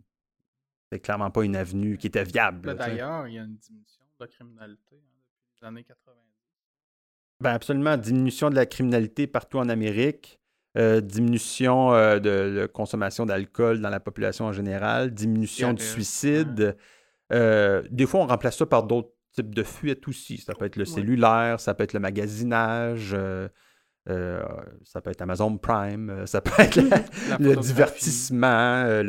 clairement 1.02 1.30
pas 1.30 1.44
une 1.44 1.54
avenue 1.54 1.96
qui 1.96 2.08
était 2.08 2.24
viable. 2.24 2.74
D'ailleurs, 2.74 3.28
il 3.28 3.34
y 3.34 3.38
a 3.38 3.44
une 3.44 3.56
diminution 3.56 4.04
de 4.04 4.24
la 4.24 4.26
criminalité 4.26 4.96
hein, 4.96 5.20
depuis 5.22 5.60
les 5.60 5.66
années 5.68 5.84
90. 5.84 6.23
Ben 7.44 7.52
absolument, 7.52 7.98
diminution 7.98 8.48
de 8.48 8.54
la 8.54 8.64
criminalité 8.64 9.26
partout 9.26 9.58
en 9.58 9.68
Amérique. 9.68 10.40
Euh, 10.78 11.02
diminution 11.02 11.92
euh, 11.92 12.18
de, 12.18 12.66
consommation 12.72 13.26
d'alcool 13.26 13.82
dans 13.82 13.90
la 13.90 14.00
population 14.00 14.46
en 14.46 14.52
général, 14.52 15.12
diminution 15.12 15.74
du 15.74 15.84
suicide. 15.84 16.74
Euh, 17.34 17.82
des 17.90 18.06
fois, 18.06 18.20
on 18.20 18.26
remplace 18.26 18.56
ça 18.56 18.64
par 18.64 18.84
d'autres 18.84 19.10
types 19.32 19.54
de 19.54 19.62
fuites 19.62 20.08
aussi. 20.08 20.38
Ça 20.38 20.54
peut 20.54 20.64
être 20.64 20.76
le 20.76 20.86
cellulaire, 20.86 21.60
ça 21.60 21.74
peut 21.74 21.84
être 21.84 21.92
le 21.92 22.00
magasinage, 22.00 23.14
ça 24.06 25.00
peut 25.02 25.10
être 25.10 25.20
Amazon 25.20 25.58
Prime, 25.58 26.26
ça 26.26 26.40
peut 26.40 26.62
être 26.62 26.76
le 27.40 27.56
divertissement, 27.56 29.02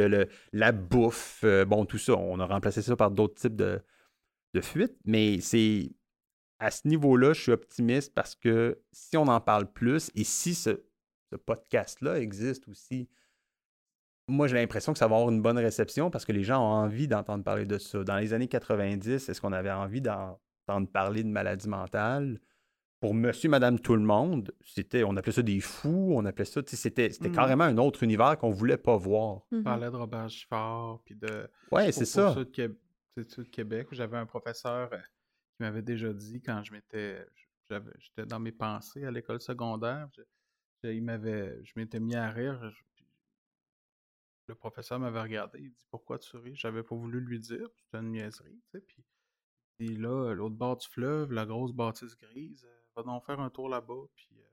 la 0.52 0.72
bouffe, 0.74 1.46
bon, 1.66 1.86
tout 1.86 2.00
ça. 2.00 2.18
On 2.18 2.38
a 2.42 2.46
remplacé 2.46 2.82
ça 2.82 2.98
par 2.98 3.12
d'autres 3.12 3.36
types 3.36 3.56
de, 3.56 3.80
de 4.54 4.60
fuites, 4.60 4.98
mais 5.06 5.40
c'est 5.40 5.90
à 6.66 6.72
ce 6.72 6.88
niveau-là, 6.88 7.34
je 7.34 7.42
suis 7.42 7.52
optimiste 7.52 8.12
parce 8.16 8.34
que 8.34 8.82
si 8.92 9.18
on 9.18 9.28
en 9.28 9.40
parle 9.40 9.72
plus 9.72 10.10
et 10.16 10.24
si 10.24 10.56
ce, 10.56 10.84
ce 11.32 11.36
podcast-là 11.36 12.20
existe 12.20 12.68
aussi, 12.68 13.08
moi, 14.28 14.48
j'ai 14.48 14.56
l'impression 14.56 14.92
que 14.92 14.98
ça 14.98 15.08
va 15.08 15.16
avoir 15.16 15.30
une 15.30 15.44
bonne 15.44 15.60
réception 15.60 16.10
parce 16.10 16.26
que 16.26 16.32
les 16.32 16.44
gens 16.44 16.60
ont 16.60 16.74
envie 16.74 17.08
d'entendre 17.08 17.44
parler 17.44 17.68
de 17.68 17.78
ça. 17.78 18.04
Dans 18.04 18.18
les 18.18 18.34
années 18.34 18.48
90, 18.48 19.30
est-ce 19.30 19.40
qu'on 19.40 19.54
avait 19.54 19.70
envie 19.70 20.02
d'entendre 20.02 20.90
parler 20.92 21.22
de 21.22 21.30
maladie 21.30 21.70
mentale? 21.70 22.40
Pour 23.00 23.14
monsieur, 23.14 23.48
madame, 23.48 23.78
tout 23.80 23.96
le 23.96 24.02
monde, 24.02 24.52
c'était, 24.64 25.04
on 25.04 25.16
appelait 25.18 25.34
ça 25.34 25.44
des 25.44 25.60
fous, 25.60 26.14
on 26.16 26.26
appelait 26.26 26.46
ça, 26.46 26.62
c'était, 26.66 27.12
c'était 27.12 27.30
mmh. 27.30 27.34
carrément 27.34 27.66
un 27.66 27.78
autre 27.78 28.02
univers 28.02 28.40
qu'on 28.40 28.50
voulait 28.50 28.78
pas 28.78 28.98
voir. 28.98 29.42
On 29.52 29.58
mmh 29.60 29.64
parlait 29.64 29.92
de 29.92 29.98
Robert 29.98 30.30
Giffard, 30.30 31.00
puis 31.06 31.14
de... 31.14 31.48
Ouais, 31.72 31.92
c'est 31.92 32.06
ça. 32.06 32.34
C'est 32.36 33.44
de 33.44 33.50
Québec, 33.50 33.92
où 33.92 33.96
j'avais 33.96 34.18
un 34.18 34.26
professeur 34.26 34.90
euh, 34.92 34.98
qui 35.56 35.64
m'avait 35.64 35.82
déjà 35.82 36.14
dit 36.14 36.42
quand 36.42 36.64
je 36.64 36.72
m'étais... 36.72 37.26
J'étais 37.98 38.28
dans 38.28 38.40
mes 38.40 38.52
pensées 38.52 39.06
à 39.06 39.12
l'école 39.12 39.42
secondaire, 39.42 40.08
il 40.84 41.04
m'avait, 41.04 41.64
je 41.64 41.74
m'étais 41.76 42.00
mis 42.00 42.16
à 42.16 42.30
rire. 42.30 42.72
le 44.48 44.56
professeur 44.56 45.00
m'avait 45.00 45.22
regardé, 45.22 45.60
il 45.60 45.72
dit 45.72 45.86
Pourquoi 45.90 46.20
tu 46.20 46.38
ris? 46.38 46.56
J'avais 46.56 46.84
pas 46.84 46.96
voulu 46.96 47.20
lui 47.20 47.40
dire, 47.40 47.68
c'était 47.76 47.98
une 47.98 48.12
niaiserie, 48.12 48.62
tu 48.72 48.80
sais. 48.80 48.82
Puis, 48.82 49.04
il 49.80 50.02
là, 50.02 50.34
l'autre 50.34 50.56
bord 50.56 50.78
du 50.78 50.88
fleuve, 50.88 51.32
la 51.32 51.46
grosse 51.46 51.74
bâtisse 51.74 52.16
grise, 52.16 52.66
euh, 52.66 52.82
va 52.96 53.04
donc 53.04 53.26
faire 53.26 53.40
un 53.40 53.50
tour 53.50 53.68
là-bas. 53.68 54.06
Puis, 54.16 54.30
euh, 54.40 54.48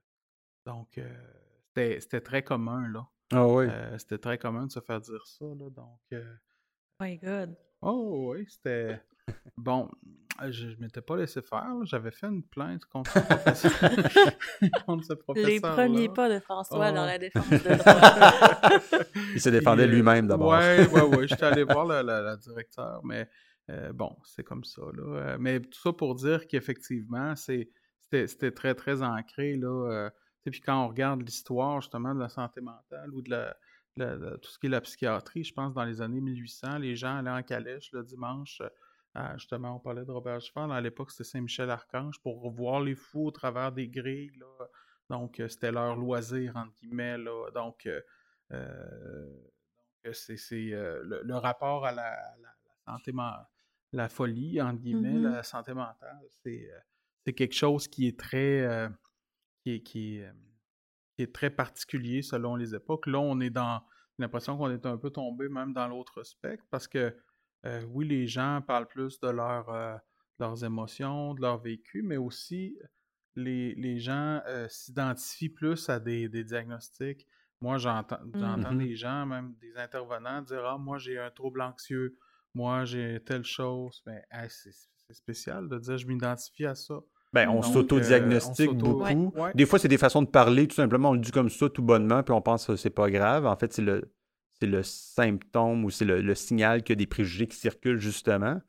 donc, 0.66 0.98
euh, 0.98 2.00
c'était 2.00 2.20
très 2.20 2.42
commun, 2.42 2.88
là. 2.88 3.06
Ah 3.34 3.46
oui. 3.46 3.66
c'était 3.98 4.18
très 4.18 4.36
commun 4.36 4.66
de 4.66 4.72
se 4.72 4.80
faire 4.80 5.00
dire 5.00 5.26
ça, 5.26 5.44
là. 5.44 5.70
Donc. 5.70 6.00
My 7.00 7.18
God. 7.18 7.56
Oh 7.80 8.32
oui, 8.32 8.46
c'était. 8.48 9.00
Bon, 9.56 9.88
je 10.50 10.66
ne 10.66 10.76
m'étais 10.76 11.00
pas 11.00 11.16
laissé 11.16 11.42
faire. 11.42 11.74
J'avais 11.84 12.10
fait 12.10 12.26
une 12.26 12.42
plainte 12.42 12.84
contre, 12.86 13.12
ce 13.56 15.14
professeur. 15.14 15.48
Les 15.48 15.60
premiers 15.60 16.08
pas 16.08 16.28
de 16.28 16.40
François 16.40 16.90
dans 16.92 17.04
la 17.04 17.16
oh. 17.16 17.18
défense 17.18 17.48
de 17.48 17.58
droit. 17.58 19.04
Il 19.34 19.40
se 19.40 19.50
défendait 19.50 19.86
lui-même 19.86 20.26
d'abord. 20.26 20.52
Oui, 20.52 20.86
oui, 20.92 21.00
oui. 21.16 21.28
J'étais 21.28 21.44
allé 21.44 21.64
voir 21.64 21.84
la, 21.84 22.02
la, 22.02 22.36
directeur, 22.36 23.00
mais 23.04 23.28
euh, 23.70 23.92
bon, 23.92 24.16
c'est 24.24 24.42
comme 24.42 24.64
ça. 24.64 24.82
Là. 24.94 25.02
Euh, 25.02 25.36
mais 25.38 25.60
tout 25.60 25.80
ça 25.80 25.92
pour 25.92 26.14
dire 26.14 26.46
qu'effectivement, 26.46 27.34
c'était 27.36 28.50
très, 28.50 28.74
très 28.74 29.02
ancré. 29.02 29.56
Là, 29.56 29.90
euh, 29.90 30.10
puis 30.50 30.60
quand 30.60 30.84
on 30.84 30.88
regarde 30.88 31.22
l'histoire 31.22 31.80
justement 31.80 32.14
de 32.14 32.20
la 32.20 32.28
santé 32.28 32.60
mentale 32.60 33.10
ou 33.14 33.22
de 33.22 33.30
la, 33.30 33.54
tout 34.38 34.50
ce 34.50 34.58
qui 34.58 34.66
est 34.66 34.70
la 34.70 34.80
psychiatrie, 34.80 35.44
je 35.44 35.52
pense 35.52 35.74
dans 35.74 35.84
les 35.84 36.00
années 36.00 36.20
1800, 36.20 36.78
les 36.78 36.96
gens 36.96 37.18
allaient 37.18 37.30
en 37.30 37.42
calèche 37.42 37.92
le 37.92 38.02
dimanche 38.02 38.62
ah, 39.14 39.36
justement, 39.36 39.76
on 39.76 39.78
parlait 39.78 40.04
de 40.04 40.10
Robert 40.10 40.40
Giffard. 40.40 40.70
À 40.72 40.80
l'époque, 40.80 41.10
c'était 41.10 41.24
Saint-Michel-Archange 41.24 42.20
pour 42.22 42.40
revoir 42.40 42.80
les 42.80 42.94
fous 42.94 43.26
au 43.26 43.30
travers 43.30 43.70
des 43.70 43.88
grilles. 43.88 44.32
Donc, 45.10 45.38
euh, 45.38 45.48
c'était 45.48 45.70
leur 45.70 45.96
loisir, 45.96 46.56
entre 46.56 46.72
guillemets. 46.80 47.16
Donc, 47.54 47.84
euh, 47.84 48.00
euh, 48.52 50.12
c'est 50.12 50.70
le, 50.70 51.34
rapport 51.34 51.84
à 51.84 51.92
la, 51.92 52.34
santé 52.86 53.12
mentale, 53.12 53.46
la 53.92 54.08
folie, 54.08 54.60
entre 54.62 54.80
guillemets, 54.80 55.12
mmh 55.12 55.32
la 55.32 55.42
santé 55.42 55.74
mentale, 55.74 56.18
c'est 56.42 57.32
quelque 57.34 57.54
chose 57.54 57.86
qui 57.86 58.08
est 58.08 58.18
très, 58.18 58.88
qui, 59.62 59.82
qui, 59.82 60.22
est 61.18 61.32
très 61.32 61.50
particulier 61.50 62.22
selon 62.22 62.56
les 62.56 62.74
époques. 62.74 63.06
Là, 63.06 63.20
on 63.20 63.38
est 63.40 63.50
dans 63.50 63.82
l'impression 64.18 64.56
qu'on 64.56 64.70
est 64.70 64.86
un 64.86 64.96
peu 64.96 65.10
tombé 65.10 65.48
même 65.48 65.72
dans 65.72 65.86
l'autre 65.86 66.24
spectre 66.24 66.64
parce 66.70 66.88
que 66.88 67.14
euh, 67.64 67.84
oui, 67.90 68.06
les 68.06 68.26
gens 68.26 68.60
parlent 68.66 68.88
plus 68.88 69.20
de 69.20 69.28
euh, 69.28 69.96
leurs 70.38 70.64
émotions, 70.64 71.34
de 71.34 71.40
leur 71.40 71.58
vécu, 71.58 72.02
mais 72.02 72.16
aussi 72.16 72.76
les, 73.36 73.98
gens 73.98 74.40
euh, 74.46 74.66
s'identifient 74.68 75.48
plus 75.48 75.88
à 75.88 76.00
des, 76.00 76.28
diagnostics. 76.28 77.26
Moi, 77.60 77.78
j'entends 77.78 78.18
mmh 78.24 78.78
les 78.78 78.96
gens, 78.96 79.24
même 79.24 79.54
des 79.60 79.76
intervenants, 79.76 80.42
dire 80.42 80.64
Ah, 80.64 80.78
moi, 80.78 80.98
j'ai 80.98 81.18
un 81.18 81.30
trouble 81.30 81.62
anxieux, 81.62 82.16
moi, 82.54 82.84
j'ai 82.84 83.22
telle 83.24 83.44
chose. 83.44 84.02
Mais 84.06 84.22
c'est 84.48 85.14
spécial 85.14 85.68
de 85.68 85.78
dire 85.78 85.96
Je 85.96 86.06
m'identifie 86.06 86.66
à 86.66 86.74
ça. 86.74 86.98
Ben, 87.32 87.48
on 87.48 87.62
s'auto-diagnostique 87.62 88.72
beaucoup. 88.72 89.32
Des 89.54 89.64
fois, 89.64 89.78
c'est 89.78 89.88
des 89.88 89.96
façons 89.96 90.22
de 90.22 90.28
parler, 90.28 90.66
tout 90.66 90.74
simplement, 90.74 91.10
on 91.10 91.14
le 91.14 91.20
dit 91.20 91.30
comme 91.30 91.48
ça, 91.48 91.70
tout 91.70 91.82
bonnement, 91.82 92.22
puis 92.22 92.34
on 92.34 92.42
pense 92.42 92.66
que 92.66 92.76
c'est 92.76 92.90
pas 92.90 93.10
grave. 93.10 93.46
En 93.46 93.56
fait, 93.56 93.72
c'est 93.72 93.80
le, 93.82 94.12
c'est 94.62 94.68
le 94.68 94.84
symptôme 94.84 95.84
ou 95.84 95.90
c'est 95.90 96.04
le, 96.04 96.34
signal 96.36 96.84
qu'il 96.84 96.94
y 96.94 96.96
a 96.96 97.00
des 97.00 97.06
préjugés 97.06 97.48
qui 97.48 97.56
circulent 97.56 97.98
justement. 97.98 98.60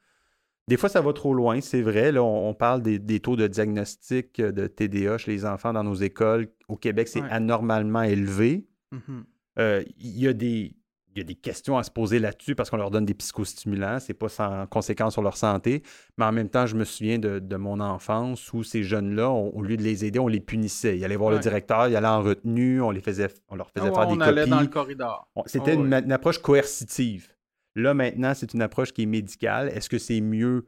Des 0.67 0.75
fois, 0.75 0.89
ça 0.89 1.01
va 1.01 1.13
trop 1.13 1.35
loin, 1.35 1.61
c'est 1.61 1.83
vrai. 1.83 2.11
Là, 2.11 2.23
on, 2.23 2.55
parle 2.55 2.81
des, 2.81 3.19
taux 3.19 3.35
de 3.35 3.45
diagnostic 3.45 4.41
de 4.41 4.65
TDA 4.65 5.19
chez 5.19 5.31
les 5.31 5.45
enfants 5.45 5.71
dans 5.71 5.83
nos 5.83 5.93
écoles. 5.93 6.47
Au 6.67 6.77
Québec, 6.77 7.07
c'est 7.09 7.21
anormalement 7.29 8.01
élevé. 8.01 8.65
Mm-hmm. 8.91 9.23
Euh, 9.59 9.83
il 9.99 10.19
y 10.19 10.27
a 10.27 10.33
des 10.33 10.75
il 11.15 11.19
y 11.19 11.21
a 11.21 11.25
des 11.25 11.35
questions 11.35 11.77
à 11.77 11.83
se 11.83 11.91
poser 11.91 12.19
là-dessus 12.19 12.55
parce 12.55 12.69
qu'on 12.69 12.77
leur 12.77 12.89
donne 12.89 13.05
des 13.05 13.13
psychostimulants, 13.13 13.99
c'est 13.99 14.13
pas 14.13 14.29
sans 14.29 14.65
conséquence 14.67 15.13
sur 15.13 15.21
leur 15.21 15.37
santé. 15.37 15.83
Mais 16.17 16.25
en 16.25 16.31
même 16.31 16.49
temps, 16.49 16.65
je 16.65 16.75
me 16.75 16.83
souviens 16.83 17.19
de, 17.19 17.55
mon 17.55 17.79
enfance 17.79 18.51
où 18.53 18.63
ces 18.63 18.83
jeunes-là, 18.83 19.29
au 19.29 19.61
lieu 19.61 19.77
de 19.77 19.83
les 19.83 20.05
aider, 20.05 20.19
on 20.19 20.27
les 20.27 20.39
punissait. 20.39 20.97
Ils 20.97 21.05
allaient 21.05 21.15
voir 21.15 21.31
le 21.31 21.39
directeur, 21.39 21.87
ils 21.87 21.95
allaient 21.95 22.07
en 22.07 22.21
retenue, 22.21 22.81
on, 22.81 22.91
les 22.91 23.01
faisait, 23.01 23.27
on 23.49 23.55
leur 23.55 23.69
faisait 23.69 23.89
ah 23.89 23.93
faire 23.93 24.07
des 24.07 24.13
on 24.13 24.19
allait 24.21 24.47
dans 24.47 24.61
le 24.61 24.67
corridor. 24.67 25.29
C'était 25.45 25.71
ah 25.71 25.99
une, 25.99 26.11
approche 26.11 26.39
coercitive. 26.39 27.29
Là, 27.75 27.93
maintenant, 27.93 28.33
c'est 28.33 28.53
une 28.53 28.61
approche 28.61 28.91
qui 28.91 29.03
est 29.03 29.07
médicale. 29.07 29.69
Est-ce 29.69 29.89
que 29.89 29.99
c'est 29.99 30.21
mieux? 30.21 30.65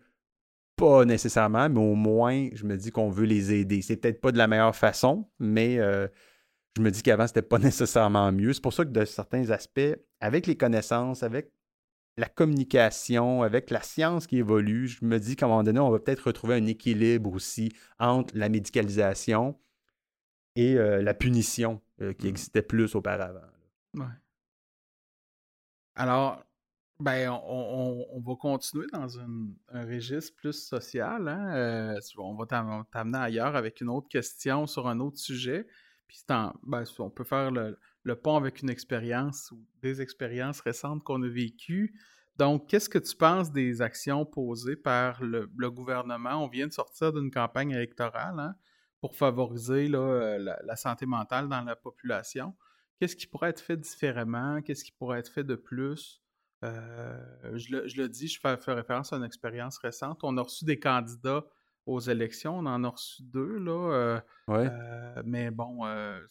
Pas 0.76 1.06
nécessairement, 1.06 1.70
mais 1.70 1.80
au 1.80 1.96
moins, 1.96 2.50
je 2.54 2.66
me 2.66 2.76
dis 2.76 2.92
qu'on 2.92 3.10
veut 3.10 3.26
les 3.26 3.54
aider. 3.54 3.82
C'est 3.82 3.96
peut-être 3.96 4.20
pas 4.20 4.34
de 4.34 4.38
la 4.38 4.48
meilleure 4.48 4.76
façon, 4.76 5.26
mais 5.40 5.80
euh, 5.80 6.08
je 6.76 6.82
me 6.82 6.92
dis 6.92 7.02
qu'avant, 7.02 7.28
c'était 7.28 7.42
pas 7.42 7.60
nécessairement 7.60 8.32
mieux. 8.32 8.54
C'est 8.54 8.62
pour 8.62 8.74
ça 8.74 8.86
que 8.86 8.90
de 8.90 9.06
certains 9.06 9.50
aspects, 9.50 9.96
avec 10.20 10.48
les 10.48 10.58
connaissances, 10.58 11.24
avec 11.24 11.52
la 12.18 12.28
communication, 12.28 13.44
avec 13.44 13.70
la 13.70 13.82
science 13.82 14.28
qui 14.28 14.38
évolue, 14.38 14.88
je 14.88 15.04
me 15.04 15.20
dis 15.20 15.36
qu'à 15.36 15.46
un 15.46 15.50
moment 15.50 15.64
donné, 15.64 15.80
on 15.80 15.90
va 15.90 16.00
peut-être 16.00 16.28
retrouver 16.28 16.56
un 16.56 16.66
équilibre 16.66 17.34
aussi 17.34 17.74
entre 18.00 18.38
la 18.38 18.48
médicalisation 18.48 19.60
et 20.56 20.78
euh, 20.78 21.02
la 21.02 21.14
punition 21.14 21.82
euh, 22.02 22.14
qui 22.14 22.28
mmh. 22.28 22.30
existait 22.30 22.62
plus 22.62 22.96
auparavant. 22.96 23.42
Ouais. 23.96 24.06
Alors, 25.96 26.46
Ben, 27.02 27.30
on, 27.30 28.22
va 28.26 28.36
continuer 28.36 28.88
dans 28.94 29.20
un 29.20 29.86
registre 29.86 30.34
plus 30.38 30.54
social. 30.54 31.28
Hein? 31.28 31.54
Euh, 31.56 32.00
on 32.18 32.36
va 32.36 32.46
t'amener 32.46 33.18
ailleurs 33.18 33.58
avec 33.58 33.82
une 33.82 33.90
autre 33.90 34.08
question 34.08 34.66
sur 34.66 34.88
un 34.88 35.02
autre 35.02 35.18
sujet. 35.18 35.68
Puis 36.08 36.20
ben, 36.28 36.54
on 37.00 37.10
peut 37.10 37.24
faire 37.24 37.52
le, 37.52 38.16
pont 38.16 38.38
avec 38.38 38.62
une 38.62 38.70
expérience 38.70 39.52
ou 39.52 39.66
des 39.82 40.02
expériences 40.02 40.62
récentes 40.62 41.04
qu'on 41.04 41.22
a 41.24 41.28
vécues. 41.28 42.00
Donc, 42.38 42.68
qu'est-ce 42.70 42.90
que 42.90 43.00
tu 43.00 43.16
penses 43.16 43.52
des 43.52 43.82
actions 43.82 44.26
posées 44.26 44.76
par 44.76 45.24
le, 45.24 45.48
gouvernement? 45.70 46.44
On 46.44 46.48
vient 46.48 46.68
de 46.68 46.74
sortir 46.74 47.14
d'une 47.14 47.32
campagne 47.32 47.72
électorale 47.72 48.40
hein, 48.40 48.56
pour 49.00 49.16
favoriser 49.16 49.90
euh, 49.94 50.38
la, 50.64 50.76
santé 50.76 51.06
mentale 51.06 51.48
dans 51.48 51.62
la 51.62 51.76
population. 51.76 52.56
Qu'est-ce 53.00 53.16
qui 53.16 53.28
pourrait 53.28 53.50
être 53.50 53.62
fait 53.62 53.78
différemment? 53.78 54.62
Qu'est-ce 54.62 54.84
qui 54.84 54.92
pourrait 54.92 55.20
être 55.20 55.32
fait 55.32 55.44
de 55.44 55.56
plus? 55.56 56.22
Euh, 56.64 57.18
je, 57.54 57.76
le, 57.76 58.10
dis, 58.10 58.28
je 58.28 58.40
fais, 58.40 58.56
référence 58.74 59.14
à 59.14 59.18
une 59.18 59.24
expérience 59.24 59.78
récente. 59.78 60.20
On 60.24 60.38
a 60.38 60.42
reçu 60.42 60.66
des 60.66 60.80
candidats 60.80 61.46
aux 61.86 62.00
élections, 62.00 62.58
on 62.58 62.66
en 62.66 62.84
a 62.84 62.90
reçu 62.90 63.22
deux, 63.24 63.58
là. 63.60 63.94
Euh, 63.94 64.20
euh, 64.50 65.22
mais 65.26 65.52
bon, 65.52 65.86
M. 65.86 66.26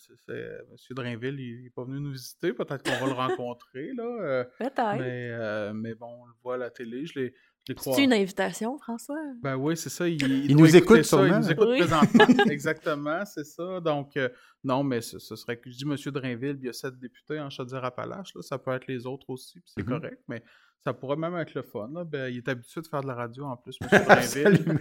Drainville, 0.91 1.41
il 1.41 1.63
n'est 1.65 1.71
pas 1.71 1.85
venu 1.85 2.01
nous 2.01 2.13
visiter. 2.13 2.53
Peut-être 2.53 2.83
qu'on 2.83 3.05
va 3.05 3.07
le 3.07 3.13
rencontrer, 3.13 3.93
là. 3.95 4.45
Peut-être. 4.59 4.99
Mais, 4.99 5.73
mais 5.73 5.95
bon, 5.95 6.23
on 6.23 6.27
le 6.27 6.35
voit 6.43 6.55
à 6.55 6.59
la 6.59 6.71
télé. 6.71 7.07
Je 7.07 7.19
l'ai 7.19 7.35
c'est 7.79 8.05
une 8.05 8.13
invitation, 8.13 8.79
François? 8.79 9.17
Ben 9.43 9.57
oui, 9.57 9.77
c'est 9.77 9.89
ça. 9.89 10.07
Il, 10.07 10.55
nous 10.55 10.77
écoute 10.77 11.03
ça, 11.03 11.27
Il 11.27 11.35
nous 11.35 11.51
écoute 11.51 11.69
présentement. 11.69 12.27
Exactement, 12.51 13.25
c'est 13.25 13.45
ça. 13.45 13.81
Donc, 13.81 14.17
euh, 14.17 14.29
non, 14.63 14.83
mais 14.83 15.01
ce, 15.01 15.19
serait 15.19 15.57
que 15.57 15.71
je 15.71 15.77
dis 15.77 15.85
M. 15.85 15.97
Drainville, 16.13 16.57
il 16.61 16.67
y 16.67 16.69
a 16.69 16.75
sept 16.75 16.99
députés 16.99 17.41
en 17.41 17.49
Chaudière-Appalaches. 17.49 18.35
Ça 18.41 18.59
peut 18.59 18.73
être 18.73 18.87
les 18.87 19.07
autres 19.07 19.31
aussi, 19.31 19.61
puis 19.61 19.73
c'est 19.75 19.83
mm-hmm. 19.83 20.01
correct. 20.01 20.21
Mais 20.29 20.43
ça 20.85 20.93
pourrait 20.93 21.17
même 21.17 21.37
être 21.37 21.55
le 21.55 21.63
fun. 21.63 21.89
Ben, 22.05 22.31
il 22.31 22.39
est 22.39 22.49
habitué 22.49 22.81
de 22.81 22.87
faire 22.87 23.03
de 23.03 23.07
la 23.07 23.15
radio 23.15 23.45
en 23.45 23.57
plus, 23.57 23.79
M. 23.81 24.79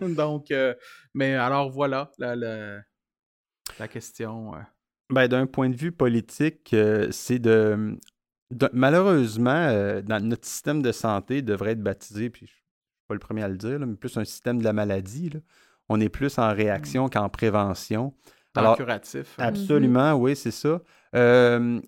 Donc, 0.14 0.50
euh, 0.50 0.74
mais 1.12 1.34
alors 1.34 1.70
voilà 1.70 2.10
la, 2.18 2.36
la, 2.36 3.88
question. 3.88 4.54
Euh. 4.54 4.58
Ben, 5.10 5.26
D'un 5.28 5.46
point 5.46 5.68
de 5.68 5.76
vue 5.76 5.92
politique, 5.92 6.74
c'est 7.10 7.38
de 7.38 7.98
malheureusement, 8.72 9.50
euh, 9.50 10.02
dans 10.02 10.22
notre 10.24 10.46
système 10.46 10.82
de 10.82 10.92
santé 10.92 11.42
devrait 11.42 11.72
être 11.72 11.82
baptisé, 11.82 12.30
puis 12.30 12.46
je 12.46 12.52
ne 12.52 12.54
suis 12.54 13.06
pas 13.08 13.14
le 13.14 13.20
premier 13.20 13.42
à 13.42 13.48
le 13.48 13.56
dire, 13.56 13.78
mais 13.80 13.96
plus 13.96 14.16
un 14.16 14.24
système 14.24 14.58
de 14.58 14.64
la 14.64 14.72
maladie. 14.72 15.30
On 15.88 16.00
est 16.00 16.08
plus 16.08 16.38
en 16.38 16.52
réaction 16.52 17.06
mmh. 17.06 17.10
qu'en 17.10 17.28
prévention. 17.28 18.14
Alors, 18.54 18.76
curatif. 18.76 19.34
Hein. 19.38 19.48
Absolument, 19.48 20.14
oui, 20.14 20.36
c'est 20.36 20.52
ça. 20.52 20.80
Euh, 21.14 21.80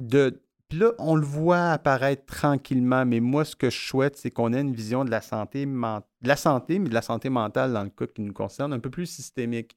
de, 0.00 0.40
puis 0.68 0.78
là, 0.78 0.92
on 0.98 1.14
le 1.14 1.24
voit 1.24 1.70
apparaître 1.70 2.26
tranquillement, 2.26 3.06
mais 3.06 3.20
moi, 3.20 3.44
ce 3.44 3.54
que 3.54 3.70
je 3.70 3.78
souhaite, 3.78 4.16
c'est 4.16 4.30
qu'on 4.30 4.52
ait 4.52 4.60
une 4.60 4.74
vision 4.74 5.04
de 5.04 5.10
la 5.10 5.20
santé, 5.20 5.64
mais 5.64 6.00
de 6.22 6.94
la 6.94 7.02
santé 7.02 7.30
mentale 7.30 7.72
dans 7.72 7.84
le 7.84 7.90
cas 7.90 8.06
qui 8.06 8.22
nous 8.22 8.32
concerne, 8.32 8.72
un 8.72 8.80
peu 8.80 8.90
plus 8.90 9.06
systémique, 9.06 9.76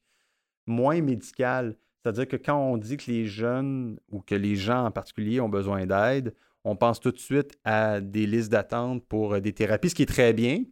moins 0.66 1.02
médicale. 1.02 1.78
C'est-à-dire 2.02 2.28
que 2.28 2.38
quand 2.38 2.58
on 2.58 2.78
dit 2.78 2.98
que 2.98 3.12
les 3.12 3.26
jeunes 3.28 4.00
ou 4.10 4.22
que 4.22 4.36
les 4.36 4.56
gens 4.56 4.86
en 4.86 4.92
particulier 4.92 5.40
ont 5.42 5.50
besoin 5.50 5.86
d'aide, 5.86 6.34
on 6.64 6.76
pense 6.76 7.00
tout 7.00 7.12
de 7.12 7.20
suite 7.20 7.58
à 7.64 8.02
des 8.02 8.26
listes 8.26 8.52
d'attente 8.52 9.06
pour 9.08 9.34
euh, 9.34 9.40
des 9.40 9.54
thérapies, 9.54 9.90
ce 9.90 9.96
qui 9.96 10.04
est 10.04 10.08
très 10.08 10.34
bien. 10.34 10.64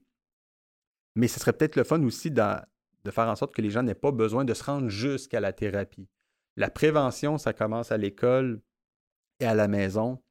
Mais 1.15 1.27
ce 1.27 1.39
serait 1.39 1.53
peut-être 1.53 1.75
le 1.75 1.83
fun 1.83 2.01
aussi 2.03 2.31
de, 2.31 2.41
faire 3.09 3.27
en 3.27 3.35
sorte 3.35 3.53
que 3.53 3.61
les 3.61 3.71
gens 3.71 3.83
n'aient 3.83 3.95
pas 3.95 4.11
besoin 4.11 4.45
de 4.45 4.53
se 4.53 4.63
rendre 4.63 4.89
jusqu'à 4.89 5.39
la 5.39 5.53
thérapie. 5.53 6.07
La 6.55 6.69
prévention, 6.69 7.37
ça 7.37 7.53
commence 7.53 7.91
à 7.91 7.97
l'école 7.97 8.61
et 9.39 9.45
à 9.45 9.55
la 9.55 9.67
maison 9.67 10.21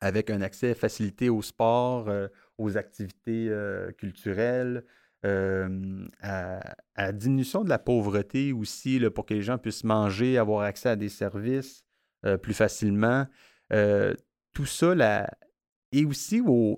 avec 0.00 0.28
un 0.30 0.42
accès 0.42 0.74
facilité 0.74 1.30
au 1.30 1.40
sport, 1.40 2.10
aux 2.58 2.76
activités 2.76 3.50
culturelles, 3.96 4.84
à, 5.22 6.76
la 6.96 7.12
diminution 7.12 7.64
de 7.64 7.70
la 7.70 7.78
pauvreté 7.78 8.52
aussi, 8.52 9.00
pour 9.14 9.24
que 9.24 9.32
les 9.32 9.42
gens 9.42 9.56
puissent 9.56 9.84
manger, 9.84 10.36
avoir 10.36 10.60
accès 10.60 10.90
à 10.90 10.96
des 10.96 11.08
services 11.08 11.86
plus 12.42 12.52
facilement. 12.52 13.26
tout 13.70 14.66
ça, 14.66 14.94
là, 14.94 15.26
et 15.94 16.04
aussi 16.04 16.42
au. 16.44 16.76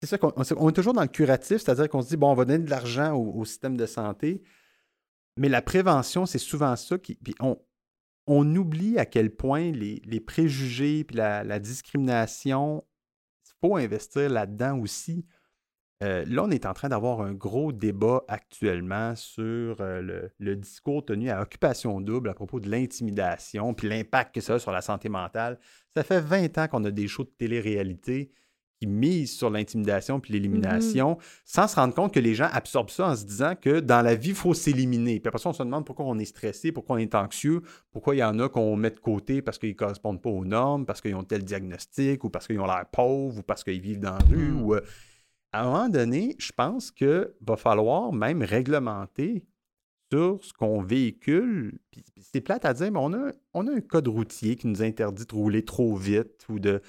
C'est 0.00 0.08
ça 0.08 0.18
qu'on 0.18 0.32
on 0.56 0.68
est 0.68 0.72
toujours 0.72 0.94
dans 0.94 1.02
le 1.02 1.08
curatif, 1.08 1.58
c'est-à-dire 1.58 1.88
qu'on 1.88 2.02
se 2.02 2.08
dit, 2.08 2.16
bon, 2.16 2.32
on 2.32 2.34
va 2.34 2.44
donner 2.44 2.64
de 2.64 2.70
l'argent 2.70 3.16
au, 3.16 3.44
système 3.44 3.76
de 3.76 3.86
santé, 3.86 4.42
mais 5.36 5.48
la 5.48 5.62
prévention, 5.62 6.26
c'est 6.26 6.38
souvent 6.38 6.74
ça 6.74 6.98
qui. 6.98 7.18
On, 7.38 7.56
on 8.26 8.54
oublie 8.54 8.98
à 8.98 9.06
quel 9.06 9.34
point 9.34 9.72
les, 9.72 10.20
préjugés 10.20 11.06
la, 11.12 11.44
la 11.44 11.58
discrimination, 11.58 12.84
il 13.46 13.52
faut 13.60 13.76
investir 13.76 14.30
là-dedans 14.30 14.78
aussi. 14.78 15.26
Euh, 16.02 16.24
là, 16.26 16.42
on 16.42 16.50
est 16.50 16.66
en 16.66 16.74
train 16.74 16.88
d'avoir 16.88 17.20
un 17.20 17.32
gros 17.32 17.70
débat 17.70 18.24
actuellement 18.26 19.14
sur 19.14 19.80
euh, 19.80 20.28
le, 20.38 20.56
discours 20.56 21.04
tenu 21.04 21.30
à 21.30 21.40
occupation 21.40 22.00
double 22.00 22.28
à 22.28 22.34
propos 22.34 22.58
de 22.58 22.68
l'intimidation, 22.68 23.72
puis 23.72 23.88
l'impact 23.88 24.34
que 24.34 24.40
ça 24.40 24.54
a 24.54 24.58
sur 24.58 24.72
la 24.72 24.82
santé 24.82 25.08
mentale. 25.08 25.60
Ça 25.94 26.02
fait 26.02 26.20
20 26.20 26.58
ans 26.58 26.66
qu'on 26.66 26.84
a 26.84 26.90
des 26.90 27.06
shows 27.06 27.24
de 27.24 27.30
télé-réalité 27.38 28.32
qui 28.82 28.88
misent 28.88 29.36
sur 29.36 29.48
l'intimidation 29.48 30.18
puis 30.18 30.32
l'élimination, 30.32 31.12
mm-hmm. 31.12 31.40
sans 31.44 31.68
se 31.68 31.76
rendre 31.76 31.94
compte 31.94 32.12
que 32.12 32.18
les 32.18 32.34
gens 32.34 32.48
absorbent 32.52 32.90
ça 32.90 33.10
en 33.10 33.14
se 33.14 33.24
disant 33.24 33.54
que 33.54 33.78
dans 33.78 34.02
la 34.02 34.16
vie, 34.16 34.30
il 34.30 34.34
faut 34.34 34.54
s'éliminer. 34.54 35.20
Puis 35.20 35.28
après 35.28 35.38
ça, 35.38 35.50
on 35.50 35.52
se 35.52 35.62
demande 35.62 35.86
pourquoi 35.86 36.04
on 36.06 36.18
est 36.18 36.24
stressé, 36.24 36.72
pourquoi 36.72 36.96
on 36.96 36.98
est 36.98 37.14
anxieux, 37.14 37.62
pourquoi 37.92 38.16
il 38.16 38.18
y 38.18 38.24
en 38.24 38.40
a 38.40 38.48
qu'on 38.48 38.74
met 38.74 38.90
de 38.90 38.98
côté 38.98 39.40
parce 39.40 39.56
qu'ils 39.56 39.68
ne 39.68 39.74
correspondent 39.74 40.20
pas 40.20 40.30
aux 40.30 40.44
normes, 40.44 40.84
parce 40.84 41.00
qu'ils 41.00 41.14
ont 41.14 41.22
tel 41.22 41.44
diagnostic, 41.44 42.24
ou 42.24 42.28
parce 42.28 42.48
qu'ils 42.48 42.58
ont 42.58 42.66
l'air 42.66 42.84
pauvres, 42.90 43.38
ou 43.38 43.42
parce 43.42 43.62
qu'ils 43.62 43.80
vivent 43.80 44.00
dans 44.00 44.18
la 44.18 44.24
rue, 44.28 44.50
mm. 44.50 44.62
ou... 44.62 44.74
Euh, 44.74 44.80
à 45.54 45.60
un 45.60 45.64
moment 45.66 45.88
donné, 45.90 46.34
je 46.38 46.50
pense 46.50 46.90
qu'il 46.90 47.28
va 47.46 47.56
falloir 47.56 48.10
même 48.10 48.42
réglementer 48.42 49.44
sur 50.10 50.38
ce 50.42 50.52
qu'on 50.54 50.82
véhicule. 50.82 51.78
c'est 52.20 52.40
plate 52.40 52.64
à 52.64 52.72
dire, 52.72 52.90
mais 52.90 52.98
on 52.98 53.12
a, 53.12 53.32
on 53.52 53.66
a 53.66 53.70
un 53.70 53.80
code 53.80 54.08
routier 54.08 54.56
qui 54.56 54.66
nous 54.66 54.82
interdit 54.82 55.26
de 55.26 55.34
rouler 55.34 55.62
trop 55.62 55.94
vite 55.94 56.46
ou 56.48 56.58
de. 56.58 56.80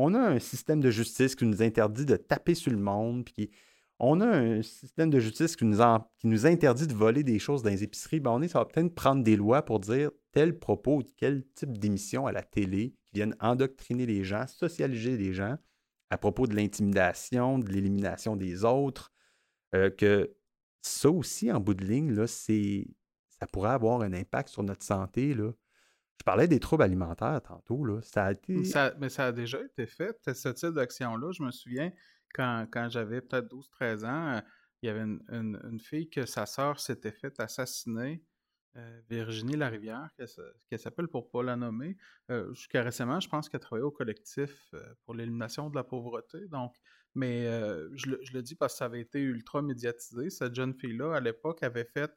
On 0.00 0.14
a 0.14 0.20
un 0.20 0.38
système 0.38 0.80
de 0.80 0.90
justice 0.90 1.34
qui 1.34 1.44
nous 1.44 1.60
interdit 1.60 2.06
de 2.06 2.16
taper 2.16 2.54
sur 2.54 2.70
le 2.70 2.78
monde. 2.78 3.24
Puis 3.24 3.50
on 3.98 4.20
a 4.20 4.26
un 4.26 4.62
système 4.62 5.10
de 5.10 5.18
justice 5.18 5.56
qui 5.56 5.64
nous, 5.64 6.46
interdit 6.46 6.86
de 6.86 6.94
voler 6.94 7.24
des 7.24 7.40
choses 7.40 7.64
dans 7.64 7.70
les 7.70 7.82
épiceries. 7.82 8.20
Ben 8.20 8.30
on 8.30 8.40
est, 8.40 8.48
ça 8.48 8.60
va 8.60 8.64
peut-être 8.64 8.94
prendre 8.94 9.24
des 9.24 9.34
lois 9.34 9.62
pour 9.62 9.80
dire 9.80 10.12
tel 10.30 10.56
propos, 10.56 11.02
quel 11.16 11.44
type 11.54 11.76
d'émission 11.78 12.28
à 12.28 12.32
la 12.32 12.42
télé 12.42 12.94
qui 13.06 13.14
viennent 13.14 13.34
endoctriner 13.40 14.06
les 14.06 14.22
gens, 14.22 14.46
socialiser 14.46 15.16
les 15.16 15.32
gens 15.32 15.56
à 16.10 16.16
propos 16.16 16.46
de 16.46 16.54
l'intimidation, 16.54 17.58
de 17.58 17.68
l'élimination 17.68 18.36
des 18.36 18.64
autres, 18.64 19.12
euh, 19.74 19.90
que 19.90 20.32
ça 20.80 21.10
aussi, 21.10 21.50
en 21.50 21.58
bout 21.58 21.74
de 21.74 21.84
ligne, 21.84 22.12
là, 22.12 22.28
ça 22.28 23.46
pourrait 23.52 23.70
avoir 23.70 24.00
un 24.02 24.12
impact 24.12 24.48
sur 24.48 24.62
notre 24.62 24.84
santé. 24.84 25.34
Je 26.18 26.24
parlais 26.24 26.48
des 26.48 26.60
troubles 26.60 26.82
alimentaires 26.82 27.40
tantôt. 27.42 27.84
Là. 27.84 28.00
Ça 28.02 28.26
a 28.26 28.32
été. 28.32 28.62
mais 28.98 29.08
ça 29.08 29.26
a 29.26 29.32
déjà 29.32 29.62
été 29.62 29.86
fait, 29.86 30.16
ce 30.32 30.48
type 30.48 30.70
d'action-là. 30.70 31.30
Je 31.32 31.42
me 31.42 31.50
souviens 31.50 31.92
quand, 32.34 32.88
j'avais 32.88 33.20
peut-être 33.20 33.48
12-13 33.48 34.04
ans, 34.04 34.42
il 34.82 34.86
y 34.86 34.90
avait 34.90 35.00
une, 35.00 35.80
fille 35.80 36.08
que 36.08 36.26
sa 36.26 36.46
sœur 36.46 36.78
s'était 36.80 37.12
faite 37.12 37.40
assassiner 37.40 38.22
Virginie 39.08 39.56
Larivière, 39.56 40.08
qu'elle 40.68 40.78
s'appelle 40.78 41.08
pour 41.08 41.24
ne 41.24 41.30
pas 41.30 41.42
la 41.42 41.56
nommer. 41.56 41.96
Jusqu'à 42.52 42.82
récemment, 42.82 43.18
je 43.18 43.28
pense 43.28 43.48
qu'elle 43.48 43.60
travaillait 43.60 43.86
au 43.86 43.90
collectif 43.90 44.72
pour 45.04 45.14
l'élimination 45.14 45.68
de 45.70 45.76
la 45.76 45.84
pauvreté. 45.84 46.46
Donc, 46.48 46.76
mais 47.14 47.46
je 47.94 48.10
le, 48.10 48.42
dis 48.42 48.54
parce 48.54 48.74
que 48.74 48.78
ça 48.78 48.84
avait 48.84 49.00
été 49.00 49.20
ultra 49.20 49.62
médiatisé. 49.62 50.30
Cette 50.30 50.54
jeune 50.54 50.74
fille-là, 50.74 51.16
à 51.16 51.20
l'époque, 51.20 51.62
avait 51.62 51.86
fait 51.86 52.12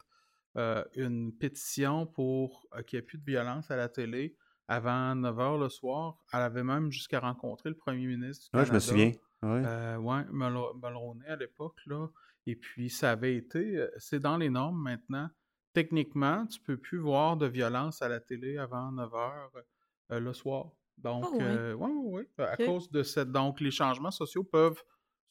une 0.56 1.34
pétition 1.38 2.06
pour 2.06 2.68
qu'il 2.86 2.98
n'y 2.98 3.00
ait 3.00 3.06
plus 3.06 3.18
de 3.18 3.26
violence 3.26 3.72
à 3.72 3.76
la 3.76 3.90
télé 3.90 4.36
avant 4.68 5.16
9 5.16 5.36
h 5.36 5.60
le 5.60 5.70
soir. 5.70 6.18
Elle 6.34 6.42
avait 6.42 6.64
même 6.64 6.92
jusqu'à 6.92 7.20
rencontrer 7.20 7.70
le 7.70 7.76
premier 7.76 8.06
ministre 8.06 8.50
Canada. 8.52 8.70
je 8.70 8.74
me 8.74 8.80
souviens. 8.80 9.12
Oui, 9.44 10.22
Mulroney 10.32 11.26
à 11.28 11.36
l'époque. 11.36 11.80
là. 11.86 12.08
Et 12.46 12.56
puis, 12.56 12.90
ça 12.90 13.12
avait 13.12 13.36
été, 13.36 13.86
c'est 13.98 14.20
dans 14.20 14.38
les 14.38 14.50
normes 14.50 14.82
maintenant 14.82 15.30
techniquement, 15.74 16.46
tu 16.48 16.60
peux 16.60 16.78
plus 16.78 16.98
voir 16.98 17.38
de 17.38 17.46
violence 17.46 18.02
à 18.02 18.10
la 18.10 18.20
télé 18.20 18.58
avant 18.58 18.92
9 18.92 19.12
h 19.12 19.50
euh, 20.12 20.20
le 20.20 20.34
soir. 20.34 20.72
Donc, 20.98 21.26
oui, 21.32 21.44
oui, 21.76 21.92
oui. 22.06 22.24
À 22.38 22.58
cause 22.58 22.92
de 22.92 23.04
cette. 23.04 23.32
Donc, 23.32 23.60
les 23.60 23.72
changements 23.72 24.12
sociaux 24.12 24.44
peuvent 24.44 24.82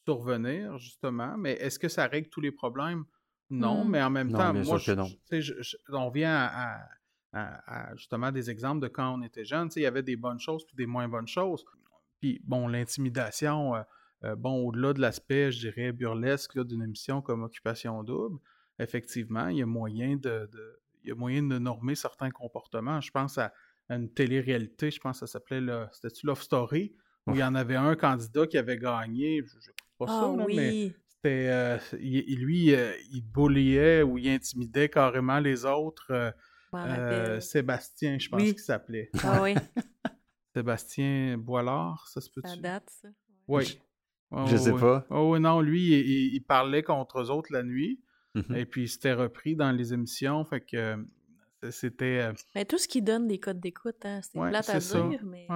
survenir, 0.04 0.78
justement, 0.78 1.36
mais 1.36 1.52
est-ce 1.52 1.78
que 1.78 1.88
ça 1.88 2.06
règle 2.06 2.28
tous 2.28 2.40
les 2.40 2.50
problèmes? 2.50 3.04
Non, 3.50 3.84
mmh. 3.84 3.90
mais 3.90 4.02
en 4.02 4.10
même 4.10 4.32
temps, 4.32 4.54
moi, 4.54 4.78
on 5.92 6.10
vient 6.10 6.48
à, 7.32 7.94
justement 7.96 8.32
des 8.32 8.50
exemples 8.50 8.80
de 8.80 8.88
quand 8.88 9.14
on 9.18 9.22
était 9.22 9.44
jeune. 9.44 9.68
Il 9.76 9.82
y 9.82 9.86
avait 9.86 10.02
des 10.02 10.16
bonnes 10.16 10.40
choses 10.40 10.64
puis 10.64 10.76
des 10.76 10.86
moins 10.86 11.08
bonnes 11.08 11.28
choses. 11.28 11.64
Puis, 12.20 12.40
bon, 12.44 12.68
l'intimidation, 12.68 13.74
euh, 13.74 13.82
euh, 14.24 14.36
bon, 14.36 14.66
au-delà 14.66 14.92
de 14.92 15.00
l'aspect, 15.00 15.50
je 15.50 15.60
dirais, 15.60 15.92
burlesque 15.92 16.62
d'une 16.64 16.82
émission 16.82 17.22
comme 17.22 17.42
Occupation 17.42 18.02
Double, 18.02 18.38
effectivement, 18.78 19.48
il 19.48 19.58
y 19.58 19.62
a 19.62 19.66
moyen 19.66 20.16
de, 20.16 20.48
il 21.02 21.08
y 21.08 21.12
a 21.12 21.14
moyen 21.14 21.42
de 21.42 21.58
normer 21.58 21.94
certains 21.94 22.30
comportements. 22.30 23.00
Je 23.00 23.10
pense 23.10 23.38
à, 23.38 23.52
une 23.88 24.12
télé-réalité, 24.12 24.90
je 24.92 25.00
pense 25.00 25.18
que 25.18 25.26
ça 25.26 25.32
s'appelait, 25.32 25.60
c'était-tu 25.92 26.26
Love 26.26 26.42
Story? 26.42 26.94
où 27.26 27.32
il 27.32 27.38
y 27.38 27.44
en 27.44 27.54
avait 27.54 27.76
un 27.76 27.96
candidat 27.96 28.46
qui 28.46 28.58
avait 28.58 28.78
gagné, 28.78 29.42
je 29.46 29.56
ne 29.56 29.72
pas 29.98 30.06
ça, 30.06 30.34
ah 30.38 30.44
mais 30.46 30.94
c'était, 31.22 31.48
euh, 31.48 31.78
lui, 31.98 32.74
euh, 32.74 32.92
il 33.12 33.22
bulliait 33.22 34.02
ou 34.02 34.16
il 34.18 34.28
intimidait 34.28 34.88
carrément 34.88 35.38
les 35.38 35.64
autres. 35.64 36.34
Sébastien, 37.40 38.18
je 38.18 38.28
pense 38.28 38.42
qu'il 38.42 38.58
s'appelait. 38.58 39.10
Ah 39.22 39.42
oui. 39.42 39.54
Sébastien 40.54 41.36
Boilard, 41.38 42.08
ça 42.08 42.20
se 42.20 42.30
peut 42.30 42.40
Ça 42.44 42.56
date, 42.56 42.88
ça. 42.88 43.08
Oui. 43.48 43.80
je 44.46 44.56
sais 44.56 44.72
pas. 44.72 45.06
Oh 45.10 45.38
non, 45.38 45.60
lui, 45.60 45.94
il, 46.34 46.40
parlait 46.40 46.82
contre 46.82 47.20
eux 47.20 47.30
autres 47.30 47.52
la 47.52 47.62
nuit. 47.62 48.00
Mhm. 48.34 48.56
Et 48.56 48.64
puis, 48.64 48.88
c'était 48.88 49.12
repris 49.12 49.56
dans 49.56 49.72
les 49.72 49.92
émissions. 49.92 50.44
Fait 50.44 50.60
que 50.60 50.96
c'était. 51.70 52.20
Euh, 52.20 52.32
mais 52.54 52.64
tout 52.64 52.78
ce 52.78 52.88
qui 52.88 53.02
donne 53.02 53.28
des 53.28 53.38
codes 53.38 53.60
d'écoute, 53.60 54.04
hein, 54.04 54.20
c'est 54.22 54.38
plate 54.38 54.70
à 54.70 54.78
dire, 54.78 55.24
mais. 55.24 55.46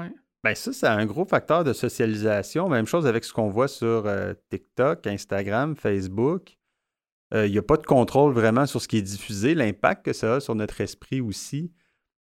Ben 0.45 0.55
ça, 0.55 0.75
c'est 0.75 0.87
un 0.87 1.07
gros 1.07 1.25
facteur 1.25 1.65
de 1.65 1.73
socialisation. 1.73 2.69
Même 2.69 2.87
chose 2.87 3.07
avec 3.07 3.25
ce 3.25 3.33
qu'on 3.33 3.49
voit 3.49 3.67
sur 3.67 4.05
euh, 4.05 4.35
TikTok, 4.51 5.07
Instagram, 5.07 5.75
Facebook. 5.75 6.59
Euh, 7.33 7.47
il 7.47 7.53
n'y 7.53 7.57
a 7.57 7.63
pas 7.63 7.79
de 7.79 7.87
contrôle 7.87 8.35
vraiment 8.35 8.67
sur 8.67 8.83
ce 8.83 8.87
qui 8.87 8.99
est 8.99 9.03
diffusé. 9.03 9.55
L'impact 9.55 10.05
que 10.05 10.13
ça 10.13 10.35
a 10.35 10.41
sur 10.41 10.55
notre 10.55 10.83
esprit 10.83 11.23
aussi, 11.23 11.73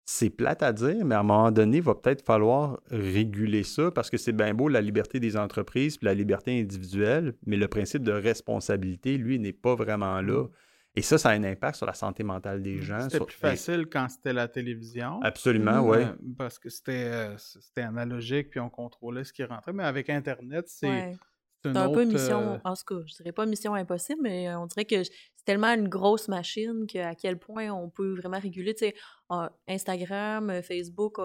c'est 0.05 0.29
plate 0.29 0.63
à 0.63 0.71
dire, 0.71 1.03
mais 1.03 1.15
à 1.15 1.19
un 1.19 1.23
moment 1.23 1.51
donné, 1.51 1.77
il 1.77 1.83
va 1.83 1.95
peut-être 1.95 2.25
falloir 2.25 2.79
réguler 2.89 3.63
ça 3.63 3.91
parce 3.91 4.09
que 4.09 4.15
c'est 4.15 4.31
bien 4.31 4.53
beau 4.53 4.69
la 4.69 4.79
liberté 4.79 5.19
des 5.19 5.35
entreprises 5.35 5.97
puis 5.97 6.05
la 6.05 6.13
liberté 6.13 6.57
individuelle, 6.57 7.33
mais 7.45 7.57
le 7.57 7.67
principe 7.67 8.03
de 8.03 8.13
responsabilité, 8.13 9.17
lui, 9.17 9.37
n'est 9.37 9.51
pas 9.51 9.75
vraiment 9.75 10.21
là. 10.21 10.45
Et 10.95 11.01
ça, 11.01 11.17
ça 11.17 11.29
a 11.29 11.33
un 11.33 11.43
impact 11.43 11.77
sur 11.77 11.87
la 11.87 11.93
santé 11.93 12.23
mentale 12.23 12.61
des 12.61 12.79
gens. 12.79 13.09
C'était 13.09 13.25
plus 13.25 13.35
facile 13.35 13.87
quand 13.91 14.07
c'était 14.09 14.33
la 14.33 14.47
télévision. 14.47 15.19
Absolument, 15.23 15.81
oui. 15.81 15.97
Euh, 15.97 16.13
parce 16.37 16.59
que 16.59 16.69
euh, 16.89 17.35
c'était 17.37 17.81
analogique, 17.81 18.51
puis 18.51 18.59
on 18.59 18.69
contrôlait 18.69 19.23
ce 19.23 19.33
qui 19.33 19.43
rentrait. 19.43 19.73
Mais 19.73 19.83
avec 19.83 20.09
Internet, 20.09 20.65
c'est... 20.67 21.13
C'est 21.65 21.77
un 21.77 21.89
peu 21.89 22.03
mission, 22.03 22.41
euh, 22.41 22.57
en 22.65 22.73
tout 22.73 22.83
cas, 22.85 23.05
je 23.05 23.15
dirais 23.15 23.31
pas 23.31 23.45
mission 23.45 23.73
impossible, 23.73 24.19
mais 24.21 24.53
on 24.53 24.65
dirait 24.65 24.83
que 24.83 25.01
c'est 25.01 25.45
tellement 25.45 25.73
une 25.73 25.87
grosse 25.87 26.27
machine 26.27 26.85
qu'à 26.87 27.15
quel 27.15 27.39
point 27.39 27.69
on 27.69 27.89
peut 27.89 28.15
vraiment 28.15 28.37
réguler. 28.37 28.75
Tu 28.75 28.87
sais, 28.87 28.95
Instagram, 29.69 30.61
Facebook, 30.61 31.19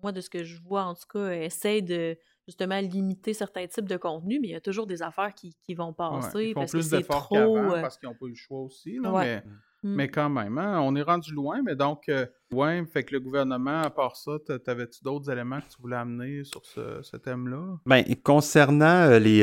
moi, 0.00 0.12
de 0.12 0.20
ce 0.20 0.30
que 0.30 0.44
je 0.44 0.62
vois, 0.62 0.84
en 0.84 0.94
tout 0.94 1.08
cas, 1.12 1.32
essaye 1.32 1.82
de 1.82 2.16
justement 2.52 2.80
limiter 2.80 3.32
certains 3.32 3.66
types 3.66 3.88
de 3.88 3.96
contenus, 3.96 4.38
mais 4.40 4.48
il 4.48 4.50
y 4.50 4.56
a 4.56 4.60
toujours 4.60 4.86
des 4.86 5.02
affaires 5.02 5.34
qui, 5.34 5.56
qui 5.64 5.74
vont 5.74 5.92
passer. 5.94 6.48
ils 6.48 6.52
font 6.52 6.60
parce 6.60 6.72
plus 6.72 6.90
d'efforts 6.90 7.28
qu'avant 7.30 7.72
euh 7.72 7.80
parce 7.80 7.96
qu'ils 7.96 8.08
n'ont 8.08 8.14
pas 8.14 8.26
eu 8.26 8.30
le 8.30 8.34
choix 8.34 8.60
aussi. 8.60 8.98
mais, 9.00 9.42
mm. 9.82 9.94
mais, 9.94 10.08
quand 10.08 10.28
même, 10.28 10.58
hein, 10.58 10.80
on 10.82 10.94
est 10.94 11.02
rendu 11.02 11.32
loin, 11.32 11.62
mais 11.62 11.74
donc, 11.74 12.10
euh, 12.10 12.26
ouais, 12.52 12.84
fait 12.84 13.04
que 13.04 13.14
le 13.14 13.20
gouvernement, 13.20 13.80
à 13.80 13.90
part 13.90 14.16
ça, 14.16 14.32
t'avais-tu 14.64 15.02
d'autres 15.02 15.30
éléments 15.30 15.60
que 15.60 15.74
tu 15.74 15.80
voulais 15.80 15.96
amener 15.96 16.44
sur 16.44 16.62
ce, 16.66 17.16
thème-là? 17.16 17.78
Bien, 17.86 18.04
concernant 18.22 19.10
euh, 19.10 19.18
les. 19.18 19.42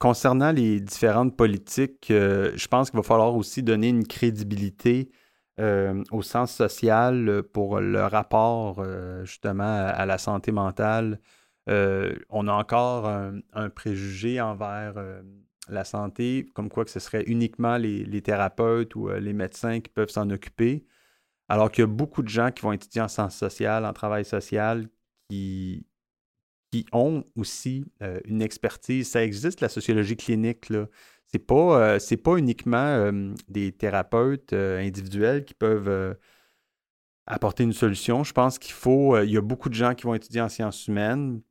Concernant 0.00 0.52
les 0.52 0.80
différentes 0.80 1.36
politiques, 1.36 2.06
je 2.10 2.68
pense 2.68 2.88
qu'il 2.88 2.98
va 2.98 3.02
falloir 3.02 3.34
aussi 3.34 3.64
donner 3.64 3.88
une 3.88 4.06
crédibilité 4.06 5.10
au 5.58 6.22
sens 6.22 6.52
social 6.52 7.42
pour 7.52 7.80
le 7.80 8.04
rapport 8.04 8.80
justement 9.24 9.64
à, 9.64 10.06
la 10.06 10.18
santé 10.18 10.52
mentale 10.52 11.18
euh, 11.68 12.14
on 12.30 12.48
a 12.48 12.52
encore 12.52 13.06
un, 13.06 13.70
préjugé 13.70 14.40
envers 14.40 14.94
euh, 14.96 15.22
la 15.68 15.84
santé, 15.84 16.46
comme 16.54 16.70
quoi 16.70 16.84
que 16.84 16.90
ce 16.90 17.00
serait 17.00 17.24
uniquement 17.24 17.76
les, 17.76 18.22
thérapeutes 18.22 18.94
ou 18.94 19.10
euh, 19.10 19.20
les 19.20 19.34
médecins 19.34 19.80
qui 19.80 19.90
peuvent 19.90 20.10
s'en 20.10 20.30
occuper, 20.30 20.86
alors 21.48 21.70
qu'il 21.70 21.82
y 21.82 21.84
a 21.84 21.88
beaucoup 21.88 22.22
de 22.22 22.28
gens 22.28 22.50
qui 22.52 22.62
vont 22.62 22.72
étudier 22.72 23.02
en 23.02 23.08
sciences 23.08 23.36
sociales, 23.36 23.84
en 23.84 23.92
travail 23.92 24.24
social, 24.24 24.88
qui, 25.28 25.86
qui 26.72 26.86
ont 26.92 27.24
aussi 27.36 27.84
une 28.24 28.42
expertise. 28.42 29.10
Ça 29.10 29.24
existe, 29.24 29.60
la 29.60 29.68
sociologie 29.68 30.16
clinique, 30.16 30.70
là. 30.70 30.86
C'est 31.30 31.38
pas, 31.38 31.98
pas 32.24 32.36
uniquement 32.38 33.12
des 33.48 33.72
thérapeutes 33.72 34.54
individuels 34.54 35.44
qui 35.44 35.52
peuvent 35.52 36.16
apporter 37.26 37.64
une 37.64 37.74
solution. 37.74 38.24
Je 38.24 38.32
pense 38.32 38.58
qu'il 38.58 38.72
faut. 38.72 39.18
il 39.20 39.30
y 39.30 39.36
a 39.36 39.42
beaucoup 39.42 39.68
de 39.68 39.74
gens 39.74 39.94
qui 39.94 40.04
vont 40.04 40.14
étudier 40.14 40.40
en 40.40 40.48
sciences 40.48 40.86
humaines, 40.86 41.42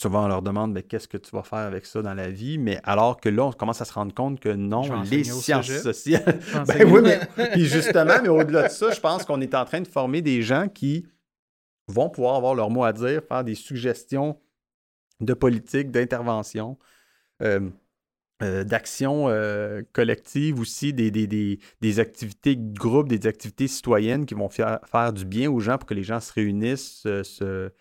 souvent 0.00 0.24
on 0.24 0.28
leur 0.28 0.42
demande 0.42 0.72
mais 0.72 0.82
qu'est-ce 0.82 1.08
que 1.08 1.16
tu 1.16 1.30
vas 1.32 1.42
faire 1.42 1.58
avec 1.58 1.84
ça 1.84 2.00
dans 2.02 2.14
la 2.14 2.30
vie, 2.30 2.56
mais 2.56 2.80
alors 2.84 3.20
que 3.20 3.28
là, 3.28 3.44
on 3.46 3.52
commence 3.52 3.80
à 3.80 3.84
se 3.84 3.92
rendre 3.92 4.14
compte 4.14 4.40
que 4.40 4.48
non, 4.48 5.02
les 5.02 5.24
sciences 5.24 5.66
sociales. 5.66 6.40
ben 6.66 6.90
oui, 6.90 7.00
mais 7.02 7.20
puis 7.52 7.66
justement, 7.66 8.14
mais 8.22 8.28
au-delà 8.28 8.68
de 8.68 8.72
ça, 8.72 8.90
je 8.90 9.00
pense 9.00 9.24
qu'on 9.24 9.40
est 9.40 9.54
en 9.54 9.64
train 9.64 9.80
de 9.80 9.88
former 9.88 10.22
des 10.22 10.42
gens 10.42 10.68
qui 10.68 11.06
vont 11.88 12.08
pouvoir 12.10 12.36
avoir 12.36 12.54
leur 12.54 12.70
mot 12.70 12.84
à 12.84 12.92
dire, 12.92 13.22
faire 13.26 13.44
des 13.44 13.54
suggestions 13.54 14.38
de 15.20 15.34
politique, 15.34 15.90
d'intervention. 15.90 16.78
Euh, 17.42 17.70
euh, 18.40 18.62
d'action 18.62 19.28
euh, 19.28 19.82
collective 19.92 20.60
aussi, 20.60 20.92
des, 20.92 21.10
des, 21.10 21.98
activités 21.98 22.54
de 22.54 22.78
groupe, 22.78 23.08
des 23.08 23.26
activités 23.26 23.66
citoyennes 23.66 24.26
qui 24.26 24.34
vont 24.34 24.48
faire, 24.48 24.78
faire 24.88 25.12
du 25.12 25.24
bien 25.24 25.50
aux 25.50 25.58
gens 25.58 25.76
pour 25.76 25.88
que 25.88 25.94
les 25.94 26.04
gens 26.04 26.20
se 26.20 26.32
réunissent, 26.32 27.02
se, 27.02 27.72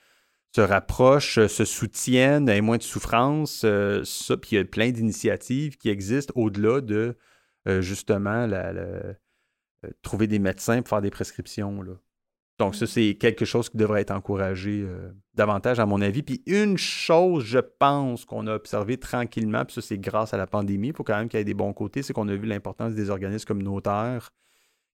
se 0.57 0.61
rapprochent, 0.61 1.37
euh, 1.37 1.47
se 1.47 1.65
soutiennent, 1.65 2.49
aient 2.49 2.61
moins 2.61 2.77
de 2.77 2.83
souffrance. 2.83 3.61
Euh, 3.63 4.01
ça, 4.03 4.37
puis 4.37 4.51
il 4.53 4.55
y 4.55 4.59
a 4.59 4.65
plein 4.65 4.89
d'initiatives 4.89 5.77
qui 5.77 5.89
existent 5.89 6.33
au-delà 6.35 6.81
de 6.81 7.15
euh, 7.67 7.81
justement 7.81 8.47
la, 8.47 8.73
trouver 10.01 10.25
des 10.25 10.39
médecins 10.39 10.81
pour 10.81 10.89
faire 10.89 11.01
des 11.01 11.11
prescriptions. 11.11 11.83
Donc, 12.57 12.73
ça, 12.73 12.87
c'est 12.87 13.13
quelque 13.15 13.45
chose 13.45 13.69
qui 13.69 13.77
devrait 13.77 14.01
être 14.01 14.09
encouragé 14.09 14.83
davantage, 15.35 15.79
à 15.79 15.85
mon 15.85 16.01
avis. 16.01 16.23
Puis 16.23 16.41
une 16.47 16.77
chose, 16.79 17.43
je 17.45 17.59
pense, 17.59 18.25
qu'on 18.25 18.47
a 18.47 18.55
observé 18.55 18.97
tranquillement, 18.97 19.63
puis 19.63 19.75
ça, 19.75 19.81
c'est 19.81 19.99
grâce 19.99 20.33
à 20.33 20.37
la 20.37 20.47
pandémie, 20.47 20.87
il 20.87 20.95
faut 20.95 21.03
quand 21.03 21.15
même 21.15 21.29
qu'il 21.29 21.37
y 21.37 21.41
ait 21.41 21.45
des 21.45 21.53
bons 21.53 21.73
côtés, 21.73 22.01
c'est 22.01 22.13
qu'on 22.13 22.27
a 22.27 22.35
vu 22.35 22.47
l'importance 22.47 22.95
des 22.95 23.11
organismes 23.11 23.45
communautaires, 23.45 24.31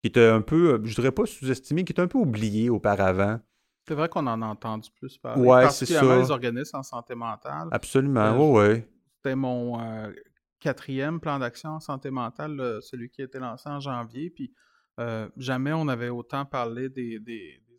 qui 0.02 0.08
étaient 0.08 0.30
un 0.30 0.42
peu, 0.42 0.80
je 0.86 0.96
dirais 0.96 1.12
pas 1.12 1.26
sous-estimés, 1.26 1.84
qui 1.84 1.92
étaient 1.92 2.02
un 2.02 2.08
peu 2.08 2.20
oubliés 2.20 2.70
auparavant. 2.70 3.42
C'est 3.90 3.96
vrai 3.96 4.08
qu'on 4.08 4.28
en 4.28 4.40
a 4.44 4.46
entendu 4.46 4.88
plus 5.00 5.18
parler. 5.18 5.42
Ouais, 5.42 5.68
c'est 5.72 5.88
ça. 5.88 6.16
les 6.16 6.30
organismes 6.30 6.78
en 6.78 6.84
santé 6.84 7.16
mentale. 7.16 7.70
Absolument, 7.72 8.38
oui, 8.38 8.60
euh, 8.60 8.74
oui. 8.76 8.84
C'était 9.16 9.36
mon 9.36 9.82
euh, 9.82 10.12
quatrième 10.60 11.20
plan 11.20 11.40
d'action 11.40 11.72
en 11.72 11.80
santé 11.80 12.12
mentale, 12.12 12.78
celui 12.84 13.10
qui 13.10 13.24
a 13.24 13.26
été 13.26 13.40
lancé 13.40 13.68
en 13.68 13.80
janvier. 13.80 14.30
Puis 14.30 14.54
euh, 15.00 15.28
jamais 15.38 15.74
on 15.74 15.88
avait 15.88 16.10
autant 16.10 16.46
parlé 16.46 16.90
des, 16.90 17.20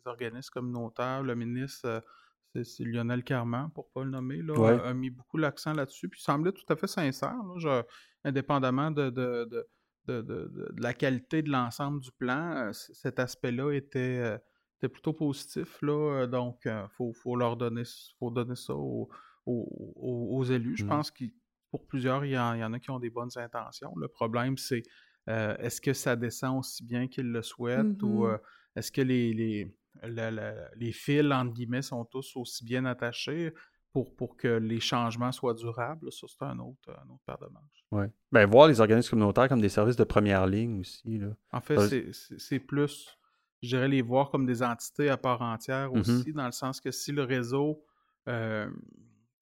organismes 0.03 0.51
communautaires. 0.51 1.23
Le 1.23 1.33
ministre, 1.33 2.03
c'est 2.61 2.83
Lionel 2.83 3.23
Carman, 3.23 3.69
pour 3.73 3.85
ne 3.85 3.93
pas 3.93 4.03
le 4.03 4.11
nommer, 4.11 4.41
là, 4.41 4.81
a, 4.83 4.93
mis 4.93 5.11
beaucoup 5.11 5.37
l'accent 5.37 5.71
là-dessus. 5.71 6.09
Puis 6.09 6.19
il 6.19 6.23
semblait 6.25 6.51
tout 6.51 6.65
à 6.67 6.75
fait 6.75 6.87
sincère, 6.87 7.37
indépendamement 8.25 8.91
de, 8.91 9.09
de, 9.09 9.65
de, 10.09 10.73
la 10.77 10.93
qualité 10.93 11.41
de 11.41 11.49
l'ensemble 11.49 12.01
du 12.01 12.11
plan. 12.11 12.69
cet 12.73 13.17
aspect-là 13.17 13.71
était 13.71 14.41
c'était 14.81 14.93
plutôt 14.93 15.13
positif, 15.13 15.79
là. 15.83 16.21
Euh, 16.23 16.27
donc, 16.27 16.61
il 16.65 16.71
euh, 16.71 16.87
faut, 17.13 17.35
leur 17.35 17.55
donner, 17.55 17.83
faut 18.17 18.31
donner 18.31 18.55
ça 18.55 18.73
aux, 18.75 20.43
élus. 20.43 20.75
Je 20.77 20.85
mmh. 20.85 20.87
pense 20.87 21.11
que 21.11 21.25
pour 21.69 21.85
plusieurs, 21.85 22.25
il 22.25 22.31
y, 22.31 22.37
en, 22.37 22.73
a 22.73 22.79
qui 22.79 22.89
ont 22.89 22.99
des 22.99 23.11
bonnes 23.11 23.29
intentions. 23.35 23.93
Le 23.95 24.07
problème, 24.07 24.57
c'est 24.57 24.81
euh, 25.29 25.55
est-ce 25.57 25.79
que 25.81 25.93
ça 25.93 26.15
descend 26.15 26.59
aussi 26.59 26.83
bien 26.83 27.07
qu'ils 27.07 27.31
le 27.31 27.43
souhaitent 27.43 28.01
ou 28.01 28.25
mmh 28.25 28.39
est-ce 28.77 28.89
que 28.89 29.01
les, 29.01 29.33
les, 29.33 29.69
les 30.77 30.91
fils, 30.93 31.29
entre 31.29 31.51
guillemets, 31.51 31.81
sont 31.81 32.05
tous 32.05 32.37
aussi 32.37 32.63
bien 32.63 32.85
attachés 32.85 33.53
pour, 33.91 34.15
pour 34.15 34.37
que 34.37 34.47
les 34.47 34.79
changements 34.79 35.33
soient 35.33 35.53
durables? 35.53 36.09
Ça, 36.09 36.25
c'est 36.29 36.45
un 36.45 36.57
autre, 36.59 36.89
un 36.89 37.09
autre 37.09 37.21
paire 37.25 37.37
de 37.37 37.47
manches. 37.47 37.85
Oui. 37.91 38.05
Ben, 38.31 38.45
voir 38.45 38.69
les 38.69 38.79
organismes 38.79 39.09
communautaires 39.09 39.49
comme 39.49 39.59
des 39.59 39.67
services 39.67 39.97
de 39.97 40.05
première 40.05 40.47
ligne 40.47 40.79
aussi. 40.79 41.17
Là. 41.17 41.35
En 41.51 41.59
fait, 41.59 42.13
c'est 42.13 42.59
plus 42.59 43.20
je 43.61 43.67
dirais 43.69 43.87
les 43.87 44.01
voir 44.01 44.29
comme 44.29 44.45
des 44.45 44.63
entités 44.63 45.09
à 45.09 45.17
part 45.17 45.41
entière 45.41 45.91
mmh 45.91 45.99
aussi, 45.99 46.33
dans 46.33 46.45
le 46.45 46.51
sens 46.51 46.81
que 46.81 46.91
si 46.91 47.11
le 47.11 47.23
réseau, 47.23 47.83
euh, 48.27 48.69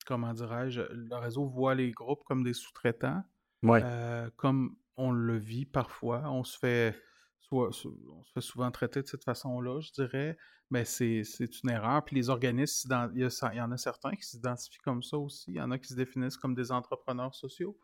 comment 0.05 0.33
dirais-je, 0.33 0.81
le 0.81 1.15
réseau 1.15 1.45
voit 1.45 1.75
les 1.75 1.91
groupes 1.91 2.23
comme 2.25 2.43
des 2.43 2.53
sous-traitants, 2.53 3.23
euh, 3.65 4.29
comme 4.35 4.75
on 4.97 5.11
le 5.11 5.37
vit 5.37 5.65
parfois, 5.65 6.29
on 6.29 6.43
se 6.43 6.57
fait 6.57 6.95
soit, 7.39 7.69
on 7.69 8.23
se 8.23 8.31
fait 8.33 8.41
souvent 8.41 8.69
traiter 8.71 9.01
de 9.01 9.07
cette 9.07 9.23
façon-là, 9.23 9.79
je 9.79 9.91
dirais, 9.91 10.37
mais 10.69 10.85
c'est 10.85 11.23
une 11.63 11.69
erreur. 11.69 12.03
Puis 12.05 12.15
les 12.15 12.29
organismes, 12.29 13.11
il 13.15 13.21
y, 13.21 13.61
en 13.61 13.71
a 13.71 13.77
certains 13.77 14.11
qui 14.11 14.23
s'identifient 14.23 14.79
comme 14.79 15.01
ça 15.01 15.17
aussi, 15.17 15.51
il 15.51 15.55
y 15.55 15.61
en 15.61 15.71
a 15.71 15.79
qui 15.79 15.87
se 15.87 15.95
définissent 15.95 16.37
comme 16.37 16.53
des 16.53 16.71
entrepreneurs 16.71 17.33
sociaux. 17.33 17.77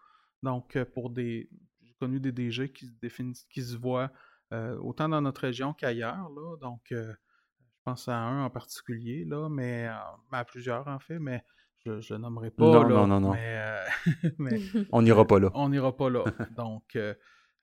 Donc, 0.43 0.75
euh, 0.75 0.85
pour 0.85 1.09
des, 1.09 1.49
j'ai 1.81 1.93
connu 1.93 2.19
des 2.19 2.31
DG 2.31 2.71
qui 2.71 2.87
se 2.87 2.91
définissent, 3.01 3.45
qui 3.45 3.63
se 3.63 3.77
voient 3.77 4.11
euh, 4.53 4.77
autant 4.77 5.09
dans 5.09 5.22
notre 5.22 5.41
région 5.41 5.73
qu'ailleurs. 5.73 6.30
Donc, 6.61 6.91
euh, 6.91 7.11
je 7.59 7.77
pense 7.84 8.07
à 8.07 8.15
un 8.15 8.45
en 8.45 8.49
particulier, 8.49 9.26
là, 9.26 9.49
mais 9.49 9.88
euh, 9.88 9.93
à 10.31 10.45
plusieurs 10.45 10.88
en 10.88 10.99
fait, 10.99 11.19
mais 11.19 11.43
je 11.85 12.13
ne 12.13 12.19
nommerai 12.19 12.51
pas. 12.51 12.65
Non, 12.65 12.88
non, 12.88 13.07
non, 13.07 13.19
non. 13.19 13.35
on 14.91 15.01
n'ira 15.01 15.26
pas 15.26 15.39
là. 15.39 15.51
On 15.53 15.69
n'ira 15.69 15.95
pas 15.95 16.09
là. 16.09 16.23
Donc, 16.57 16.97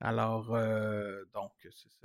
alors, 0.00 0.46
donc, 1.32 1.52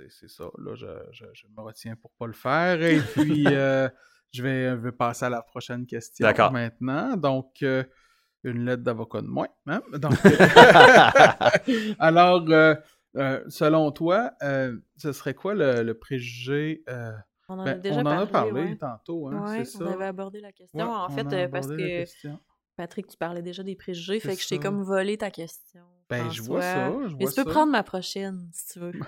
c'est 0.08 0.28
ça. 0.28 0.44
Là, 0.58 0.74
je, 0.76 0.86
me 0.86 1.60
retiens 1.60 1.96
pour 1.96 2.12
ne 2.12 2.18
pas 2.18 2.26
le 2.28 2.32
faire. 2.32 2.82
Et 2.82 3.00
puis, 3.00 3.44
je 4.32 4.42
vais, 4.42 4.76
vais, 4.76 4.92
passer 4.92 5.24
à 5.24 5.30
la 5.30 5.42
prochaine 5.42 5.86
question 5.86 6.28
maintenant. 6.52 7.16
Donc, 7.16 7.64
une 8.44 8.64
lettre 8.64 8.82
d'avocat 8.84 9.20
de 9.20 9.26
moins. 9.26 9.48
Hein? 9.66 9.80
alors, 11.98 12.44
selon 13.14 13.90
toi, 13.92 14.32
ce 14.40 15.12
serait 15.12 15.34
quoi 15.34 15.54
le, 15.54 15.92
préjugé 15.92 16.84
on 17.50 17.54
en 17.54 17.60
a 17.60 17.64
ben, 17.64 17.80
déjà 17.80 18.00
on 18.00 18.06
en 18.06 18.18
a 18.18 18.26
parlé 18.26 18.76
tantôt, 18.76 19.28
hein, 19.28 19.46
c'est 19.56 19.64
ça. 19.64 19.84
On 19.84 19.92
avait 19.92 20.04
abordé 20.04 20.40
la 20.40 20.52
question, 20.52 20.90
en 20.90 21.08
fait, 21.08 21.50
parce 21.50 21.66
que 21.66 22.04
Patrick, 22.76 23.08
tu 23.08 23.16
parlais 23.16 23.42
déjà 23.42 23.62
des 23.62 23.74
préjugés, 23.74 24.20
fait 24.20 24.36
que 24.36 24.42
je 24.42 24.48
t'ai 24.48 24.58
comme 24.58 24.82
volé 24.82 25.16
ta 25.16 25.30
question. 25.30 25.80
Ben, 26.08 26.30
je 26.30 26.42
vois 26.42 26.62
ça, 26.62 26.90
je 27.08 27.14
vois 27.16 27.30
tu 27.30 27.42
peux 27.42 27.50
prendre 27.50 27.72
ma 27.72 27.82
prochaine, 27.82 28.48
si 28.52 28.74
tu 28.74 28.78
veux. 28.78 28.92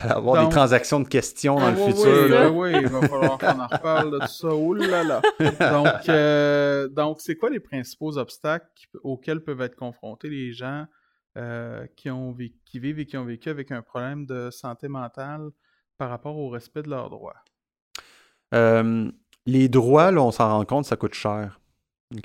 avoir 0.00 0.44
des 0.44 0.50
transactions 0.50 1.00
de 1.00 1.08
questions 1.08 1.56
dans 1.56 1.70
le 1.70 1.76
ah, 1.78 1.86
futur. 1.86 2.54
Oui, 2.54 2.72
oui, 2.72 2.80
il 2.82 2.88
va 2.88 3.06
falloir 3.06 3.38
qu'on 3.38 3.60
en 3.60 3.66
reparle 3.66 4.12
de 4.12 4.18
tout 4.20 4.32
ça. 4.32 4.54
Ouh 4.54 4.74
là 4.74 5.04
là. 5.04 5.20
Donc, 5.38 5.88
euh, 6.08 6.88
donc 6.88 7.20
c'est 7.20 7.36
quoi 7.36 7.50
les 7.50 7.60
principaux 7.60 8.16
obstacles 8.16 8.66
auxquels 9.02 9.40
peuvent 9.40 9.60
être 9.60 9.76
confrontés 9.76 10.28
les 10.28 10.52
gens 10.52 10.86
euh, 11.36 11.86
qui, 11.96 12.10
ont 12.10 12.36
qui 12.64 12.78
vivent 12.78 12.98
et 12.98 13.06
qui 13.06 13.16
ont 13.16 13.24
vécu 13.24 13.48
avec 13.48 13.70
un 13.72 13.82
problème 13.82 14.26
de 14.26 14.50
santé 14.50 14.88
mentale 14.88 15.50
par 15.98 16.10
rapport 16.10 16.36
au 16.36 16.48
respect 16.48 16.82
de 16.82 16.90
leurs 16.90 17.10
droits? 17.10 17.42
Euh, 18.54 19.10
les 19.46 19.68
droits, 19.68 20.10
là, 20.10 20.22
on 20.22 20.30
s'en 20.30 20.48
rend 20.48 20.64
compte, 20.64 20.84
ça 20.84 20.96
coûte 20.96 21.14
cher. 21.14 21.60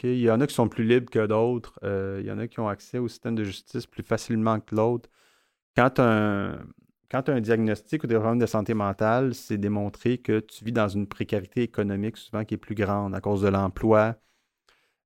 Il 0.04 0.18
y 0.18 0.32
en 0.32 0.42
a 0.42 0.48
qui 0.48 0.56
sont 0.56 0.68
plus 0.68 0.84
libres 0.84 1.12
que 1.12 1.28
d'autres. 1.28 1.80
il 1.84 2.26
y 2.26 2.32
en 2.32 2.40
a 2.40 2.48
qui 2.48 2.60
ont 2.60 2.68
accès 2.68 2.98
au 2.98 3.08
système 3.08 3.36
de 3.36 3.44
justice 3.44 3.86
plus 3.86 4.04
facilement 4.04 4.60
que 4.60 4.74
l'autre. 4.74 5.10
Quand 5.76 6.00
un, 6.00 6.58
quand 7.10 7.24
tu 7.24 7.32
as 7.32 7.36
un 7.36 7.42
diagnostic 7.42 8.04
ou 8.04 8.08
des 8.08 8.16
problèmes 8.16 8.40
de 8.40 8.46
santé 8.46 8.74
mentale, 8.74 9.34
c'est 9.36 9.58
démontré 9.58 10.18
que 10.18 10.40
tu 10.40 10.66
vis 10.66 10.72
dans 10.72 10.88
une 10.88 11.08
précarité 11.08 11.62
économique 11.62 12.18
souvent 12.18 12.44
qui 12.44 12.56
est 12.56 12.58
plus 12.58 12.76
grande 12.76 13.14
à 13.14 13.22
cause 13.22 13.42
de 13.42 13.48
l'emploi. 13.48 14.16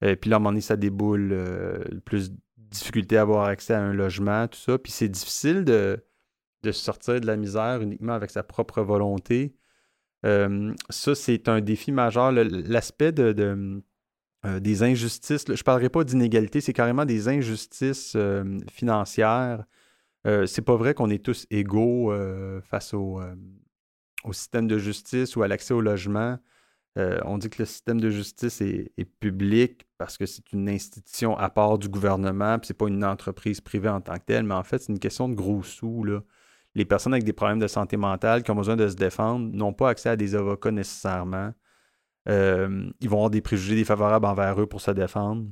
Euh, 0.03 0.15
puis 0.15 0.29
là, 0.29 0.35
à 0.35 0.37
un 0.37 0.39
moment 0.39 0.51
donné, 0.51 0.61
ça 0.61 0.75
déboule. 0.75 1.29
Euh, 1.31 1.83
plus 2.05 2.31
difficulté 2.57 3.17
à 3.17 3.21
avoir 3.21 3.45
accès 3.45 3.73
à 3.73 3.81
un 3.81 3.93
logement, 3.93 4.47
tout 4.47 4.59
ça. 4.59 4.77
Puis 4.77 4.91
c'est 4.91 5.09
difficile 5.09 5.65
de, 5.65 6.03
de 6.61 6.71
sortir 6.71 7.19
de 7.19 7.25
la 7.25 7.35
misère 7.35 7.81
uniquement 7.81 8.13
avec 8.13 8.29
sa 8.29 8.43
propre 8.43 8.81
volonté. 8.81 9.55
Euh, 10.25 10.73
ça, 10.89 11.15
c'est 11.15 11.49
un 11.49 11.61
défi 11.61 11.91
majeur. 11.91 12.31
L'aspect 12.31 13.11
de, 13.11 13.81
des 14.43 14.83
injustices, 14.83 15.45
je 15.47 15.53
ne 15.53 15.57
parlerai 15.63 15.89
pas 15.89 16.03
d'inégalité, 16.03 16.61
c'est 16.61 16.73
carrément 16.73 17.05
des 17.05 17.27
injustices 17.27 18.15
financières 18.71 19.65
euh, 20.27 20.45
c'est 20.45 20.61
pas 20.61 20.75
vrai 20.75 20.93
qu'on 20.93 21.09
est 21.09 21.23
tous 21.23 21.47
égaux 21.49 22.11
euh, 22.11 22.61
face 22.61 22.93
euh, 22.93 23.35
au, 24.23 24.33
système 24.33 24.67
de 24.67 24.77
justice 24.77 25.35
ou 25.35 25.43
à 25.43 25.47
l'accès 25.47 25.73
au 25.73 25.81
logement. 25.81 26.37
On 26.97 27.37
dit 27.37 27.49
que 27.49 27.61
le 27.61 27.65
système 27.65 28.01
de 28.01 28.09
justice 28.09 28.61
est, 28.61 29.05
public 29.19 29.87
parce 29.97 30.17
que 30.17 30.25
c'est 30.25 30.51
une 30.51 30.67
institution 30.69 31.37
à 31.37 31.49
part 31.49 31.77
du 31.77 31.87
gouvernement, 31.87 32.59
puis 32.59 32.67
c'est 32.67 32.73
pas 32.73 32.87
une 32.87 33.05
entreprise 33.05 33.61
privée 33.61 33.89
en 33.89 34.01
tant 34.01 34.15
que 34.15 34.25
telle, 34.25 34.43
mais 34.43 34.55
en 34.55 34.63
fait, 34.63 34.79
c'est 34.79 34.91
une 34.91 34.99
question 34.99 35.29
de 35.29 35.35
gros 35.35 35.63
sous. 35.63 36.05
Les 36.75 36.85
personnes 36.85 37.13
avec 37.13 37.23
des 37.23 37.33
problèmes 37.33 37.59
de 37.59 37.67
santé 37.67 37.95
mentale 37.97 38.43
qui 38.43 38.51
ont 38.51 38.55
besoin 38.55 38.75
de 38.75 38.87
se 38.87 38.95
défendre 38.95 39.49
n'ont 39.55 39.73
pas 39.73 39.89
accès 39.89 40.09
à 40.09 40.15
des 40.15 40.35
avocats 40.35 40.71
nécessairement. 40.71 41.53
ils 42.27 43.09
vont 43.09 43.17
avoir 43.17 43.29
des 43.29 43.41
préjugés 43.41 43.75
défavorables 43.75 44.25
envers 44.25 44.61
eux 44.61 44.67
pour 44.67 44.81
se 44.81 44.91
défendre. 44.91 45.45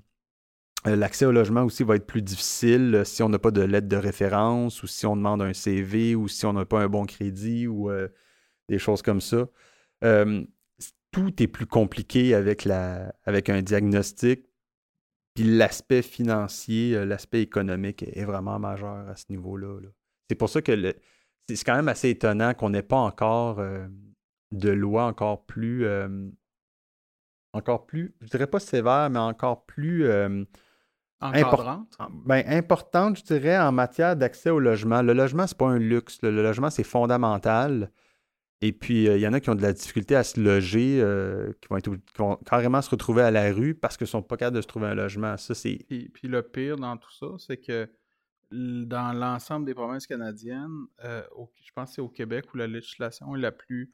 Euh, 0.86 0.96
l'accès 0.96 1.26
au 1.26 1.32
logement 1.32 1.64
aussi 1.64 1.84
va 1.84 1.96
être 1.96 2.06
plus 2.06 2.22
difficile 2.22 2.94
euh, 2.96 3.04
si 3.04 3.24
on 3.24 3.30
n'a 3.30 3.40
pas 3.40 3.52
de 3.52 3.62
lettre 3.62 3.88
de 3.88 3.98
référence 3.98 4.84
ou 4.84 4.88
si 4.88 5.06
on 5.06 5.16
demande 5.16 5.42
un 5.42 5.54
CV 5.54 6.16
ou 6.16 6.28
si 6.28 6.46
on 6.46 6.54
n'a 6.54 6.66
pas 6.66 6.82
un 6.82 6.88
bon 6.88 7.06
crédit 7.06 7.68
ou 7.68 7.90
euh, 7.90 8.08
des 8.70 8.78
choses 8.80 9.02
comme 9.02 9.22
ça. 9.22 9.48
Tout 11.18 11.42
est 11.42 11.48
plus 11.48 11.66
compliqué 11.66 12.36
avec, 12.36 12.64
la, 12.64 13.14
avec 13.26 13.50
un 13.50 13.62
diagnostic. 13.62 14.46
Puis 15.34 15.44
l'aspect 15.44 16.04
financier, 16.04 17.06
l'aspect 17.06 17.42
économique 17.42 18.04
est 18.04 18.26
vraiment 18.26 18.60
majeur 18.60 19.08
à 19.10 19.16
ce 19.16 19.26
niveau-là. 19.30 19.80
c'est 20.30 20.36
pour 20.36 20.50
ça 20.50 20.62
que 20.62 20.96
c'est 21.48 21.64
quand 21.64 21.76
même 21.76 21.88
assez 21.88 22.10
étonnant 22.10 22.54
qu'on 22.54 22.72
n'ait 22.72 22.82
pas 22.82 22.98
encore 22.98 23.62
de 24.52 24.70
loi 24.70 25.06
encore 25.06 25.46
plus, 25.46 25.88
encore 27.54 27.86
plus, 27.86 28.16
je 28.22 28.28
dirais 28.28 28.48
pas 28.48 28.60
sévère, 28.60 29.10
mais 29.12 29.20
encore 29.20 29.66
plus 29.66 30.06
Importante? 31.20 31.98
Ben, 32.26 32.44
importante, 32.48 33.18
je 33.18 33.24
dirais, 33.24 33.58
en 33.58 33.72
matière 33.72 34.16
d'accès 34.16 34.52
au 34.52 34.60
logement. 34.60 35.02
Le 35.02 35.14
logement, 35.14 35.48
c'est 35.48 35.58
pas 35.58 35.68
un 35.68 35.80
luxe. 35.80 36.20
Le, 36.22 36.30
logement, 36.30 36.70
c'est 36.70 36.84
fondamental. 36.84 37.92
Et 38.62 38.74
puis, 38.74 39.08
euh, 39.08 39.18
il 39.18 39.22
y 39.22 39.28
en 39.28 39.34
a 39.34 39.40
qui 39.40 39.50
ont 39.50 39.56
de 39.56 39.62
la 39.62 39.74
difficulté 39.74 40.16
à 40.16 40.24
se 40.24 40.40
loger, 40.40 41.00
euh, 41.02 41.54
qui, 41.62 41.68
vont 41.70 41.78
être, 41.78 41.92
carrément 42.46 42.82
se 42.82 42.90
retrouver 42.90 43.22
à 43.22 43.30
la 43.30 43.54
rue 43.54 43.76
parce 43.76 43.98
qu'ils 43.98 44.06
ne 44.06 44.10
sont 44.10 44.24
pas 44.24 44.36
capables 44.36 44.56
de 44.56 44.62
se 44.62 44.68
trouver 44.68 44.88
un 44.88 44.96
logement. 44.96 45.38
Ça, 45.38 45.54
c'est... 45.54 45.78
Puis, 45.88 46.10
puis, 46.10 46.28
le 46.28 46.42
pire 46.42 46.78
dans 46.78 46.98
tout 46.98 47.12
ça, 47.12 47.28
c'est 47.38 47.58
que 47.58 47.88
dans 48.50 49.14
l'ensemble 49.14 49.66
des 49.66 49.76
provinces 49.76 50.08
canadiennes, 50.08 50.88
euh, 51.04 51.22
je 51.62 51.72
pense 51.76 51.90
que 51.90 51.96
c'est 51.96 52.02
au 52.02 52.10
Québec 52.10 52.46
où 52.54 52.58
la 52.58 52.68
législation 52.68 53.36
est 53.36 53.40
la 53.40 53.52
plus 53.52 53.94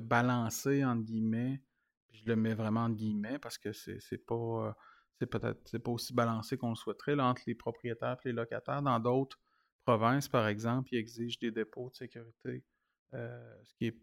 balancée, 0.00 0.84
entre 0.84 1.04
guillemets. 1.04 1.62
Puis 2.06 2.20
je 2.22 2.28
le 2.28 2.36
mets 2.36 2.52
vraiment 2.52 2.84
entre 2.84 2.96
guillemets 2.96 3.38
parce 3.38 3.56
que 3.56 3.72
c'est, 3.72 3.98
c'est 3.98 4.18
pas 4.18 4.76
c'est 5.18 5.26
peut-être 5.26 5.58
c'est 5.64 5.78
pas 5.78 5.90
aussi 5.90 6.12
balancé 6.12 6.58
qu'on 6.58 6.68
le 6.68 6.74
souhaiterait 6.74 7.18
entre 7.18 7.40
les 7.46 7.54
propriétaires 7.54 8.18
et 8.24 8.28
les 8.28 8.34
locataires. 8.34 8.82
Dans 8.82 9.00
d'autres 9.00 9.38
provinces, 9.84 10.28
par 10.28 10.48
exemple, 10.48 10.90
ils 10.92 10.98
exigent 10.98 11.38
des 11.38 11.50
dépôts 11.50 11.88
de 11.88 11.94
sécurité, 11.94 12.62
ce 13.14 13.74
qui 13.76 13.86
est, 13.86 13.96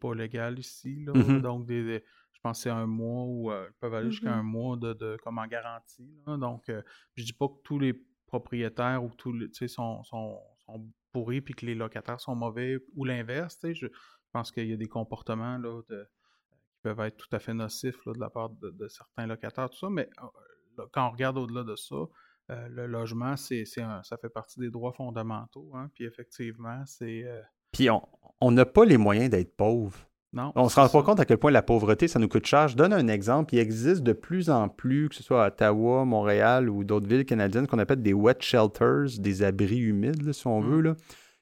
pas 0.00 0.14
légal 0.14 0.56
ici. 0.60 1.04
Mm-hmm. 1.06 1.40
Donc, 1.40 1.66
des, 1.66 2.04
je 2.40 2.48
pense 2.48 2.58
que 2.58 2.62
c'est 2.62 2.70
un 2.70 2.86
mois 2.86 3.24
ou 3.24 3.50
euh, 3.50 3.66
ils 3.68 3.78
peuvent 3.80 3.92
aller 3.92 4.10
jusqu'à 4.10 4.32
un 4.32 4.42
mois 4.42 4.76
de, 4.76 5.18
comme 5.22 5.36
en 5.36 5.46
garantie. 5.46 6.22
Donc, 6.26 6.70
euh, 6.70 6.80
je 7.14 7.24
dis 7.24 7.34
pas 7.34 7.48
que 7.48 7.60
tous 7.64 7.78
les 7.78 7.92
propriétaires 8.26 9.04
ou 9.04 9.10
tous 9.10 9.32
les 9.32 9.48
sont, 9.68 10.02
sont, 10.04 10.40
sont 10.64 10.90
pourris 11.12 11.42
puis 11.42 11.52
que 11.52 11.66
les 11.66 11.74
locataires 11.74 12.18
sont 12.18 12.34
mauvais 12.34 12.78
ou 12.94 13.04
l'inverse. 13.04 13.58
Je, 13.62 13.88
pense 14.32 14.52
qu'il 14.52 14.68
y 14.68 14.72
a 14.72 14.76
des 14.76 14.88
comportements 14.88 15.58
là, 15.58 15.82
de, 15.88 16.08
qui 16.70 16.78
peuvent 16.82 17.00
être 17.00 17.16
tout 17.16 17.28
à 17.36 17.40
fait 17.40 17.52
nocifs 17.52 18.06
de 18.06 18.18
la 18.18 18.30
part 18.30 18.48
de, 18.48 18.70
de, 18.70 18.88
certains 18.88 19.26
locataires, 19.26 19.68
tout 19.68 19.78
ça, 19.78 19.90
mais 19.90 20.08
quand 20.92 21.08
on 21.08 21.10
regarde 21.10 21.36
au-delà 21.36 21.64
de 21.64 21.76
ça, 21.76 21.96
euh, 22.50 22.68
le 22.68 22.86
logement, 22.86 23.36
c'est, 23.36 23.64
ça 23.66 24.16
fait 24.18 24.30
partie 24.30 24.60
des 24.60 24.70
droits 24.70 24.92
fondamentaux. 24.92 25.72
Hein, 25.74 25.90
puis 25.94 26.04
effectivement, 26.04 26.86
c'est. 26.86 27.24
Euh, 27.24 27.42
puis 27.72 27.88
on 28.40 28.50
n'a 28.50 28.64
pas 28.64 28.84
les 28.84 28.96
moyens 28.96 29.30
d'être 29.30 29.56
pauvre. 29.56 29.96
Non. 30.32 30.52
On 30.54 30.64
ne 30.64 30.68
se 30.68 30.78
rend 30.78 30.88
pas 30.88 31.02
compte 31.02 31.18
à 31.18 31.24
quel 31.24 31.38
point 31.38 31.50
la 31.50 31.62
pauvreté, 31.62 32.06
ça 32.06 32.20
nous 32.20 32.28
coûte 32.28 32.46
cher. 32.46 32.68
Je 32.68 32.76
donne 32.76 32.92
un 32.92 33.08
exemple. 33.08 33.54
Il 33.54 33.58
existe 33.58 34.02
de 34.02 34.12
plus 34.12 34.48
en 34.48 34.68
plus, 34.68 35.08
que 35.08 35.16
ce 35.16 35.24
soit 35.24 35.44
à 35.44 35.48
Ottawa, 35.48 36.04
Montréal 36.04 36.70
ou 36.70 36.84
d'autres 36.84 37.08
villes 37.08 37.24
canadiennes, 37.24 37.66
qu'on 37.66 37.80
appelle 37.80 38.02
des 38.02 38.12
wet 38.12 38.36
shelters, 38.38 39.18
des 39.18 39.42
abris 39.42 39.80
humides, 39.80 40.32
si 40.32 40.46
on 40.46 40.60
veut. 40.60 40.78
Mmh. 40.78 40.84
Là. 40.84 40.94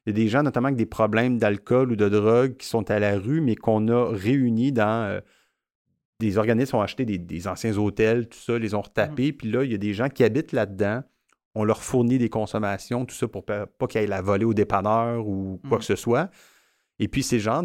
Il 0.06 0.10
y 0.10 0.12
a 0.12 0.24
des 0.24 0.28
gens, 0.28 0.42
notamment 0.42 0.68
avec 0.68 0.78
des 0.78 0.86
problèmes 0.86 1.36
d'alcool 1.36 1.92
ou 1.92 1.96
de 1.96 2.08
drogue, 2.08 2.56
qui 2.56 2.66
sont 2.66 2.90
à 2.90 2.98
la 2.98 3.18
rue, 3.18 3.42
mais 3.42 3.56
qu'on 3.56 3.88
a 3.88 4.10
réunis 4.10 4.72
dans 4.72 5.06
euh, 5.06 5.20
des 6.18 6.38
organismes 6.38 6.76
ont 6.76 6.80
acheté 6.80 7.04
des, 7.04 7.46
anciens 7.46 7.76
hôtels, 7.76 8.26
tout 8.26 8.38
ça, 8.38 8.58
les 8.58 8.74
ont 8.74 8.80
retapés, 8.80 9.32
mmh. 9.32 9.36
puis 9.36 9.50
là, 9.50 9.64
il 9.64 9.70
y 9.70 9.74
a 9.74 9.78
des 9.78 9.92
gens 9.92 10.08
qui 10.08 10.24
habitent 10.24 10.52
là-dedans. 10.52 11.02
On 11.58 11.64
leur 11.64 11.82
fournit 11.82 12.18
des 12.18 12.28
consommations, 12.28 13.04
tout 13.04 13.16
ça 13.16 13.26
pour 13.26 13.44
pas, 13.44 13.66
qu'ils 13.88 13.98
aillent 13.98 14.06
la 14.06 14.22
voler 14.22 14.44
au 14.44 14.54
dépanneur 14.54 15.26
ou 15.26 15.60
quoi 15.68 15.78
mmh. 15.78 15.80
que 15.80 15.84
ce 15.84 15.96
soit. 15.96 16.30
Et 17.00 17.08
puis, 17.08 17.22
ces 17.22 17.40
genres 17.40 17.64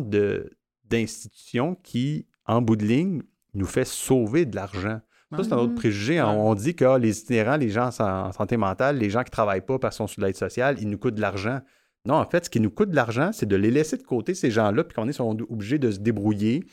d'institutions 0.83 1.75
qui, 1.75 2.25
en 2.45 2.61
bout 2.61 2.75
de 2.75 2.85
ligne, 2.85 3.21
nous 3.53 3.67
fait 3.67 3.85
sauver 3.85 4.45
de 4.45 4.55
l'argent. 4.55 4.99
Ça, 5.35 5.43
c'est 5.43 5.53
un 5.53 5.57
autre 5.57 5.75
préjugé. 5.75 6.19
Hein. 6.19 6.29
On 6.29 6.53
dit 6.55 6.75
que 6.75 6.85
ah, 6.85 6.97
les 6.97 7.19
itinérants, 7.19 7.57
les 7.57 7.69
gens 7.69 7.89
en 7.99 8.31
santé 8.31 8.57
mentale, 8.57 8.97
les 8.97 9.09
gens 9.09 9.21
qui 9.21 9.29
ne 9.29 9.33
travaillent 9.33 9.65
pas 9.65 9.79
parce 9.79 9.95
qu'ils 9.95 10.03
sont 10.03 10.07
sous 10.07 10.21
l'aide 10.21 10.35
sociale, 10.35 10.77
ils 10.79 10.89
nous 10.89 10.97
coûtent 10.97 11.15
de 11.15 11.21
l'argent. 11.21 11.59
Non, 12.05 12.15
en 12.15 12.29
fait, 12.29 12.45
ce 12.45 12.49
qui 12.49 12.59
nous 12.59 12.69
coûte 12.69 12.89
de 12.89 12.95
l'argent, 12.95 13.31
c'est 13.31 13.45
de 13.45 13.55
les 13.55 13.71
laisser 13.71 13.97
de 13.97 14.03
côté, 14.03 14.35
ces 14.35 14.51
gens-là, 14.51 14.83
puis 14.83 14.93
qu'on 14.93 15.07
est 15.07 15.19
obligés 15.19 15.79
de 15.79 15.89
se 15.89 15.99
débrouiller. 15.99 16.65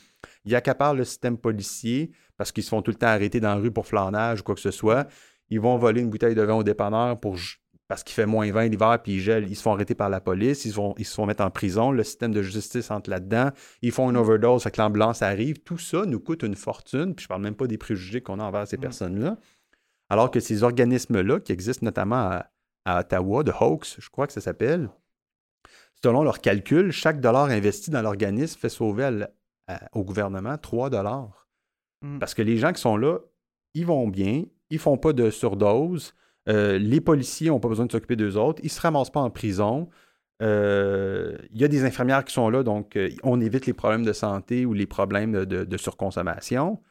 Ils 0.43 0.55
accaparent 0.55 0.93
le 0.93 1.05
système 1.05 1.37
policier 1.37 2.11
parce 2.37 2.51
qu'ils 2.51 2.63
se 2.63 2.69
font 2.69 2.81
tout 2.81 2.91
le 2.91 2.97
temps 2.97 3.07
arrêter 3.07 3.39
dans 3.39 3.49
la 3.49 3.55
rue 3.55 3.71
pour 3.71 3.87
flanage 3.87 4.41
ou 4.41 4.43
quoi 4.43 4.55
que 4.55 4.61
ce 4.61 4.71
soit. 4.71 5.07
Ils 5.51 5.61
vont 5.61 5.77
voler 5.77 6.01
une 6.01 6.09
bouteille 6.09 6.33
de 6.33 6.41
vin 6.41 6.55
au 6.55 6.63
dépanneur 6.63 7.19
pour, 7.19 7.37
parce 7.87 8.03
qu'il 8.03 8.15
fait 8.15 8.25
moins 8.25 8.51
20 8.51 8.69
l'hiver 8.69 8.99
puis 9.03 9.13
ils 9.13 9.19
gèlent. 9.19 9.47
Ils 9.49 9.55
se 9.55 9.61
font 9.61 9.73
arrêter 9.73 9.93
par 9.93 10.09
la 10.09 10.19
police. 10.19 10.65
Ils, 10.65 10.73
vont, 10.73 10.95
ils 10.97 11.05
se 11.05 11.13
font 11.13 11.25
mettre 11.25 11.43
en 11.43 11.51
prison. 11.51 11.91
Le 11.91 12.03
système 12.03 12.31
de 12.31 12.41
justice 12.41 12.89
entre 12.89 13.09
là-dedans. 13.09 13.51
Ils 13.83 13.91
font 13.91 14.09
une 14.09 14.17
overdose, 14.17 14.63
fait 14.63 14.71
que 14.71 14.81
l'ambulance 14.81 15.21
arrive. 15.21 15.59
Tout 15.61 15.77
ça 15.77 16.05
nous 16.05 16.19
coûte 16.19 16.41
une 16.41 16.55
fortune. 16.55 17.13
Puis 17.13 17.23
je 17.23 17.27
parle 17.27 17.43
même 17.43 17.55
pas 17.55 17.67
des 17.67 17.77
préjugés 17.77 18.21
qu'on 18.21 18.39
a 18.39 18.43
envers 18.43 18.67
ces 18.67 18.77
personnes-là. 18.77 19.37
Alors 20.09 20.31
que 20.31 20.39
ces 20.39 20.63
organismes-là, 20.63 21.39
qui 21.39 21.51
existent 21.51 21.85
notamment 21.85 22.15
à, 22.15 22.45
à 22.85 22.99
Ottawa, 23.01 23.43
de 23.43 23.51
Hawks, 23.51 23.95
je 23.99 24.09
crois 24.09 24.27
que 24.27 24.33
ça 24.33 24.41
s'appelle, 24.41 24.89
Selon 26.03 26.23
leurs 26.23 26.41
calculs, 26.41 26.91
chaque 26.91 27.21
dollar 27.21 27.45
investi 27.45 27.91
dans 27.91 28.01
l'organisme 28.01 28.59
fait 28.59 28.69
sauver 28.69 29.27
au 29.93 30.03
gouvernement 30.03 30.57
3 30.57 30.89
dollars. 30.89 31.47
Hmm. 32.01 32.17
Parce 32.17 32.33
que 32.33 32.41
les 32.41 32.57
gens 32.57 32.73
qui 32.73 32.81
sont 32.81 32.97
là, 32.97 33.19
ils 33.73 33.85
vont 33.85 34.07
bien, 34.07 34.43
ils 34.71 34.79
font 34.79 34.97
pas 34.97 35.13
de 35.13 35.29
surdose, 35.29 36.13
euh, 36.49 36.79
les 36.79 37.01
policiers 37.01 37.49
n'ont 37.49 37.59
pas 37.59 37.67
besoin 37.67 37.85
de 37.85 37.91
s'occuper 37.91 38.15
d'eux 38.15 38.37
autres, 38.37 38.61
ils 38.63 38.71
se 38.71 38.81
ramassent 38.81 39.11
pas 39.11 39.21
en 39.21 39.29
prison. 39.29 39.89
euh, 40.41 41.37
il 41.51 41.61
y 41.61 41.63
a 41.63 41.67
des 41.67 41.83
infirmières 41.83 42.25
qui 42.25 42.33
sont 42.33 42.49
là, 42.49 42.63
donc 42.63 42.95
euh, 42.95 43.09
on 43.23 43.39
évite 43.39 43.67
les 43.67 43.73
problèmes 43.73 44.03
de 44.03 44.13
santé 44.13 44.65
ou 44.65 44.73
les 44.73 44.87
problèmes 44.87 45.45
de, 45.45 45.77
surconsommation. 45.77 46.81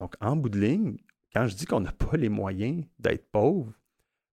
Donc, 0.00 0.14
en 0.20 0.34
bout 0.34 0.48
de 0.48 0.58
ligne, 0.58 0.96
quand 1.32 1.46
je 1.46 1.54
dis 1.54 1.66
qu'on 1.66 1.80
n'a 1.80 1.92
pas 1.92 2.16
les 2.16 2.28
moyens 2.28 2.84
d'être 2.98 3.30
pauvre, 3.30 3.72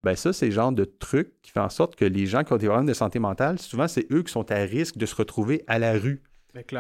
ben 0.05 0.15
ça, 0.15 0.33
c'est 0.33 0.47
le 0.47 0.53
genre 0.53 0.71
de 0.71 0.85
truc 0.85 1.33
qui 1.43 1.51
fait 1.51 1.61
en 1.61 1.69
sorte 1.69 1.97
que 1.97 2.05
les 2.05 2.27
gens 2.27 2.45
qui 2.45 2.53
ont 2.53 2.59
des 2.59 2.67
problèmes 2.67 2.87
de 2.87 2.95
santé 2.95 3.19
mentale, 3.19 3.59
souvent, 3.59 3.89
c'est 3.89 4.07
eux 4.13 4.23
qui 4.23 4.33
sont 4.33 4.49
à 4.53 4.57
risque 4.57 4.97
de 4.99 5.07
se 5.07 5.17
retrouver 5.17 5.65
à 5.67 5.81
la 5.81 5.95
rue. 5.95 6.23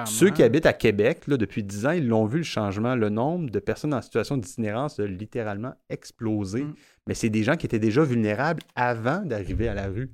Ceux 0.06 0.30
qui 0.30 0.42
habitent 0.42 0.66
à 0.66 0.72
Québec, 0.72 1.26
là, 1.26 1.36
depuis 1.36 1.62
10 1.62 1.86
ans, 1.86 1.90
ils 1.90 2.06
l'ont 2.06 2.26
vu 2.26 2.38
le 2.38 2.44
changement. 2.44 2.94
Le 2.94 3.08
nombre 3.08 3.50
de 3.50 3.58
personnes 3.58 3.94
en 3.94 4.02
situation 4.02 4.36
d'itinérance 4.36 4.98
a 4.98 5.06
littéralement 5.06 5.74
explosé. 5.88 6.62
Mm. 6.62 6.74
Mais 7.06 7.14
c'est 7.14 7.30
des 7.30 7.42
gens 7.42 7.56
qui 7.56 7.66
étaient 7.66 7.78
déjà 7.78 8.02
vulnérables 8.02 8.62
avant 8.74 9.22
d'arriver 9.24 9.68
à 9.68 9.74
la 9.74 9.88
rue. 9.88 10.10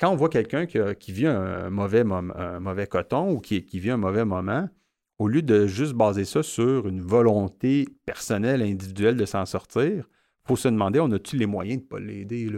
quand 0.00 0.10
on 0.10 0.16
voit 0.16 0.28
quelqu'un 0.28 0.66
qui, 0.66 1.12
vit 1.12 1.26
un 1.26 1.70
mauvais, 1.70 2.04
mauvais 2.04 2.86
coton 2.86 3.32
ou 3.32 3.40
qui, 3.40 3.62
vit 3.74 3.90
un 3.90 3.96
mauvais 3.96 4.24
moment, 4.24 4.68
au 5.18 5.28
lieu 5.28 5.42
de 5.42 5.66
juste 5.66 5.92
baser 5.92 6.24
ça 6.24 6.42
sur 6.42 6.88
une 6.88 7.00
volonté 7.00 7.86
personnelle, 8.06 8.62
individuelle 8.62 9.16
de 9.16 9.24
s'en 9.24 9.46
sortir, 9.46 10.08
il 10.44 10.48
faut 10.48 10.56
se 10.56 10.68
demander, 10.68 10.98
on 10.98 11.10
a-tu 11.12 11.36
les 11.36 11.46
moyens 11.46 11.78
de 11.78 11.84
ne 11.84 11.88
pas 11.88 12.00
l'aider? 12.00 12.50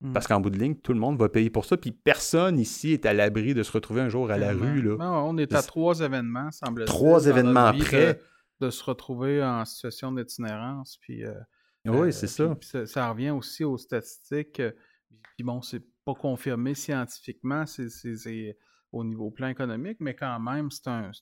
Mm. 0.00 0.12
Parce 0.12 0.26
qu'en 0.28 0.40
bout 0.40 0.50
de 0.50 0.58
ligne, 0.58 0.76
tout 0.76 0.92
le 0.92 1.00
monde 1.00 1.18
va 1.18 1.28
payer 1.28 1.50
pour 1.50 1.64
ça. 1.64 1.76
Puis 1.76 1.90
personne 1.90 2.58
ici 2.58 2.92
est 2.92 3.04
à 3.06 3.12
l'abri 3.12 3.54
de 3.54 3.62
se 3.62 3.72
retrouver 3.72 4.00
un 4.00 4.08
jour 4.08 4.30
à 4.30 4.38
la 4.38 4.52
rue. 4.52 4.82
Là. 4.82 4.96
on 5.00 5.36
est 5.38 5.52
à 5.54 5.62
trois 5.62 6.00
événements, 6.00 6.50
semble-t-il. 6.50 6.86
Trois 6.86 7.26
événements 7.26 7.66
après. 7.66 8.20
De, 8.60 8.70
se 8.70 8.82
retrouver 8.82 9.42
en 9.42 9.64
situation 9.64 10.10
d'itinérance. 10.10 10.98
Puis, 11.00 11.24
euh, 11.24 11.32
oui, 11.86 12.08
euh, 12.08 12.10
c'est 12.10 12.26
ça. 12.26 12.56
ça. 12.86 13.08
revient 13.10 13.30
aussi 13.30 13.62
aux 13.62 13.78
statistiques. 13.78 14.58
Euh, 14.58 14.72
puis 15.36 15.44
bon, 15.44 15.62
c'est 15.62 15.84
pas 16.04 16.14
confirmé 16.14 16.74
scientifiquement, 16.74 17.66
c'est 17.66 18.56
au 18.90 19.04
niveau 19.04 19.30
plan 19.30 19.46
économique, 19.46 19.98
mais 20.00 20.14
quand 20.14 20.40
même, 20.40 20.72
c'est 20.72 20.88
un, 20.88 21.12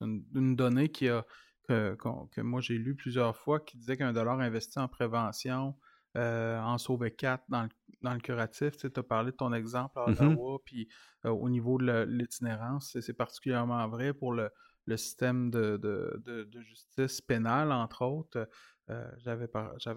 une, 0.00 0.56
donnée 0.56 0.88
qui 0.88 1.08
a, 1.08 1.24
que, 1.68 1.96
que 2.32 2.40
moi 2.40 2.60
j'ai 2.60 2.78
lu 2.78 2.96
plusieurs 2.96 3.36
fois 3.36 3.60
qui 3.60 3.76
disait 3.76 3.96
qu'un 3.96 4.12
dollar 4.12 4.40
investi 4.40 4.80
en 4.80 4.88
prévention 4.88 5.76
euh, 6.16 6.58
en 6.60 6.78
sauver 6.78 7.10
quatre 7.10 7.44
dans 7.48 7.64
le, 7.64 7.68
dans 8.02 8.14
le 8.14 8.20
curatif. 8.20 8.76
Tu 8.76 8.86
as 8.94 9.02
parlé 9.02 9.30
de 9.32 9.36
ton 9.36 9.52
exemple 9.52 9.98
à 9.98 10.06
mm-hmm. 10.06 10.32
Ottawa, 10.32 10.58
puis 10.64 10.88
euh, 11.24 11.30
au 11.30 11.48
niveau 11.50 11.78
de 11.78 12.04
l'itinérance, 12.08 12.98
c'est 13.00 13.12
particulièrement 13.12 13.86
vrai 13.88 14.14
pour 14.14 14.32
le, 14.32 14.50
système 14.96 15.50
de, 15.50 16.50
justice 16.60 17.20
pénale, 17.20 17.72
entre 17.72 18.02
autres. 18.06 18.48
Euh, 18.88 19.10
j'avais 19.18 19.48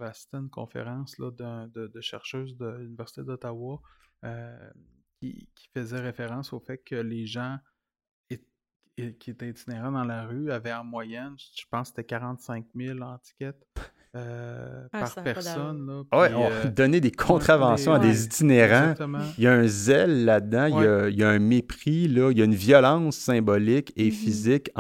assisté 0.06 0.36
à 0.36 0.42
une 0.42 0.50
conférence 0.50 1.18
là, 1.18 1.32
de, 1.32 1.88
de, 1.88 2.02
chercheuses 2.02 2.58
de 2.58 2.68
l'Université 2.68 3.24
d'Ottawa 3.24 3.80
qui, 5.22 5.50
qui 5.56 5.70
faisait 5.74 6.02
référence 6.02 6.52
au 6.52 6.60
fait 6.60 6.80
que 6.80 6.96
les 6.96 7.26
gens 7.26 7.58
qui 8.98 9.32
étaient 9.32 9.50
itinérants 9.50 9.94
dans 9.94 10.04
la 10.04 10.26
rue 10.26 10.52
avaient 10.52 10.74
en 10.74 10.84
moyenne, 10.84 11.36
je 11.38 11.64
pense 11.72 11.90
que 11.90 11.96
c'était 11.96 12.04
45 12.04 12.66
000 12.76 13.00
antiquettes 13.02 13.66
euh, 14.16 14.88
ah, 14.92 15.00
par 15.00 15.24
personne. 15.24 15.88
Là, 15.88 16.20
ouais, 16.20 16.32
euh, 16.34 16.70
donner 16.76 17.00
des 17.00 17.12
contraventions 17.12 17.94
à 17.94 18.00
des 18.00 18.26
itinérants. 18.26 18.94
Il 19.38 19.44
y 19.44 19.48
a 19.48 19.54
un 19.54 19.68
zèle 19.68 20.26
là-dedans, 20.26 20.66
il, 21.08 21.16
y 21.16 21.24
a, 21.24 21.30
un 21.30 21.40
mépris, 21.40 22.08
là, 22.08 22.32
il 22.32 22.38
y 22.38 22.42
a 22.42 22.46
une 22.46 22.56
violence 22.56 23.16
symbolique 23.16 23.94
et 23.96 24.10
mm-hmm. 24.10 24.12
physique 24.12 24.72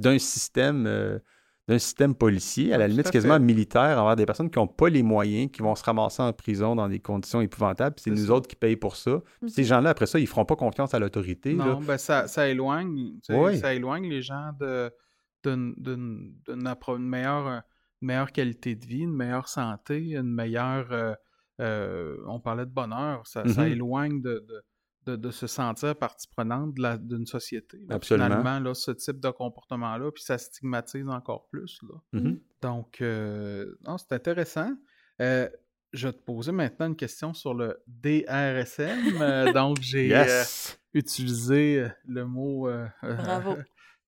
d'un 0.00 0.18
système. 0.18 0.86
Euh, 0.86 1.18
d'un 1.66 1.78
système 1.78 2.14
policier, 2.14 2.72
à 2.72 2.78
la 2.78 2.88
limite 2.88 3.10
quasiment 3.10 3.38
militaire, 3.38 4.02
envers 4.02 4.16
des 4.16 4.24
personnes 4.24 4.48
qui 4.48 4.58
n'ont 4.58 4.66
pas 4.66 4.88
les 4.88 5.02
moyens, 5.02 5.50
qui 5.52 5.60
vont 5.60 5.74
se 5.74 5.84
ramasser 5.84 6.22
en 6.22 6.32
prison 6.32 6.74
dans 6.74 6.88
des 6.88 6.98
conditions 6.98 7.42
épouvantables, 7.42 7.96
c'est 7.98 8.10
nous 8.10 8.30
autres 8.30 8.48
qui 8.48 8.56
payent 8.56 8.76
pour 8.76 8.96
ça. 8.96 9.20
Ces 9.46 9.60
mm-hmm. 9.60 9.66
gens-là, 9.66 9.90
après 9.90 10.06
ça, 10.06 10.18
ils 10.18 10.22
ne 10.22 10.28
feront 10.28 10.46
pas 10.46 10.56
confiance 10.56 10.94
à 10.94 10.98
l'autorité. 10.98 11.52
Non, 11.52 11.78
ben 11.82 11.98
ça, 11.98 12.26
ça, 12.26 12.48
éloigne, 12.48 13.16
ça 13.22 13.74
éloigne 13.74 14.08
les 14.08 14.22
gens 14.22 14.52
d'une 15.44 15.74
meilleure 17.00 17.62
meilleure 18.00 18.32
qualité 18.32 18.74
de 18.74 18.86
vie, 18.86 19.00
une 19.00 19.14
meilleure 19.14 19.48
santé, 19.48 20.10
une 20.10 20.32
meilleure... 20.32 20.92
Euh, 20.92 21.14
euh, 21.60 22.16
on 22.26 22.38
parlait 22.38 22.66
de 22.66 22.70
bonheur, 22.70 23.26
ça, 23.26 23.46
ça 23.48 23.64
mm-hmm. 23.64 23.72
éloigne 23.72 24.22
de, 24.22 24.46
de, 25.06 25.16
de, 25.16 25.30
se 25.32 25.48
sentir 25.48 25.96
partie 25.96 26.28
prenante 26.28 26.74
d'une 27.00 27.26
société. 27.26 27.84
Absolument. 27.90 28.26
Finalement, 28.26 28.60
là, 28.60 28.74
ce 28.74 28.92
type 28.92 29.18
de 29.18 29.30
comportement-là, 29.30 30.12
puis 30.12 30.22
ça 30.22 30.38
stigmatise 30.38 31.08
encore 31.08 31.48
plus. 31.48 31.80
Là. 31.82 32.20
Mm-hmm. 32.20 32.40
Donc, 32.62 33.00
euh, 33.00 33.74
c'est 33.96 34.12
intéressant. 34.12 34.70
je 35.18 35.48
vais 35.92 36.12
te 36.12 36.22
poser 36.22 36.52
maintenant 36.52 36.86
une 36.86 36.96
question 36.96 37.34
sur 37.34 37.54
le 37.54 37.82
DRSM. 37.88 39.52
donc, 39.52 39.78
j'ai 39.80 40.14
utilisé 40.94 41.88
le 42.06 42.24
mot 42.24 42.70
Bravo. 43.02 43.56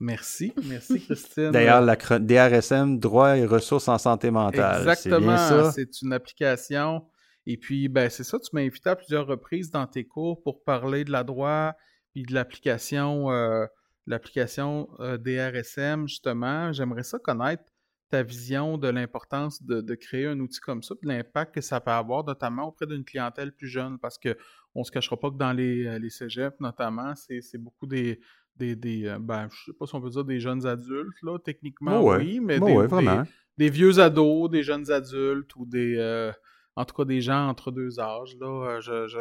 Merci, 0.00 0.52
merci 0.64 1.00
Christine. 1.04 1.50
D'ailleurs, 1.50 1.82
la 1.82 1.96
DRSM, 1.96 2.98
droit 2.98 3.36
et 3.36 3.44
ressources 3.44 3.86
en 3.88 3.98
santé 3.98 4.30
mentale. 4.30 4.80
Exactement, 4.80 5.70
c'est 5.70 6.00
une 6.00 6.14
application. 6.14 7.06
Et 7.46 7.58
puis, 7.58 7.88
ben, 7.88 8.08
c'est 8.08 8.24
ça, 8.24 8.38
tu 8.38 8.48
m'as 8.52 8.62
invité 8.62 8.90
à 8.90 8.96
plusieurs 8.96 9.26
reprises 9.26 9.70
dans 9.70 9.86
tes 9.86 10.04
cours 10.04 10.42
pour 10.42 10.62
parler 10.64 11.04
de 11.04 11.12
la 11.12 11.22
droit 11.22 11.74
et 12.14 12.22
de 12.22 12.34
l'application 12.34 13.30
euh, 13.30 13.66
l'application 14.06 14.88
euh, 15.00 15.18
DRSM, 15.18 16.08
justement. 16.08 16.72
J'aimerais 16.72 17.02
ça 17.02 17.18
connaître 17.18 17.64
ta 18.08 18.22
vision 18.22 18.76
de 18.76 18.88
l'importance 18.88 19.62
de, 19.62 19.94
créer 19.94 20.26
un 20.26 20.40
outil 20.40 20.58
comme 20.58 20.82
ça, 20.82 20.94
de 21.00 21.08
l'impact 21.08 21.54
que 21.54 21.60
ça 21.60 21.80
peut 21.80 21.92
avoir, 21.92 22.24
notamment 22.24 22.66
auprès 22.68 22.86
d'une 22.86 23.04
clientèle 23.04 23.52
plus 23.52 23.68
jeune, 23.68 24.00
parce 24.00 24.18
qu'on 24.18 24.34
ne 24.80 24.84
se 24.84 24.90
cachera 24.90 25.16
pas 25.16 25.30
que 25.30 25.36
dans 25.36 25.52
les, 25.52 25.86
euh, 25.86 25.98
les 25.98 26.10
cégeps, 26.10 26.58
notamment, 26.58 27.14
c'est 27.14 27.58
beaucoup 27.58 27.86
des, 27.86 28.20
des, 28.60 28.76
des 28.76 29.06
euh, 29.06 29.18
ben, 29.18 29.48
je 29.50 29.64
sais 29.66 29.72
pas 29.72 29.86
si 29.86 29.94
on 29.94 30.00
peut 30.00 30.10
dire 30.10 30.24
des 30.24 30.38
jeunes 30.38 30.66
adultes, 30.66 31.22
là, 31.22 31.38
techniquement, 31.38 32.04
oui, 32.04 32.40
mais 32.40 32.60
des, 32.60 33.70
vieux 33.70 33.98
ados, 33.98 34.50
des 34.50 34.62
jeunes 34.62 34.90
adultes 34.90 35.54
ou 35.56 35.66
des, 35.66 35.96
euh, 35.96 36.30
en 36.76 36.84
tout 36.84 36.94
cas, 36.94 37.04
des 37.04 37.20
gens 37.20 37.48
entre 37.48 37.70
deux 37.70 37.98
âges, 37.98 38.36
là, 38.40 38.78
euh, 38.78 39.08
je, 39.08 39.20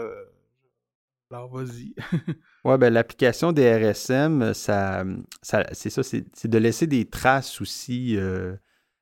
alors, 1.32 1.50
vas-y. 1.50 1.94
oui, 2.66 2.78
ben 2.80 2.92
l'application 2.92 3.52
des 3.52 3.72
RSM, 3.72 4.54
ça, 4.56 5.06
ça 5.44 5.64
c'est 5.74 5.92
ça, 5.92 6.02
c'est 6.02 6.48
de 6.48 6.58
laisser 6.58 6.88
des 6.88 7.06
traces 7.06 7.62
aussi 7.62 8.18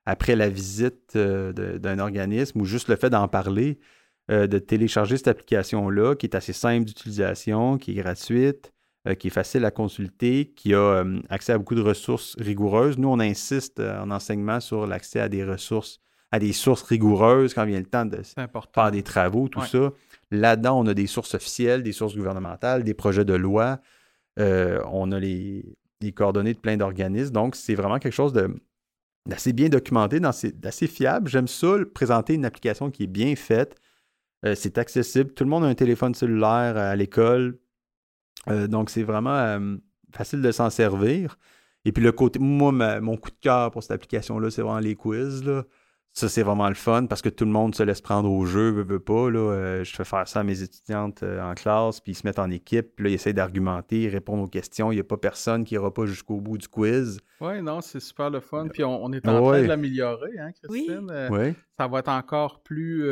après 0.05 0.35
la 0.35 0.49
visite 0.49 1.15
d'un 1.15 1.99
organisme 1.99 2.59
ou 2.59 2.65
juste 2.65 2.89
le 2.89 2.97
fait 2.97 3.09
d'en 3.09 3.29
parler, 3.29 3.79
de 4.27 4.59
télécharger 4.59 5.15
cette 5.15 5.29
application-là 5.29 6.15
qui 6.15 6.25
est 6.25 6.35
assez 6.35 6.51
simple 6.51 6.83
d'utilisation, 6.83 7.77
qui 7.77 7.91
est 7.91 8.01
gratuite, 8.03 8.73
euh, 9.07 9.15
qui 9.15 9.27
est 9.27 9.31
facile 9.31 9.63
à 9.63 9.71
consulter, 9.71 10.51
qui 10.55 10.73
a 10.73 10.79
euh, 10.79 11.19
accès 11.29 11.53
à 11.53 11.57
beaucoup 11.57 11.75
de 11.75 11.81
ressources 11.81 12.35
rigoureuses. 12.39 12.97
Nous, 12.97 13.07
on 13.07 13.19
insiste 13.19 13.79
euh, 13.79 14.01
en 14.01 14.11
enseignement 14.11 14.59
sur 14.59 14.85
l'accès 14.85 15.19
à 15.19 15.29
des 15.29 15.45
ressources, 15.45 16.01
à 16.31 16.39
des 16.39 16.51
sources 16.51 16.81
rigoureuses 16.81 17.53
quand 17.53 17.65
vient 17.65 17.79
le 17.79 17.85
temps 17.85 18.05
de 18.05 18.21
faire 18.73 18.91
des 18.91 19.03
travaux, 19.03 19.47
tout 19.47 19.63
ça. 19.63 19.93
Là-dedans, 20.31 20.79
on 20.79 20.87
a 20.87 20.93
des 20.93 21.07
sources 21.07 21.35
officielles, 21.35 21.83
des 21.83 21.93
sources 21.93 22.15
gouvernementales, 22.15 22.83
des 22.83 22.93
projets 22.93 23.23
de 23.23 23.33
loi. 23.33 23.79
on 24.37 25.11
a 25.11 25.19
les, 25.19 25.77
coordonnées 26.13 26.53
de 26.53 26.59
plein 26.59 26.75
d'organismes. 26.75 27.31
Donc, 27.31 27.55
c'est 27.55 27.75
vraiment 27.75 27.99
quelque 27.99 28.13
chose 28.13 28.33
d'assez 29.25 29.53
bien 29.53 29.69
documenté, 29.69 30.19
d'assez 30.19 30.87
fiable. 30.87 31.29
J'aime 31.29 31.47
ça, 31.47 31.77
présenter 31.93 32.33
une 32.33 32.45
application 32.45 32.91
qui 32.91 33.03
est 33.03 33.07
bien 33.07 33.35
faite. 33.37 33.75
c'est 34.55 34.77
accessible. 34.77 35.33
Tout 35.33 35.45
le 35.45 35.49
monde 35.49 35.63
a 35.63 35.67
un 35.67 35.75
téléphone 35.75 36.13
cellulaire 36.13 36.75
à 36.75 36.95
l'école. 36.97 37.57
Euh, 38.49 38.67
donc, 38.67 38.89
c'est 38.89 39.03
vraiment 39.03 39.35
euh, 39.35 39.77
facile 40.11 40.41
de 40.41 40.51
s'en 40.51 40.69
servir. 40.69 41.37
Et 41.85 41.91
puis, 41.91 42.03
le 42.03 42.11
côté, 42.11 42.39
moi, 42.39 42.71
mon 42.99 43.17
coup 43.17 43.29
de 43.29 43.37
cœur 43.41 43.71
pour 43.71 43.81
cette 43.81 43.91
application-là, 43.91 44.49
c'est 44.49 44.61
vraiment 44.61 44.79
les 44.79 44.95
quiz. 44.95 45.43
Ça, 46.13 46.27
c'est 46.27 46.41
vraiment 46.41 46.67
le 46.67 46.75
fun 46.75 47.05
parce 47.05 47.21
que 47.21 47.29
tout 47.29 47.45
le 47.45 47.51
monde 47.51 47.75
se 47.75 47.83
laisse 47.83 48.01
prendre 48.01 48.31
au 48.31 48.43
jeu, 48.45 48.71
veut, 48.71 48.83
veut 48.83 48.99
pas. 48.99 49.29
Là. 49.29 49.39
Euh, 49.39 49.83
je 49.83 49.95
fais 49.95 50.03
faire 50.03 50.27
ça 50.27 50.39
à 50.39 50.43
mes 50.43 50.63
étudiantes 50.63 51.21
en 51.23 51.53
classe, 51.53 51.99
puis 51.99 52.13
ils 52.13 52.15
se 52.15 52.25
mettent 52.25 52.39
en 52.39 52.49
équipe, 52.49 52.95
puis 52.95 53.03
là, 53.05 53.11
ils 53.11 53.13
essayent 53.13 53.35
d'argumenter, 53.35 54.09
répondre 54.09 54.41
aux 54.41 54.47
questions. 54.47 54.91
Il 54.91 54.95
n'y 54.95 55.01
a 55.01 55.03
pas 55.03 55.17
personne 55.17 55.63
qui 55.63 55.75
n'ira 55.75 55.93
pas 55.93 56.07
jusqu'au 56.07 56.41
bout 56.41 56.57
du 56.57 56.67
quiz. 56.67 57.19
Oui, 57.39 57.61
non, 57.61 57.81
c'est 57.81 57.99
super 57.99 58.31
le 58.31 58.39
fun. 58.39 58.67
Puis 58.67 58.83
on, 58.83 59.13
est 59.13 59.27
en 59.27 59.43
train 59.43 59.61
de 59.61 59.67
l'améliorer, 59.67 60.39
hein, 60.39 60.51
Christine? 60.51 61.27
Oui. 61.29 61.53
Ça 61.77 61.87
va 61.87 61.99
être 61.99 62.09
encore 62.09 62.63
plus... 62.63 63.03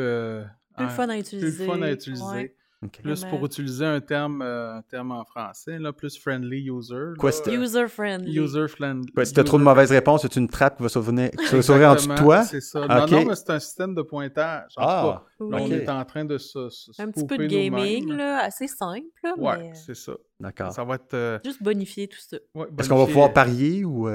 plus 0.76 0.88
fun 0.88 1.08
à 1.08 1.16
utiliser. 1.16 1.64
Plus 1.64 1.72
fun 1.72 1.82
à 1.82 1.92
utiliser. 1.92 2.56
Plus 3.02 3.24
pour 3.24 3.44
utiliser 3.44 3.86
un 3.86 4.00
terme, 4.00 4.42
euh, 4.42 4.76
un 4.76 4.82
terme 4.82 5.10
en 5.10 5.24
français, 5.24 5.78
là, 5.78 5.92
plus 5.92 6.18
friendly 6.18 6.70
user. 6.70 7.14
User 7.46 7.88
friendly. 7.88 8.38
User 8.38 8.68
friendly. 8.68 9.10
si 9.24 9.32
tu 9.32 9.40
as 9.40 9.44
trop 9.44 9.58
de 9.58 9.62
mauvaises 9.62 9.90
réponses, 9.90 10.22
c'est 10.22 10.36
une 10.36 10.48
trappe 10.48 10.76
qui 10.76 10.82
va 10.82 10.88
s'ouvrir 10.90 11.90
en 11.90 11.94
dessous 11.94 12.08
de 12.08 12.16
toi? 12.16 12.42
C'est 12.44 12.60
ça. 12.60 12.86
Non, 12.86 13.06
non, 13.06 13.24
mais 13.26 13.34
c'est 13.34 13.50
un 13.50 13.58
système 13.58 13.94
de 13.94 14.02
pointage. 14.02 14.72
En 14.76 14.82
ah, 14.86 15.24
tout 15.38 15.48
cas, 15.48 15.56
on 15.56 15.70
est 15.70 15.88
en 15.88 16.04
train 16.04 16.24
de 16.24 16.36
se. 16.36 16.68
un 17.00 17.10
petit 17.10 17.26
peu 17.26 17.38
de 17.38 17.46
gaming, 17.46 18.12
là, 18.12 18.44
assez 18.44 18.68
simple. 18.68 19.06
Ouais, 19.38 19.72
c'est 19.74 19.96
ça. 19.96 20.12
D'accord. 20.38 20.72
Ça 20.72 20.84
va 20.84 20.96
être. 20.96 21.14
Euh, 21.14 21.38
Juste 21.44 21.62
bonifier 21.62 22.08
tout 22.08 22.18
ça. 22.20 22.36
Est-ce 22.78 22.88
qu'on 22.88 22.98
va 22.98 23.06
pouvoir 23.06 23.32
parier 23.32 23.84
ou. 23.84 24.08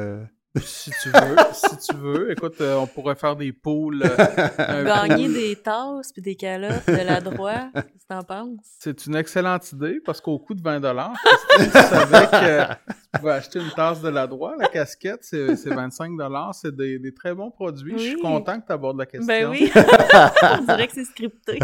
Si 0.59 0.91
tu 1.01 1.09
veux, 1.09 1.35
si 1.53 1.77
tu 1.77 1.95
veux. 1.95 2.31
Écoute, 2.31 2.59
euh, 2.59 2.75
on 2.75 2.87
pourrait 2.87 3.15
faire 3.15 3.37
des 3.37 3.53
poules. 3.53 4.03
Euh, 4.03 4.83
Gagner 4.83 5.29
des 5.29 5.55
tasses 5.55 6.11
puis 6.11 6.21
des 6.21 6.35
calottes 6.35 6.85
de 6.87 7.05
la 7.05 7.21
droite, 7.21 7.69
qu'est-ce 7.73 8.03
que 8.03 8.07
t'en 8.09 8.23
penses? 8.23 8.75
C'est 8.79 9.05
une 9.05 9.15
excellente 9.15 9.71
idée 9.71 10.01
parce 10.03 10.19
qu'au 10.19 10.37
coût 10.39 10.53
de 10.53 10.61
20 10.61 10.81
tu 11.57 11.63
savais 11.69 12.27
que 12.27 12.73
tu 12.73 13.19
pouvais 13.19 13.31
acheter 13.31 13.59
une 13.59 13.71
tasse 13.71 14.01
de 14.01 14.09
la 14.09 14.27
droite, 14.27 14.55
la 14.59 14.67
casquette, 14.67 15.23
c'est 15.23 15.69
25 15.69 16.11
c'est 16.53 16.75
des, 16.75 16.99
des, 16.99 17.13
très 17.13 17.33
bons 17.33 17.51
produits. 17.51 17.97
Je 17.97 18.03
suis 18.09 18.19
content 18.19 18.59
que 18.59 18.65
tu 18.65 18.73
abordes 18.73 18.99
la 18.99 19.05
question. 19.05 19.27
Ben 19.27 19.47
oui, 19.49 19.71
on 20.59 20.63
dirait 20.63 20.87
que 20.87 20.93
c'est 20.93 21.05
scripté. 21.05 21.59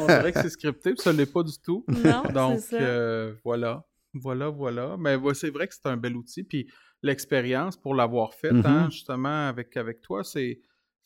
on 0.00 0.06
dirait 0.06 0.32
que 0.32 0.42
c'est 0.42 0.50
scripté, 0.50 0.94
puis 0.94 1.02
ça 1.02 1.12
l'est 1.12 1.32
pas 1.32 1.44
du 1.44 1.56
tout. 1.62 1.84
Non, 1.88 2.22
Donc, 2.32 2.60
ça. 2.60 2.76
Euh, 2.76 3.34
voilà. 3.44 3.84
Voilà, 4.14 4.48
voilà. 4.48 4.96
Mais 4.98 5.16
c'est 5.34 5.50
vrai 5.50 5.66
que 5.66 5.74
c'est 5.74 5.86
un 5.86 5.96
bel 5.96 6.16
outil. 6.16 6.44
Puis 6.44 6.68
l'expérience 7.04 7.76
pour 7.76 7.94
l'avoir 7.94 8.32
fait, 8.32 8.48
hein, 8.48 8.86
mm-hmm. 8.86 8.90
justement, 8.90 9.48
avec, 9.48 9.76
avec 9.76 10.00
toi, 10.00 10.24
c'est, 10.24 10.60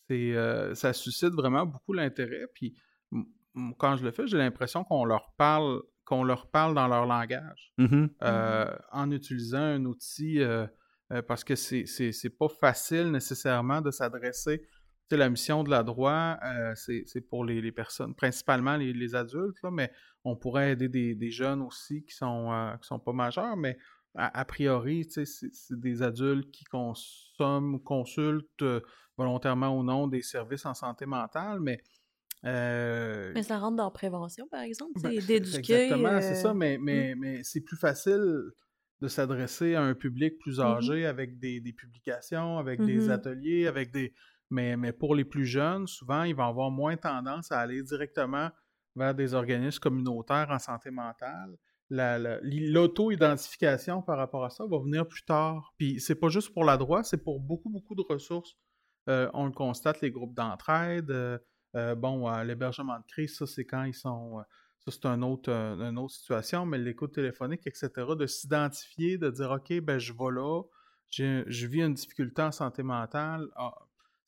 c'est, 0.07 0.35
euh, 0.35 0.73
ça 0.75 0.93
suscite 0.93 1.35
vraiment 1.35 1.67
beaucoup 1.67 1.93
l'intérêt. 1.93 2.47
Puis 2.55 2.75
quand 3.79 3.97
je 3.97 4.05
le 4.05 4.13
fais, 4.13 4.27
j'ai 4.29 4.39
l'impression 4.39 4.85
qu'on 4.85 5.05
leur 5.05 5.35
parle 5.37 5.83
qu'on 6.05 6.25
leur 6.25 6.49
parle 6.51 6.75
dans 6.75 6.89
leur 6.89 7.05
langage 7.05 7.75
mm-hmm. 7.77 8.09
euh, 8.23 8.75
en 8.93 9.11
utilisant 9.11 9.59
un 9.59 9.85
outil 9.85 10.41
euh, 10.41 10.67
parce 11.27 11.45
que 11.45 11.55
c'est, 11.55 12.39
pas 12.39 12.49
facile 12.49 13.11
nécessairement 13.11 13.83
de 13.83 13.91
s'adresser. 13.91 14.67
La 15.11 15.29
mission 15.29 15.65
de 15.65 15.71
la 15.71 15.83
droit, 15.83 16.39
c'est, 16.77 17.21
pour 17.29 17.45
les, 17.45 17.73
personnes, 17.73 18.15
principalement 18.15 18.77
les, 18.77 19.15
adultes, 19.15 19.57
mais 19.71 19.91
on 20.25 20.37
pourrait 20.37 20.73
aider 20.73 20.89
des, 20.89 21.15
des 21.15 21.31
jeunes 21.31 21.63
aussi 21.63 22.05
qui 22.05 22.15
sont, 22.15 22.77
qui 22.81 22.87
sont 22.87 22.99
pas 22.99 23.13
majeurs, 23.13 23.57
mais 23.57 23.79
a, 24.19 24.45
priori, 24.45 25.07
c'est 25.09 25.79
des 25.79 26.03
adultes 26.03 26.51
qui 26.51 26.65
consomment 26.65 27.75
ou 27.75 27.79
consultent 27.79 28.63
euh, 28.63 28.81
volontairement 29.17 29.79
ou 29.79 29.85
non 29.85 30.09
des 30.09 30.23
services 30.23 30.67
en 30.67 30.75
santé 30.75 31.07
mentale, 31.07 31.61
mais. 31.61 31.81
Euh, 32.45 33.33
mais 33.35 33.43
ça 33.43 33.59
rentre 33.59 33.77
dans 33.77 33.85
la 33.85 33.91
prévention, 33.91 34.47
par 34.49 34.63
exemple, 34.63 35.01
ben, 35.01 35.11
d'éduquer. 35.27 35.85
Exactement, 35.85 36.21
c'est 36.21 36.35
ça, 36.35 36.53
mais, 36.53 36.79
mais, 36.79 37.15
mmh. 37.15 37.19
mais 37.19 37.43
c'est 37.45 37.61
plus 37.61 37.77
facile 37.77 38.43
de 39.01 39.09
s'adresser 39.09 39.75
à 39.75 39.83
un 39.83 39.95
public 39.95 40.39
plus 40.39 40.59
mmh 40.59 40.63
âgé 40.63 41.07
avec 41.07 41.39
des, 41.39 41.61
publications, 41.77 42.59
avec 42.59 42.85
des 42.85 43.07
mmh 43.07 43.11
ateliers, 43.11 43.67
avec 43.67 43.93
des. 43.93 44.13
Mais, 44.51 44.77
mais 44.77 44.93
pour 44.93 45.15
les 45.15 45.25
plus 45.25 45.45
jeunes, 45.45 45.87
souvent, 45.87 46.23
ils 46.25 46.35
vont 46.35 46.49
avoir 46.49 46.71
moins 46.71 46.97
tendance 46.97 47.53
à 47.53 47.61
aller 47.61 47.83
directement 47.83 48.51
vers 48.97 49.15
des 49.15 49.35
organismes 49.35 49.79
communautaires 49.79 50.49
en 50.51 50.59
santé 50.59 50.91
mentale 50.91 51.57
l'auto-identification 51.91 54.03
par 54.03 54.19
rapport 54.19 54.45
à 54.45 54.51
ça 54.51 54.67
va 54.67 54.79
venir 54.79 55.07
plus 55.07 55.25
tard. 55.25 55.73
Puis 55.79 56.01
c'est 56.01 56.15
pas 56.15 56.29
juste 56.29 56.53
pour 56.53 56.65
la 56.65 56.77
droite, 56.77 57.07
c'est 57.07 57.23
pour 57.23 57.41
beaucoup, 57.41 57.71
beaucoup 57.71 57.95
de 57.95 58.03
ressources. 58.03 58.57
Euh, 59.09 59.31
on 59.33 59.47
le 59.47 59.53
constate, 59.53 60.01
les 60.01 60.11
groupes 60.11 60.35
d'entraide. 60.35 61.11
Euh, 61.11 61.39
euh, 61.77 61.95
bon, 61.95 62.31
l'hébergement 62.43 62.99
de 62.99 63.05
crise, 63.07 63.37
ça, 63.37 63.47
c'est 63.47 63.65
quand 63.65 63.85
ils 63.85 63.95
sont. 63.95 64.43
ça, 64.81 64.91
c'est 64.91 65.07
autre, 65.07 65.51
une 65.51 65.99
autre 65.99 66.15
situation, 66.15 66.67
mais 66.67 66.79
l'écoute 66.79 67.15
téléphonique, 67.15 67.67
etc., 67.67 67.91
de 68.19 68.27
s'identifier, 68.27 69.19
de 69.19 69.31
dire 69.31 69.51
OK, 69.51 69.81
ben 69.81 69.99
je 69.99 70.13
vais 70.13 70.31
là, 70.31 70.63
je 71.11 71.67
vis 71.67 71.83
une 71.83 71.95
difficulté 71.95 72.43
en 72.43 72.53
santé 72.53 72.83
mentale. 72.83 73.49
Ah, 73.57 73.75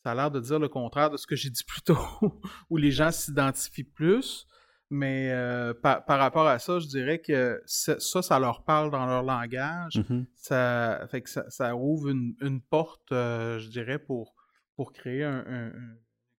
ça 0.02 0.12
a 0.12 0.14
l'air 0.14 0.30
de 0.30 0.40
dire 0.40 0.58
le 0.58 0.68
contraire 0.68 1.10
de 1.10 1.18
ce 1.18 1.26
que 1.26 1.36
j'ai 1.36 1.50
dit 1.50 1.64
plus 1.64 1.82
tôt, 1.82 1.98
où 2.70 2.76
les 2.76 2.90
gens 2.90 3.10
s'identifient 3.10 3.84
plus. 3.84 4.46
Mais 4.92 5.30
euh, 5.30 5.72
par, 5.72 6.04
rapport 6.08 6.48
à 6.48 6.58
ça, 6.58 6.80
je 6.80 6.88
dirais 6.88 7.20
que 7.20 7.62
ça, 7.64 7.98
ça 8.00 8.38
leur 8.40 8.64
parle 8.64 8.90
dans 8.90 9.06
leur 9.06 9.22
langage. 9.22 9.94
Mm-hmm. 9.94 10.24
Ça 10.34 11.06
fait 11.08 11.22
que 11.22 11.30
ça, 11.30 11.76
ouvre 11.76 12.08
une, 12.08 12.60
porte, 12.60 13.12
euh, 13.12 13.60
je 13.60 13.68
dirais, 13.68 14.00
pour, 14.00 14.34
pour 14.74 14.92
créer 14.92 15.22
un, 15.22 15.72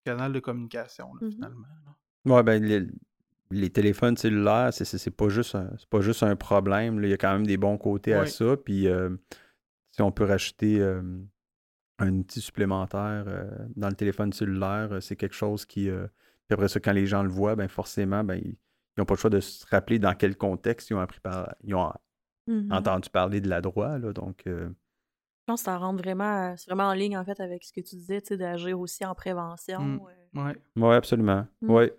canal 0.03 0.33
de 0.33 0.39
communication, 0.39 1.13
mm-hmm. 1.15 1.31
finalement. 1.31 1.67
Oui, 2.25 2.43
ben 2.43 2.89
les, 3.51 3.69
téléphones 3.69 4.17
cellulaires, 4.17 4.73
c'est 4.73 5.15
pas 5.15 5.29
juste 5.29 5.55
un, 5.55 5.69
pas 5.89 6.01
juste 6.01 6.23
un 6.23 6.35
problème. 6.35 7.01
Il 7.03 7.09
y 7.09 7.13
a 7.13 7.17
quand 7.17 7.31
même 7.31 7.47
des 7.47 7.57
bons 7.57 7.77
côtés 7.77 8.13
à 8.13 8.25
ça. 8.25 8.57
Puis 8.57 8.87
euh, 8.87 9.15
si 9.91 10.01
on 10.01 10.11
peut 10.11 10.25
rajouter 10.25 10.83
un 11.99 12.13
outil 12.17 12.41
supplémentaire 12.41 13.25
dans 13.77 13.87
le 13.87 13.95
téléphone 13.95 14.33
cellulaire, 14.33 14.97
c'est 14.99 15.15
quelque 15.15 15.35
chose 15.35 15.65
qui 15.65 15.89
puis 16.51 16.55
après 16.55 16.67
ça, 16.67 16.81
quand 16.81 16.91
les 16.91 17.07
gens 17.07 17.23
le 17.23 17.29
voient, 17.29 17.55
ben 17.55 17.69
forcément, 17.69 18.25
ben, 18.25 18.35
ils 18.35 18.57
n'ont 18.97 19.05
pas 19.05 19.13
le 19.13 19.19
choix 19.19 19.29
de 19.29 19.39
se 19.39 19.65
rappeler 19.67 19.99
dans 19.99 20.13
quel 20.13 20.35
contexte 20.35 20.89
ils 20.89 20.95
ont 20.95 20.99
appris 20.99 21.21
par, 21.21 21.55
ils 21.63 21.73
ont 21.73 21.93
mm-hmm. 22.49 22.73
entendu 22.73 23.09
parler 23.09 23.39
de 23.39 23.47
la 23.47 23.61
droit. 23.61 23.97
Là, 23.97 24.11
donc, 24.11 24.43
euh 24.47 24.67
Je 24.67 25.45
pense 25.45 25.61
que 25.61 25.65
ça 25.65 25.77
rentre 25.77 26.03
vraiment, 26.03 26.53
c'est 26.57 26.69
vraiment 26.69 26.89
en 26.89 26.93
ligne 26.93 27.17
en 27.17 27.23
fait 27.23 27.39
avec 27.39 27.63
ce 27.63 27.71
que 27.71 27.79
tu 27.79 27.95
disais, 27.95 28.19
d'agir 28.31 28.77
aussi 28.77 29.05
en 29.05 29.15
prévention. 29.15 29.79
Mm. 29.79 30.01
Euh. 30.35 30.53
Oui, 30.75 30.93
absolument. 30.93 31.47
Mm. 31.61 31.71
Ouais. 31.71 31.93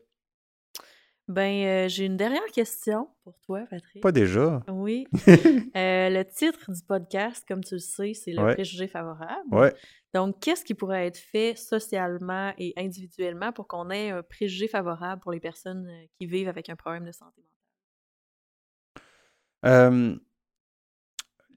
Ben, 1.28 1.64
euh, 1.64 1.88
j'ai 1.88 2.06
une 2.06 2.16
dernière 2.16 2.44
question 2.52 3.08
pour 3.24 3.38
toi, 3.40 3.64
Patrick. 3.70 4.02
Pas 4.02 4.12
déjà. 4.12 4.62
Oui. 4.68 5.06
le 5.74 6.22
titre 6.24 6.70
du 6.70 6.82
podcast, 6.82 7.44
comme 7.46 7.62
tu 7.62 7.74
le 7.74 7.80
sais, 7.80 8.14
c'est 8.14 8.32
le 8.32 8.54
préjugé 8.54 8.88
favorable. 8.88 9.48
Ouais. 9.50 9.74
Donc, 10.14 10.40
qu'est-ce 10.40 10.64
qui 10.64 10.74
pourrait 10.74 11.06
être 11.06 11.18
fait 11.18 11.56
socialement 11.56 12.52
et 12.58 12.74
individuellement 12.76 13.52
pour 13.52 13.66
qu'on 13.66 13.90
ait 13.90 14.10
un 14.10 14.22
préjugé 14.22 14.68
favorable 14.68 15.22
pour 15.22 15.32
les 15.32 15.40
personnes 15.40 15.86
euh, 15.88 16.06
qui 16.18 16.26
vivent 16.26 16.48
avec 16.48 16.68
un 16.68 16.76
problème 16.76 17.06
de 17.06 17.12
santé 17.12 17.40
mentale? 17.40 17.48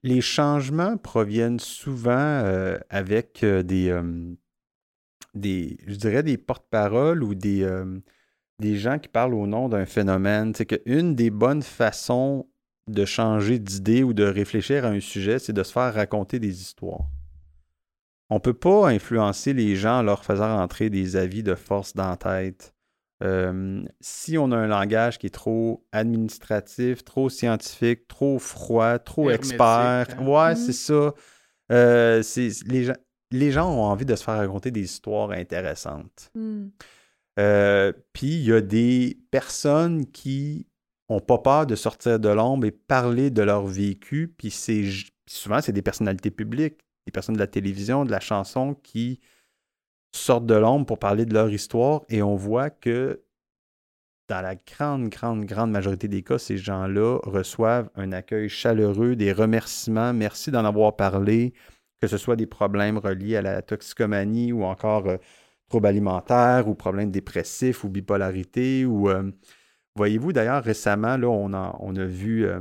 les 0.02 0.20
changements 0.20 0.96
proviennent 0.96 1.58
souvent 1.58 2.12
euh, 2.12 2.78
avec 2.90 3.42
euh, 3.42 3.64
des, 3.64 4.00
des, 5.34 5.78
je 5.84 5.96
dirais, 5.96 6.22
des 6.22 6.38
porte-paroles 6.38 7.24
ou 7.24 7.34
des, 7.34 7.66
des 8.60 8.76
gens 8.76 8.98
qui 8.98 9.08
parlent 9.08 9.34
au 9.34 9.46
nom 9.46 9.68
d'un 9.68 9.86
phénomène. 9.86 10.54
C'est 10.54 10.66
qu'une 10.66 11.14
des 11.14 11.30
bonnes 11.30 11.62
façons 11.62 12.46
de 12.88 13.04
changer 13.04 13.58
d'idée 13.58 14.02
ou 14.02 14.12
de 14.12 14.24
réfléchir 14.24 14.84
à 14.84 14.88
un 14.88 15.00
sujet, 15.00 15.38
c'est 15.38 15.52
de 15.52 15.62
se 15.62 15.72
faire 15.72 15.92
raconter 15.92 16.38
des 16.38 16.60
histoires. 16.60 17.06
On 18.30 18.36
ne 18.36 18.40
peut 18.40 18.54
pas 18.54 18.88
influencer 18.88 19.52
les 19.52 19.76
gens 19.76 19.98
en 19.98 20.02
leur 20.02 20.24
faisant 20.24 20.56
rentrer 20.56 20.90
des 20.90 21.16
avis 21.16 21.42
de 21.42 21.54
force 21.54 21.94
dans 21.94 22.10
la 22.10 22.16
tête. 22.16 22.74
si 24.00 24.38
on 24.38 24.50
a 24.52 24.56
un 24.56 24.66
langage 24.66 25.18
qui 25.18 25.26
est 25.26 25.34
trop 25.34 25.84
administratif, 25.92 27.04
trop 27.04 27.28
scientifique, 27.28 28.08
trop 28.08 28.38
froid, 28.38 28.98
trop 28.98 29.30
expert, 29.30 30.06
hein. 30.18 30.26
ouais, 30.26 30.52
mmh. 30.52 30.56
c'est 30.56 30.72
ça. 30.72 31.14
Euh, 31.72 32.22
les, 32.66 32.84
gens, 32.84 32.94
les 33.32 33.50
gens 33.50 33.68
ont 33.68 33.84
envie 33.84 34.04
de 34.04 34.14
se 34.14 34.22
faire 34.22 34.36
raconter 34.36 34.70
des 34.70 34.82
histoires 34.82 35.30
intéressantes. 35.30 36.30
Mmh. 36.34 36.66
Euh, 37.38 37.92
puis 38.12 38.34
il 38.36 38.44
y 38.44 38.52
a 38.52 38.60
des 38.60 39.18
personnes 39.30 40.06
qui 40.06 40.66
n'ont 41.10 41.20
pas 41.20 41.38
peur 41.38 41.66
de 41.66 41.74
sortir 41.74 42.18
de 42.18 42.28
l'ombre 42.28 42.66
et 42.66 42.70
parler 42.70 43.30
de 43.30 43.42
leur 43.42 43.66
vécu. 43.66 44.34
Puis 44.36 44.50
souvent, 45.26 45.60
c'est 45.60 45.72
des 45.72 45.82
personnalités 45.82 46.30
publiques 46.30 46.86
des 47.06 47.12
personnes 47.12 47.36
de 47.36 47.40
la 47.40 47.46
télévision, 47.46 48.04
de 48.04 48.10
la 48.10 48.20
chanson 48.20 48.74
qui 48.74 49.20
sortent 50.12 50.46
de 50.46 50.54
l'ombre 50.54 50.86
pour 50.86 50.98
parler 50.98 51.24
de 51.24 51.34
leur 51.34 51.50
histoire 51.50 52.02
et 52.08 52.22
on 52.22 52.34
voit 52.34 52.70
que 52.70 53.22
dans 54.28 54.40
la 54.40 54.56
grande, 54.56 55.08
grande, 55.08 55.44
grande 55.44 55.70
majorité 55.70 56.08
des 56.08 56.22
cas, 56.22 56.38
ces 56.38 56.58
gens-là 56.58 57.20
reçoivent 57.22 57.90
un 57.94 58.10
accueil 58.10 58.48
chaleureux, 58.48 59.14
des 59.14 59.32
remerciements, 59.32 60.12
merci 60.12 60.50
d'en 60.50 60.64
avoir 60.64 60.96
parlé, 60.96 61.54
que 62.00 62.08
ce 62.08 62.18
soit 62.18 62.34
des 62.34 62.46
problèmes 62.46 62.98
reliés 62.98 63.36
à 63.36 63.42
la 63.42 63.62
toxicomanie 63.62 64.52
ou 64.52 64.64
encore 64.64 65.06
euh, 65.06 65.16
troubles 65.68 65.86
alimentaires 65.86 66.68
ou 66.68 66.74
problèmes 66.74 67.10
dépressifs 67.10 67.84
ou 67.84 67.88
bipolarité. 67.88 68.84
Ou, 68.84 69.08
euh, 69.10 69.30
voyez-vous, 69.94 70.32
d'ailleurs, 70.32 70.62
récemment, 70.62 71.16
là, 71.16 71.28
on, 71.28 71.52
a, 71.52 71.76
on 71.80 71.96
a 71.96 72.04
vu 72.04 72.46
euh, 72.46 72.60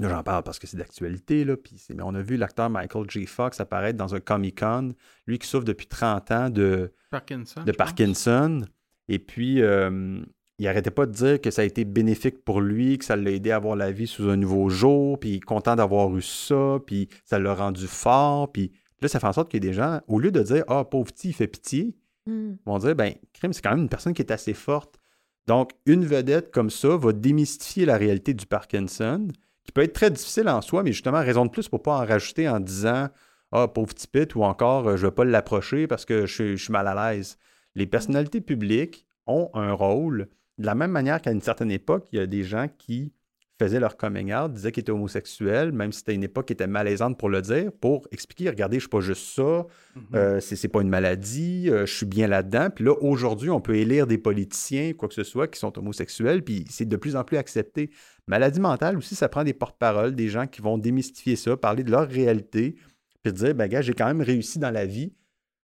j'en 0.00 0.22
parle 0.22 0.42
parce 0.42 0.58
que 0.58 0.66
c'est 0.66 0.76
d'actualité, 0.76 1.44
là. 1.44 1.56
Puis 1.56 1.82
mais 1.94 2.02
on 2.02 2.14
a 2.14 2.22
vu 2.22 2.36
l'acteur 2.36 2.70
Michael 2.70 3.10
J. 3.10 3.26
Fox 3.26 3.60
apparaître 3.60 3.98
dans 3.98 4.14
un 4.14 4.20
Comic-Con, 4.20 4.94
lui 5.26 5.38
qui 5.38 5.48
souffre 5.48 5.64
depuis 5.64 5.86
30 5.86 6.30
ans 6.30 6.50
de 6.50 6.92
Parkinson. 7.10 7.62
De 7.64 7.72
Parkinson. 7.72 8.62
Et 9.08 9.18
puis, 9.18 9.62
euh, 9.62 10.20
il 10.58 10.68
arrêtait 10.68 10.90
pas 10.90 11.06
de 11.06 11.12
dire 11.12 11.40
que 11.40 11.50
ça 11.50 11.62
a 11.62 11.64
été 11.64 11.84
bénéfique 11.84 12.44
pour 12.44 12.60
lui, 12.60 12.98
que 12.98 13.04
ça 13.04 13.16
l'a 13.16 13.30
aidé 13.30 13.50
à 13.50 13.56
avoir 13.56 13.76
la 13.76 13.90
vie 13.90 14.06
sous 14.06 14.28
un 14.28 14.36
nouveau 14.36 14.68
jour, 14.68 15.18
puis 15.18 15.40
content 15.40 15.76
d'avoir 15.76 16.14
eu 16.16 16.22
ça, 16.22 16.78
puis 16.86 17.08
ça 17.24 17.38
l'a 17.38 17.54
rendu 17.54 17.86
fort. 17.86 18.52
Puis 18.52 18.72
là, 19.00 19.08
ça 19.08 19.18
fait 19.20 19.26
en 19.26 19.32
sorte 19.32 19.50
qu'il 19.50 19.64
y 19.64 19.66
a 19.66 19.70
des 19.70 19.74
gens, 19.74 20.00
au 20.08 20.18
lieu 20.18 20.30
de 20.30 20.42
dire 20.42 20.64
Ah, 20.68 20.84
pauvre 20.84 21.12
petit, 21.12 21.28
il 21.28 21.34
fait 21.34 21.46
pitié, 21.46 21.96
hmm. 22.28 22.56
vont 22.66 22.78
dire 22.78 22.94
Ben, 22.94 23.14
Crime, 23.32 23.52
c'est 23.52 23.62
quand 23.62 23.70
même 23.70 23.80
une 23.80 23.88
personne 23.88 24.14
qui 24.14 24.22
est 24.22 24.30
assez 24.30 24.54
forte. 24.54 24.98
Donc, 25.46 25.72
une 25.86 26.04
vedette 26.04 26.50
comme 26.50 26.70
ça 26.70 26.96
va 26.96 27.12
démystifier 27.12 27.86
la 27.86 27.96
réalité 27.96 28.34
du 28.34 28.46
Parkinson 28.46 29.28
qui 29.64 29.72
peut 29.72 29.82
être 29.82 29.94
très 29.94 30.10
difficile 30.10 30.48
en 30.48 30.60
soi, 30.60 30.82
mais 30.82 30.92
justement, 30.92 31.20
raison 31.20 31.44
de 31.44 31.50
plus 31.50 31.68
pour 31.68 31.80
ne 31.80 31.84
pas 31.84 31.98
en 31.98 32.06
rajouter 32.06 32.48
en 32.48 32.60
disant 32.60 33.08
Ah, 33.52 33.68
pauvre 33.68 33.94
petit 33.94 34.06
pit, 34.06 34.34
ou 34.34 34.42
encore 34.42 34.88
euh, 34.88 34.96
je 34.96 35.04
ne 35.04 35.10
vais 35.10 35.14
pas 35.14 35.24
l'approcher 35.24 35.86
parce 35.86 36.04
que 36.04 36.26
je, 36.26 36.56
suis 36.56 36.72
mal 36.72 36.86
à 36.86 37.12
l'aise. 37.12 37.38
Les 37.74 37.86
personnalités 37.86 38.40
publiques 38.40 39.06
ont 39.26 39.50
un 39.54 39.72
rôle, 39.72 40.28
de 40.58 40.66
la 40.66 40.74
même 40.74 40.90
manière 40.90 41.20
qu'à 41.20 41.32
une 41.32 41.40
certaine 41.40 41.70
époque, 41.70 42.08
il 42.12 42.18
y 42.18 42.22
a 42.22 42.26
des 42.26 42.44
gens 42.44 42.66
qui 42.78 43.12
faisaient 43.58 43.80
leur 43.80 43.96
coming 43.96 44.32
out, 44.32 44.52
disaient 44.52 44.72
qu'ils 44.72 44.82
étaient 44.82 44.92
homosexuels, 44.92 45.72
même 45.72 45.92
si 45.92 45.98
c'était 45.98 46.14
une 46.14 46.22
époque 46.22 46.46
qui 46.46 46.52
était 46.52 46.66
malaisante 46.66 47.18
pour 47.18 47.28
le 47.28 47.42
dire, 47.42 47.72
pour 47.80 48.06
expliquer, 48.12 48.48
regardez, 48.50 48.76
je 48.76 48.82
suis 48.82 48.88
pas 48.88 49.00
juste 49.00 49.34
ça, 49.34 49.42
mm-hmm. 49.42 50.00
euh, 50.14 50.40
c'est 50.40 50.68
pas 50.68 50.80
une 50.80 50.88
maladie, 50.88 51.68
euh, 51.68 51.84
je 51.84 51.92
suis 51.92 52.06
bien 52.06 52.28
là-dedans. 52.28 52.68
Puis 52.74 52.84
là, 52.84 52.94
aujourd'hui, 53.00 53.50
on 53.50 53.60
peut 53.60 53.76
élire 53.76 54.06
des 54.06 54.18
politiciens, 54.18 54.92
quoi 54.92 55.08
que 55.08 55.14
ce 55.14 55.24
soit, 55.24 55.48
qui 55.48 55.58
sont 55.58 55.76
homosexuels, 55.78 56.42
puis 56.42 56.64
c'est 56.70 56.88
de 56.88 56.96
plus 56.96 57.16
en 57.16 57.24
plus 57.24 57.36
accepté. 57.36 57.90
Maladie 58.26 58.60
mentale 58.60 58.96
aussi, 58.96 59.14
ça 59.14 59.28
prend 59.28 59.42
des 59.42 59.54
porte-paroles, 59.54 60.14
des 60.14 60.28
gens 60.28 60.46
qui 60.46 60.60
vont 60.60 60.78
démystifier 60.78 61.34
ça, 61.34 61.56
parler 61.56 61.82
de 61.82 61.90
leur 61.90 62.08
réalité, 62.08 62.76
puis 63.22 63.32
dire, 63.32 63.54
ben 63.54 63.66
gars, 63.66 63.82
j'ai 63.82 63.94
quand 63.94 64.06
même 64.06 64.22
réussi 64.22 64.58
dans 64.58 64.70
la 64.70 64.86
vie, 64.86 65.12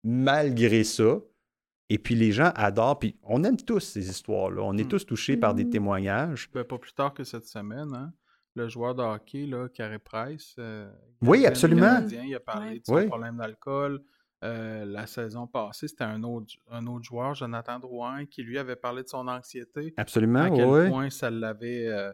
malgré 0.02 0.82
ça. 0.84 1.20
Et 1.88 1.98
puis 1.98 2.14
les 2.14 2.32
gens 2.32 2.50
adorent, 2.56 2.98
puis 2.98 3.16
on 3.22 3.44
aime 3.44 3.56
tous 3.56 3.80
ces 3.80 4.08
histoires-là. 4.10 4.62
On 4.62 4.76
est 4.76 4.84
hmm. 4.84 4.88
tous 4.88 5.06
touchés 5.06 5.36
par 5.36 5.54
des 5.54 5.64
hmm. 5.64 5.70
témoignages. 5.70 6.50
Ben, 6.52 6.64
pas 6.64 6.78
plus 6.78 6.92
tard 6.92 7.14
que 7.14 7.24
cette 7.24 7.46
semaine, 7.46 7.94
hein? 7.94 8.12
le 8.56 8.68
joueur 8.68 8.94
de 8.94 9.02
hockey, 9.02 9.46
là, 9.46 9.68
Carey 9.68 9.98
Price. 9.98 10.56
Euh, 10.58 10.90
oui, 11.22 11.46
absolument. 11.46 12.00
il 12.08 12.34
a 12.34 12.40
parlé 12.40 12.80
de 12.80 12.84
son 12.84 13.06
problème 13.06 13.36
d'alcool. 13.36 14.00
Euh, 14.44 14.84
la 14.84 15.06
saison 15.06 15.46
passée, 15.46 15.88
c'était 15.88 16.04
un 16.04 16.22
autre, 16.22 16.54
un 16.70 16.86
autre 16.86 17.04
joueur, 17.04 17.34
Jonathan 17.34 17.78
Drouin, 17.78 18.26
qui 18.26 18.42
lui 18.42 18.58
avait 18.58 18.76
parlé 18.76 19.02
de 19.02 19.08
son 19.08 19.28
anxiété. 19.28 19.94
Absolument, 19.96 20.42
À 20.42 20.50
quel 20.50 20.90
point 20.90 21.10
ça 21.10 21.30
l'avait. 21.30 21.86
Euh, 21.86 22.12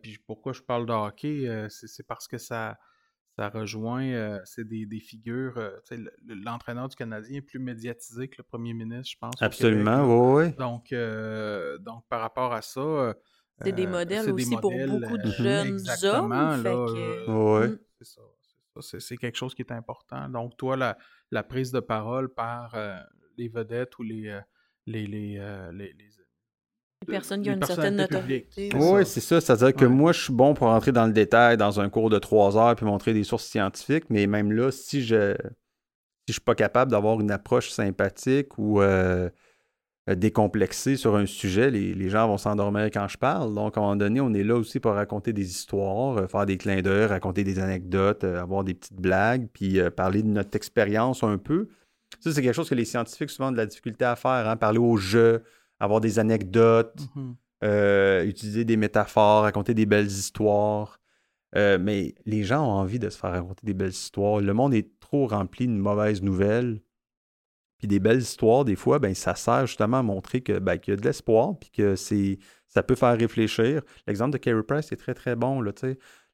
puis 0.00 0.18
pourquoi 0.26 0.52
je 0.52 0.62
parle 0.62 0.86
de 0.86 0.92
hockey, 0.92 1.66
c'est 1.68 2.06
parce 2.06 2.28
que 2.28 2.38
ça 2.38 2.76
ça 3.36 3.48
rejoint, 3.48 4.04
euh, 4.04 4.40
c'est 4.44 4.66
des, 4.66 4.86
des, 4.86 5.00
figures. 5.00 5.58
Euh, 5.58 5.70
l'entraîneur 6.26 6.88
du 6.88 6.94
Canadien 6.94 7.38
est 7.38 7.42
plus 7.42 7.58
médiatisé 7.58 8.28
que 8.28 8.36
le 8.38 8.44
premier 8.44 8.74
ministre, 8.74 9.10
je 9.12 9.18
pense. 9.18 9.34
Absolument, 9.40 10.34
oui, 10.34 10.52
Donc, 10.52 10.92
euh, 10.92 11.78
donc, 11.78 12.04
par 12.08 12.20
rapport 12.20 12.52
à 12.52 12.62
ça. 12.62 13.14
c'est 13.62 13.72
des 13.72 13.88
modèles 13.88 14.30
aussi 14.30 14.56
pour 14.56 14.72
beaucoup 14.72 15.18
de 15.18 15.30
jeunes 15.30 15.80
hommes. 16.04 17.24
oui. 17.28 17.68
Mm. 17.68 17.78
C'est 18.00 18.06
ça. 18.06 18.22
C'est 18.98 19.16
quelque 19.16 19.36
chose 19.36 19.54
qui 19.54 19.62
est 19.62 19.72
important. 19.72 20.28
Donc, 20.28 20.56
toi, 20.56 20.76
la, 20.76 20.98
la 21.30 21.42
prise 21.42 21.70
de 21.72 21.80
parole 21.80 22.32
par 22.32 22.76
les 23.36 23.48
vedettes 23.48 23.98
ou 23.98 24.02
les, 24.04 24.40
les, 24.86 25.06
les, 25.06 25.38
les 25.72 26.20
personnes 27.04 27.42
qui 27.42 27.50
ont 27.50 27.54
une 27.54 27.64
certaine 27.64 27.96
notoriété. 27.96 28.70
Oui, 28.74 29.04
c'est 29.04 29.20
ça. 29.20 29.40
C'est-à-dire 29.40 29.74
que 29.74 29.84
moi, 29.84 30.12
je 30.12 30.22
suis 30.22 30.32
bon 30.32 30.54
pour 30.54 30.68
rentrer 30.68 30.92
dans 30.92 31.06
le 31.06 31.12
détail 31.12 31.56
dans 31.56 31.80
un 31.80 31.88
cours 31.88 32.10
de 32.10 32.18
trois 32.18 32.56
heures 32.56 32.74
puis 32.74 32.86
montrer 32.86 33.12
des 33.12 33.24
sources 33.24 33.46
scientifiques, 33.46 34.04
mais 34.10 34.26
même 34.26 34.52
là, 34.52 34.70
si 34.70 35.02
je 35.04 35.34
si 36.26 36.32
je 36.32 36.32
suis 36.34 36.40
pas 36.40 36.54
capable 36.54 36.90
d'avoir 36.90 37.20
une 37.20 37.30
approche 37.30 37.68
sympathique 37.68 38.56
ou 38.56 38.80
euh, 38.80 40.14
décomplexée 40.16 40.96
sur 40.96 41.16
un 41.16 41.24
sujet, 41.24 41.70
les, 41.70 42.08
gens 42.10 42.26
vont 42.28 42.36
s'endormir 42.36 42.84
quand 42.86 43.08
je 43.08 43.16
parle. 43.16 43.54
Donc, 43.54 43.76
à 43.76 43.80
un 43.80 43.82
moment 43.82 43.96
donné, 43.96 44.20
on 44.20 44.34
est 44.34 44.42
là 44.42 44.54
aussi 44.54 44.80
pour 44.80 44.92
raconter 44.92 45.32
des 45.32 45.50
histoires, 45.50 46.18
euh, 46.18 46.26
faire 46.26 46.44
des 46.44 46.58
clins 46.58 46.82
d'œil, 46.82 47.06
raconter 47.06 47.44
des 47.44 47.58
anecdotes, 47.58 48.24
euh, 48.24 48.40
avoir 48.40 48.64
des 48.64 48.74
petites 48.74 49.00
blagues, 49.00 49.48
puis 49.52 49.78
parler 49.96 50.22
de 50.22 50.28
notre 50.28 50.56
expérience 50.56 51.22
un 51.22 51.38
peu. 51.38 51.68
Ça, 52.20 52.32
c'est 52.32 52.42
quelque 52.42 52.54
chose 52.54 52.68
que 52.68 52.74
les 52.74 52.84
scientifiques 52.84 53.30
souvent 53.30 53.48
ont 53.48 53.52
de 53.52 53.56
la 53.56 53.66
difficulté 53.66 54.04
à 54.04 54.16
faire, 54.16 54.48
hein, 54.48 54.56
parler 54.56 54.78
au 54.78 54.96
jeu, 54.96 55.42
avoir 55.84 56.00
des 56.00 56.18
anecdotes, 56.18 57.00
mm-hmm. 57.16 57.34
euh, 57.64 58.24
utiliser 58.24 58.64
des 58.64 58.76
métaphores, 58.76 59.42
raconter 59.42 59.74
des 59.74 59.86
belles 59.86 60.06
histoires. 60.06 60.98
Euh, 61.56 61.78
mais 61.80 62.14
les 62.26 62.42
gens 62.42 62.66
ont 62.66 62.72
envie 62.72 62.98
de 62.98 63.08
se 63.08 63.18
faire 63.18 63.30
raconter 63.30 63.64
des 63.64 63.74
belles 63.74 63.90
histoires. 63.90 64.40
Le 64.40 64.52
monde 64.54 64.74
est 64.74 64.98
trop 64.98 65.26
rempli 65.26 65.66
de 65.66 65.72
mauvaises 65.72 66.22
nouvelles. 66.22 66.80
Puis 67.78 67.86
des 67.86 68.00
belles 68.00 68.20
histoires, 68.20 68.64
des 68.64 68.76
fois, 68.76 68.98
ben, 68.98 69.14
ça 69.14 69.34
sert 69.34 69.66
justement 69.66 69.98
à 69.98 70.02
montrer 70.02 70.40
que, 70.40 70.58
ben, 70.58 70.78
qu'il 70.78 70.92
y 70.92 70.96
a 70.96 71.00
de 71.00 71.04
l'espoir, 71.04 71.58
puis 71.58 71.70
que 71.70 71.96
c'est, 71.96 72.38
ça 72.68 72.82
peut 72.82 72.94
faire 72.94 73.16
réfléchir. 73.16 73.82
L'exemple 74.06 74.32
de 74.32 74.38
Kerry 74.38 74.62
Price 74.62 74.90
est 74.90 74.96
très, 74.96 75.14
très 75.14 75.36
bon. 75.36 75.60
Là, 75.60 75.72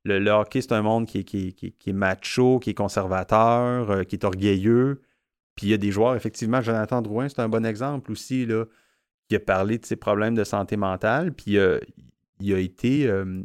le, 0.04 0.18
le 0.18 0.30
hockey, 0.30 0.62
c'est 0.62 0.72
un 0.72 0.82
monde 0.82 1.06
qui, 1.06 1.24
qui, 1.24 1.52
qui, 1.52 1.90
est 1.90 1.92
macho, 1.92 2.58
qui 2.60 2.70
est 2.70 2.74
conservateur, 2.74 3.90
euh, 3.90 4.04
qui 4.04 4.16
est 4.16 4.24
orgueilleux. 4.24 5.02
Puis 5.54 5.66
il 5.66 5.70
y 5.70 5.74
a 5.74 5.78
des 5.78 5.90
joueurs, 5.90 6.14
effectivement, 6.14 6.62
Jonathan 6.62 7.02
Drouin, 7.02 7.28
c'est 7.28 7.40
un 7.40 7.48
bon 7.48 7.66
exemple 7.66 8.10
aussi. 8.12 8.46
Là 8.46 8.64
qui 9.30 9.36
a 9.36 9.40
parlé 9.40 9.78
de 9.78 9.86
ses 9.86 9.94
problèmes 9.94 10.34
de 10.34 10.42
santé 10.42 10.76
mentale, 10.76 11.32
puis 11.32 11.56
euh, 11.56 11.78
il 12.40 12.52
a 12.52 12.58
été 12.58 13.06
euh, 13.06 13.42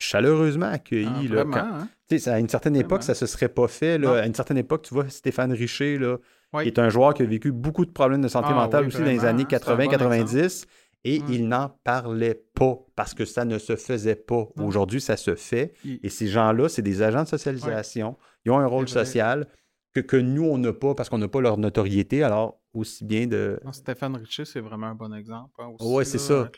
chaleureusement 0.00 0.66
accueilli. 0.66 1.30
Ah, 1.30 1.34
là, 1.34 1.44
hein? 1.54 1.88
À 2.26 2.40
une 2.40 2.48
certaine 2.48 2.74
époque, 2.74 3.04
ça 3.04 3.12
ne 3.12 3.16
se 3.16 3.26
serait 3.26 3.48
pas 3.48 3.68
fait. 3.68 3.98
Là. 3.98 4.14
À 4.16 4.26
une 4.26 4.34
certaine 4.34 4.58
époque, 4.58 4.82
tu 4.82 4.94
vois, 4.94 5.08
Stéphane 5.08 5.52
Richer, 5.52 5.96
là, 5.96 6.18
qui 6.60 6.66
est 6.66 6.78
un 6.80 6.88
joueur 6.88 7.14
qui 7.14 7.22
a 7.22 7.24
vécu 7.24 7.52
beaucoup 7.52 7.86
de 7.86 7.92
problèmes 7.92 8.20
de 8.20 8.28
santé 8.28 8.48
ah 8.50 8.54
mentale 8.54 8.88
aussi 8.88 8.98
dans 8.98 9.04
les 9.04 9.24
années 9.24 9.44
80-90. 9.44 10.66
Et 11.04 11.22
il 11.28 11.48
n'en 11.48 11.68
parlait 11.84 12.42
pas 12.54 12.78
parce 12.96 13.14
que 13.14 13.24
ça 13.24 13.44
ne 13.44 13.58
se 13.58 13.76
faisait 13.76 14.16
pas. 14.16 14.46
Aujourd'hui, 14.60 15.00
ça 15.00 15.16
se 15.16 15.36
fait. 15.36 15.72
Et 16.02 16.08
ces 16.08 16.26
gens-là, 16.26 16.68
c'est 16.68 16.82
des 16.82 17.00
agents 17.00 17.22
de 17.22 17.28
socialisation. 17.28 18.16
Ils 18.44 18.50
ont 18.50 18.58
un 18.58 18.66
rôle 18.66 18.88
social 18.88 19.46
que, 19.92 20.00
que 20.00 20.16
nous, 20.16 20.44
on 20.44 20.58
n'a 20.58 20.72
pas 20.72 20.94
parce 20.94 21.08
qu'on 21.08 21.18
n'a 21.18 21.28
pas 21.28 21.40
leur 21.40 21.58
notoriété. 21.58 22.22
Alors, 22.22 22.60
aussi 22.74 23.04
bien 23.04 23.26
de. 23.26 23.60
Stéphane 23.72 24.16
Richer, 24.16 24.44
c'est 24.44 24.60
vraiment 24.60 24.88
un 24.88 24.94
bon 24.94 25.14
exemple. 25.14 25.50
Hein, 25.58 25.72
oui, 25.80 26.04
c'est 26.06 26.18
ça. 26.18 26.50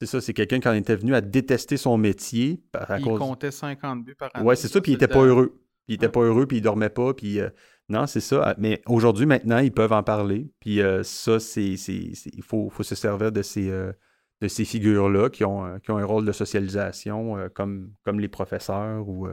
C'est 0.00 0.06
ça, 0.06 0.20
c'est 0.20 0.32
quelqu'un 0.32 0.60
qui 0.60 0.68
en 0.68 0.74
était 0.74 0.96
venu 0.96 1.14
à 1.14 1.20
détester 1.20 1.76
son 1.76 1.96
métier. 1.96 2.62
il 2.98 3.04
comptait 3.18 3.50
50 3.50 4.04
buts 4.04 4.14
par 4.14 4.30
année. 4.34 4.46
Oui, 4.46 4.56
c'est 4.56 4.68
ça, 4.68 4.80
puis 4.80 4.92
il 4.92 4.94
n'était 4.94 5.08
pas 5.08 5.22
heureux. 5.22 5.58
Puis 5.86 5.94
il 5.94 5.98
n'était 5.98 6.08
pas 6.08 6.20
heureux, 6.20 6.46
puis 6.46 6.58
il 6.58 6.62
dormait 6.62 6.90
pas, 6.90 7.14
puis. 7.14 7.40
Euh, 7.40 7.50
non, 7.88 8.06
c'est 8.06 8.20
ça. 8.20 8.54
Mais 8.58 8.80
aujourd'hui, 8.86 9.26
maintenant, 9.26 9.58
ils 9.58 9.72
peuvent 9.72 9.92
en 9.92 10.02
parler. 10.02 10.50
Puis 10.60 10.80
euh, 10.80 11.02
ça, 11.02 11.40
c'est, 11.40 11.74
il 11.74 12.42
faut, 12.42 12.70
faut, 12.70 12.84
se 12.84 12.94
servir 12.94 13.32
de 13.32 13.42
ces, 13.42 13.68
euh, 13.68 13.92
de 14.40 14.48
ces 14.48 14.64
figures-là 14.64 15.28
qui 15.28 15.44
ont, 15.44 15.78
qui 15.80 15.90
ont 15.90 15.98
un 15.98 16.04
rôle 16.04 16.24
de 16.24 16.32
socialisation, 16.32 17.36
comme, 17.54 17.92
comme 18.02 18.20
les 18.20 18.28
professeurs 18.28 19.06
ou 19.06 19.28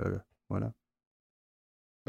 voilà. 0.49 0.74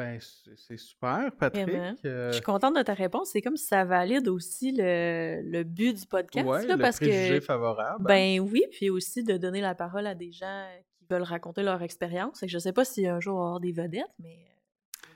Ben, 0.01 0.19
c'est 0.57 0.79
super, 0.79 1.31
Patrick. 1.39 1.69
Euh 2.07 2.29
Je 2.29 2.33
suis 2.33 2.43
contente 2.43 2.75
de 2.75 2.81
ta 2.81 2.95
réponse. 2.95 3.33
C'est 3.33 3.43
comme 3.43 3.59
si 3.59 3.67
ça 3.67 3.85
valide 3.85 4.29
aussi 4.29 4.73
le, 4.73 5.43
le 5.45 5.63
but 5.63 5.95
du 5.95 6.07
podcast. 6.07 6.47
Oui, 6.49 6.67
le 6.67 6.79
parce 6.79 6.97
préjugé 6.97 7.43
favorable. 7.43 8.03
Ben 8.07 8.41
oui, 8.41 8.65
puis 8.71 8.89
aussi 8.89 9.23
de 9.25 9.37
donner 9.37 9.61
la 9.61 9.75
parole 9.75 10.07
à 10.07 10.15
des 10.15 10.33
gens 10.33 10.65
qui 10.97 11.05
veulent 11.11 11.23
raconter 11.23 11.63
leur 11.63 11.83
expérience. 11.83 12.43
Je 12.47 12.57
ne 12.57 12.61
sais 12.61 12.73
pas 12.73 12.87
si 12.87 13.07
un 13.07 13.21
jour 13.21 13.37
on 13.37 13.41
va 13.41 13.45
avoir 13.45 13.61
des 13.61 13.73
vedettes, 13.73 14.15
mais... 14.19 14.39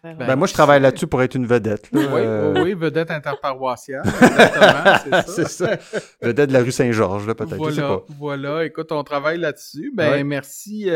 Euh, 0.05 0.13
ben, 0.13 0.27
ben, 0.27 0.37
moi, 0.37 0.47
je 0.47 0.53
travaille 0.53 0.83
là-dessus 0.83 1.07
pour 1.07 1.23
être 1.23 1.35
une 1.35 1.47
vedette. 1.47 1.89
oui, 1.91 2.05
euh. 2.11 2.63
oui, 2.63 2.75
vedette 2.75 3.11
interparoissiale. 3.11 4.03
Exactement, 4.23 5.23
c'est 5.27 5.49
ça. 5.49 5.79
Vedette 6.21 6.51
de 6.51 6.53
la 6.53 6.61
rue 6.61 6.73
Saint-Georges, 6.73 7.33
peut-être. 7.33 7.57
Voilà, 7.57 8.01
voilà. 8.11 8.65
Écoute, 8.67 8.93
on 8.93 9.03
travaille 9.03 9.39
là-dessus. 9.39 9.93
Ben, 9.95 10.23
merci. 10.25 10.91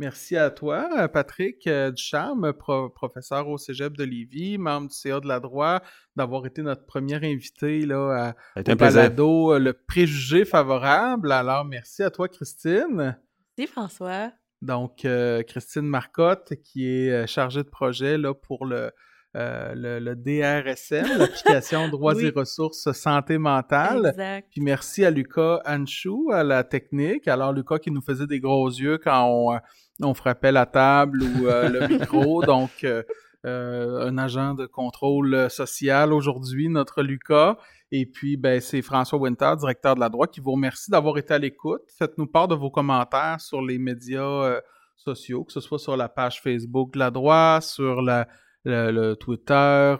Merci 0.00 0.34
à 0.34 0.48
toi, 0.48 1.08
Patrick 1.08 1.66
euh, 1.66 1.90
Ducharme, 1.90 2.54
professeur 2.54 3.46
au 3.48 3.58
Cégep 3.58 3.98
de 3.98 4.04
Lévis, 4.04 4.56
membre 4.56 4.88
du 4.88 4.94
CA 4.94 5.20
de 5.20 5.28
la 5.28 5.40
droit, 5.40 5.82
d'avoir 6.16 6.46
été 6.46 6.62
notre 6.62 6.86
premier 6.86 7.16
invité 7.16 7.84
là, 7.84 8.34
à, 8.56 8.60
au 8.60 8.76
balado, 8.76 9.52
euh, 9.52 9.58
le 9.58 9.74
préjugé 9.74 10.46
favorable. 10.46 11.30
Alors, 11.30 11.66
merci 11.66 12.02
à 12.02 12.08
toi, 12.08 12.28
Christine. 12.28 13.18
Merci, 13.58 13.70
François. 13.70 14.32
Donc, 14.62 15.04
euh, 15.04 15.42
Christine 15.42 15.82
Marcotte, 15.82 16.54
qui 16.64 16.86
est 16.86 17.26
chargée 17.26 17.62
de 17.62 17.68
projet 17.68 18.16
là, 18.16 18.32
pour 18.32 18.64
le, 18.64 18.92
le, 19.34 20.14
DRSM, 20.14 21.08
l'application 21.18 21.88
Droits 21.88 22.18
et 22.22 22.30
ressources 22.30 22.90
santé 22.92 23.36
mentale. 23.36 24.06
Exact. 24.06 24.48
Puis 24.50 24.62
merci 24.62 25.04
à 25.04 25.10
Lucas 25.10 25.60
Anchou, 25.66 26.30
à 26.32 26.42
la 26.42 26.64
technique. 26.64 27.28
Alors, 27.28 27.52
Lucas 27.52 27.80
qui 27.80 27.90
nous 27.90 28.00
faisait 28.00 28.26
des 28.26 28.40
gros 28.40 28.70
yeux 28.70 28.96
quand 28.96 29.26
on 29.28 29.60
on 30.02 30.14
frappait 30.14 30.52
la 30.52 30.66
table 30.66 31.22
ou 31.22 31.46
euh, 31.46 31.68
le 31.68 31.88
micro. 31.88 32.42
Donc, 32.46 32.84
euh, 32.84 33.02
euh, 33.46 34.06
un 34.06 34.18
agent 34.18 34.54
de 34.54 34.66
contrôle 34.66 35.48
social 35.50 36.12
aujourd'hui, 36.12 36.68
notre 36.68 37.02
Lucas. 37.02 37.56
Et 37.92 38.06
puis, 38.06 38.36
ben, 38.36 38.60
c'est 38.60 38.82
François 38.82 39.18
Winter, 39.18 39.52
directeur 39.58 39.94
de 39.94 40.00
la 40.00 40.08
droite, 40.08 40.30
qui 40.30 40.40
vous 40.40 40.52
remercie 40.52 40.90
d'avoir 40.90 41.18
été 41.18 41.34
à 41.34 41.38
l'écoute. 41.38 41.82
Faites-nous 41.98 42.26
part 42.26 42.48
de 42.48 42.54
vos 42.54 42.70
commentaires 42.70 43.40
sur 43.40 43.62
les 43.62 43.78
médias 43.78 44.60
sociaux, 44.96 45.44
que 45.44 45.52
ce 45.52 45.60
soit 45.60 45.78
sur 45.78 45.96
la 45.96 46.08
page 46.08 46.40
Facebook 46.40 46.92
de 46.92 46.98
la 46.98 47.10
droite, 47.10 47.64
sur 47.64 48.02
la, 48.02 48.28
le, 48.64 49.14
Twitter, 49.14 49.96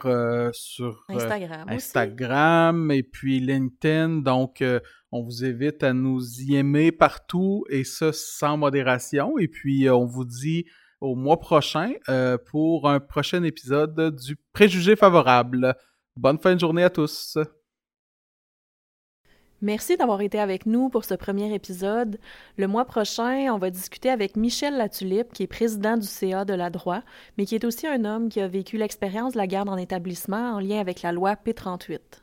sur 0.53 1.03
Instagram, 1.09 1.67
Instagram 1.67 2.91
et 2.91 3.03
puis 3.03 3.39
LinkedIn. 3.39 4.19
Donc, 4.19 4.63
on 5.11 5.23
vous 5.23 5.43
invite 5.43 5.83
à 5.83 5.93
nous 5.93 6.41
y 6.41 6.55
aimer 6.55 6.91
partout 6.91 7.65
et 7.69 7.83
ça 7.83 8.11
sans 8.13 8.57
modération. 8.57 9.37
Et 9.37 9.47
puis, 9.47 9.89
on 9.89 10.05
vous 10.05 10.25
dit 10.25 10.65
au 11.01 11.15
mois 11.15 11.39
prochain 11.39 11.91
euh, 12.09 12.37
pour 12.37 12.87
un 12.89 12.99
prochain 12.99 13.43
épisode 13.43 14.15
du 14.15 14.37
Préjugé 14.53 14.95
favorable. 14.95 15.75
Bonne 16.15 16.37
fin 16.37 16.53
de 16.53 16.59
journée 16.59 16.83
à 16.83 16.89
tous. 16.89 17.37
Merci 19.63 19.95
d'avoir 19.95 20.21
été 20.21 20.39
avec 20.39 20.65
nous 20.65 20.89
pour 20.89 21.05
ce 21.05 21.13
premier 21.13 21.53
épisode. 21.53 22.17
Le 22.57 22.67
mois 22.67 22.85
prochain, 22.85 23.53
on 23.53 23.59
va 23.59 23.69
discuter 23.69 24.09
avec 24.09 24.35
Michel 24.35 24.75
Latulippe, 24.75 25.33
qui 25.33 25.43
est 25.43 25.47
président 25.47 25.97
du 25.97 26.07
CA 26.07 26.45
de 26.45 26.53
la 26.55 26.71
droit, 26.71 27.01
mais 27.37 27.45
qui 27.45 27.53
est 27.53 27.63
aussi 27.63 27.85
un 27.85 28.03
homme 28.03 28.29
qui 28.29 28.41
a 28.41 28.47
vécu 28.47 28.77
l'expérience 28.77 29.33
de 29.33 29.37
la 29.37 29.45
garde 29.45 29.69
en 29.69 29.77
établissement 29.77 30.55
en 30.55 30.59
lien 30.59 30.79
avec 30.79 31.03
la 31.03 31.11
loi 31.11 31.35
P38. 31.35 32.20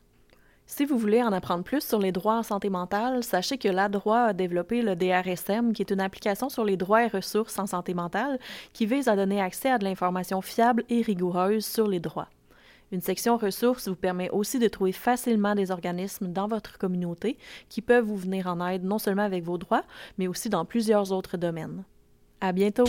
Si 0.71 0.85
vous 0.85 0.99
voulez 0.99 1.23
en 1.23 1.33
apprendre 1.33 1.65
plus 1.65 1.81
sur 1.81 1.99
les 1.99 2.13
droits 2.13 2.37
en 2.37 2.43
santé 2.43 2.69
mentale, 2.69 3.25
sachez 3.25 3.57
que 3.57 3.69
l'ADROIT 3.69 4.27
a 4.27 4.33
développé 4.35 4.83
le 4.83 4.95
DRSM, 4.95 5.73
qui 5.73 5.81
est 5.81 5.91
une 5.91 6.01
application 6.01 6.51
sur 6.51 6.63
les 6.63 6.77
droits 6.77 7.05
et 7.05 7.09
ressources 7.09 7.59
en 7.59 7.67
santé 7.67 7.95
mentale 7.95 8.39
qui 8.75 8.85
vise 8.85 9.09
à 9.09 9.17
donner 9.17 9.41
accès 9.41 9.71
à 9.71 9.79
de 9.79 9.85
l'information 9.85 10.43
fiable 10.43 10.85
et 10.91 11.01
rigoureuse 11.01 11.65
sur 11.65 11.89
les 11.89 12.01
droits. 12.01 12.29
Une 12.93 13.01
section 13.01 13.39
ressources 13.39 13.89
vous 13.89 13.97
permet 13.97 14.29
aussi 14.29 14.59
de 14.59 14.69
trouver 14.69 14.93
facilement 14.93 15.55
des 15.55 15.71
organismes 15.71 16.33
dans 16.33 16.47
votre 16.47 16.77
communauté 16.77 17.39
qui 17.71 17.81
peuvent 17.81 18.05
vous 18.05 18.17
venir 18.17 18.47
en 18.47 18.65
aide 18.69 18.85
non 18.85 18.99
seulement 18.99 19.23
avec 19.23 19.45
vos 19.45 19.59
droits, 19.59 19.85
mais 20.19 20.29
aussi 20.29 20.51
dans 20.51 20.67
plusieurs 20.67 21.13
autres 21.13 21.39
domaines. 21.39 21.83
À 22.43 22.53
bientôt! 22.53 22.85